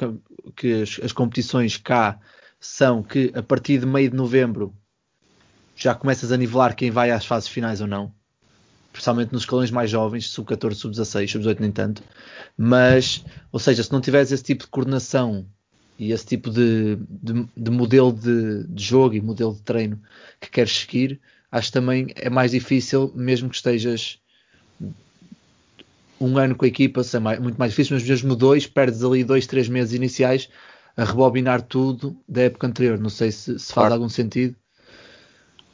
que 0.56 0.84
as, 0.84 1.00
as, 1.06 1.12
competições 1.12 1.76
cá 1.78 2.20
são 2.60 3.02
que 3.02 3.32
a 3.34 3.42
partir 3.42 3.80
de 3.80 3.88
meio 3.88 4.12
de 4.12 4.16
novembro 4.16 4.72
já 5.76 5.96
começas 5.96 6.32
a 6.32 6.38
nivelar 6.38 6.76
quem 6.76 6.92
vai 6.92 7.10
às 7.10 7.26
fases 7.26 7.50
finais 7.50 7.82
ou 7.82 7.88
não. 7.88 8.14
Principalmente 8.92 9.34
nos 9.34 9.42
escalões 9.42 9.72
mais 9.72 9.90
jovens, 9.90 10.30
sub-14, 10.30 10.76
sub-16, 10.76 11.32
sub-18 11.32 11.60
nem 11.62 11.72
tanto. 11.72 12.04
Mas, 12.56 13.26
ou 13.52 13.60
seja, 13.60 13.82
se 13.82 13.92
não 13.92 14.00
tiveres 14.00 14.32
esse 14.32 14.44
tipo 14.44 14.66
de 14.66 14.70
coordenação 14.70 15.48
e 15.98 16.12
esse 16.12 16.26
tipo 16.26 16.50
de, 16.50 16.98
de, 17.10 17.48
de 17.56 17.72
modelo 17.72 18.12
de, 18.12 18.66
de, 18.68 18.84
jogo 18.84 19.16
e 19.16 19.22
modelo 19.22 19.54
de 19.54 19.62
treino 19.62 20.02
que 20.40 20.50
queres 20.50 20.76
seguir, 20.76 21.20
acho 21.52 21.68
que 21.68 21.74
também 21.74 22.08
é 22.16 22.30
mais 22.30 22.52
difícil, 22.52 23.12
mesmo 23.16 23.50
que 23.50 23.56
estejas 23.56 24.20
um 26.20 26.38
ano 26.38 26.56
com 26.56 26.66
a 26.66 26.68
equipa, 26.68 27.02
é 27.14 27.20
mais, 27.20 27.40
muito 27.40 27.58
mais 27.58 27.72
difícil, 27.72 27.96
mas 27.96 28.08
mesmo 28.08 28.36
dois, 28.36 28.66
perdes 28.66 29.04
ali 29.04 29.24
dois, 29.24 29.46
três 29.46 29.68
meses 29.68 29.94
iniciais 29.94 30.50
a 30.96 31.04
rebobinar 31.04 31.62
tudo 31.62 32.16
da 32.28 32.44
época 32.44 32.68
anterior. 32.68 33.00
Não 33.00 33.10
sei 33.10 33.32
se, 33.32 33.60
se 33.60 33.74
faz 33.74 33.74
claro. 33.74 33.94
algum 33.96 34.10
sentido. 34.10 34.56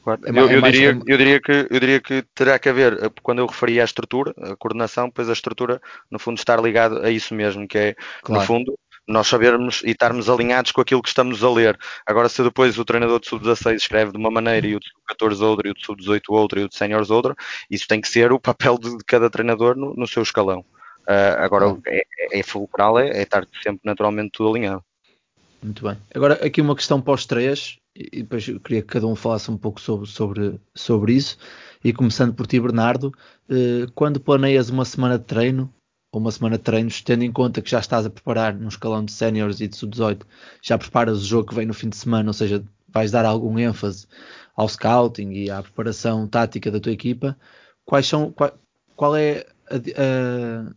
Claro. 0.03 0.21
É, 0.25 0.29
eu, 0.29 0.49
eu, 0.49 0.65
é 0.65 0.71
diria, 0.71 0.99
eu, 1.05 1.17
diria, 1.17 1.41
que, 1.41 1.51
eu 1.51 1.79
diria 1.79 2.01
que 2.01 2.23
terá 2.33 2.57
que 2.57 2.69
haver, 2.69 3.11
quando 3.21 3.39
eu 3.39 3.45
referi 3.45 3.79
à 3.79 3.83
estrutura, 3.83 4.33
a 4.37 4.55
coordenação, 4.55 5.11
pois 5.11 5.29
a 5.29 5.33
estrutura, 5.33 5.81
no 6.09 6.17
fundo, 6.17 6.37
estar 6.37 6.61
ligado 6.61 6.99
a 6.99 7.11
isso 7.11 7.33
mesmo, 7.35 7.67
que 7.67 7.77
é, 7.77 7.95
claro. 8.21 8.41
no 8.41 8.47
fundo, 8.47 8.79
nós 9.09 9.27
sabermos 9.27 9.81
e 9.83 9.89
estarmos 9.89 10.29
alinhados 10.29 10.71
com 10.71 10.81
aquilo 10.81 11.01
que 11.01 11.09
estamos 11.09 11.43
a 11.43 11.49
ler. 11.49 11.77
Agora, 12.05 12.29
se 12.29 12.43
depois 12.43 12.77
o 12.77 12.85
treinador 12.85 13.19
de 13.19 13.27
sub-16 13.27 13.75
escreve 13.75 14.11
de 14.11 14.17
uma 14.17 14.29
maneira 14.29 14.67
e 14.67 14.75
o 14.75 14.79
de 14.79 14.85
sub-14 14.87 15.41
outra, 15.41 15.67
e 15.67 15.71
o 15.71 15.73
de 15.73 15.83
sub-18 15.83 16.21
outra, 16.29 16.59
e 16.59 16.63
o 16.63 16.69
de 16.69 16.77
séniores 16.77 17.09
outra, 17.09 17.35
isso 17.71 17.87
tem 17.87 17.99
que 17.99 18.07
ser 18.07 18.31
o 18.31 18.39
papel 18.39 18.77
de, 18.77 18.97
cada 19.05 19.27
treinador 19.27 19.75
no, 19.75 19.95
no 19.95 20.07
seu 20.07 20.21
escalão. 20.21 20.59
Uh, 21.07 21.39
agora, 21.39 21.75
é, 21.87 22.03
é, 22.19 22.39
é 22.39 22.43
fulcral, 22.43 22.99
é, 22.99 23.09
é 23.09 23.23
estar 23.23 23.47
sempre 23.63 23.81
naturalmente 23.83 24.29
tudo 24.33 24.51
alinhado. 24.51 24.83
Muito 25.61 25.83
bem. 25.83 25.97
Agora, 26.13 26.35
aqui 26.45 26.61
uma 26.61 26.75
questão 26.75 27.01
para 27.01 27.15
os 27.15 27.25
três, 27.25 27.77
e 27.95 28.21
depois 28.21 28.47
eu 28.47 28.59
queria 28.59 28.83
que 28.83 28.87
cada 28.89 29.07
um 29.07 29.15
falasse 29.15 29.49
um 29.49 29.57
pouco 29.57 29.81
sobre, 29.81 30.07
sobre, 30.07 30.61
sobre 30.75 31.13
isso. 31.13 31.35
E 31.83 31.91
começando 31.91 32.35
por 32.35 32.45
ti, 32.45 32.59
Bernardo, 32.59 33.11
uh, 33.49 33.91
quando 33.95 34.19
planeias 34.19 34.69
uma 34.69 34.85
semana 34.85 35.17
de 35.17 35.25
treino, 35.25 35.73
uma 36.17 36.31
semana 36.31 36.57
de 36.57 36.63
treinos, 36.63 37.01
tendo 37.01 37.23
em 37.23 37.31
conta 37.31 37.61
que 37.61 37.69
já 37.69 37.79
estás 37.79 38.05
a 38.05 38.09
preparar 38.09 38.55
num 38.55 38.67
escalão 38.67 39.05
de 39.05 39.11
séniores 39.11 39.61
e 39.61 39.67
de 39.67 39.75
sub-18, 39.75 40.21
já 40.61 40.77
preparas 40.77 41.21
o 41.21 41.25
jogo 41.25 41.49
que 41.49 41.55
vem 41.55 41.65
no 41.65 41.73
fim 41.73 41.89
de 41.89 41.97
semana, 41.97 42.29
ou 42.29 42.33
seja, 42.33 42.63
vais 42.87 43.11
dar 43.11 43.25
algum 43.25 43.59
ênfase 43.59 44.07
ao 44.55 44.67
scouting 44.67 45.31
e 45.31 45.51
à 45.51 45.61
preparação 45.61 46.27
tática 46.27 46.71
da 46.71 46.79
tua 46.79 46.91
equipa, 46.91 47.37
quais 47.85 48.07
são, 48.07 48.31
qual, 48.31 48.57
qual 48.95 49.15
é 49.15 49.45
a, 49.69 50.73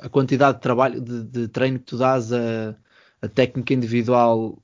a, 0.00 0.06
a, 0.06 0.08
quantidade 0.08 0.56
de 0.56 0.62
trabalho, 0.62 1.00
de, 1.00 1.24
de, 1.24 1.48
treino 1.48 1.78
que 1.78 1.84
tu 1.84 1.98
dás 1.98 2.32
a, 2.32 2.74
a 3.20 3.28
técnica 3.28 3.74
individual 3.74 4.58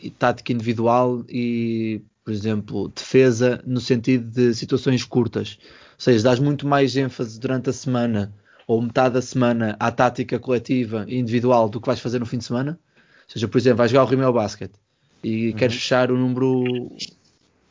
e 0.00 0.10
tática 0.10 0.52
individual 0.52 1.24
e, 1.28 2.02
por 2.24 2.32
exemplo, 2.32 2.88
defesa 2.88 3.62
no 3.66 3.80
sentido 3.80 4.30
de 4.30 4.54
situações 4.54 5.04
curtas. 5.04 5.58
Ou 5.60 6.00
seja, 6.00 6.24
dás 6.24 6.38
muito 6.38 6.66
mais 6.66 6.96
ênfase 6.96 7.38
durante 7.38 7.70
a 7.70 7.72
semana 7.72 8.32
ou 8.68 8.82
metade 8.82 9.14
da 9.14 9.22
semana 9.22 9.74
à 9.80 9.90
tática 9.90 10.38
coletiva 10.38 11.06
e 11.08 11.18
individual 11.18 11.70
do 11.70 11.80
que 11.80 11.86
vais 11.86 12.00
fazer 12.00 12.18
no 12.18 12.26
fim 12.26 12.36
de 12.36 12.44
semana. 12.44 12.78
Ou 13.26 13.32
seja, 13.32 13.48
por 13.48 13.56
exemplo, 13.56 13.78
vais 13.78 13.90
jogar 13.90 14.04
o 14.04 14.06
Rimel 14.06 14.32
Basket 14.32 14.70
e 15.24 15.48
uhum. 15.48 15.56
queres 15.56 15.74
fechar 15.74 16.12
o 16.12 16.18
número, 16.18 16.92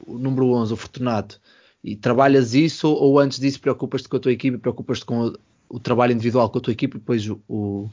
o 0.08 0.18
número 0.18 0.50
11, 0.54 0.74
o 0.74 0.76
Fortunato, 0.76 1.40
e 1.84 1.96
trabalhas 1.96 2.56
isso 2.56 2.90
ou 2.90 3.20
antes 3.20 3.40
disso 3.40 3.62
preocupas-te 3.62 4.10
com 4.10 4.18
a 4.18 4.20
tua 4.20 4.32
equipe, 4.32 4.58
preocupas-te 4.58 5.06
com 5.06 5.28
o, 5.28 5.38
o, 5.70 5.80
trabalho 5.80 6.14
individual 6.14 6.50
com 6.50 6.58
a 6.58 6.62
tua 6.62 6.74
equipe 6.74 6.98
e 6.98 7.00
depois 7.00 7.30
o, 7.30 7.40
o, 7.48 7.90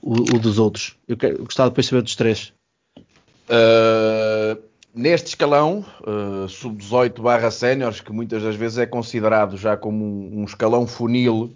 o 0.00 0.38
dos 0.38 0.58
outros? 0.58 0.96
Eu, 1.06 1.18
quero, 1.18 1.36
eu 1.36 1.44
gostava 1.44 1.68
depois 1.68 1.84
de 1.84 1.90
saber 1.90 2.02
dos 2.02 2.16
três. 2.16 2.54
Uh, 2.98 4.58
neste 4.94 5.28
escalão, 5.28 5.84
uh, 6.00 6.48
sub-18 6.48 7.20
barra 7.20 7.50
séniores, 7.50 8.00
que 8.00 8.10
muitas 8.10 8.42
das 8.42 8.56
vezes 8.56 8.78
é 8.78 8.86
considerado 8.86 9.58
já 9.58 9.76
como 9.76 10.02
um, 10.02 10.40
um 10.40 10.44
escalão 10.44 10.86
funil 10.86 11.54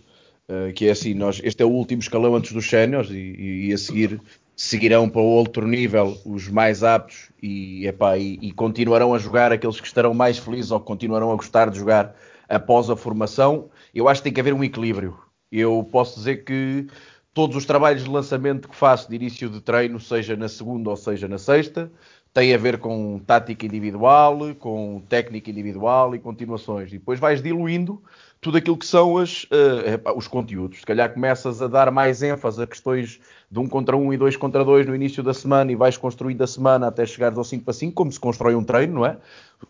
eh, 0.53 0.72
que 0.72 0.86
é 0.86 0.90
assim, 0.90 1.14
nós, 1.14 1.40
este 1.42 1.62
é 1.62 1.66
o 1.66 1.70
último 1.70 2.03
escalão 2.03 2.34
antes 2.34 2.53
dos 2.53 2.68
séniores 2.68 3.11
e, 3.11 3.68
e, 3.68 3.72
a 3.72 3.78
seguir 3.78 4.20
seguirão 4.55 5.09
para 5.09 5.22
outro 5.22 5.66
nível 5.66 6.18
os 6.26 6.46
mais 6.48 6.84
aptos 6.84 7.32
e, 7.42 7.86
epá, 7.86 8.18
e, 8.18 8.38
e, 8.42 8.53
continuarão 8.53 9.14
a 9.14 9.18
jogar 9.18 9.50
aqueles 9.50 9.80
que 9.80 9.86
estarão 9.86 10.12
mais 10.12 10.38
felizes 10.38 10.70
ou 10.70 10.78
que 10.78 10.86
continuarão 10.86 11.32
a 11.32 11.36
gostar 11.36 11.70
de 11.70 11.78
jogar 11.78 12.14
após 12.46 12.90
a 12.90 12.96
formação. 12.96 13.70
Eu 13.94 14.09
acho 14.09 14.20
que 14.20 14.24
tem 14.24 14.32
que 14.34 14.40
haver 14.40 14.53
um 14.53 14.62
equilíbrio. 14.62 15.16
Eu 15.50 15.88
posso 15.90 16.18
dizer 16.18 16.44
que 16.44 16.86
todos 17.32 17.57
os 17.57 17.64
trabalhos 17.64 18.05
de 18.05 18.11
lançamento 18.11 18.68
que 18.68 18.76
faço 18.76 19.09
de 19.09 19.16
início 19.16 19.48
de 19.48 19.61
treino, 19.62 19.98
seja 19.98 20.36
na 20.36 20.48
segunda 20.48 20.90
ou 20.90 20.96
seja 20.96 21.26
na 21.26 21.38
sexta, 21.38 21.90
têm 22.32 22.55
a 22.55 22.59
ver 22.59 22.78
com 22.78 23.18
tática 23.20 23.64
individual, 23.64 24.55
com 24.59 25.03
técnica 25.09 25.50
individual 25.50 26.14
e 26.14 26.18
continuações. 26.18 26.90
E 26.90 26.98
depois 26.98 27.18
vais 27.18 27.42
diluindo 27.42 28.03
tudo 28.43 28.59
aquilo 28.59 28.76
que 28.76 28.84
são 28.84 29.18
as, 29.18 29.45
uh, 29.45 30.16
os 30.16 30.26
conteúdos. 30.26 30.80
Se 30.80 30.84
calhar 30.84 31.14
começas 31.14 31.62
a 31.62 31.68
dar 31.68 31.93
mais 31.93 32.24
ênfase 32.24 32.61
a 32.61 32.66
questões 32.66 33.20
de 33.49 33.59
um 33.61 33.68
contra 33.68 33.97
um 33.97 34.12
e 34.12 34.16
dois 34.16 34.36
contra 34.36 34.64
dois 34.64 34.84
no 34.84 34.97
início 34.97 35.22
da 35.22 35.32
semana 35.32 35.70
e 35.70 35.76
vais 35.76 35.97
construindo 35.97 36.43
a 36.43 36.47
semana 36.47 36.88
até 36.88 37.07
chegares 37.07 37.38
ao 37.38 37.45
5 37.45 37.64
para 37.64 37.72
5, 37.72 37.95
como 37.95 38.11
se 38.11 38.18
constrói 38.18 38.57
um 38.57 38.64
treino, 38.64 38.95
não 38.95 39.07
é? 39.07 39.16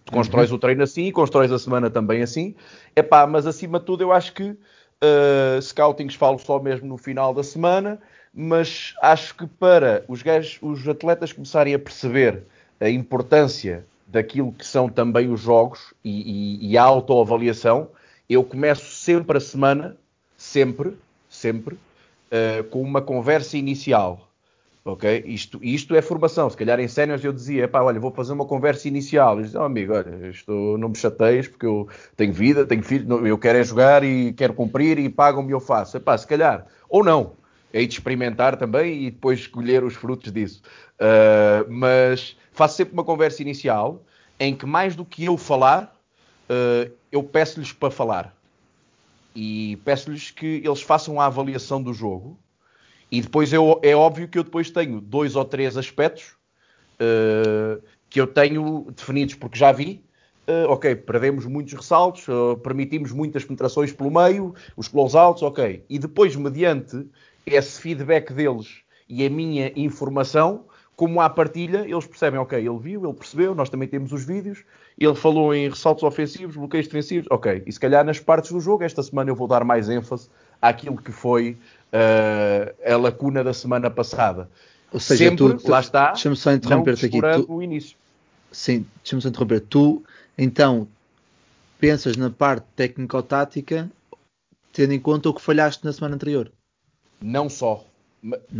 Tu 0.06 0.12
constróis 0.12 0.48
uhum. 0.48 0.56
o 0.56 0.58
treino 0.58 0.82
assim 0.82 1.04
e 1.04 1.12
constróis 1.12 1.52
a 1.52 1.58
semana 1.58 1.90
também 1.90 2.22
assim. 2.22 2.54
Epá, 2.96 3.26
mas 3.26 3.46
acima 3.46 3.78
de 3.78 3.84
tudo 3.84 4.04
eu 4.04 4.10
acho 4.10 4.32
que 4.32 4.44
uh, 4.44 5.60
scoutings 5.60 6.14
falo 6.14 6.38
só 6.38 6.58
mesmo 6.58 6.88
no 6.88 6.96
final 6.96 7.34
da 7.34 7.42
semana, 7.42 8.00
mas 8.32 8.94
acho 9.02 9.34
que 9.36 9.46
para 9.46 10.02
os, 10.08 10.22
gajos, 10.22 10.58
os 10.62 10.88
atletas 10.88 11.30
começarem 11.30 11.74
a 11.74 11.78
perceber 11.78 12.44
a 12.80 12.88
importância 12.88 13.84
daquilo 14.06 14.50
que 14.50 14.66
são 14.66 14.88
também 14.88 15.30
os 15.30 15.42
jogos 15.42 15.92
e, 16.02 16.62
e, 16.62 16.70
e 16.70 16.78
a 16.78 16.82
autoavaliação, 16.82 17.88
eu 18.32 18.44
começo 18.44 18.86
sempre 18.86 19.38
a 19.38 19.40
semana, 19.40 19.96
sempre, 20.36 20.96
sempre, 21.28 21.74
uh, 21.74 22.64
com 22.70 22.80
uma 22.82 23.02
conversa 23.02 23.56
inicial. 23.56 24.28
Ok? 24.84 25.22
Isto, 25.26 25.60
isto 25.62 25.94
é 25.94 26.02
formação. 26.02 26.50
Se 26.50 26.56
calhar 26.56 26.80
em 26.80 26.88
séniores 26.88 27.24
eu 27.24 27.32
dizia, 27.32 27.68
pá, 27.68 27.82
olha, 27.82 28.00
vou 28.00 28.10
fazer 28.10 28.32
uma 28.32 28.44
conversa 28.44 28.88
inicial. 28.88 29.38
E 29.38 29.44
dizia, 29.44 29.60
oh, 29.60 29.64
amigo, 29.64 29.94
olha, 29.94 30.28
isto 30.28 30.76
não 30.76 30.88
me 30.88 30.96
chateias 30.96 31.46
porque 31.46 31.66
eu 31.66 31.88
tenho 32.16 32.32
vida, 32.32 32.66
tenho 32.66 32.82
filho, 32.82 33.24
eu 33.26 33.38
quero 33.38 33.58
é 33.58 33.62
jogar 33.62 34.02
e 34.02 34.32
quero 34.32 34.52
cumprir 34.54 34.98
e 34.98 35.08
pagam-me 35.08 35.52
eu 35.52 35.60
faço. 35.60 35.96
Epá, 35.96 36.18
se 36.18 36.26
calhar, 36.26 36.66
ou 36.88 37.04
não. 37.04 37.34
É 37.72 37.80
de 37.80 37.94
experimentar 37.94 38.56
também 38.56 39.04
e 39.04 39.10
depois 39.10 39.40
escolher 39.40 39.82
os 39.82 39.94
frutos 39.94 40.30
disso. 40.30 40.60
Uh, 41.00 41.70
mas 41.70 42.36
faço 42.52 42.76
sempre 42.76 42.92
uma 42.92 43.04
conversa 43.04 43.40
inicial 43.40 44.02
em 44.38 44.54
que 44.54 44.66
mais 44.66 44.94
do 44.94 45.04
que 45.04 45.24
eu 45.24 45.38
falar, 45.38 45.96
uh, 46.50 46.92
eu 47.12 47.22
peço-lhes 47.22 47.72
para 47.72 47.90
falar. 47.90 48.34
E 49.36 49.78
peço-lhes 49.84 50.30
que 50.30 50.62
eles 50.64 50.80
façam 50.80 51.20
a 51.20 51.26
avaliação 51.26 51.82
do 51.82 51.92
jogo. 51.92 52.38
E 53.10 53.20
depois 53.20 53.52
eu, 53.52 53.78
é 53.82 53.94
óbvio 53.94 54.26
que 54.26 54.38
eu 54.38 54.42
depois 54.42 54.70
tenho 54.70 55.00
dois 55.00 55.36
ou 55.36 55.44
três 55.44 55.76
aspectos 55.76 56.34
uh, 56.94 57.82
que 58.08 58.18
eu 58.18 58.26
tenho 58.26 58.86
definidos 58.96 59.34
porque 59.34 59.58
já 59.58 59.70
vi. 59.70 60.02
Uh, 60.48 60.68
ok, 60.70 60.96
perdemos 60.96 61.46
muitos 61.46 61.72
ressaltos, 61.74 62.26
uh, 62.26 62.56
permitimos 62.56 63.12
muitas 63.12 63.44
penetrações 63.44 63.92
pelo 63.92 64.10
meio, 64.10 64.54
os 64.76 64.88
close-outs, 64.88 65.42
ok. 65.42 65.84
E 65.88 65.98
depois, 65.98 66.34
mediante 66.34 67.06
esse 67.46 67.80
feedback 67.80 68.32
deles 68.32 68.80
e 69.08 69.24
a 69.24 69.30
minha 69.30 69.72
informação, 69.76 70.64
como 70.96 71.20
à 71.20 71.28
partilha, 71.28 71.86
eles 71.86 72.06
percebem, 72.06 72.38
ok, 72.38 72.58
ele 72.58 72.78
viu, 72.78 73.04
ele 73.04 73.14
percebeu, 73.14 73.54
nós 73.54 73.70
também 73.70 73.88
temos 73.88 74.12
os 74.12 74.24
vídeos, 74.24 74.62
ele 74.98 75.14
falou 75.14 75.54
em 75.54 75.68
ressaltos 75.68 76.02
ofensivos, 76.02 76.56
bloqueios 76.56 76.86
defensivos, 76.86 77.26
ok, 77.30 77.62
e 77.66 77.72
se 77.72 77.80
calhar 77.80 78.04
nas 78.04 78.20
partes 78.20 78.52
do 78.52 78.60
jogo, 78.60 78.84
esta 78.84 79.02
semana 79.02 79.30
eu 79.30 79.34
vou 79.34 79.48
dar 79.48 79.64
mais 79.64 79.88
ênfase 79.88 80.28
àquilo 80.60 80.96
que 80.96 81.10
foi 81.10 81.56
uh, 81.92 82.92
a 82.92 82.96
lacuna 82.96 83.42
da 83.42 83.52
semana 83.52 83.90
passada. 83.90 84.48
Ou 84.92 85.00
seja, 85.00 85.30
Sempre, 85.30 85.36
tu, 85.36 85.56
tu, 85.56 85.70
lá 85.70 85.80
está, 85.80 86.12
deixa-me 86.12 86.36
só 86.36 86.52
interromper-te 86.52 87.06
aqui. 87.06 87.20
Tu, 87.20 87.52
o 87.52 87.62
início. 87.62 87.96
Sim, 88.52 88.86
deixa-me 89.02 89.22
só 89.22 89.28
interromper. 89.28 89.60
Tu, 89.60 90.02
então, 90.36 90.86
pensas 91.80 92.16
na 92.16 92.28
parte 92.28 92.66
técnico-tática, 92.76 93.90
tendo 94.72 94.92
em 94.92 95.00
conta 95.00 95.30
o 95.30 95.34
que 95.34 95.40
falhaste 95.40 95.84
na 95.84 95.92
semana 95.92 96.14
anterior? 96.14 96.52
Não 97.20 97.48
só. 97.48 97.84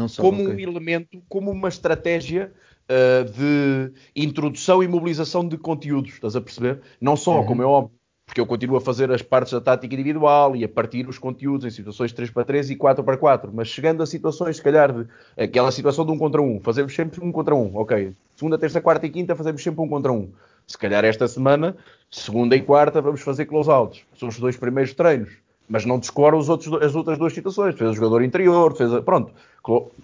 Só 0.08 0.22
como 0.22 0.42
okay. 0.42 0.54
um 0.54 0.58
elemento, 0.58 1.22
como 1.28 1.50
uma 1.50 1.68
estratégia 1.68 2.52
uh, 2.88 3.30
de 3.30 3.92
introdução 4.14 4.82
e 4.82 4.88
mobilização 4.88 5.46
de 5.46 5.56
conteúdos, 5.56 6.12
estás 6.12 6.34
a 6.34 6.40
perceber? 6.40 6.80
Não 7.00 7.16
só, 7.16 7.40
uhum. 7.40 7.46
como 7.46 7.62
é 7.62 7.66
óbvio, 7.66 7.96
porque 8.26 8.40
eu 8.40 8.46
continuo 8.46 8.76
a 8.76 8.80
fazer 8.80 9.10
as 9.12 9.22
partes 9.22 9.52
da 9.52 9.60
tática 9.60 9.94
individual 9.94 10.56
e 10.56 10.64
a 10.64 10.68
partir 10.68 11.08
os 11.08 11.18
conteúdos 11.18 11.66
em 11.66 11.70
situações 11.70 12.12
3 12.12 12.30
para 12.30 12.44
3 12.44 12.70
e 12.70 12.76
4 12.76 13.04
para 13.04 13.16
4, 13.16 13.52
mas 13.52 13.68
chegando 13.68 14.02
a 14.02 14.06
situações, 14.06 14.56
se 14.56 14.62
calhar, 14.62 14.92
de 14.92 15.06
aquela 15.36 15.70
situação 15.70 16.04
de 16.04 16.12
um 16.12 16.18
contra 16.18 16.40
um, 16.40 16.60
fazemos 16.60 16.94
sempre 16.94 17.22
um 17.22 17.30
contra 17.30 17.54
um, 17.54 17.76
ok. 17.76 18.14
Segunda, 18.34 18.58
terça, 18.58 18.80
quarta 18.80 19.06
e 19.06 19.10
quinta 19.10 19.36
fazemos 19.36 19.62
sempre 19.62 19.80
um 19.82 19.88
contra 19.88 20.12
um. 20.12 20.30
Se 20.66 20.78
calhar 20.78 21.04
esta 21.04 21.28
semana, 21.28 21.76
segunda 22.10 22.56
e 22.56 22.62
quarta, 22.62 23.02
vamos 23.02 23.20
fazer 23.20 23.44
close-outs. 23.46 24.02
São 24.16 24.28
os 24.28 24.38
dois 24.38 24.56
primeiros 24.56 24.94
treinos 24.94 25.30
mas 25.68 25.84
não 25.84 25.98
descora 25.98 26.36
os 26.36 26.48
outros, 26.48 26.82
as 26.82 26.94
outras 26.94 27.18
duas 27.18 27.32
situações. 27.32 27.74
Fez 27.74 27.90
o 27.90 27.94
jogador 27.94 28.22
interior, 28.22 28.76
fez 28.76 28.92
a, 28.92 29.00
pronto, 29.00 29.32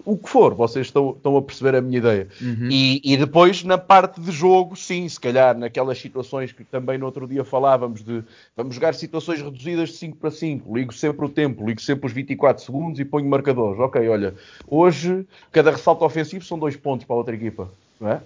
o 0.05 0.17
que 0.17 0.29
for, 0.29 0.53
vocês 0.53 0.87
estão, 0.87 1.11
estão 1.11 1.35
a 1.35 1.41
perceber 1.41 1.75
a 1.75 1.81
minha 1.81 1.97
ideia. 1.97 2.27
Uhum. 2.41 2.69
E, 2.71 3.01
e, 3.03 3.17
depois 3.17 3.63
na 3.63 3.77
parte 3.77 4.21
de 4.21 4.31
jogo, 4.31 4.75
sim, 4.75 5.07
se 5.07 5.19
calhar 5.19 5.57
naquelas 5.57 5.99
situações 5.99 6.51
que 6.51 6.63
também 6.63 6.97
no 6.97 7.05
outro 7.05 7.27
dia 7.27 7.43
falávamos 7.43 8.01
de 8.01 8.23
vamos 8.55 8.75
jogar 8.75 8.93
situações 8.93 9.41
reduzidas 9.41 9.89
de 9.89 9.95
5 9.95 10.17
para 10.17 10.31
5, 10.31 10.77
ligo 10.77 10.93
sempre 10.93 11.25
o 11.25 11.29
tempo, 11.29 11.65
ligo 11.67 11.81
sempre 11.81 12.07
os 12.07 12.13
24 12.13 12.63
segundos 12.63 12.99
e 12.99 13.05
ponho 13.05 13.27
marcadores. 13.27 13.79
Ok, 13.79 14.07
olha, 14.07 14.33
hoje 14.65 15.27
cada 15.51 15.71
ressalto 15.71 16.05
ofensivo 16.05 16.43
são 16.45 16.57
dois 16.57 16.77
pontos 16.77 17.05
para 17.05 17.15
a 17.15 17.17
outra 17.17 17.35
equipa, 17.35 17.69
não 17.99 18.09
é? 18.09 18.21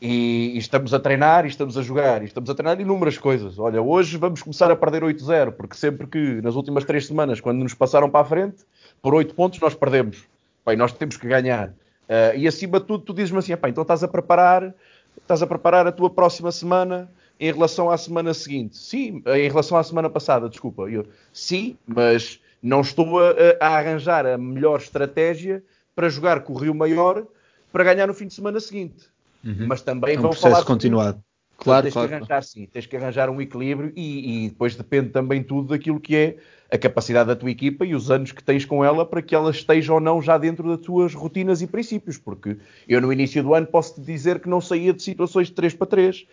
E, 0.00 0.52
e, 0.54 0.58
estamos 0.58 0.94
a 0.94 0.98
treinar, 0.98 1.44
e 1.44 1.48
estamos 1.48 1.76
a 1.76 1.82
jogar, 1.82 2.22
e 2.22 2.24
estamos 2.24 2.48
a 2.48 2.54
treinar 2.54 2.80
inúmeras 2.80 3.18
coisas. 3.18 3.58
Olha, 3.58 3.82
hoje 3.82 4.16
vamos 4.16 4.42
começar 4.42 4.70
a 4.70 4.76
perder 4.76 5.02
8-0, 5.02 5.52
porque 5.52 5.76
sempre 5.76 6.06
que 6.06 6.40
nas 6.40 6.54
últimas 6.54 6.84
três 6.84 7.06
semanas, 7.06 7.38
quando 7.38 7.58
nos 7.58 7.74
passaram 7.74 8.08
para 8.08 8.20
a 8.20 8.24
frente, 8.24 8.64
por 9.02 9.14
8 9.14 9.34
pontos 9.34 9.60
nós 9.60 9.74
perdemos. 9.74 10.24
Pai, 10.64 10.74
nós 10.74 10.92
temos 10.92 11.18
que 11.18 11.28
ganhar. 11.28 11.68
Uh, 11.68 12.36
e 12.36 12.48
acima 12.48 12.80
de 12.80 12.86
tudo, 12.86 13.04
tu 13.04 13.12
dizes-me 13.12 13.38
assim, 13.38 13.52
então 13.52 13.82
estás 13.82 14.02
a 14.02 14.08
preparar, 14.08 14.74
estás 15.20 15.42
a 15.42 15.46
preparar 15.46 15.86
a 15.86 15.92
tua 15.92 16.08
próxima 16.08 16.50
semana 16.50 17.10
em 17.38 17.52
relação 17.52 17.90
à 17.90 17.98
semana 17.98 18.32
seguinte. 18.32 18.78
Sim, 18.78 19.22
em 19.26 19.48
relação 19.48 19.76
à 19.76 19.82
semana 19.82 20.08
passada, 20.08 20.48
desculpa. 20.48 20.90
Eu, 20.90 21.06
sim, 21.30 21.76
mas 21.86 22.40
não 22.62 22.80
estou 22.80 23.20
a, 23.20 23.34
a 23.60 23.66
arranjar 23.76 24.24
a 24.24 24.38
melhor 24.38 24.78
estratégia 24.78 25.62
para 25.94 26.08
jogar 26.08 26.40
com 26.40 26.54
o 26.54 26.56
Rio 26.56 26.74
Maior 26.74 27.26
para 27.70 27.84
ganhar 27.84 28.06
no 28.06 28.14
fim 28.14 28.26
de 28.26 28.34
semana 28.34 28.60
seguinte 28.60 29.10
Uhum. 29.44 29.66
Mas 29.66 29.82
também 29.82 30.14
é 30.14 30.18
um 30.18 30.22
vão 30.22 30.30
processo 30.30 30.54
falar 30.54 30.64
continuado. 30.64 31.22
Claro, 31.56 31.82
tens 31.82 31.92
claro, 31.92 32.08
que 32.08 32.14
arranjar, 32.14 32.42
sim, 32.42 32.66
tens 32.66 32.86
que 32.86 32.96
arranjar 32.96 33.28
um 33.28 33.38
equilíbrio 33.38 33.92
e, 33.94 34.46
e, 34.46 34.48
depois 34.48 34.74
depende 34.74 35.10
também 35.10 35.42
tudo 35.42 35.68
daquilo 35.68 36.00
que 36.00 36.16
é 36.16 36.36
a 36.72 36.78
capacidade 36.78 37.28
da 37.28 37.36
tua 37.36 37.50
equipa 37.50 37.84
e 37.84 37.94
os 37.94 38.10
anos 38.10 38.32
que 38.32 38.42
tens 38.42 38.64
com 38.64 38.82
ela 38.82 39.04
para 39.04 39.20
que 39.20 39.34
ela 39.34 39.50
esteja 39.50 39.92
ou 39.92 40.00
não 40.00 40.22
já 40.22 40.38
dentro 40.38 40.66
das 40.68 40.80
tuas 40.80 41.12
rotinas 41.12 41.60
e 41.60 41.66
princípios. 41.66 42.16
Porque 42.16 42.56
eu 42.88 42.98
no 43.02 43.12
início 43.12 43.42
do 43.42 43.54
ano 43.54 43.66
posso 43.66 43.96
te 43.96 44.00
dizer 44.00 44.40
que 44.40 44.48
não 44.48 44.60
saía 44.60 44.94
de 44.94 45.02
situações 45.02 45.48
de 45.48 45.52
3 45.52 45.74
para 45.74 45.86
3 45.86 46.26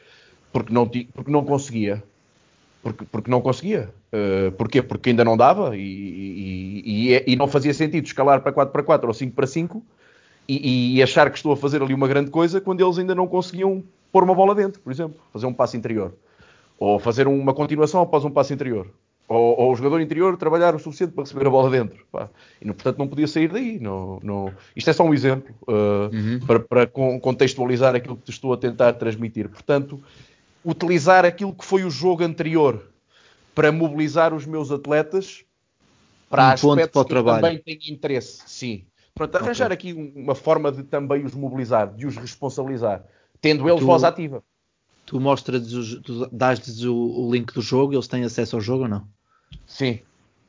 porque 0.53 0.73
não, 0.73 0.87
porque 0.87 1.31
não 1.31 1.43
conseguia. 1.43 2.01
Porque, 2.81 3.03
porque 3.03 3.29
não 3.29 3.41
conseguia. 3.41 3.89
Uh, 4.13 4.51
porquê? 4.53 4.81
Porque 4.81 5.09
ainda 5.09 5.25
não 5.25 5.35
dava 5.35 5.75
e, 5.75 5.81
e, 5.81 7.11
e, 7.11 7.23
e 7.27 7.35
não 7.35 7.49
fazia 7.49 7.73
sentido 7.73 8.05
escalar 8.05 8.39
para 8.41 8.53
4 8.53 8.71
para 8.71 8.83
4 8.83 9.07
ou 9.09 9.13
5 9.13 9.35
para 9.35 9.45
5 9.45 9.85
e, 10.47 10.97
e, 10.97 11.03
achar 11.03 11.29
que 11.29 11.37
estou 11.37 11.51
a 11.51 11.57
fazer 11.57 11.81
ali 11.81 11.93
uma 11.93 12.07
grande 12.07 12.31
coisa 12.31 12.61
quando 12.61 12.81
eles 12.81 12.97
ainda 12.97 13.13
não 13.13 13.27
conseguiam 13.27 13.83
pôr 14.11 14.23
uma 14.23 14.33
bola 14.33 14.55
dentro, 14.55 14.79
por 14.79 14.91
exemplo, 14.91 15.19
fazer 15.33 15.45
um 15.45 15.53
passo 15.53 15.75
interior. 15.75 16.13
Ou 16.79 16.99
fazer 16.99 17.27
uma 17.27 17.53
continuação 17.53 18.01
após 18.01 18.23
um 18.23 18.31
passo 18.31 18.53
interior. 18.53 18.87
Ou, 19.27 19.59
ou 19.59 19.73
o 19.73 19.75
jogador 19.75 19.99
interior 19.99 20.37
trabalhar 20.37 20.73
o 20.73 20.79
suficiente 20.79 21.11
para 21.11 21.23
receber 21.23 21.45
a 21.47 21.49
bola 21.49 21.69
dentro. 21.69 22.05
Pá. 22.11 22.29
E, 22.61 22.65
portanto, 22.65 22.97
não 22.97 23.07
podia 23.07 23.27
sair 23.27 23.49
daí. 23.49 23.77
Não, 23.77 24.19
não... 24.23 24.53
Isto 24.75 24.89
é 24.89 24.93
só 24.93 25.03
um 25.03 25.13
exemplo 25.13 25.53
uh, 25.67 26.15
uhum. 26.15 26.39
para, 26.45 26.59
para, 26.59 26.87
contextualizar 26.87 27.93
aquilo 27.93 28.15
que 28.15 28.23
te 28.23 28.31
estou 28.31 28.53
a 28.53 28.57
tentar 28.57 28.93
transmitir. 28.93 29.49
Portanto, 29.49 30.01
utilizar 30.63 31.25
aquilo 31.25 31.53
que 31.53 31.65
foi 31.65 31.83
o 31.83 31.89
jogo 31.89 32.23
anterior 32.23 32.89
para 33.53 33.71
mobilizar 33.71 34.33
os 34.33 34.45
meus 34.45 34.71
atletas 34.71 35.43
para 36.29 36.43
um 36.43 36.51
aspectos 36.51 36.91
para 36.91 37.01
o 37.01 37.05
que 37.05 37.09
trabalho. 37.09 37.41
também 37.41 37.57
têm 37.57 37.93
interesse. 37.93 38.43
Sim. 38.45 38.85
Pronto, 39.17 39.35
arranjar 39.35 39.71
okay. 39.71 39.91
aqui 39.91 40.13
uma 40.15 40.35
forma 40.35 40.71
de 40.71 40.83
também 40.83 41.25
os 41.25 41.33
mobilizar, 41.33 41.93
de 41.93 42.05
os 42.05 42.15
responsabilizar, 42.15 43.03
tendo 43.41 43.67
eles 43.67 43.79
tu, 43.79 43.85
voz 43.85 44.03
ativa. 44.03 44.43
Tu 45.05 45.19
mostras, 45.19 45.63
dás-lhes 46.31 46.83
o, 46.83 46.95
o, 46.95 47.33
link 47.33 47.53
do 47.53 47.61
jogo, 47.61 47.93
eles 47.93 48.07
têm 48.07 48.23
acesso 48.23 48.55
ao 48.55 48.61
jogo 48.61 48.83
ou 48.83 48.89
não? 48.89 49.07
Sim, 49.65 50.01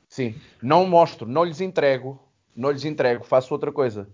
sim. 0.08 0.34
Não 0.62 0.86
mostro, 0.86 1.26
não 1.26 1.44
lhes 1.44 1.60
entrego, 1.60 2.20
não 2.54 2.70
lhes 2.70 2.84
entrego, 2.84 3.24
faço 3.24 3.54
outra 3.54 3.72
coisa. 3.72 4.08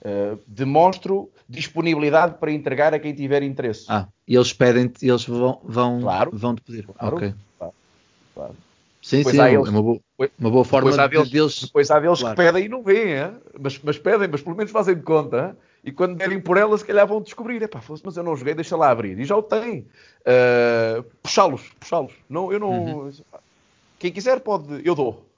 Uh, 0.00 0.38
demonstro 0.46 1.30
disponibilidade 1.48 2.34
para 2.38 2.52
entregar 2.52 2.92
a 2.92 2.98
quem 2.98 3.14
tiver 3.14 3.42
interesse. 3.42 3.86
Ah, 3.88 4.06
e 4.28 4.34
eles 4.34 4.52
pedem, 4.52 4.92
eles 5.00 5.24
vão, 5.24 5.60
vão, 5.64 6.00
claro, 6.02 6.30
vão 6.34 6.54
te 6.54 6.60
pedir. 6.60 6.86
Claro, 6.86 7.16
ok. 7.16 7.34
Claro, 7.58 7.74
claro. 8.34 8.54
Sim, 9.04 9.18
depois 9.18 9.36
sim, 9.36 9.42
é 9.42 9.52
eles, 9.52 9.68
uma, 9.68 9.82
boa, 9.82 10.00
uma 10.38 10.50
boa 10.50 10.64
forma 10.64 10.90
depois 10.90 10.98
há 10.98 11.06
deles, 11.06 11.28
deles. 11.30 11.60
Depois 11.60 11.90
há 11.90 12.00
deles 12.00 12.20
claro. 12.20 12.34
que 12.34 12.42
pedem 12.42 12.64
e 12.64 12.68
não 12.70 12.82
veem, 12.82 13.34
mas, 13.60 13.78
mas 13.84 13.98
pedem, 13.98 14.28
mas 14.28 14.40
pelo 14.40 14.56
menos 14.56 14.72
fazem 14.72 14.94
de 14.94 15.02
conta. 15.02 15.54
E 15.84 15.92
quando 15.92 16.16
derem 16.16 16.40
por 16.40 16.56
elas, 16.56 16.80
se 16.80 16.86
calhar 16.86 17.06
vão 17.06 17.20
descobrir: 17.20 17.60
Epá, 17.60 17.82
mas 18.02 18.16
eu 18.16 18.22
não 18.22 18.34
joguei, 18.34 18.54
deixa 18.54 18.74
lá 18.78 18.88
abrir. 18.88 19.18
E 19.18 19.24
já 19.26 19.36
o 19.36 19.42
têm. 19.42 19.86
Uh, 20.20 21.02
puxá-los, 21.22 21.60
puxá-los. 21.78 22.14
Não, 22.30 22.50
eu 22.50 22.58
não. 22.58 22.70
Uhum. 22.70 23.12
Quem 23.98 24.10
quiser 24.10 24.40
pode, 24.40 24.80
eu 24.82 24.94
dou. 24.94 25.28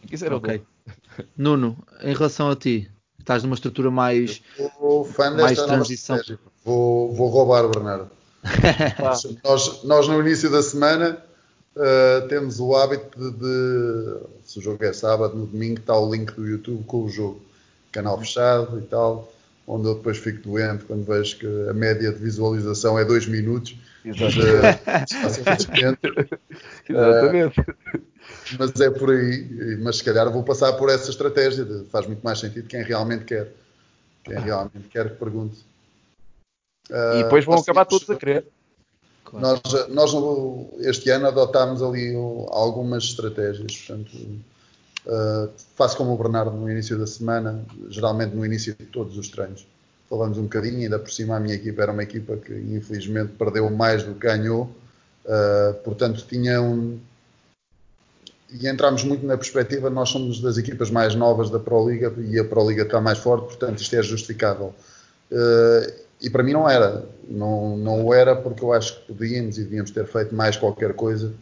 Quem 0.00 0.08
quiser, 0.08 0.32
okay. 0.32 0.54
eu 0.54 0.58
dou. 1.18 1.26
Nuno, 1.36 1.76
em 2.00 2.14
relação 2.14 2.48
a 2.48 2.56
ti, 2.56 2.90
estás 3.18 3.42
numa 3.42 3.54
estrutura 3.54 3.90
mais. 3.90 4.40
Mais 5.36 5.62
transição. 5.62 6.18
Vou, 6.64 7.12
vou 7.12 7.28
roubar 7.28 7.66
o 7.66 7.68
Bernardo. 7.68 8.10
nós, 9.44 9.84
nós, 9.84 10.08
no 10.08 10.18
início 10.20 10.50
da 10.50 10.62
semana 10.62 11.22
uh, 11.80 12.28
temos 12.28 12.60
o 12.60 12.76
hábito 12.76 13.18
de, 13.18 13.30
de, 13.32 14.20
se 14.44 14.58
o 14.58 14.62
jogo 14.62 14.84
é 14.84 14.92
sábado, 14.92 15.36
no 15.36 15.46
domingo 15.46 15.80
está 15.80 15.98
o 15.98 16.12
link 16.12 16.32
do 16.32 16.46
YouTube 16.46 16.84
com 16.84 17.04
o 17.04 17.08
jogo, 17.08 17.40
canal 17.90 18.18
fechado 18.18 18.78
e 18.78 18.82
tal, 18.82 19.32
onde 19.66 19.88
eu 19.88 19.94
depois 19.94 20.18
fico 20.18 20.48
doente 20.48 20.84
quando 20.84 21.04
vejo 21.04 21.38
que 21.38 21.46
a 21.68 21.72
média 21.72 22.12
de 22.12 22.18
visualização 22.18 22.98
é 22.98 23.04
2 23.04 23.26
minutos. 23.26 23.76
Exatamente. 24.04 24.82
Exatamente. 26.88 27.60
Uh, 27.60 27.64
mas 28.58 28.80
é 28.80 28.90
por 28.90 29.10
aí, 29.10 29.76
mas 29.82 29.96
se 29.96 30.04
calhar 30.04 30.30
vou 30.30 30.42
passar 30.42 30.72
por 30.74 30.90
essa 30.90 31.10
estratégia, 31.10 31.64
de, 31.64 31.84
faz 31.86 32.06
muito 32.06 32.22
mais 32.22 32.38
sentido 32.38 32.66
quem 32.66 32.82
realmente 32.82 33.24
quer. 33.24 33.48
Quem 34.24 34.38
realmente 34.38 34.88
quer 34.88 35.10
que 35.10 35.16
pergunte. 35.16 35.64
Uh, 36.90 37.18
e 37.18 37.22
depois 37.22 37.44
vão 37.44 37.58
acabar 37.58 37.84
todos 37.84 38.08
a 38.10 38.16
querer. 38.16 38.46
Nós, 39.32 39.60
nós, 39.88 40.12
este 40.80 41.10
ano, 41.10 41.28
adotámos 41.28 41.82
ali 41.82 42.14
algumas 42.48 43.04
estratégias. 43.04 43.76
Portanto, 43.76 44.16
uh, 45.06 45.50
faço 45.76 45.96
como 45.96 46.12
o 46.12 46.16
Bernardo 46.16 46.52
no 46.52 46.70
início 46.70 46.98
da 46.98 47.06
semana, 47.06 47.64
geralmente 47.88 48.34
no 48.34 48.44
início 48.44 48.74
de 48.78 48.86
todos 48.86 49.16
os 49.16 49.28
treinos. 49.28 49.66
Falamos 50.08 50.38
um 50.38 50.42
bocadinho, 50.42 50.78
ainda 50.78 50.98
por 50.98 51.12
cima 51.12 51.36
a 51.36 51.40
minha 51.40 51.54
equipa 51.54 51.82
era 51.82 51.92
uma 51.92 52.02
equipa 52.02 52.36
que 52.36 52.52
infelizmente 52.52 53.32
perdeu 53.38 53.70
mais 53.70 54.02
do 54.02 54.14
que 54.14 54.26
ganhou. 54.26 54.64
Uh, 55.24 55.74
portanto, 55.84 56.24
tinha 56.28 56.60
um. 56.60 56.98
E 58.52 58.66
entramos 58.66 59.04
muito 59.04 59.24
na 59.24 59.36
perspectiva, 59.36 59.88
nós 59.88 60.08
somos 60.08 60.40
das 60.40 60.58
equipas 60.58 60.90
mais 60.90 61.14
novas 61.14 61.50
da 61.50 61.60
Pro 61.60 61.88
Liga 61.88 62.12
e 62.18 62.36
a 62.36 62.44
Pro 62.44 62.68
Liga 62.68 62.82
está 62.82 63.00
mais 63.00 63.18
forte, 63.18 63.44
portanto 63.44 63.80
isto 63.80 63.94
é 63.94 64.02
justificável. 64.02 64.74
Uh, 65.30 66.09
e 66.20 66.28
para 66.28 66.42
mim 66.42 66.52
não 66.52 66.68
era. 66.68 67.04
Não, 67.28 67.76
não 67.76 68.04
o 68.04 68.14
era 68.14 68.34
porque 68.34 68.62
eu 68.62 68.72
acho 68.72 69.00
que 69.00 69.12
podíamos 69.12 69.56
e 69.56 69.62
devíamos 69.62 69.90
ter 69.90 70.06
feito 70.06 70.34
mais 70.34 70.56
qualquer 70.56 70.92
coisa 70.94 71.32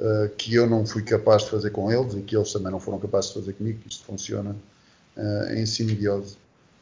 uh, 0.00 0.28
que 0.36 0.54
eu 0.54 0.66
não 0.66 0.86
fui 0.86 1.02
capaz 1.02 1.44
de 1.44 1.50
fazer 1.50 1.70
com 1.70 1.92
eles 1.92 2.14
e 2.14 2.22
que 2.22 2.36
eles 2.36 2.52
também 2.52 2.72
não 2.72 2.80
foram 2.80 2.98
capazes 2.98 3.30
de 3.30 3.40
fazer 3.40 3.52
comigo. 3.52 3.80
Isto 3.88 4.04
funciona 4.04 4.56
uh, 5.16 5.52
em 5.54 5.66
simbiose. 5.66 6.36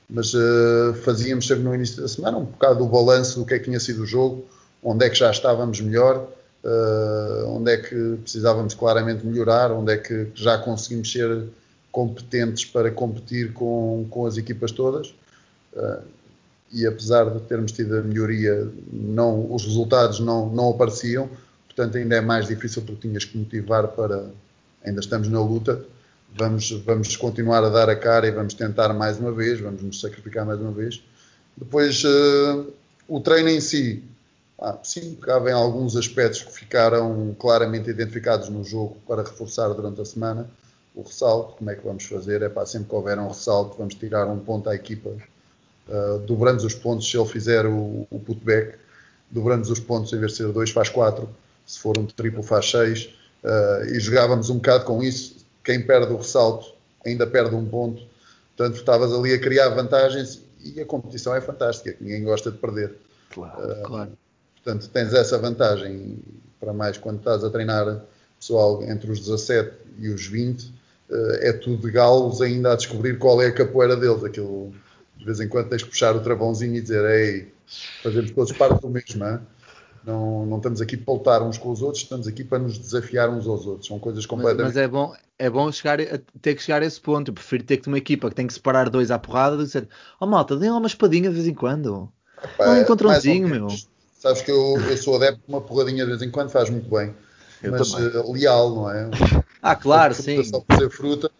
Mas 0.08 0.32
uh, 0.34 0.94
fazíamos 1.04 1.46
sempre 1.46 1.64
no 1.64 1.74
início 1.74 2.00
da 2.00 2.08
semana 2.08 2.38
um 2.38 2.44
bocado 2.44 2.78
do 2.78 2.86
balanço 2.86 3.40
do 3.40 3.46
que 3.46 3.54
é 3.54 3.58
que 3.58 3.64
tinha 3.64 3.80
sido 3.80 4.02
o 4.02 4.06
jogo, 4.06 4.44
onde 4.82 5.04
é 5.04 5.10
que 5.10 5.16
já 5.16 5.30
estávamos 5.30 5.80
melhor, 5.80 6.28
onde 7.48 7.72
é 7.72 7.76
que 7.76 8.18
precisávamos 8.22 8.72
claramente 8.74 9.26
melhorar, 9.26 9.72
onde 9.72 9.92
é 9.92 9.96
que 9.96 10.28
já 10.34 10.56
conseguimos 10.58 11.10
ser 11.10 11.48
competentes 11.90 12.64
para 12.64 12.90
competir 12.90 13.52
com, 13.52 14.06
com 14.08 14.26
as 14.26 14.36
equipas 14.36 14.70
todas. 14.70 15.08
Uh, 15.72 16.02
e 16.72 16.86
apesar 16.86 17.28
de 17.30 17.40
termos 17.40 17.72
tido 17.72 17.96
a 17.96 18.02
melhoria, 18.02 18.66
não, 18.90 19.52
os 19.52 19.64
resultados 19.64 20.20
não, 20.20 20.48
não 20.48 20.70
apareciam, 20.70 21.28
portanto 21.66 21.98
ainda 21.98 22.16
é 22.16 22.20
mais 22.20 22.48
difícil 22.48 22.82
porque 22.82 23.08
tinhas 23.08 23.24
que 23.24 23.36
motivar 23.36 23.88
para, 23.88 24.30
ainda 24.82 25.00
estamos 25.00 25.28
na 25.28 25.40
luta, 25.40 25.84
vamos, 26.34 26.70
vamos 26.70 27.14
continuar 27.16 27.62
a 27.62 27.68
dar 27.68 27.90
a 27.90 27.96
cara 27.96 28.26
e 28.26 28.30
vamos 28.30 28.54
tentar 28.54 28.92
mais 28.94 29.18
uma 29.18 29.32
vez, 29.32 29.60
vamos 29.60 29.82
nos 29.82 30.00
sacrificar 30.00 30.46
mais 30.46 30.60
uma 30.60 30.72
vez. 30.72 31.02
Depois, 31.56 32.02
uh, 32.04 32.72
o 33.06 33.20
treino 33.20 33.50
em 33.50 33.60
si, 33.60 34.02
ah, 34.58 34.78
sim, 34.82 35.14
pegava 35.16 35.50
em 35.50 35.52
alguns 35.52 35.94
aspectos 35.96 36.42
que 36.42 36.52
ficaram 36.52 37.36
claramente 37.38 37.90
identificados 37.90 38.48
no 38.48 38.64
jogo 38.64 38.96
para 39.06 39.22
reforçar 39.22 39.68
durante 39.68 40.00
a 40.00 40.04
semana. 40.04 40.48
O 40.94 41.02
ressalto, 41.02 41.56
como 41.56 41.70
é 41.70 41.74
que 41.74 41.84
vamos 41.84 42.04
fazer? 42.04 42.42
É 42.42 42.48
para 42.48 42.64
sempre 42.64 42.88
que 42.88 42.94
houver 42.94 43.18
um 43.18 43.28
ressalto, 43.28 43.76
vamos 43.76 43.94
tirar 43.94 44.26
um 44.26 44.38
ponto 44.38 44.70
à 44.70 44.74
equipa 44.74 45.10
Uh, 45.88 46.18
dobramos 46.20 46.64
os 46.64 46.74
pontos 46.74 47.10
se 47.10 47.16
ele 47.16 47.28
fizer 47.28 47.66
o, 47.66 48.06
o 48.08 48.20
putback, 48.20 48.78
dobramos 49.30 49.68
os 49.68 49.80
pontos 49.80 50.12
em 50.12 50.18
vez 50.18 50.32
de 50.32 50.38
ser 50.38 50.52
dois 50.52 50.70
faz 50.70 50.88
quatro, 50.88 51.28
se 51.66 51.78
for 51.78 51.98
um 51.98 52.06
triplo 52.06 52.42
faz 52.42 52.70
seis, 52.70 53.12
uh, 53.42 53.84
e 53.86 53.98
jogávamos 53.98 54.48
um 54.48 54.56
bocado 54.56 54.84
com 54.84 55.02
isso. 55.02 55.36
Quem 55.64 55.84
perde 55.84 56.12
o 56.12 56.16
ressalto 56.16 56.72
ainda 57.04 57.26
perde 57.26 57.54
um 57.54 57.66
ponto, 57.66 58.02
portanto, 58.56 58.76
estavas 58.76 59.12
ali 59.12 59.32
a 59.34 59.40
criar 59.40 59.70
vantagens 59.70 60.40
e 60.62 60.80
a 60.80 60.86
competição 60.86 61.34
é 61.34 61.40
fantástica, 61.40 61.96
ninguém 62.00 62.22
gosta 62.22 62.50
de 62.50 62.58
perder. 62.58 62.94
Claro, 63.30 63.72
uh, 63.72 63.82
claro. 63.82 64.12
Portanto, 64.62 64.88
tens 64.88 65.12
essa 65.12 65.36
vantagem, 65.38 66.18
para 66.60 66.72
mais 66.72 66.96
quando 66.96 67.18
estás 67.18 67.42
a 67.42 67.50
treinar 67.50 68.02
pessoal 68.38 68.80
entre 68.84 69.10
os 69.10 69.18
17 69.18 69.72
e 69.98 70.08
os 70.08 70.26
20, 70.26 70.72
é 71.40 71.52
tudo 71.52 71.82
de 71.82 71.90
galos 71.90 72.40
ainda 72.40 72.72
a 72.72 72.76
descobrir 72.76 73.18
qual 73.18 73.42
é 73.42 73.48
a 73.48 73.52
capoeira 73.52 73.96
deles. 73.96 74.24
Aquilo 74.24 74.72
de 75.22 75.26
vez 75.26 75.40
em 75.40 75.48
quando 75.48 75.68
tens 75.68 75.82
que 75.82 75.88
puxar 75.88 76.16
o 76.16 76.20
travãozinho 76.20 76.74
e 76.74 76.80
dizer, 76.80 77.04
ei, 77.04 77.52
fazemos 78.02 78.30
todos 78.32 78.52
parte 78.52 78.80
do 78.80 78.90
mesmo, 78.90 79.24
hein? 79.24 79.38
não, 80.04 80.44
não 80.44 80.56
estamos 80.56 80.80
aqui 80.80 80.96
para 80.96 81.14
lutar 81.14 81.42
uns 81.42 81.56
com 81.56 81.70
os 81.70 81.80
outros, 81.80 82.02
estamos 82.02 82.26
aqui 82.26 82.42
para 82.42 82.58
nos 82.58 82.76
desafiar 82.76 83.30
uns 83.30 83.46
aos 83.46 83.66
outros. 83.66 83.86
São 83.86 83.98
coisas 83.98 84.26
completamente. 84.26 84.64
Mas, 84.64 84.74
mas 84.74 84.84
é 84.84 84.88
bom, 84.88 85.14
é 85.38 85.48
bom 85.48 85.70
chegar 85.70 86.00
a, 86.00 86.18
ter 86.40 86.54
que 86.56 86.62
chegar 86.62 86.82
a 86.82 86.84
esse 86.84 87.00
ponto. 87.00 87.30
Eu 87.30 87.34
prefiro 87.34 87.62
ter 87.62 87.76
que 87.76 87.84
ter 87.84 87.90
uma 87.90 87.98
equipa 87.98 88.28
que 88.28 88.34
tem 88.34 88.46
que 88.46 88.52
separar 88.52 88.90
dois 88.90 89.10
à 89.10 89.18
porrada 89.18 89.56
e 89.56 89.64
dizer, 89.64 89.88
oh 90.20 90.26
malta, 90.26 90.56
dê 90.56 90.68
lá 90.68 90.76
uma 90.76 90.88
espadinha 90.88 91.28
de 91.30 91.36
vez 91.36 91.46
em 91.46 91.54
quando. 91.54 92.12
Epá, 92.42 92.70
um 92.70 92.80
encontrãozinho, 92.80 93.48
meu. 93.48 93.68
Sabes 94.18 94.42
que 94.42 94.50
eu, 94.50 94.76
eu 94.88 94.96
sou 94.96 95.16
adepto 95.16 95.40
de 95.46 95.52
uma 95.52 95.60
porradinha 95.60 96.04
de 96.04 96.10
vez 96.10 96.22
em 96.22 96.30
quando, 96.30 96.50
faz 96.50 96.68
muito 96.68 96.90
bem. 96.90 97.14
Eu 97.62 97.70
mas 97.70 97.92
uh, 97.92 98.32
leal, 98.32 98.74
não 98.74 98.90
é? 98.90 99.08
Ah, 99.62 99.76
claro, 99.76 100.14
sim. 100.14 100.42
Só 100.42 100.64
fazer 100.68 100.90
fruta 100.90 101.30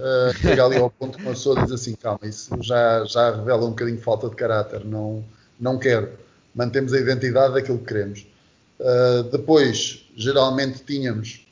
uh, 0.00 0.34
chega 0.38 0.64
ali 0.64 0.76
ao 0.76 0.90
ponto 0.90 1.18
que 1.18 1.22
uma 1.22 1.32
pessoa 1.32 1.62
diz 1.62 1.72
assim, 1.72 1.94
calma, 1.94 2.20
isso 2.24 2.50
já, 2.60 3.04
já 3.04 3.36
revela 3.36 3.64
um 3.64 3.70
bocadinho 3.70 4.00
falta 4.00 4.28
de 4.28 4.36
caráter, 4.36 4.84
não, 4.84 5.24
não 5.58 5.78
quero. 5.78 6.10
Mantemos 6.54 6.92
a 6.92 6.98
identidade 6.98 7.54
daquilo 7.54 7.78
que 7.78 7.86
queremos. 7.86 8.26
Uh, 8.78 9.22
depois, 9.24 10.06
geralmente 10.16 10.82
tínhamos 10.84 11.46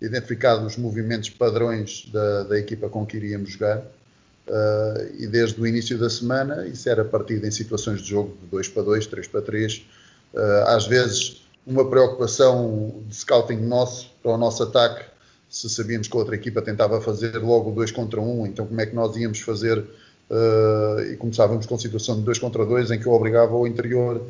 identificado 0.00 0.66
os 0.66 0.76
movimentos 0.76 1.30
padrões 1.30 2.08
da, 2.12 2.42
da 2.42 2.58
equipa 2.58 2.88
com 2.88 3.06
que 3.06 3.16
iríamos 3.16 3.52
jogar. 3.52 3.78
Uh, 3.78 5.14
e 5.18 5.26
desde 5.26 5.60
o 5.60 5.66
início 5.66 5.98
da 5.98 6.10
semana, 6.10 6.66
isso 6.66 6.88
era 6.88 7.04
partido 7.04 7.46
em 7.46 7.50
situações 7.50 8.02
de 8.02 8.10
jogo 8.10 8.36
de 8.42 8.46
2 8.48 8.68
para 8.68 8.82
2, 8.82 9.06
3 9.06 9.28
para 9.28 9.42
3. 9.42 9.86
Uh, 10.34 10.38
às 10.66 10.86
vezes, 10.86 11.46
uma 11.66 11.88
preocupação 11.88 13.02
de 13.08 13.14
scouting 13.16 13.56
nosso 13.56 14.10
para 14.22 14.32
o 14.32 14.36
nosso 14.36 14.62
ataque 14.62 15.04
se 15.48 15.68
sabíamos 15.68 16.08
que 16.08 16.16
a 16.16 16.20
outra 16.20 16.34
equipa 16.34 16.60
tentava 16.60 17.00
fazer 17.00 17.38
logo 17.38 17.70
dois 17.70 17.90
contra 17.90 18.20
um, 18.20 18.46
então 18.46 18.66
como 18.66 18.80
é 18.80 18.86
que 18.86 18.94
nós 18.94 19.16
íamos 19.16 19.40
fazer 19.40 19.78
uh, 19.78 21.00
e 21.12 21.16
começávamos 21.16 21.66
com 21.66 21.78
situação 21.78 22.16
de 22.16 22.22
dois 22.22 22.38
contra 22.38 22.64
dois 22.64 22.90
em 22.90 22.98
que 22.98 23.06
eu 23.06 23.12
obrigava 23.12 23.54
o 23.54 23.66
interior 23.66 24.24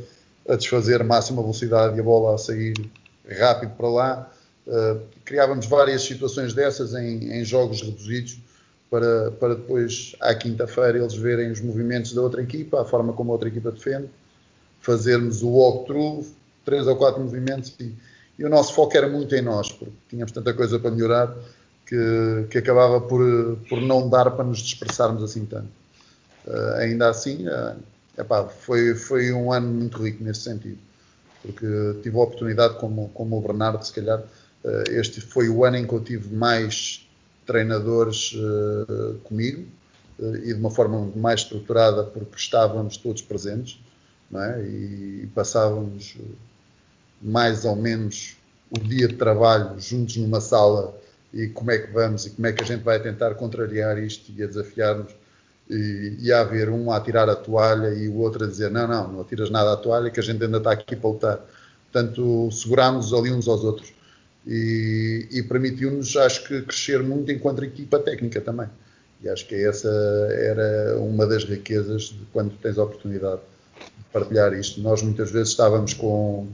a 0.49 0.57
desfazer 0.57 1.03
máxima 1.03 1.43
velocidade 1.43 1.97
e 1.97 2.01
a 2.01 2.03
bola 2.03 2.35
a 2.35 2.39
sair 2.39 2.75
rápido 3.29 3.73
para 3.77 3.89
lá. 3.89 4.33
Uh, 4.67 5.01
criávamos 5.25 5.67
várias 5.67 6.03
situações 6.03 6.55
dessas 6.55 6.95
em, 6.95 7.33
em 7.33 7.45
jogos 7.45 7.83
reduzidos 7.83 8.39
para, 8.91 9.33
para 9.33 9.55
depois, 9.55 10.15
à 10.21 10.35
quinta-feira, 10.35 10.99
eles 10.99 11.15
verem 11.15 11.51
os 11.51 11.61
movimentos 11.61 12.13
da 12.13 12.23
outra 12.23 12.43
equipa, 12.43 12.83
a 12.83 12.85
forma 12.85 13.13
como 13.13 13.31
a 13.31 13.35
outra 13.35 13.49
equipa 13.49 13.73
defende, 13.73 14.09
fazermos 14.81 15.43
o 15.43 15.49
walkthrough, 15.49 16.25
três 16.65 16.87
ou 16.87 16.97
quatro 16.97 17.23
movimentos 17.23 17.75
e 17.81 17.93
e 18.39 18.45
o 18.45 18.49
nosso 18.49 18.75
foco 18.75 18.97
era 18.97 19.09
muito 19.09 19.35
em 19.35 19.43
nós, 19.43 19.73
porque 19.73 19.95
tínhamos 20.09 20.33
tanta 20.33 20.53
coisa 20.53 20.79
para 20.79 20.91
melhorar 20.91 21.35
que, 21.87 22.47
que 22.51 22.59
acabava 22.59 23.01
por, 23.01 23.23
por 23.69 23.81
não 23.81 24.09
dar 24.09 24.31
para 24.33 24.45
nos 24.45 24.59
dispersarmos 24.59 25.23
assim 25.23 25.47
tanto. 25.47 25.69
Uh, 26.47 26.75
ainda 26.79 27.09
assim, 27.09 27.47
uh, 27.49 27.77
epá, 28.19 28.45
foi, 28.45 28.95
foi 28.95 29.33
um 29.33 29.53
ano 29.53 29.69
muito 29.69 30.03
rico 30.03 30.23
nesse 30.23 30.43
sentido, 30.43 30.79
porque 31.43 31.67
tive 32.03 32.17
a 32.17 32.21
oportunidade, 32.21 32.75
como, 32.79 33.09
como 33.11 33.39
o 33.39 33.41
Bernardo, 33.41 33.85
se 33.85 33.93
calhar, 33.93 34.21
uh, 34.21 34.91
este 34.91 35.21
foi 35.21 35.49
o 35.49 35.65
ano 35.65 35.79
em 35.79 35.87
que 35.87 35.93
eu 35.93 36.01
tive 36.01 36.35
mais 36.35 37.07
treinadores 37.47 38.35
comigo 39.23 39.65
e 40.19 40.53
de 40.53 40.55
uma 40.55 40.69
forma 40.69 41.13
mais 41.15 41.43
estruturada, 41.43 42.03
porque 42.03 42.37
estávamos 42.37 42.97
todos 42.97 43.23
presentes 43.23 43.79
é? 44.35 44.63
e 44.63 45.29
passávamos 45.33 46.17
mais 47.21 47.65
ou 47.65 47.77
menos 47.77 48.37
o 48.71 48.79
dia 48.79 49.09
de 49.09 49.15
trabalho 49.15 49.79
juntos 49.79 50.17
numa 50.17 50.41
sala 50.41 50.95
e 51.33 51.49
como 51.49 51.71
é 51.71 51.79
que 51.79 51.93
vamos 51.93 52.27
e 52.27 52.31
como 52.31 52.47
é 52.47 52.53
que 52.53 52.63
a 52.63 52.67
gente 52.67 52.83
vai 52.83 53.01
tentar 53.01 53.35
contrariar 53.35 53.99
isto 53.99 54.33
e 54.37 54.43
a 54.43 54.47
desafiar-nos 54.47 55.13
e, 55.69 56.17
e 56.21 56.33
a 56.33 56.41
haver 56.41 56.69
um 56.71 56.91
a 56.91 57.01
tirar 57.01 57.29
a 57.29 57.37
toalha 57.37 57.93
e 57.95 58.09
o 58.09 58.19
outro 58.19 58.45
a 58.45 58.49
dizer 58.49 58.71
não, 58.71 58.87
não, 58.87 59.13
não 59.13 59.21
atiras 59.21 59.51
nada 59.51 59.73
à 59.73 59.77
toalha 59.77 60.11
que 60.11 60.21
a 60.21 60.23
gente 60.23 60.43
ainda 60.43 60.59
está 60.59 60.73
aqui 60.73 60.95
para 60.97 61.11
lutar. 61.11 61.41
Portanto, 61.93 62.51
segurámos 62.53 63.13
ali 63.13 63.33
uns 63.33 63.49
aos 63.49 63.65
outros 63.65 63.93
e, 64.47 65.27
e 65.31 65.43
permitiu-nos, 65.43 66.17
acho 66.17 66.45
que, 66.45 66.63
crescer 66.63 67.03
muito 67.03 67.33
enquanto 67.33 67.65
equipa 67.65 67.99
técnica 67.99 68.41
também. 68.41 68.69
E 69.23 69.29
acho 69.29 69.47
que 69.47 69.55
essa 69.55 69.89
era 70.31 70.99
uma 71.01 71.27
das 71.27 71.45
riquezas 71.45 72.05
de 72.05 72.25
quando 72.33 72.51
tens 72.59 72.79
a 72.79 72.85
oportunidade 72.85 73.41
de 73.77 74.05
partilhar 74.13 74.53
isto. 74.53 74.81
Nós 74.81 75.03
muitas 75.03 75.31
vezes 75.31 75.49
estávamos 75.49 75.95
com 75.95 76.47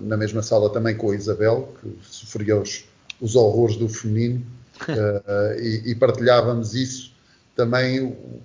na 0.00 0.16
mesma 0.16 0.42
sala 0.42 0.70
também 0.70 0.96
com 0.96 1.10
a 1.10 1.14
Isabel, 1.14 1.74
que 1.80 1.96
sofria 2.02 2.56
os, 2.56 2.84
os 3.20 3.36
horrores 3.36 3.76
do 3.76 3.88
feminino, 3.88 4.44
uh, 4.82 5.58
e, 5.60 5.90
e, 5.90 5.94
partilhávamos 5.94 6.74
isso 6.74 7.12
também, 7.54 8.00
o, 8.00 8.40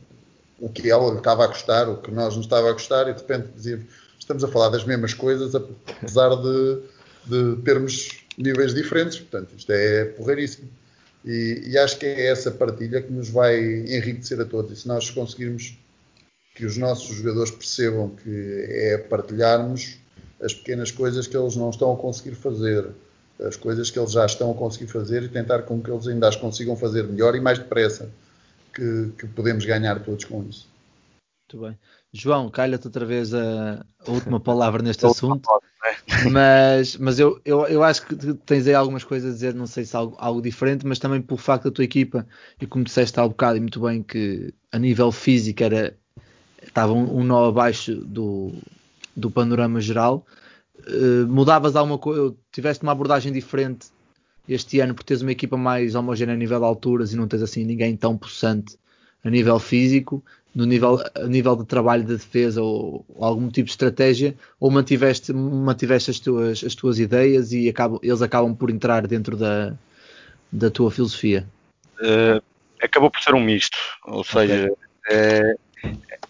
o, 0.59 0.69
que 0.69 0.89
ela 0.89 1.11
lhe 1.11 1.17
estava 1.17 1.45
a 1.45 1.47
gostar, 1.47 1.87
o 1.87 1.97
que 1.97 2.11
nós 2.11 2.35
nos 2.35 2.45
estava 2.45 2.69
a 2.69 2.73
gostar, 2.73 3.09
e 3.09 3.13
de 3.13 3.21
repente 3.21 3.47
dizíamos, 3.55 3.85
estamos 4.19 4.43
a 4.43 4.47
falar 4.47 4.69
das 4.69 4.83
mesmas 4.83 5.13
coisas, 5.13 5.55
apesar 5.55 6.35
de, 6.35 6.81
de 7.25 7.61
termos 7.63 8.25
níveis 8.37 8.73
diferentes, 8.73 9.19
portanto, 9.19 9.53
isto 9.57 9.71
é 9.71 10.05
porreiríssimo. 10.05 10.69
E, 11.25 11.63
e, 11.67 11.77
acho 11.77 11.97
que 11.97 12.05
é 12.05 12.27
essa 12.27 12.51
partilha 12.51 13.01
que 13.01 13.11
nos 13.11 13.29
vai 13.29 13.59
enriquecer 13.59 14.39
a 14.39 14.45
todos. 14.45 14.71
E 14.71 14.81
se 14.81 14.87
nós 14.87 15.09
conseguirmos 15.09 15.77
que 16.55 16.65
os 16.65 16.77
nossos 16.77 17.17
jogadores 17.17 17.51
percebam 17.51 18.09
que 18.09 18.65
é 18.67 18.97
partilharmos 18.97 19.97
as 20.41 20.53
pequenas 20.53 20.91
coisas 20.91 21.27
que 21.27 21.35
eles 21.35 21.55
não 21.55 21.69
estão 21.69 21.93
a 21.93 21.97
conseguir 21.97 22.35
fazer, 22.35 22.89
as 23.39 23.55
coisas 23.55 23.89
que 23.89 23.99
eles 23.99 24.11
já 24.11 24.25
estão 24.25 24.51
a 24.51 24.53
conseguir 24.53 24.87
fazer 24.87 25.23
e 25.23 25.29
tentar 25.29 25.63
com 25.63 25.81
que 25.81 25.89
eles 25.89 26.07
ainda 26.07 26.27
as 26.27 26.35
consigam 26.35 26.75
fazer 26.75 27.03
melhor 27.03 27.35
e 27.35 27.39
mais 27.39 27.59
depressa, 27.59 28.09
que, 28.73 29.11
que 29.17 29.27
podemos 29.27 29.65
ganhar 29.65 30.03
todos 30.03 30.25
com 30.25 30.43
isso. 30.43 30.67
Muito 31.51 31.65
bem. 31.65 31.77
João, 32.11 32.49
calha-te 32.49 32.87
outra 32.87 33.05
vez 33.05 33.33
a, 33.33 33.85
a 34.05 34.11
última 34.11 34.39
palavra 34.39 34.81
neste 34.81 35.05
assunto, 35.07 35.49
é? 35.85 36.29
mas, 36.29 36.97
mas 36.97 37.19
eu, 37.19 37.39
eu, 37.45 37.65
eu 37.67 37.83
acho 37.83 38.05
que 38.05 38.33
tens 38.45 38.67
aí 38.67 38.73
algumas 38.73 39.03
coisas 39.03 39.31
a 39.31 39.33
dizer, 39.33 39.53
não 39.53 39.67
sei 39.67 39.85
se 39.85 39.95
algo, 39.95 40.15
algo 40.19 40.41
diferente, 40.41 40.85
mas 40.85 40.99
também 40.99 41.21
pelo 41.21 41.37
facto 41.37 41.65
da 41.65 41.71
tua 41.71 41.83
equipa, 41.83 42.27
e 42.59 42.67
como 42.67 42.83
disseste 42.83 43.19
há 43.19 43.25
um 43.25 43.29
bocado 43.29 43.57
e 43.57 43.61
muito 43.61 43.79
bem, 43.79 44.03
que 44.03 44.53
a 44.71 44.79
nível 44.79 45.11
físico 45.11 45.63
era, 45.63 45.95
estava 46.61 46.93
um, 46.93 47.19
um 47.19 47.23
nó 47.23 47.47
abaixo 47.47 47.95
do, 47.95 48.53
do 49.15 49.29
panorama 49.29 49.79
geral. 49.79 50.25
Uh, 50.79 51.27
mudavas 51.27 51.75
alguma 51.75 51.97
coisa? 51.97 52.33
Tiveste 52.51 52.83
uma 52.83 52.91
abordagem 52.91 53.31
diferente 53.31 53.87
este 54.47 54.79
ano 54.79 54.95
por 54.95 55.03
teres 55.03 55.21
uma 55.21 55.31
equipa 55.31 55.55
mais 55.55 55.93
homogénea 55.93 56.33
a 56.33 56.37
nível 56.37 56.59
de 56.59 56.65
alturas 56.65 57.13
e 57.13 57.15
não 57.15 57.27
tens 57.27 57.43
assim 57.43 57.63
ninguém 57.63 57.95
tão 57.95 58.17
possante 58.17 58.77
a 59.23 59.29
nível 59.29 59.59
físico, 59.59 60.23
no 60.55 60.65
nível, 60.65 60.99
a 61.15 61.27
nível 61.27 61.55
de 61.55 61.65
trabalho 61.65 62.03
de 62.03 62.15
defesa 62.15 62.61
ou, 62.61 63.05
ou 63.09 63.25
algum 63.25 63.49
tipo 63.49 63.65
de 63.65 63.71
estratégia, 63.71 64.35
ou 64.59 64.71
mantiveste, 64.71 65.31
mantiveste 65.33 66.11
as, 66.11 66.19
tuas, 66.19 66.63
as 66.63 66.73
tuas 66.73 66.99
ideias 66.99 67.51
e 67.51 67.69
acabam, 67.69 67.99
eles 68.01 68.21
acabam 68.21 68.55
por 68.55 68.69
entrar 68.69 69.05
dentro 69.05 69.37
da, 69.37 69.73
da 70.51 70.71
tua 70.71 70.89
filosofia? 70.89 71.45
Uh, 71.99 72.41
acabou 72.81 73.11
por 73.11 73.21
ser 73.21 73.35
um 73.35 73.43
misto, 73.43 73.77
ou 74.05 74.23
seja, 74.23 74.71
okay. 74.71 74.75
é, 75.09 75.55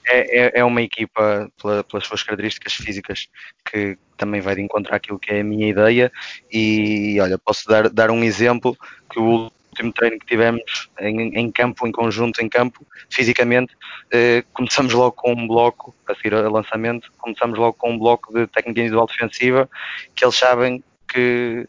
é, 0.06 0.60
é 0.60 0.64
uma 0.64 0.82
equipa, 0.82 1.50
pela, 1.62 1.84
pelas 1.84 2.06
suas 2.06 2.24
características 2.24 2.74
físicas, 2.74 3.28
que 3.70 3.98
também 4.18 4.42
vai 4.42 4.56
de 4.56 4.62
encontrar 4.62 4.98
aquilo 4.98 5.20
que 5.20 5.32
é 5.32 5.42
a 5.42 5.44
minha 5.44 5.70
ideia. 5.70 6.12
E 6.52 7.18
olha, 7.22 7.38
posso 7.38 7.68
dar, 7.68 7.90
dar 7.90 8.12
um 8.12 8.24
exemplo 8.24 8.78
que 9.12 9.20
o 9.20 9.52
último 9.70 9.94
treino 9.94 10.20
que 10.20 10.26
tivemos 10.26 10.90
em, 11.00 11.38
em 11.38 11.52
campo, 11.52 11.88
em 11.88 11.92
conjunto, 11.92 12.42
em 12.42 12.50
campo, 12.50 12.86
fisicamente, 13.10 13.74
eh, 14.12 14.44
começamos 14.54 14.94
logo 14.94 15.14
com 15.14 15.32
um 15.32 15.48
bloco, 15.48 15.96
a 16.08 16.16
seguir 16.16 16.34
ao 16.34 16.52
lançamento, 16.52 17.12
começamos 17.18 17.58
logo 17.58 17.74
com 17.74 17.92
um 17.92 17.98
bloco 17.98 18.34
de 18.34 18.48
técnica 18.48 18.82
individual 18.82 19.08
defensiva, 19.08 19.70
que 20.16 20.26
eles 20.26 20.36
sabem 20.36 20.84
que 21.08 21.68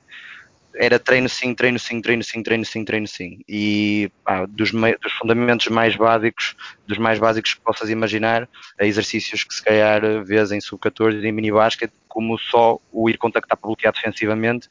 era 0.74 0.98
treino 0.98 1.28
sim, 1.28 1.54
treino 1.54 1.78
sim, 1.78 2.00
treino 2.00 2.22
sim, 2.22 2.42
treino 2.42 2.64
sim, 2.64 2.84
treino 2.84 3.06
sim. 3.06 3.40
E 3.48 4.10
pá, 4.24 4.46
dos, 4.46 4.70
dos, 4.70 5.12
fundamentos 5.18 5.68
mais 5.68 5.96
básicos, 5.96 6.56
dos 6.86 6.98
mais 6.98 7.18
básicos 7.18 7.54
que 7.54 7.60
possas 7.60 7.90
imaginar, 7.90 8.48
a 8.78 8.86
exercícios 8.86 9.44
que 9.44 9.54
se 9.54 9.62
calhar 9.62 10.02
vês 10.24 10.52
em 10.52 10.60
sub-14 10.60 11.22
e 11.22 11.26
em 11.26 11.32
mini-basket, 11.32 11.90
como 12.08 12.38
só 12.38 12.78
o 12.92 13.08
ir 13.08 13.18
contactar 13.18 13.56
para 13.56 13.68
bloquear 13.68 13.92
defensivamente, 13.92 14.68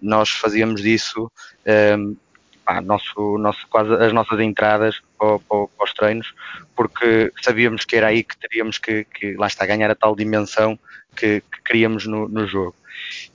nós 0.00 0.30
fazíamos 0.30 0.82
disso 0.82 1.30
um, 1.98 2.16
pá, 2.64 2.80
nosso, 2.80 3.38
nosso, 3.38 3.66
quase 3.68 3.92
as 3.94 4.12
nossas 4.12 4.40
entradas 4.40 5.00
para, 5.18 5.38
para, 5.40 5.66
para, 5.66 5.84
os 5.84 5.92
treinos, 5.92 6.34
porque 6.76 7.32
sabíamos 7.42 7.84
que 7.84 7.96
era 7.96 8.08
aí 8.08 8.22
que 8.22 8.36
teríamos 8.36 8.78
que, 8.78 9.04
que 9.04 9.34
lá 9.34 9.46
está, 9.46 9.66
ganhar 9.66 9.90
a 9.90 9.94
tal 9.94 10.14
dimensão 10.14 10.78
que, 11.20 11.42
que 11.42 11.62
queríamos 11.64 12.06
no, 12.06 12.28
no 12.28 12.46
jogo. 12.46 12.74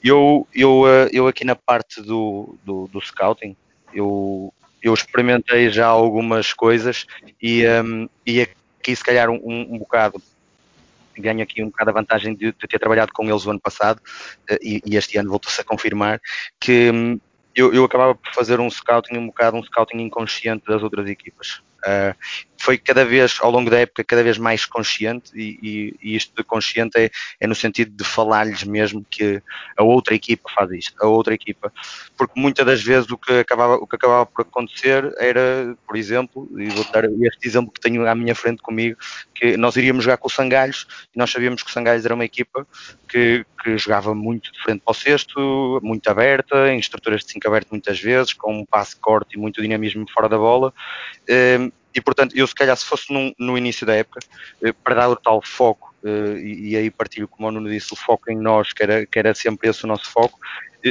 Eu, 0.04 0.48
eu, 0.54 0.88
eh, 0.88 1.10
eu 1.14 1.28
aqui 1.28 1.46
na 1.46 1.56
parte 1.56 2.02
do, 2.02 2.58
do, 2.64 2.88
do 2.88 3.00
scouting, 3.00 3.56
eu, 3.94 4.54
eu 4.82 4.94
experimentei 4.94 5.70
já 5.70 5.86
algumas 5.86 6.54
coisas 6.54 7.06
e, 7.42 7.66
um, 7.68 8.10
e 8.26 8.42
aqui 8.42 8.96
se 8.96 9.04
calhar 9.04 9.30
um, 9.30 9.40
um 9.44 9.78
bocado 9.78 10.22
ganho 11.18 11.42
aqui 11.42 11.64
um 11.64 11.70
bocado 11.70 11.92
a 11.92 11.94
vantagem 11.94 12.36
de, 12.36 12.52
de, 12.52 12.68
ter 12.68 12.78
trabalhado 12.78 13.14
com 13.14 13.24
eles 13.30 13.46
o 13.46 13.50
ano 13.50 13.60
passado 13.60 14.02
uh, 14.52 14.58
e, 14.62 14.82
e, 14.86 14.98
este 14.98 15.18
ano 15.18 15.30
voltou-se 15.30 15.62
a 15.62 15.64
confirmar 15.64 16.20
que 16.60 16.92
um, 16.92 17.18
eu, 17.56 17.74
eu 17.74 17.86
acabava 17.86 18.14
por 18.14 18.34
fazer 18.34 18.60
um 18.60 18.70
scouting 18.70 19.18
um 19.18 19.28
bocado 19.28 19.56
um 19.56 19.64
scouting 19.64 20.02
inconsciente 20.02 20.66
das 20.68 20.84
outras 20.84 21.08
equipas. 21.10 21.62
Uh, 21.86 22.14
foi 22.66 22.80
cada 22.80 23.06
vez, 23.06 23.38
ao 23.42 23.52
longo 23.52 23.70
da 23.70 23.78
época, 23.78 24.04
cada 24.04 24.24
vez 24.24 24.40
mais 24.40 24.66
consciente, 24.66 25.32
e, 25.36 25.60
e, 25.62 25.96
e 26.02 26.16
isto 26.16 26.36
de 26.36 26.44
consciente 26.44 26.98
é, 26.98 27.12
é, 27.40 27.46
no 27.46 27.54
sentido 27.54 27.92
de 27.96 28.04
falar-lhes 28.04 28.64
mesmo 28.64 29.06
que 29.08 29.40
a 29.78 29.84
outra 29.84 30.16
equipa 30.16 30.50
faz 30.50 30.72
isto, 30.72 30.96
a 31.00 31.08
outra 31.08 31.36
equipa, 31.36 31.72
porque 32.18 32.40
muitas 32.40 32.66
das 32.66 32.82
vezes 32.82 33.08
o 33.12 33.20
que 33.20 33.34
acabava, 33.34 33.76
o 33.76 33.86
que 33.86 33.96
acabava 33.96 34.26
por 34.26 34.42
acontecer 34.42 35.14
era, 35.20 35.78
por 35.86 35.96
exemplo, 35.96 36.50
e 36.58 36.68
vou 36.70 36.84
dar 36.92 37.06
este 37.06 37.48
exemplo 37.48 37.72
que 37.72 37.80
tenho 37.80 38.08
à 38.08 38.16
minha 38.16 38.34
frente 38.34 38.64
comigo, 38.64 38.98
que 39.36 39.56
nós 39.58 39.76
iríamos 39.76 40.04
jogar 40.04 40.18
com 40.18 40.28
o 40.28 40.32
Sangalhos, 40.32 40.88
e 41.16 41.20
nós 41.20 41.30
sabíamos 41.30 41.62
que 41.62 41.70
o 41.70 41.74
Sangalhos 41.74 42.04
era 42.04 42.16
uma 42.16 42.26
equipa 42.26 42.66
que, 43.08 43.46
que 43.64 43.78
jogava 43.78 44.16
muito 44.16 44.52
de 44.52 44.60
frente 44.64 44.82
para 44.84 44.92
o 44.92 44.96
cesto, 44.96 45.80
muito 45.84 46.08
aberta, 46.10 46.68
em 46.70 46.80
estruturas 46.80 47.24
de 47.24 47.32
5 47.32 47.48
aberto 47.48 47.70
muitas 47.70 48.00
vezes, 48.02 48.34
com 48.34 48.62
um 48.62 48.66
passe 48.66 48.96
corte 48.96 49.36
e 49.36 49.40
muito 49.40 49.62
dinamismo 49.62 50.10
fora 50.12 50.28
da 50.28 50.38
bola, 50.38 50.74
um, 51.30 51.72
e 51.96 52.02
portanto, 52.02 52.38
eu 52.38 52.46
se 52.46 52.54
calhar 52.54 52.76
se 52.76 52.86
fosse 52.86 53.12
num, 53.12 53.34
no 53.40 53.58
início 53.58 53.88
da 53.88 53.96
época, 53.96 54.20
eh, 54.62 54.74
para 54.84 54.96
dar 54.96 55.10
o 55.10 55.16
tal 55.16 55.42
foco, 55.42 55.96
eh, 56.04 56.38
e, 56.40 56.70
e, 56.70 56.76
aí 56.76 56.92
partilho, 56.92 57.28
como 57.28 57.48
o 57.48 57.52
Nuno 57.52 57.70
disse, 57.70 57.94
o 57.94 57.96
foco 57.96 58.30
em 58.30 58.38
nós, 58.38 58.74
que 58.74 58.84
era, 58.84 59.06
que 59.06 59.18
era 59.18 59.34
sempre 59.34 59.70
esse 59.70 59.86
o 59.86 59.88
nosso 59.88 60.12
foco, 60.12 60.38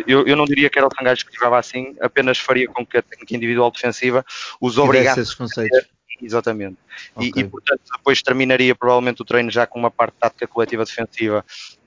eu, 0.06 0.26
eu 0.26 0.34
não 0.34 0.44
diria 0.44 0.68
que 0.68 0.78
era 0.78 0.88
o 0.88 0.90
Sangalhos 0.92 1.22
que 1.22 1.34
jogava 1.34 1.58
assim, 1.58 1.94
apenas 2.00 2.38
faria 2.38 2.66
com 2.66 2.84
que 2.84 2.96
a 2.96 3.02
técnica 3.02 3.36
individual 3.36 3.70
defensiva 3.70 4.24
os 4.60 4.76
obrigasse. 4.78 5.20
Esses 5.20 5.34
conceitos. 5.34 5.94
Exatamente. 6.20 6.76
Okay. 7.14 7.32
E, 7.36 7.40
e, 7.40 7.44
portanto, 7.44 7.82
depois 7.96 8.22
terminaria 8.22 8.74
provavelmente 8.74 9.20
o 9.22 9.24
treino 9.24 9.50
já 9.50 9.66
com 9.66 9.78
uma 9.78 9.90
parte 9.90 10.14
tática 10.18 10.46
coletiva 10.46 10.84
defensiva 10.84 11.44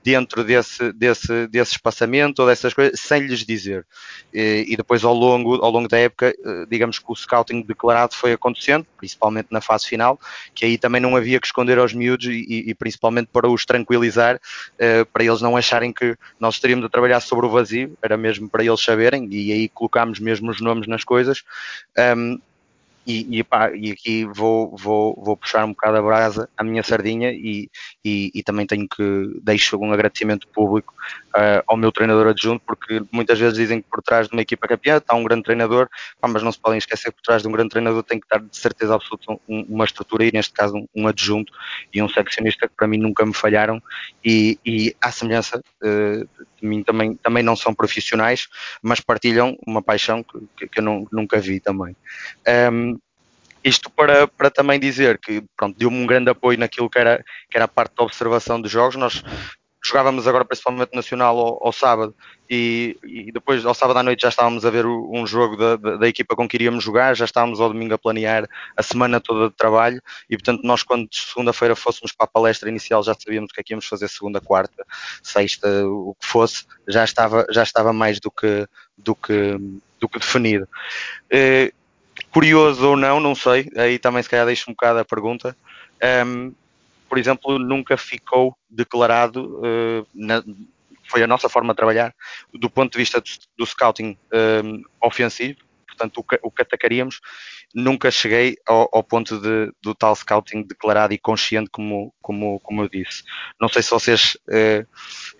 dentro 0.08 0.42
desse, 0.42 0.90
desse, 0.94 1.46
desse 1.48 1.72
espaçamento 1.72 2.40
ou 2.40 2.48
dessas 2.48 2.72
coisas, 2.72 2.98
sem 2.98 3.26
lhes 3.26 3.44
dizer. 3.44 3.84
E, 4.32 4.64
e, 4.66 4.74
depois, 4.74 5.04
ao 5.04 5.12
longo, 5.12 5.56
ao 5.56 5.70
longo 5.70 5.86
da 5.86 5.98
época, 5.98 6.28
eh, 6.30 6.66
digamos 6.66 6.98
que 6.98 7.04
o 7.12 7.14
scouting 7.14 7.60
declarado 7.60 8.14
foi 8.14 8.32
acontecendo, 8.32 8.86
principalmente 8.96 9.48
na 9.50 9.60
fase 9.60 9.86
final, 9.86 10.18
que 10.54 10.64
aí 10.64 10.78
também 10.78 10.98
não 10.98 11.14
havia 11.14 11.38
que 11.38 11.46
esconder 11.46 11.78
aos 11.78 11.92
miúdos 11.92 12.24
e, 12.24 12.70
e 12.70 12.74
principalmente 12.74 13.28
para 13.30 13.46
os 13.50 13.66
tranquilizar, 13.66 14.36
uh, 14.36 15.04
para 15.12 15.24
eles 15.24 15.42
não 15.42 15.58
acharem 15.58 15.92
que 15.92 16.16
nós 16.40 16.54
estaríamos 16.54 16.86
a 16.86 16.88
trabalhar 16.88 17.20
sobre 17.20 17.44
o 17.44 17.50
vazio, 17.50 17.92
era 18.00 18.16
mesmo 18.16 18.48
para 18.48 18.64
eles 18.64 18.82
saberem, 18.82 19.28
e 19.30 19.52
aí 19.52 19.68
colocámos 19.68 20.18
mesmo 20.20 20.50
os 20.50 20.58
nomes 20.58 20.88
nas 20.88 21.04
coisas. 21.04 21.44
Um, 22.16 22.38
e, 23.08 23.38
e, 23.38 23.42
pá, 23.42 23.70
e 23.74 23.90
aqui 23.90 24.26
vou, 24.26 24.76
vou, 24.76 25.18
vou 25.18 25.34
puxar 25.34 25.64
um 25.64 25.70
bocado 25.70 25.96
a 25.96 26.02
brasa 26.02 26.46
à 26.54 26.62
minha 26.62 26.82
sardinha 26.82 27.32
e, 27.32 27.70
e, 28.08 28.30
e 28.34 28.42
também 28.42 28.66
tenho 28.66 28.88
que 28.88 29.38
deixo 29.42 29.76
um 29.78 29.92
agradecimento 29.92 30.48
público 30.48 30.94
uh, 31.36 31.62
ao 31.66 31.76
meu 31.76 31.92
treinador 31.92 32.28
adjunto, 32.28 32.62
porque 32.66 33.02
muitas 33.12 33.38
vezes 33.38 33.58
dizem 33.58 33.82
que 33.82 33.88
por 33.88 34.02
trás 34.02 34.28
de 34.28 34.32
uma 34.32 34.40
equipa 34.40 34.66
campeã 34.66 34.96
está 34.96 35.14
um 35.14 35.22
grande 35.22 35.42
treinador, 35.42 35.88
pá, 36.20 36.28
mas 36.28 36.42
não 36.42 36.50
se 36.50 36.58
podem 36.58 36.78
esquecer 36.78 37.10
que 37.10 37.16
por 37.16 37.22
trás 37.22 37.42
de 37.42 37.48
um 37.48 37.52
grande 37.52 37.70
treinador 37.70 38.02
tem 38.02 38.18
que 38.18 38.26
estar 38.26 38.40
de 38.40 38.56
certeza 38.56 38.94
absoluta 38.94 39.38
um, 39.48 39.60
uma 39.68 39.84
estrutura 39.84 40.24
e 40.24 40.32
neste 40.32 40.52
caso 40.52 40.76
um, 40.76 40.86
um, 40.94 41.08
adjunto 41.08 41.52
e 41.92 42.02
um 42.02 42.08
seccionista 42.08 42.66
que 42.66 42.74
para 42.74 42.86
mim 42.86 42.98
nunca 42.98 43.24
me 43.26 43.34
falharam 43.34 43.82
e, 44.24 44.58
e 44.64 44.96
à 45.00 45.12
semelhança 45.12 45.58
uh, 45.58 46.28
de 46.60 46.66
mim 46.66 46.82
também, 46.82 47.14
também 47.16 47.42
não 47.42 47.54
são 47.54 47.74
profissionais, 47.74 48.48
mas 48.82 49.00
partilham 49.00 49.56
uma 49.66 49.82
paixão 49.82 50.24
que, 50.56 50.66
que 50.68 50.80
eu 50.80 50.82
não, 50.82 51.06
nunca 51.12 51.38
vi 51.38 51.60
também. 51.60 51.94
Um, 52.72 52.98
isto 53.68 53.90
para, 53.90 54.26
para 54.26 54.50
também 54.50 54.80
dizer 54.80 55.18
que 55.18 55.42
deu-me 55.76 56.02
um 56.02 56.06
grande 56.06 56.30
apoio 56.30 56.58
naquilo 56.58 56.90
que 56.90 56.98
era, 56.98 57.24
que 57.50 57.56
era 57.56 57.64
a 57.66 57.68
parte 57.68 57.94
da 57.96 58.04
observação 58.04 58.60
dos 58.60 58.70
jogos. 58.70 58.96
Nós 58.96 59.22
jogávamos 59.84 60.26
agora 60.26 60.44
principalmente 60.44 60.94
nacional 60.94 61.38
ao, 61.38 61.66
ao 61.66 61.72
sábado 61.72 62.14
e, 62.50 62.96
e, 63.04 63.30
depois 63.30 63.64
ao 63.64 63.74
sábado 63.74 63.98
à 63.98 64.02
noite 64.02 64.22
já 64.22 64.28
estávamos 64.28 64.64
a 64.64 64.70
ver 64.70 64.86
um 64.86 65.26
jogo 65.26 65.56
da, 65.56 65.76
da, 65.76 65.96
da, 65.96 66.08
equipa 66.08 66.34
com 66.34 66.48
que 66.48 66.56
iríamos 66.56 66.82
jogar, 66.82 67.14
já 67.14 67.24
estávamos 67.24 67.60
ao 67.60 67.68
domingo 67.68 67.94
a 67.94 67.98
planear 67.98 68.48
a 68.76 68.82
semana 68.82 69.20
toda 69.20 69.48
de 69.48 69.54
trabalho 69.54 70.00
e 70.28 70.36
portanto 70.36 70.62
nós 70.64 70.82
quando 70.82 71.08
segunda-feira 71.12 71.76
fôssemos 71.76 72.12
para 72.12 72.24
a 72.24 72.28
palestra 72.28 72.68
inicial 72.68 73.02
já 73.02 73.14
sabíamos 73.14 73.50
o 73.50 73.54
que 73.54 73.60
é 73.60 73.62
que 73.62 73.72
íamos 73.72 73.86
fazer 73.86 74.08
segunda, 74.08 74.40
quarta, 74.40 74.84
sexta, 75.22 75.68
o 75.86 76.14
que 76.18 76.26
fosse, 76.26 76.64
já 76.88 77.04
estava, 77.04 77.46
já 77.50 77.62
estava 77.62 77.92
mais 77.92 78.18
do 78.18 78.30
que, 78.30 78.66
do 78.96 79.14
que, 79.14 79.56
do 80.00 80.08
que 80.08 80.18
definido. 80.18 80.68
Uh, 81.32 81.77
curioso 82.32 82.88
ou 82.88 82.96
não, 82.96 83.20
não 83.20 83.34
sei, 83.34 83.70
aí 83.76 83.98
também 83.98 84.22
se 84.22 84.28
calhar 84.28 84.46
deixo 84.46 84.70
um 84.70 84.74
bocado 84.74 84.98
a 84.98 85.04
pergunta. 85.04 85.56
Um, 86.26 86.52
por 87.08 87.18
exemplo, 87.18 87.58
nunca 87.58 87.96
ficou 87.96 88.56
declarado, 88.68 89.60
uh, 89.60 90.06
na, 90.14 90.42
foi 91.08 91.22
a 91.22 91.26
nossa 91.26 91.48
forma 91.48 91.72
de 91.72 91.76
trabalhar, 91.76 92.14
do 92.52 92.68
ponto 92.68 92.92
de 92.92 92.98
vista 92.98 93.20
do, 93.20 93.26
do 93.56 93.66
scouting 93.66 94.16
um, 94.62 94.82
ofensivo, 95.02 95.58
portanto, 95.98 96.18
o 96.18 96.22
que, 96.22 96.38
o 96.42 96.52
atacaríamos, 96.62 97.20
nunca 97.74 98.10
cheguei 98.10 98.56
ao, 98.66 98.88
ao 98.92 99.02
ponto 99.02 99.40
de, 99.40 99.72
do 99.82 99.94
tal 99.94 100.14
scouting 100.14 100.62
declarado 100.62 101.12
e 101.12 101.18
consciente, 101.18 101.68
como, 101.70 102.14
como, 102.22 102.60
como 102.60 102.82
eu 102.82 102.88
disse. 102.88 103.24
Não 103.60 103.68
sei 103.68 103.82
se 103.82 103.90
vocês. 103.90 104.36
Uh, 104.48 104.86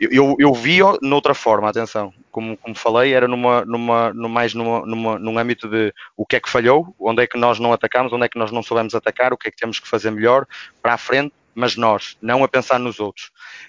eu, 0.01 0.37
eu 0.39 0.53
vi 0.53 0.79
noutra 1.01 1.35
forma, 1.35 1.69
atenção, 1.69 2.13
como, 2.31 2.57
como 2.57 2.75
falei, 2.75 3.13
era 3.13 3.29
numa, 3.29 3.65
numa, 3.65 4.13
no 4.13 4.29
mais 4.29 4.55
numa, 4.55 4.85
numa, 4.85 5.19
num 5.19 5.39
âmbito 5.39 5.69
de 5.69 5.93
o 6.17 6.27
que 6.27 6.37
é 6.37 6.41
que 6.41 6.51
falhou, 6.51 6.95
onde 6.99 7.23
é 7.23 7.27
que 7.27 7.39
nós 7.39 7.59
não 7.59 7.73
atacamos, 7.73 8.13
onde 8.13 8.25
é 8.25 8.29
que 8.29 8.39
nós 8.39 8.51
não 8.51 8.63
soubemos 8.63 8.95
atacar, 8.95 9.33
o 9.33 9.37
que 9.37 9.49
é 9.49 9.51
que 9.51 9.57
temos 9.57 9.79
que 9.79 9.89
fazer 9.89 10.11
melhor 10.11 10.47
para 10.83 10.95
a 10.95 10.99
frente, 10.99 11.33
mas 11.55 11.77
nós, 11.77 12.17
não 12.23 12.45
a 12.45 12.49
pensar 12.49 12.79
nos 12.79 13.01
outros. 13.01 13.27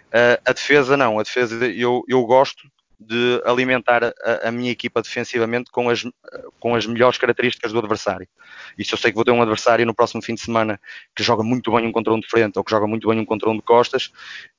Uh, 0.08 0.40
a 0.46 0.54
defesa 0.54 0.96
não, 0.96 1.20
a 1.20 1.24
defesa 1.24 1.66
eu, 1.66 2.04
eu 2.08 2.24
gosto 2.26 2.70
de 3.00 3.42
alimentar 3.46 4.04
a, 4.04 4.50
a, 4.50 4.52
minha 4.52 4.72
equipa 4.72 5.02
defensivamente 5.02 5.72
com 5.72 5.90
as, 5.90 6.04
com 6.60 6.76
as 6.76 6.86
melhores 6.86 7.18
características 7.18 7.72
do 7.72 7.80
adversário. 7.80 8.28
E 8.78 8.84
se 8.84 8.94
eu 8.94 8.98
sei 8.98 9.12
que 9.12 9.16
vou 9.16 9.24
ter 9.24 9.32
um 9.32 9.42
adversário 9.42 9.86
no 9.86 9.94
próximo 9.94 10.22
fim 10.22 10.36
de 10.36 10.42
semana 10.42 10.80
que 11.16 11.24
joga 11.24 11.42
muito 11.42 11.72
bem 11.72 11.88
um 11.88 11.92
contra 11.92 12.14
um 12.14 12.20
de 12.20 12.28
frente 12.28 12.58
ou 12.58 12.64
que 12.64 12.72
joga 12.72 12.86
muito 12.86 13.08
bem 13.08 13.20
um 13.20 13.26
contra 13.26 13.50
um 13.50 13.56
de 13.56 13.62
costas, 13.62 14.12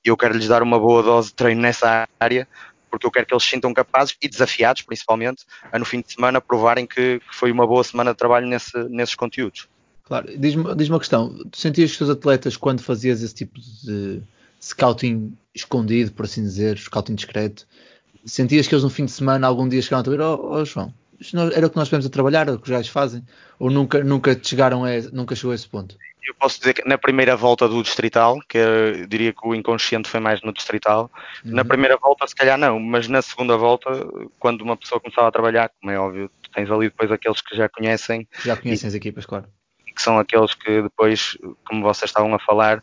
eu 0.03 0.17
quero 0.17 0.35
lhes 0.35 0.49
dar 0.49 0.63
uma 0.63 0.79
boa 0.79 1.03
dose 1.03 1.29
de 1.29 1.35
treino 1.35 1.61
nessa 1.61 2.09
área 2.19 2.49
porque 2.91 3.07
eu 3.07 3.11
quero 3.11 3.25
que 3.25 3.33
eles 3.33 3.45
se 3.45 3.51
sintam 3.51 3.73
capazes 3.73 4.17
e 4.21 4.29
desafiados, 4.29 4.83
principalmente, 4.83 5.45
a 5.71 5.79
no 5.79 5.85
fim 5.85 6.01
de 6.01 6.13
semana 6.13 6.41
provarem 6.41 6.87
que, 6.87 7.21
que 7.21 7.35
foi 7.37 7.53
uma 7.53 7.65
boa 7.65 7.85
semana 7.85 8.11
de 8.11 8.17
trabalho 8.17 8.49
nesse, 8.49 8.77
nesses 8.89 9.15
conteúdos. 9.15 9.69
Claro, 10.03 10.27
diz-me 10.37 10.75
diz 10.75 10.89
uma 10.89 10.99
questão: 10.99 11.33
tu 11.51 11.57
sentias 11.57 11.97
que 11.97 12.03
os 12.03 12.11
atletas, 12.11 12.57
quando 12.57 12.83
fazias 12.83 13.23
esse 13.23 13.35
tipo 13.35 13.61
de 13.61 14.21
scouting 14.61 15.37
escondido, 15.55 16.11
por 16.11 16.25
assim 16.25 16.43
dizer, 16.43 16.77
scouting 16.79 17.15
discreto, 17.15 17.67
sentias 18.25 18.67
que 18.67 18.75
eles 18.75 18.85
no 18.85 18.91
fim 18.91 19.05
de 19.05 19.11
semana, 19.11 19.47
algum 19.47 19.69
dia 19.69 19.81
chegaram 19.83 20.01
a 20.01 20.05
te 20.05 20.11
ver, 20.11 20.21
oh, 20.21 20.53
oh 20.53 20.65
João, 20.65 20.93
era 21.55 21.67
o 21.67 21.71
que 21.71 21.77
nós 21.77 21.89
tivemos 21.89 22.07
a 22.07 22.11
trabalhar, 22.11 22.43
era 22.43 22.55
o 22.55 22.59
que 22.59 22.65
os 22.65 22.71
gajos 22.71 22.91
fazem, 22.91 23.25
ou 23.59 23.71
nunca, 23.71 24.03
nunca 24.03 24.39
chegaram 24.43 24.85
a, 24.85 24.91
nunca 25.13 25.35
chegou 25.35 25.53
a 25.53 25.55
esse 25.55 25.69
ponto? 25.69 25.97
Eu 26.27 26.35
posso 26.35 26.59
dizer 26.61 26.75
que 26.75 26.89
na 26.89 26.97
primeira 26.97 27.35
volta 27.35 27.69
do 27.69 27.83
Distrital, 27.83 28.39
que 28.49 28.59
eu 28.59 29.07
diria 29.07 29.33
que 29.33 29.47
o 29.47 29.55
inconsciente 29.55 30.09
foi 30.09 30.21
mais 30.21 30.41
no 30.43 30.53
Distrital, 30.53 31.11
uhum. 31.45 31.53
na 31.53 31.65
primeira 31.65 31.97
volta 31.97 32.27
se 32.27 32.35
calhar 32.35 32.57
não, 32.57 32.79
mas 32.79 33.09
na 33.09 33.21
segunda 33.21 33.57
volta, 33.57 33.91
quando 34.39 34.63
uma 34.63 34.77
pessoa 34.77 35.01
começava 35.01 35.29
a 35.29 35.33
trabalhar, 35.33 35.71
como 35.81 35.91
é 35.91 35.99
óbvio, 35.99 36.31
tens 36.55 36.71
ali 36.71 36.89
depois 36.89 37.11
aqueles 37.11 37.41
que 37.41 37.57
já 37.57 37.69
conhecem. 37.69 38.29
Já 38.45 38.57
conhecem 38.57 38.87
e, 38.87 38.89
as 38.89 38.95
equipas, 38.95 39.27
claro 39.27 39.47
que 40.01 40.05
são 40.05 40.19
aqueles 40.19 40.55
que 40.55 40.81
depois, 40.81 41.37
como 41.67 41.83
vocês 41.83 42.09
estavam 42.09 42.35
a 42.35 42.39
falar, 42.39 42.83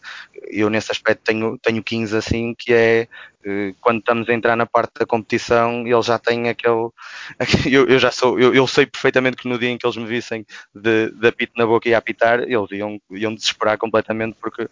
eu 0.50 0.70
nesse 0.70 0.92
aspecto 0.92 1.24
tenho, 1.24 1.58
tenho 1.58 1.84
15 1.84 2.16
assim, 2.16 2.54
que 2.54 2.72
é 2.72 3.08
eh, 3.44 3.74
quando 3.82 4.00
estamos 4.00 4.30
a 4.30 4.34
entrar 4.34 4.56
na 4.56 4.68
parte 4.68 5.00
da 5.00 5.06
competição, 5.06 5.88
ele 5.88 6.02
já 6.04 6.20
tem 6.20 6.48
aquele. 6.48 6.90
Eu, 7.66 7.88
eu 7.88 8.00
já 8.00 8.12
sou, 8.12 8.40
eu, 8.40 8.54
eu, 8.54 8.68
sei 8.68 8.86
perfeitamente 8.86 9.38
que 9.38 9.48
no 9.48 9.60
dia 9.60 9.70
em 9.70 9.78
que 9.78 9.86
eles 9.86 9.98
me 9.98 10.06
vissem 10.06 10.46
de, 10.74 11.12
de 11.12 11.28
apito 11.28 11.54
na 11.58 11.66
boca 11.66 11.90
e 11.90 11.94
a 11.94 11.98
apitar, 11.98 12.42
eles 12.42 12.72
iam, 12.72 13.00
iam 13.12 13.34
desesperar 13.34 13.78
completamente, 13.78 14.38
porque 14.40 14.70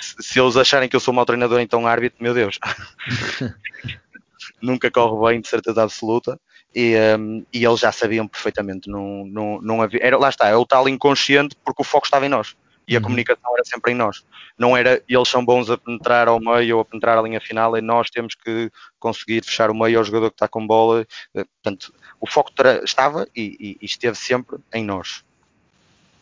se, 0.00 0.16
se 0.20 0.40
eles 0.40 0.56
acharem 0.56 0.88
que 0.88 0.96
eu 0.96 1.00
sou 1.00 1.14
mau 1.14 1.24
treinador, 1.24 1.60
então 1.60 1.86
árbitro, 1.86 2.22
meu 2.22 2.34
Deus. 2.34 2.58
Nunca 4.60 4.90
corre 4.90 5.32
bem, 5.32 5.40
de 5.40 5.48
certeza 5.48 5.82
absoluta. 5.82 6.40
E, 6.74 6.96
um, 7.16 7.44
e 7.52 7.64
eles 7.64 7.80
já 7.80 7.92
sabiam 7.92 8.26
perfeitamente, 8.26 8.90
não, 8.90 9.24
não, 9.26 9.60
não 9.62 9.82
havia, 9.82 10.00
era, 10.02 10.18
lá 10.18 10.28
está, 10.28 10.48
é 10.48 10.56
o 10.56 10.66
tal 10.66 10.88
inconsciente 10.88 11.56
porque 11.64 11.82
o 11.82 11.84
foco 11.84 12.06
estava 12.06 12.26
em 12.26 12.28
nós 12.28 12.56
e 12.86 12.94
a 12.94 12.98
uhum. 12.98 13.04
comunicação 13.04 13.54
era 13.54 13.64
sempre 13.64 13.92
em 13.92 13.94
nós. 13.94 14.24
Não 14.58 14.76
era 14.76 15.02
eles 15.08 15.28
são 15.28 15.44
bons 15.44 15.70
a 15.70 15.78
penetrar 15.78 16.28
ao 16.28 16.38
meio 16.40 16.76
ou 16.76 16.82
a 16.82 16.84
penetrar 16.84 17.18
a 17.18 17.22
linha 17.22 17.40
final, 17.40 17.76
é 17.76 17.80
nós 17.80 18.10
temos 18.10 18.34
que 18.34 18.70
conseguir 18.98 19.44
fechar 19.44 19.70
o 19.70 19.74
meio 19.74 19.98
ao 19.98 20.04
jogador 20.04 20.30
que 20.30 20.34
está 20.34 20.48
com 20.48 20.66
bola. 20.66 21.06
Eh, 21.34 21.44
portanto, 21.62 21.92
o 22.20 22.26
foco 22.26 22.52
estava 22.84 23.26
e, 23.34 23.76
e, 23.80 23.84
esteve 23.84 24.16
sempre 24.16 24.58
em 24.72 24.84
nós. 24.84 25.24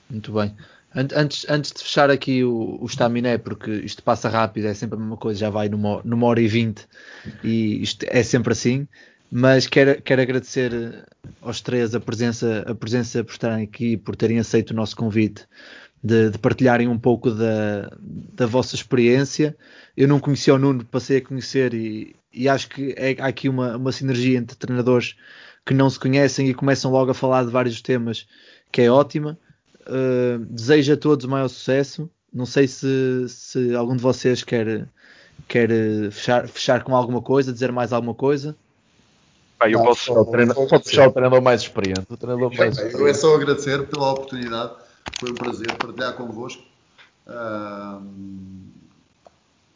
Muito 0.09 0.33
bem. 0.33 0.55
Antes, 0.95 1.47
antes 1.49 1.73
de 1.73 1.83
fechar 1.83 2.11
aqui 2.11 2.45
o, 2.45 2.79
o 2.81 2.87
estaminé, 2.87 3.39
porque 3.39 3.71
isto 3.71 4.03
passa 4.03 4.29
rápido, 4.29 4.67
é 4.67 4.75
sempre 4.75 4.97
a 4.97 5.01
mesma 5.01 5.17
coisa, 5.17 5.41
já 5.41 5.49
vai 5.49 5.67
numa, 5.69 6.03
numa 6.05 6.27
hora 6.27 6.41
e 6.41 6.47
vinte 6.47 6.87
e 7.43 7.83
isto 7.83 8.05
é 8.09 8.23
sempre 8.23 8.53
assim. 8.53 8.87
Mas 9.35 9.67
quero, 9.67 10.03
quero 10.03 10.21
agradecer 10.21 11.07
aos 11.41 11.63
três 11.63 11.95
a 11.95 12.01
presença, 12.01 12.65
a 12.67 12.75
presença 12.75 13.25
por 13.25 13.33
estarem 13.33 13.65
aqui, 13.65 13.97
por 13.97 14.15
terem 14.15 14.39
aceito 14.39 14.73
o 14.73 14.75
nosso 14.75 14.95
convite 14.95 15.49
de, 16.05 16.29
de, 16.29 16.39
partilharem 16.39 16.87
um 16.87 16.99
pouco 16.99 17.31
da, 17.31 17.91
da 17.99 18.45
vossa 18.45 18.75
experiência. 18.75 19.57
Eu 19.97 20.07
não 20.07 20.21
conhecia 20.21 20.55
o 20.55 20.59
Nuno, 20.59 20.85
passei 20.85 21.17
a 21.17 21.25
conhecer 21.25 21.73
e, 21.73 22.15
e 22.31 22.47
acho 22.47 22.69
que 22.69 22.95
é, 22.95 23.17
há 23.23 23.29
aqui 23.29 23.49
uma, 23.49 23.79
uma 23.79 23.91
sinergia 23.91 24.37
entre 24.37 24.55
treinadores 24.55 25.17
que 25.65 25.73
não 25.73 25.89
se 25.89 25.99
conhecem 25.99 26.51
e 26.51 26.55
começam 26.55 26.91
logo 26.91 27.13
a 27.13 27.15
falar 27.15 27.47
de 27.47 27.51
vários 27.51 27.81
temas, 27.81 28.29
que 28.71 28.83
é 28.83 28.91
ótima. 28.91 29.39
Uh, 29.87 30.45
desejo 30.45 30.93
a 30.93 30.97
todos 30.99 31.25
o 31.25 31.31
maior 31.31 31.49
sucesso. 31.49 32.11
Não 32.31 32.45
sei 32.45 32.69
se, 32.69 33.27
se 33.29 33.75
algum 33.75 33.97
de 33.97 34.03
vocês 34.03 34.45
quer, 34.45 34.87
quer 35.49 35.71
fechar, 36.11 36.47
fechar 36.47 36.85
com 36.85 36.95
alguma 36.95 37.23
coisa, 37.23 37.51
dizer 37.51 37.73
mais 37.73 37.95
alguma 37.95 38.15
coisa. 38.15 38.55
Eu 39.71 39.83
posso, 39.83 40.13
o 40.13 40.25
treinador, 40.25 40.65
o 40.65 41.13
treinador 41.13 41.43
mais 41.43 41.63
experiente. 41.63 42.07
O 42.09 42.17
treinador 42.17 42.55
mais 42.57 42.73
experiente. 42.73 43.01
Eu 43.01 43.07
é 43.07 43.15
só 43.15 43.35
agradecer 43.35 43.87
pela 43.89 44.13
oportunidade 44.13 44.83
foi 45.19 45.31
um 45.31 45.35
prazer 45.35 45.67
partilhar 45.77 46.15
convosco. 46.15 46.63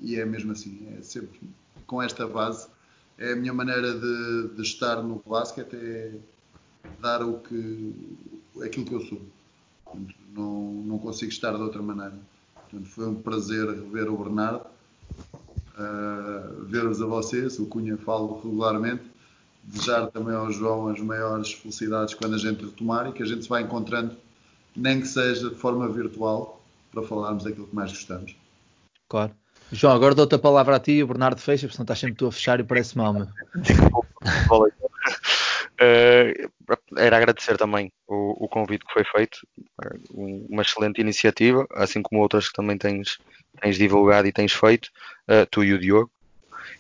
e 0.01 0.17
é 0.17 0.25
mesmo 0.25 0.53
assim, 0.53 0.89
é 0.99 1.03
sempre 1.03 1.41
com 1.87 2.03
esta 2.03 2.27
base. 2.27 2.69
É 3.19 3.33
a 3.33 3.37
minha 3.37 3.55
maneira 3.55 3.95
de, 3.95 4.49
de 4.55 4.63
estar 4.63 5.03
no 5.03 5.23
basquete, 5.25 5.75
é 5.75 6.13
dar 7.01 7.23
o 7.23 7.39
que, 7.39 7.95
aquilo 8.63 8.85
que 8.85 8.95
eu 8.95 9.01
sou. 9.01 9.23
Portanto, 9.85 10.15
não, 10.35 10.73
não 10.85 10.99
consigo 10.99 11.31
estar 11.31 11.53
de 11.53 11.63
outra 11.63 11.81
maneira. 11.81 12.19
Portanto, 12.55 12.89
foi 12.89 13.07
um 13.07 13.15
prazer 13.15 13.69
rever 13.69 14.11
o 14.11 14.19
Bernardo, 14.19 14.67
uh, 15.79 16.65
ver-vos 16.65 17.01
a 17.01 17.07
vocês, 17.07 17.59
o 17.59 17.67
Cunha 17.67 17.97
falo 17.97 18.41
regularmente, 18.43 19.05
desejar 19.67 20.07
também 20.09 20.35
ao 20.35 20.51
João 20.51 20.89
as 20.89 21.01
maiores 21.01 21.53
felicidades 21.53 22.15
quando 22.15 22.35
a 22.35 22.39
gente 22.39 22.65
retomar 22.65 23.09
e 23.09 23.13
que 23.13 23.23
a 23.23 23.27
gente 23.27 23.43
se 23.43 23.49
vai 23.49 23.63
encontrando 23.63 24.17
nem 24.77 25.01
que 25.01 25.09
seja 25.09 25.49
de 25.49 25.57
forma 25.57 25.89
virtual, 25.89 26.63
para 26.93 27.03
falarmos 27.03 27.45
daquilo 27.45 27.67
que 27.67 27.75
mais 27.75 27.91
gostamos. 27.91 28.37
Claro. 29.09 29.33
João, 29.73 29.95
agora 29.95 30.15
dou-te 30.15 30.35
a 30.35 30.39
palavra 30.39 30.77
a 30.77 30.81
ti 30.81 30.93
e 30.93 31.03
o 31.03 31.07
Bernardo 31.07 31.41
fecha, 31.41 31.67
porque 31.67 31.77
senão 31.77 31.85
estás 31.85 31.99
sempre 31.99 32.17
tu 32.17 32.27
a 32.27 32.33
fechar 32.33 32.61
e 32.61 32.65
parece 32.65 32.97
mal, 32.97 33.13
meu. 33.13 33.27
Uh, 35.77 36.49
era 36.97 37.17
agradecer 37.17 37.59
também 37.59 37.93
o, 38.07 38.45
o, 38.45 38.49
convite 38.49 38.87
que 38.87 38.93
foi 38.93 39.05
feito, 39.05 39.39
uh, 39.85 40.47
uma 40.49 40.63
excelente 40.63 41.01
iniciativa, 41.01 41.67
assim 41.75 42.01
como 42.01 42.23
outras 42.23 42.49
que 42.49 42.55
também 42.55 42.79
tens, 42.79 43.19
tens 43.61 43.77
divulgado 43.77 44.27
e 44.27 44.33
tens 44.33 44.53
feito, 44.53 44.89
uh, 45.29 45.45
tu 45.51 45.63
e 45.63 45.75
o 45.75 45.79
Diogo. 45.79 46.11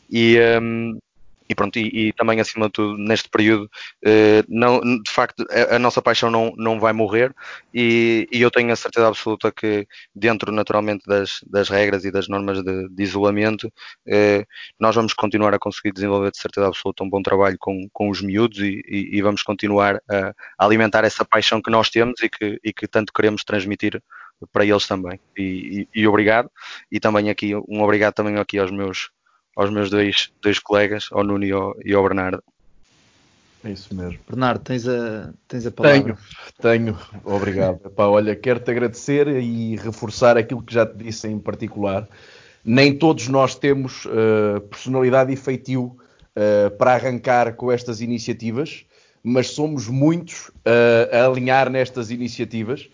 E, 0.08 0.38
um, 0.38 0.92
ehm, 0.92 0.98
e 1.48 1.54
pronto, 1.54 1.78
e, 1.78 2.08
e, 2.08 2.12
também 2.12 2.40
acima 2.40 2.66
de 2.66 2.72
tudo 2.72 2.98
neste 2.98 3.28
período 3.28 3.70
eh, 4.04 4.44
não, 4.48 4.80
de 4.80 5.10
facto 5.10 5.44
a, 5.50 5.76
a, 5.76 5.78
nossa 5.78 6.02
paixão 6.02 6.30
não, 6.30 6.52
não 6.56 6.80
vai 6.80 6.92
morrer. 6.92 7.34
E, 7.72 8.28
e, 8.32 8.40
eu 8.42 8.50
tenho 8.50 8.72
a 8.72 8.76
certeza 8.76 9.08
absoluta 9.08 9.52
que 9.52 9.86
dentro 10.14 10.52
naturalmente 10.52 11.04
das, 11.06 11.40
das 11.46 11.68
regras 11.68 12.04
e 12.04 12.10
das 12.10 12.28
normas 12.28 12.62
de, 12.62 12.88
de 12.88 13.02
isolamento 13.02 13.72
eh, 14.06 14.44
nós 14.78 14.94
vamos 14.94 15.14
continuar 15.14 15.54
a 15.54 15.58
conseguir 15.58 15.92
desenvolver 15.92 16.30
de 16.30 16.38
certeza 16.38 16.66
absoluta 16.66 17.04
um 17.04 17.10
bom 17.10 17.22
trabalho 17.22 17.56
com, 17.58 17.88
com 17.92 18.10
os 18.10 18.20
miúdos 18.20 18.58
e, 18.58 18.82
e 18.86 19.22
vamos 19.22 19.42
continuar 19.42 20.00
a, 20.08 20.34
alimentar 20.58 21.04
essa 21.04 21.24
paixão 21.24 21.60
que 21.62 21.70
nós 21.70 21.90
temos 21.90 22.20
e 22.22 22.28
que, 22.28 22.60
e 22.64 22.72
que 22.72 22.86
tanto 22.88 23.12
queremos 23.12 23.44
transmitir 23.44 24.02
para 24.52 24.64
eles 24.64 24.86
também. 24.86 25.18
E, 25.36 25.88
e 25.94 26.06
obrigado. 26.06 26.50
E 26.90 27.00
também 27.00 27.30
aqui 27.30 27.54
um 27.54 27.82
obrigado 27.82 28.14
também 28.14 28.36
aqui 28.36 28.58
aos 28.58 28.70
meus 28.70 29.10
aos 29.56 29.70
meus 29.70 29.90
dois, 29.90 30.30
dois 30.42 30.58
colegas, 30.58 31.08
ao 31.10 31.24
Nuno 31.24 31.44
e 31.44 31.50
ao, 31.50 31.74
e 31.84 31.94
ao 31.94 32.02
Bernardo. 32.02 32.42
É 33.64 33.70
isso 33.70 33.92
mesmo. 33.94 34.18
Bernardo, 34.28 34.62
tens 34.62 34.86
a, 34.86 35.32
tens 35.48 35.66
a 35.66 35.70
palavra. 35.72 36.16
Tenho, 36.60 36.94
tenho. 36.94 36.98
Obrigado. 37.24 37.80
Epá, 37.84 38.06
olha, 38.06 38.36
quero-te 38.36 38.70
agradecer 38.70 39.26
e 39.26 39.74
reforçar 39.76 40.36
aquilo 40.36 40.62
que 40.62 40.72
já 40.72 40.86
te 40.86 40.98
disse 40.98 41.26
em 41.26 41.38
particular. 41.38 42.06
Nem 42.64 42.96
todos 42.96 43.26
nós 43.28 43.54
temos 43.54 44.04
uh, 44.04 44.60
personalidade 44.70 45.32
e 45.32 45.36
feitio 45.36 45.96
uh, 46.36 46.70
para 46.76 46.94
arrancar 46.94 47.54
com 47.54 47.72
estas 47.72 48.00
iniciativas, 48.00 48.84
mas 49.22 49.48
somos 49.48 49.88
muitos 49.88 50.48
uh, 50.48 51.12
a 51.12 51.26
alinhar 51.26 51.70
nestas 51.70 52.10
iniciativas 52.10 52.88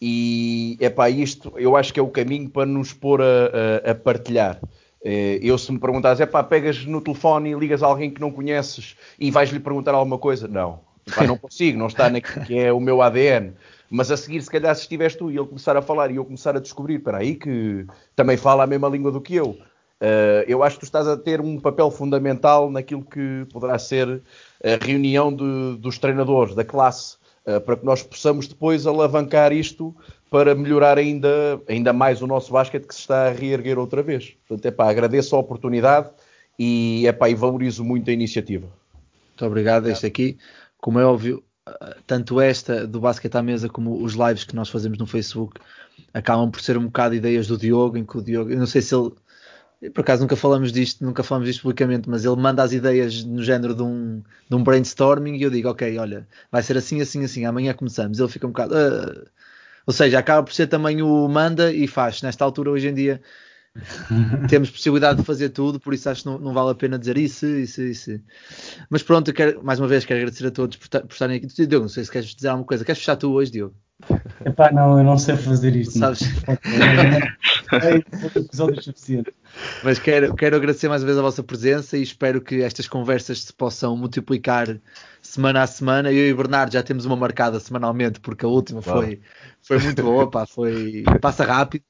e, 0.00 0.76
epá, 0.80 1.08
isto 1.08 1.52
eu 1.56 1.76
acho 1.76 1.92
que 1.92 2.00
é 2.00 2.02
o 2.02 2.08
caminho 2.08 2.50
para 2.50 2.66
nos 2.66 2.92
pôr 2.92 3.22
a, 3.22 3.84
a, 3.84 3.90
a 3.92 3.94
partilhar. 3.94 4.60
Eh, 5.08 5.38
eu, 5.40 5.56
se 5.56 5.70
me 5.70 5.78
perguntares, 5.78 6.18
é 6.18 6.26
pá, 6.26 6.42
pegas 6.42 6.84
no 6.84 7.00
telefone 7.00 7.52
e 7.52 7.54
ligas 7.54 7.80
a 7.80 7.86
alguém 7.86 8.10
que 8.10 8.20
não 8.20 8.32
conheces 8.32 8.96
e 9.20 9.30
vais-lhe 9.30 9.60
perguntar 9.60 9.94
alguma 9.94 10.18
coisa? 10.18 10.48
Não, 10.48 10.80
pá, 11.14 11.22
não 11.22 11.38
consigo, 11.38 11.78
não 11.78 11.86
está 11.86 12.10
naquilo 12.10 12.44
que 12.44 12.58
é 12.58 12.72
o 12.72 12.80
meu 12.80 13.00
ADN. 13.00 13.52
Mas 13.88 14.10
a 14.10 14.16
seguir, 14.16 14.42
se 14.42 14.50
calhar, 14.50 14.74
se 14.74 14.82
estiveres 14.82 15.14
tu 15.14 15.30
e 15.30 15.36
ele 15.36 15.46
começar 15.46 15.76
a 15.76 15.82
falar 15.82 16.10
e 16.10 16.16
eu 16.16 16.24
começar 16.24 16.56
a 16.56 16.58
descobrir, 16.58 16.96
espera 16.96 17.18
aí, 17.18 17.36
que 17.36 17.86
também 18.16 18.36
fala 18.36 18.64
a 18.64 18.66
mesma 18.66 18.88
língua 18.88 19.12
do 19.12 19.20
que 19.20 19.36
eu, 19.36 19.50
uh, 19.50 20.42
eu 20.48 20.64
acho 20.64 20.74
que 20.74 20.80
tu 20.80 20.86
estás 20.86 21.06
a 21.06 21.16
ter 21.16 21.40
um 21.40 21.60
papel 21.60 21.88
fundamental 21.92 22.68
naquilo 22.68 23.04
que 23.04 23.46
poderá 23.52 23.78
ser 23.78 24.20
a 24.60 24.84
reunião 24.84 25.32
de, 25.32 25.76
dos 25.78 25.98
treinadores, 25.98 26.56
da 26.56 26.64
classe, 26.64 27.16
uh, 27.46 27.60
para 27.60 27.76
que 27.76 27.86
nós 27.86 28.02
possamos 28.02 28.48
depois 28.48 28.88
alavancar 28.88 29.52
isto 29.52 29.94
para 30.30 30.54
melhorar 30.54 30.98
ainda, 30.98 31.60
ainda 31.68 31.92
mais 31.92 32.20
o 32.22 32.26
nosso 32.26 32.52
basquete 32.52 32.86
que 32.86 32.94
se 32.94 33.00
está 33.00 33.28
a 33.28 33.30
reerguer 33.30 33.78
outra 33.78 34.02
vez. 34.02 34.36
Portanto, 34.46 34.66
é 34.66 34.70
pá, 34.70 34.90
agradeço 34.90 35.36
a 35.36 35.38
oportunidade 35.38 36.10
e, 36.58 37.06
é 37.06 37.12
pá, 37.12 37.28
e 37.28 37.34
valorizo 37.34 37.84
muito 37.84 38.10
a 38.10 38.12
iniciativa. 38.12 38.66
Muito 39.28 39.46
obrigado. 39.46 39.88
Este 39.88 40.06
aqui, 40.06 40.38
como 40.78 40.98
é 40.98 41.04
óbvio, 41.04 41.42
tanto 42.06 42.40
esta 42.40 42.86
do 42.86 43.00
basquete 43.00 43.34
à 43.36 43.42
mesa 43.42 43.68
como 43.68 44.02
os 44.02 44.14
lives 44.14 44.44
que 44.44 44.56
nós 44.56 44.68
fazemos 44.68 44.98
no 44.98 45.06
Facebook 45.06 45.60
acabam 46.12 46.50
por 46.50 46.60
ser 46.60 46.76
um 46.76 46.86
bocado 46.86 47.14
ideias 47.14 47.46
do 47.46 47.56
Diogo, 47.56 47.96
em 47.96 48.04
que 48.04 48.18
o 48.18 48.22
Diogo, 48.22 48.50
eu 48.50 48.58
não 48.58 48.66
sei 48.66 48.82
se 48.82 48.94
ele 48.94 49.12
por 49.94 50.00
acaso 50.00 50.22
nunca 50.22 50.36
falamos 50.36 50.72
disto, 50.72 51.04
nunca 51.04 51.22
falamos 51.22 51.46
disto 51.46 51.62
publicamente, 51.62 52.08
mas 52.08 52.24
ele 52.24 52.36
manda 52.36 52.62
as 52.62 52.72
ideias 52.72 53.22
no 53.24 53.42
género 53.42 53.74
de 53.74 53.82
um, 53.82 54.22
de 54.48 54.56
um 54.56 54.62
brainstorming 54.64 55.36
e 55.36 55.42
eu 55.42 55.50
digo, 55.50 55.68
ok, 55.68 55.98
olha, 55.98 56.26
vai 56.50 56.62
ser 56.62 56.78
assim, 56.78 57.00
assim, 57.00 57.22
assim, 57.24 57.44
amanhã 57.44 57.74
começamos. 57.74 58.18
Ele 58.18 58.28
fica 58.28 58.46
um 58.46 58.50
bocado, 58.50 58.74
uh, 58.74 59.26
ou 59.86 59.92
seja, 59.92 60.18
acaba 60.18 60.42
por 60.42 60.52
ser 60.52 60.66
também 60.66 61.00
o 61.00 61.28
manda 61.28 61.72
e 61.72 61.86
faz. 61.86 62.20
Nesta 62.20 62.44
altura, 62.44 62.70
hoje 62.70 62.88
em 62.88 62.94
dia, 62.94 63.20
temos 64.48 64.70
possibilidade 64.70 65.20
de 65.20 65.24
fazer 65.24 65.50
tudo, 65.50 65.78
por 65.78 65.94
isso 65.94 66.08
acho 66.08 66.22
que 66.22 66.28
não, 66.28 66.38
não, 66.38 66.52
vale 66.52 66.70
a 66.70 66.74
pena 66.74 66.98
dizer 66.98 67.16
isso, 67.16 67.46
isso, 67.46 67.82
isso. 67.82 68.20
Mas 68.90 69.02
pronto, 69.02 69.32
quero, 69.32 69.62
mais 69.62 69.78
uma 69.78 69.88
vez 69.88 70.04
quero 70.04 70.20
agradecer 70.20 70.46
a 70.46 70.50
todos 70.50 70.76
por, 70.76 70.88
por 70.88 71.12
estarem 71.12 71.36
aqui. 71.36 71.46
Diogo, 71.46 71.84
não 71.84 71.88
sei 71.88 72.04
se 72.04 72.10
queres 72.10 72.34
dizer 72.34 72.48
alguma 72.48 72.66
coisa. 72.66 72.84
Queres 72.84 72.98
fechar 72.98 73.16
tu 73.16 73.32
hoje, 73.32 73.52
Diogo? 73.52 73.74
Epá, 74.44 74.70
não, 74.72 74.98
eu 74.98 75.04
não 75.04 75.18
sei 75.18 75.36
fazer 75.36 75.74
isto. 75.74 75.98
Sabes? 75.98 76.20
é 77.72 78.38
episódios 78.38 78.84
suficientes. 78.84 79.32
Mas 79.82 79.98
quero, 79.98 80.34
quero 80.34 80.56
agradecer 80.56 80.88
mais 80.88 81.02
uma 81.02 81.06
vez 81.06 81.18
a 81.18 81.22
vossa 81.22 81.42
presença 81.42 81.96
e 81.96 82.02
espero 82.02 82.40
que 82.40 82.62
estas 82.62 82.88
conversas 82.88 83.42
se 83.42 83.52
possam 83.52 83.96
multiplicar 83.96 84.80
semana 85.22 85.62
a 85.62 85.66
semana. 85.66 86.12
Eu 86.12 86.28
e 86.28 86.32
o 86.32 86.36
Bernardo 86.36 86.72
já 86.72 86.82
temos 86.82 87.04
uma 87.04 87.16
marcada 87.16 87.58
semanalmente, 87.60 88.20
porque 88.20 88.44
a 88.44 88.48
última 88.48 88.82
foi, 88.82 89.20
foi 89.62 89.78
muito 89.78 90.02
boa, 90.02 90.30
pá, 90.30 90.46
foi, 90.46 91.04
passa 91.20 91.44
rápido. 91.44 91.84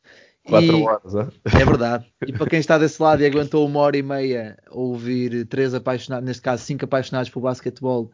Quatro 0.47 0.83
horas, 0.83 1.15
é? 1.15 1.61
é 1.61 1.65
verdade. 1.65 2.07
E 2.25 2.33
para 2.33 2.49
quem 2.49 2.61
está 2.61 2.79
desse 2.79 3.03
lado 3.03 3.21
e 3.21 3.27
aguentou 3.27 3.67
uma 3.67 3.81
hora 3.81 3.97
e 3.97 4.03
meia 4.03 4.57
ouvir 4.71 5.45
três 5.47 5.75
apaixonados, 5.75 6.25
neste 6.25 6.43
caso 6.43 6.63
cinco 6.63 6.85
apaixonados 6.85 7.31
por 7.31 7.41
basquetebol, 7.41 8.13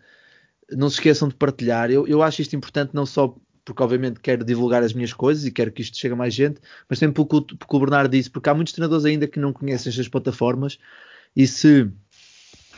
não 0.70 0.88
se 0.88 0.96
esqueçam 0.96 1.28
de 1.28 1.34
partilhar. 1.34 1.90
Eu, 1.90 2.06
eu 2.08 2.22
acho 2.22 2.40
isto 2.40 2.56
importante 2.56 2.94
não 2.94 3.04
só 3.04 3.36
porque 3.64 3.82
obviamente 3.82 4.20
quero 4.20 4.44
divulgar 4.44 4.82
as 4.82 4.92
minhas 4.92 5.12
coisas 5.12 5.44
e 5.44 5.50
quero 5.50 5.70
que 5.70 5.82
isto 5.82 5.96
chegue 5.96 6.14
a 6.14 6.16
mais 6.16 6.34
gente, 6.34 6.60
mas 6.88 6.98
também 6.98 7.12
porque, 7.12 7.54
porque 7.56 7.76
o 7.76 7.80
Bernardo 7.80 8.10
disse, 8.10 8.30
porque 8.30 8.48
há 8.48 8.54
muitos 8.54 8.72
treinadores 8.72 9.04
ainda 9.04 9.26
que 9.26 9.38
não 9.38 9.52
conhecem 9.52 9.90
estas 9.90 10.08
plataformas 10.08 10.78
E 11.36 11.46
se 11.46 11.88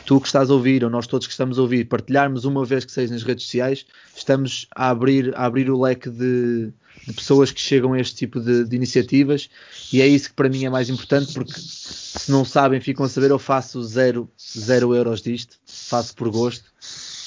tu 0.04 0.20
que 0.20 0.26
estás 0.26 0.50
a 0.50 0.54
ouvir, 0.54 0.84
ou 0.84 0.90
nós 0.90 1.06
todos 1.06 1.26
que 1.26 1.32
estamos 1.32 1.58
a 1.58 1.62
ouvir, 1.62 1.86
partilharmos 1.86 2.44
uma 2.44 2.64
vez 2.64 2.84
que 2.84 2.92
seja 2.92 3.12
nas 3.12 3.22
redes 3.22 3.44
sociais, 3.44 3.86
estamos 4.14 4.66
a 4.74 4.90
abrir, 4.90 5.34
a 5.34 5.46
abrir 5.46 5.70
o 5.70 5.80
leque 5.80 6.10
de, 6.10 6.70
de 7.06 7.12
pessoas 7.14 7.50
que 7.50 7.60
chegam 7.60 7.94
a 7.94 8.00
este 8.00 8.16
tipo 8.16 8.38
de, 8.40 8.64
de, 8.64 8.76
iniciativas 8.76 9.48
e 9.92 10.02
é 10.02 10.06
isso 10.06 10.28
que 10.28 10.34
para 10.34 10.48
mim 10.48 10.64
é 10.64 10.70
mais 10.70 10.90
importante 10.90 11.32
porque 11.32 11.54
se 11.58 12.30
não 12.30 12.44
sabem, 12.44 12.80
ficam 12.80 13.06
a 13.06 13.08
saber, 13.08 13.30
eu 13.30 13.38
faço 13.38 13.82
zero, 13.82 14.30
zero 14.38 14.94
euros 14.94 15.22
disto, 15.22 15.56
faço 15.66 16.14
por 16.14 16.30
gosto 16.30 16.64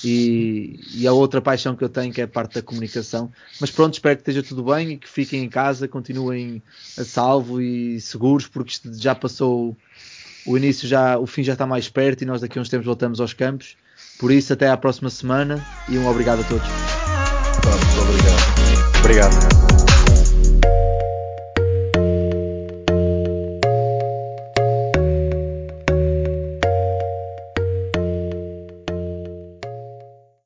e, 0.04 0.80
e 0.94 1.08
a 1.08 1.14
outra 1.14 1.42
paixão 1.42 1.76
que 1.76 1.84
eu 1.84 1.90
tenho 1.90 2.14
que 2.14 2.22
é 2.22 2.24
a 2.26 2.28
parte 2.28 2.56
da 2.56 2.62
comunicação. 2.62 3.32
Mas 3.60 3.72
pronto, 3.72 3.94
espero 3.94 4.16
que 4.16 4.22
esteja 4.22 4.44
tudo 4.44 4.64
bem 4.64 4.92
e 4.92 4.98
que 4.98 5.08
fiquem 5.08 5.44
em 5.44 5.50
casa, 5.50 5.88
continuem 5.88 6.62
a 6.98 7.04
salvo 7.04 7.62
e 7.62 8.00
seguros 8.00 8.48
porque 8.48 8.72
isto 8.72 8.94
já 8.94 9.16
passou 9.16 9.76
o 10.46 10.58
início 10.58 10.88
já, 10.88 11.18
o 11.18 11.26
fim 11.26 11.44
já 11.44 11.54
está 11.54 11.66
mais 11.66 11.90
perto 11.90 12.22
e 12.22 12.26
nós 12.26 12.42
daqui 12.42 12.58
a 12.58 12.62
uns 12.62 12.70
tempos 12.70 12.86
voltamos 12.86 13.20
aos 13.20 13.34
campos. 13.34 13.76
Por 14.20 14.32
isso, 14.32 14.54
até 14.54 14.70
à 14.70 14.78
próxima 14.78 15.10
semana 15.10 15.64
e 15.90 15.98
um 15.98 16.08
obrigado 16.08 16.40
a 16.40 16.44
todos. 16.44 16.68
Muito 18.68 19.00
obrigado. 19.00 19.67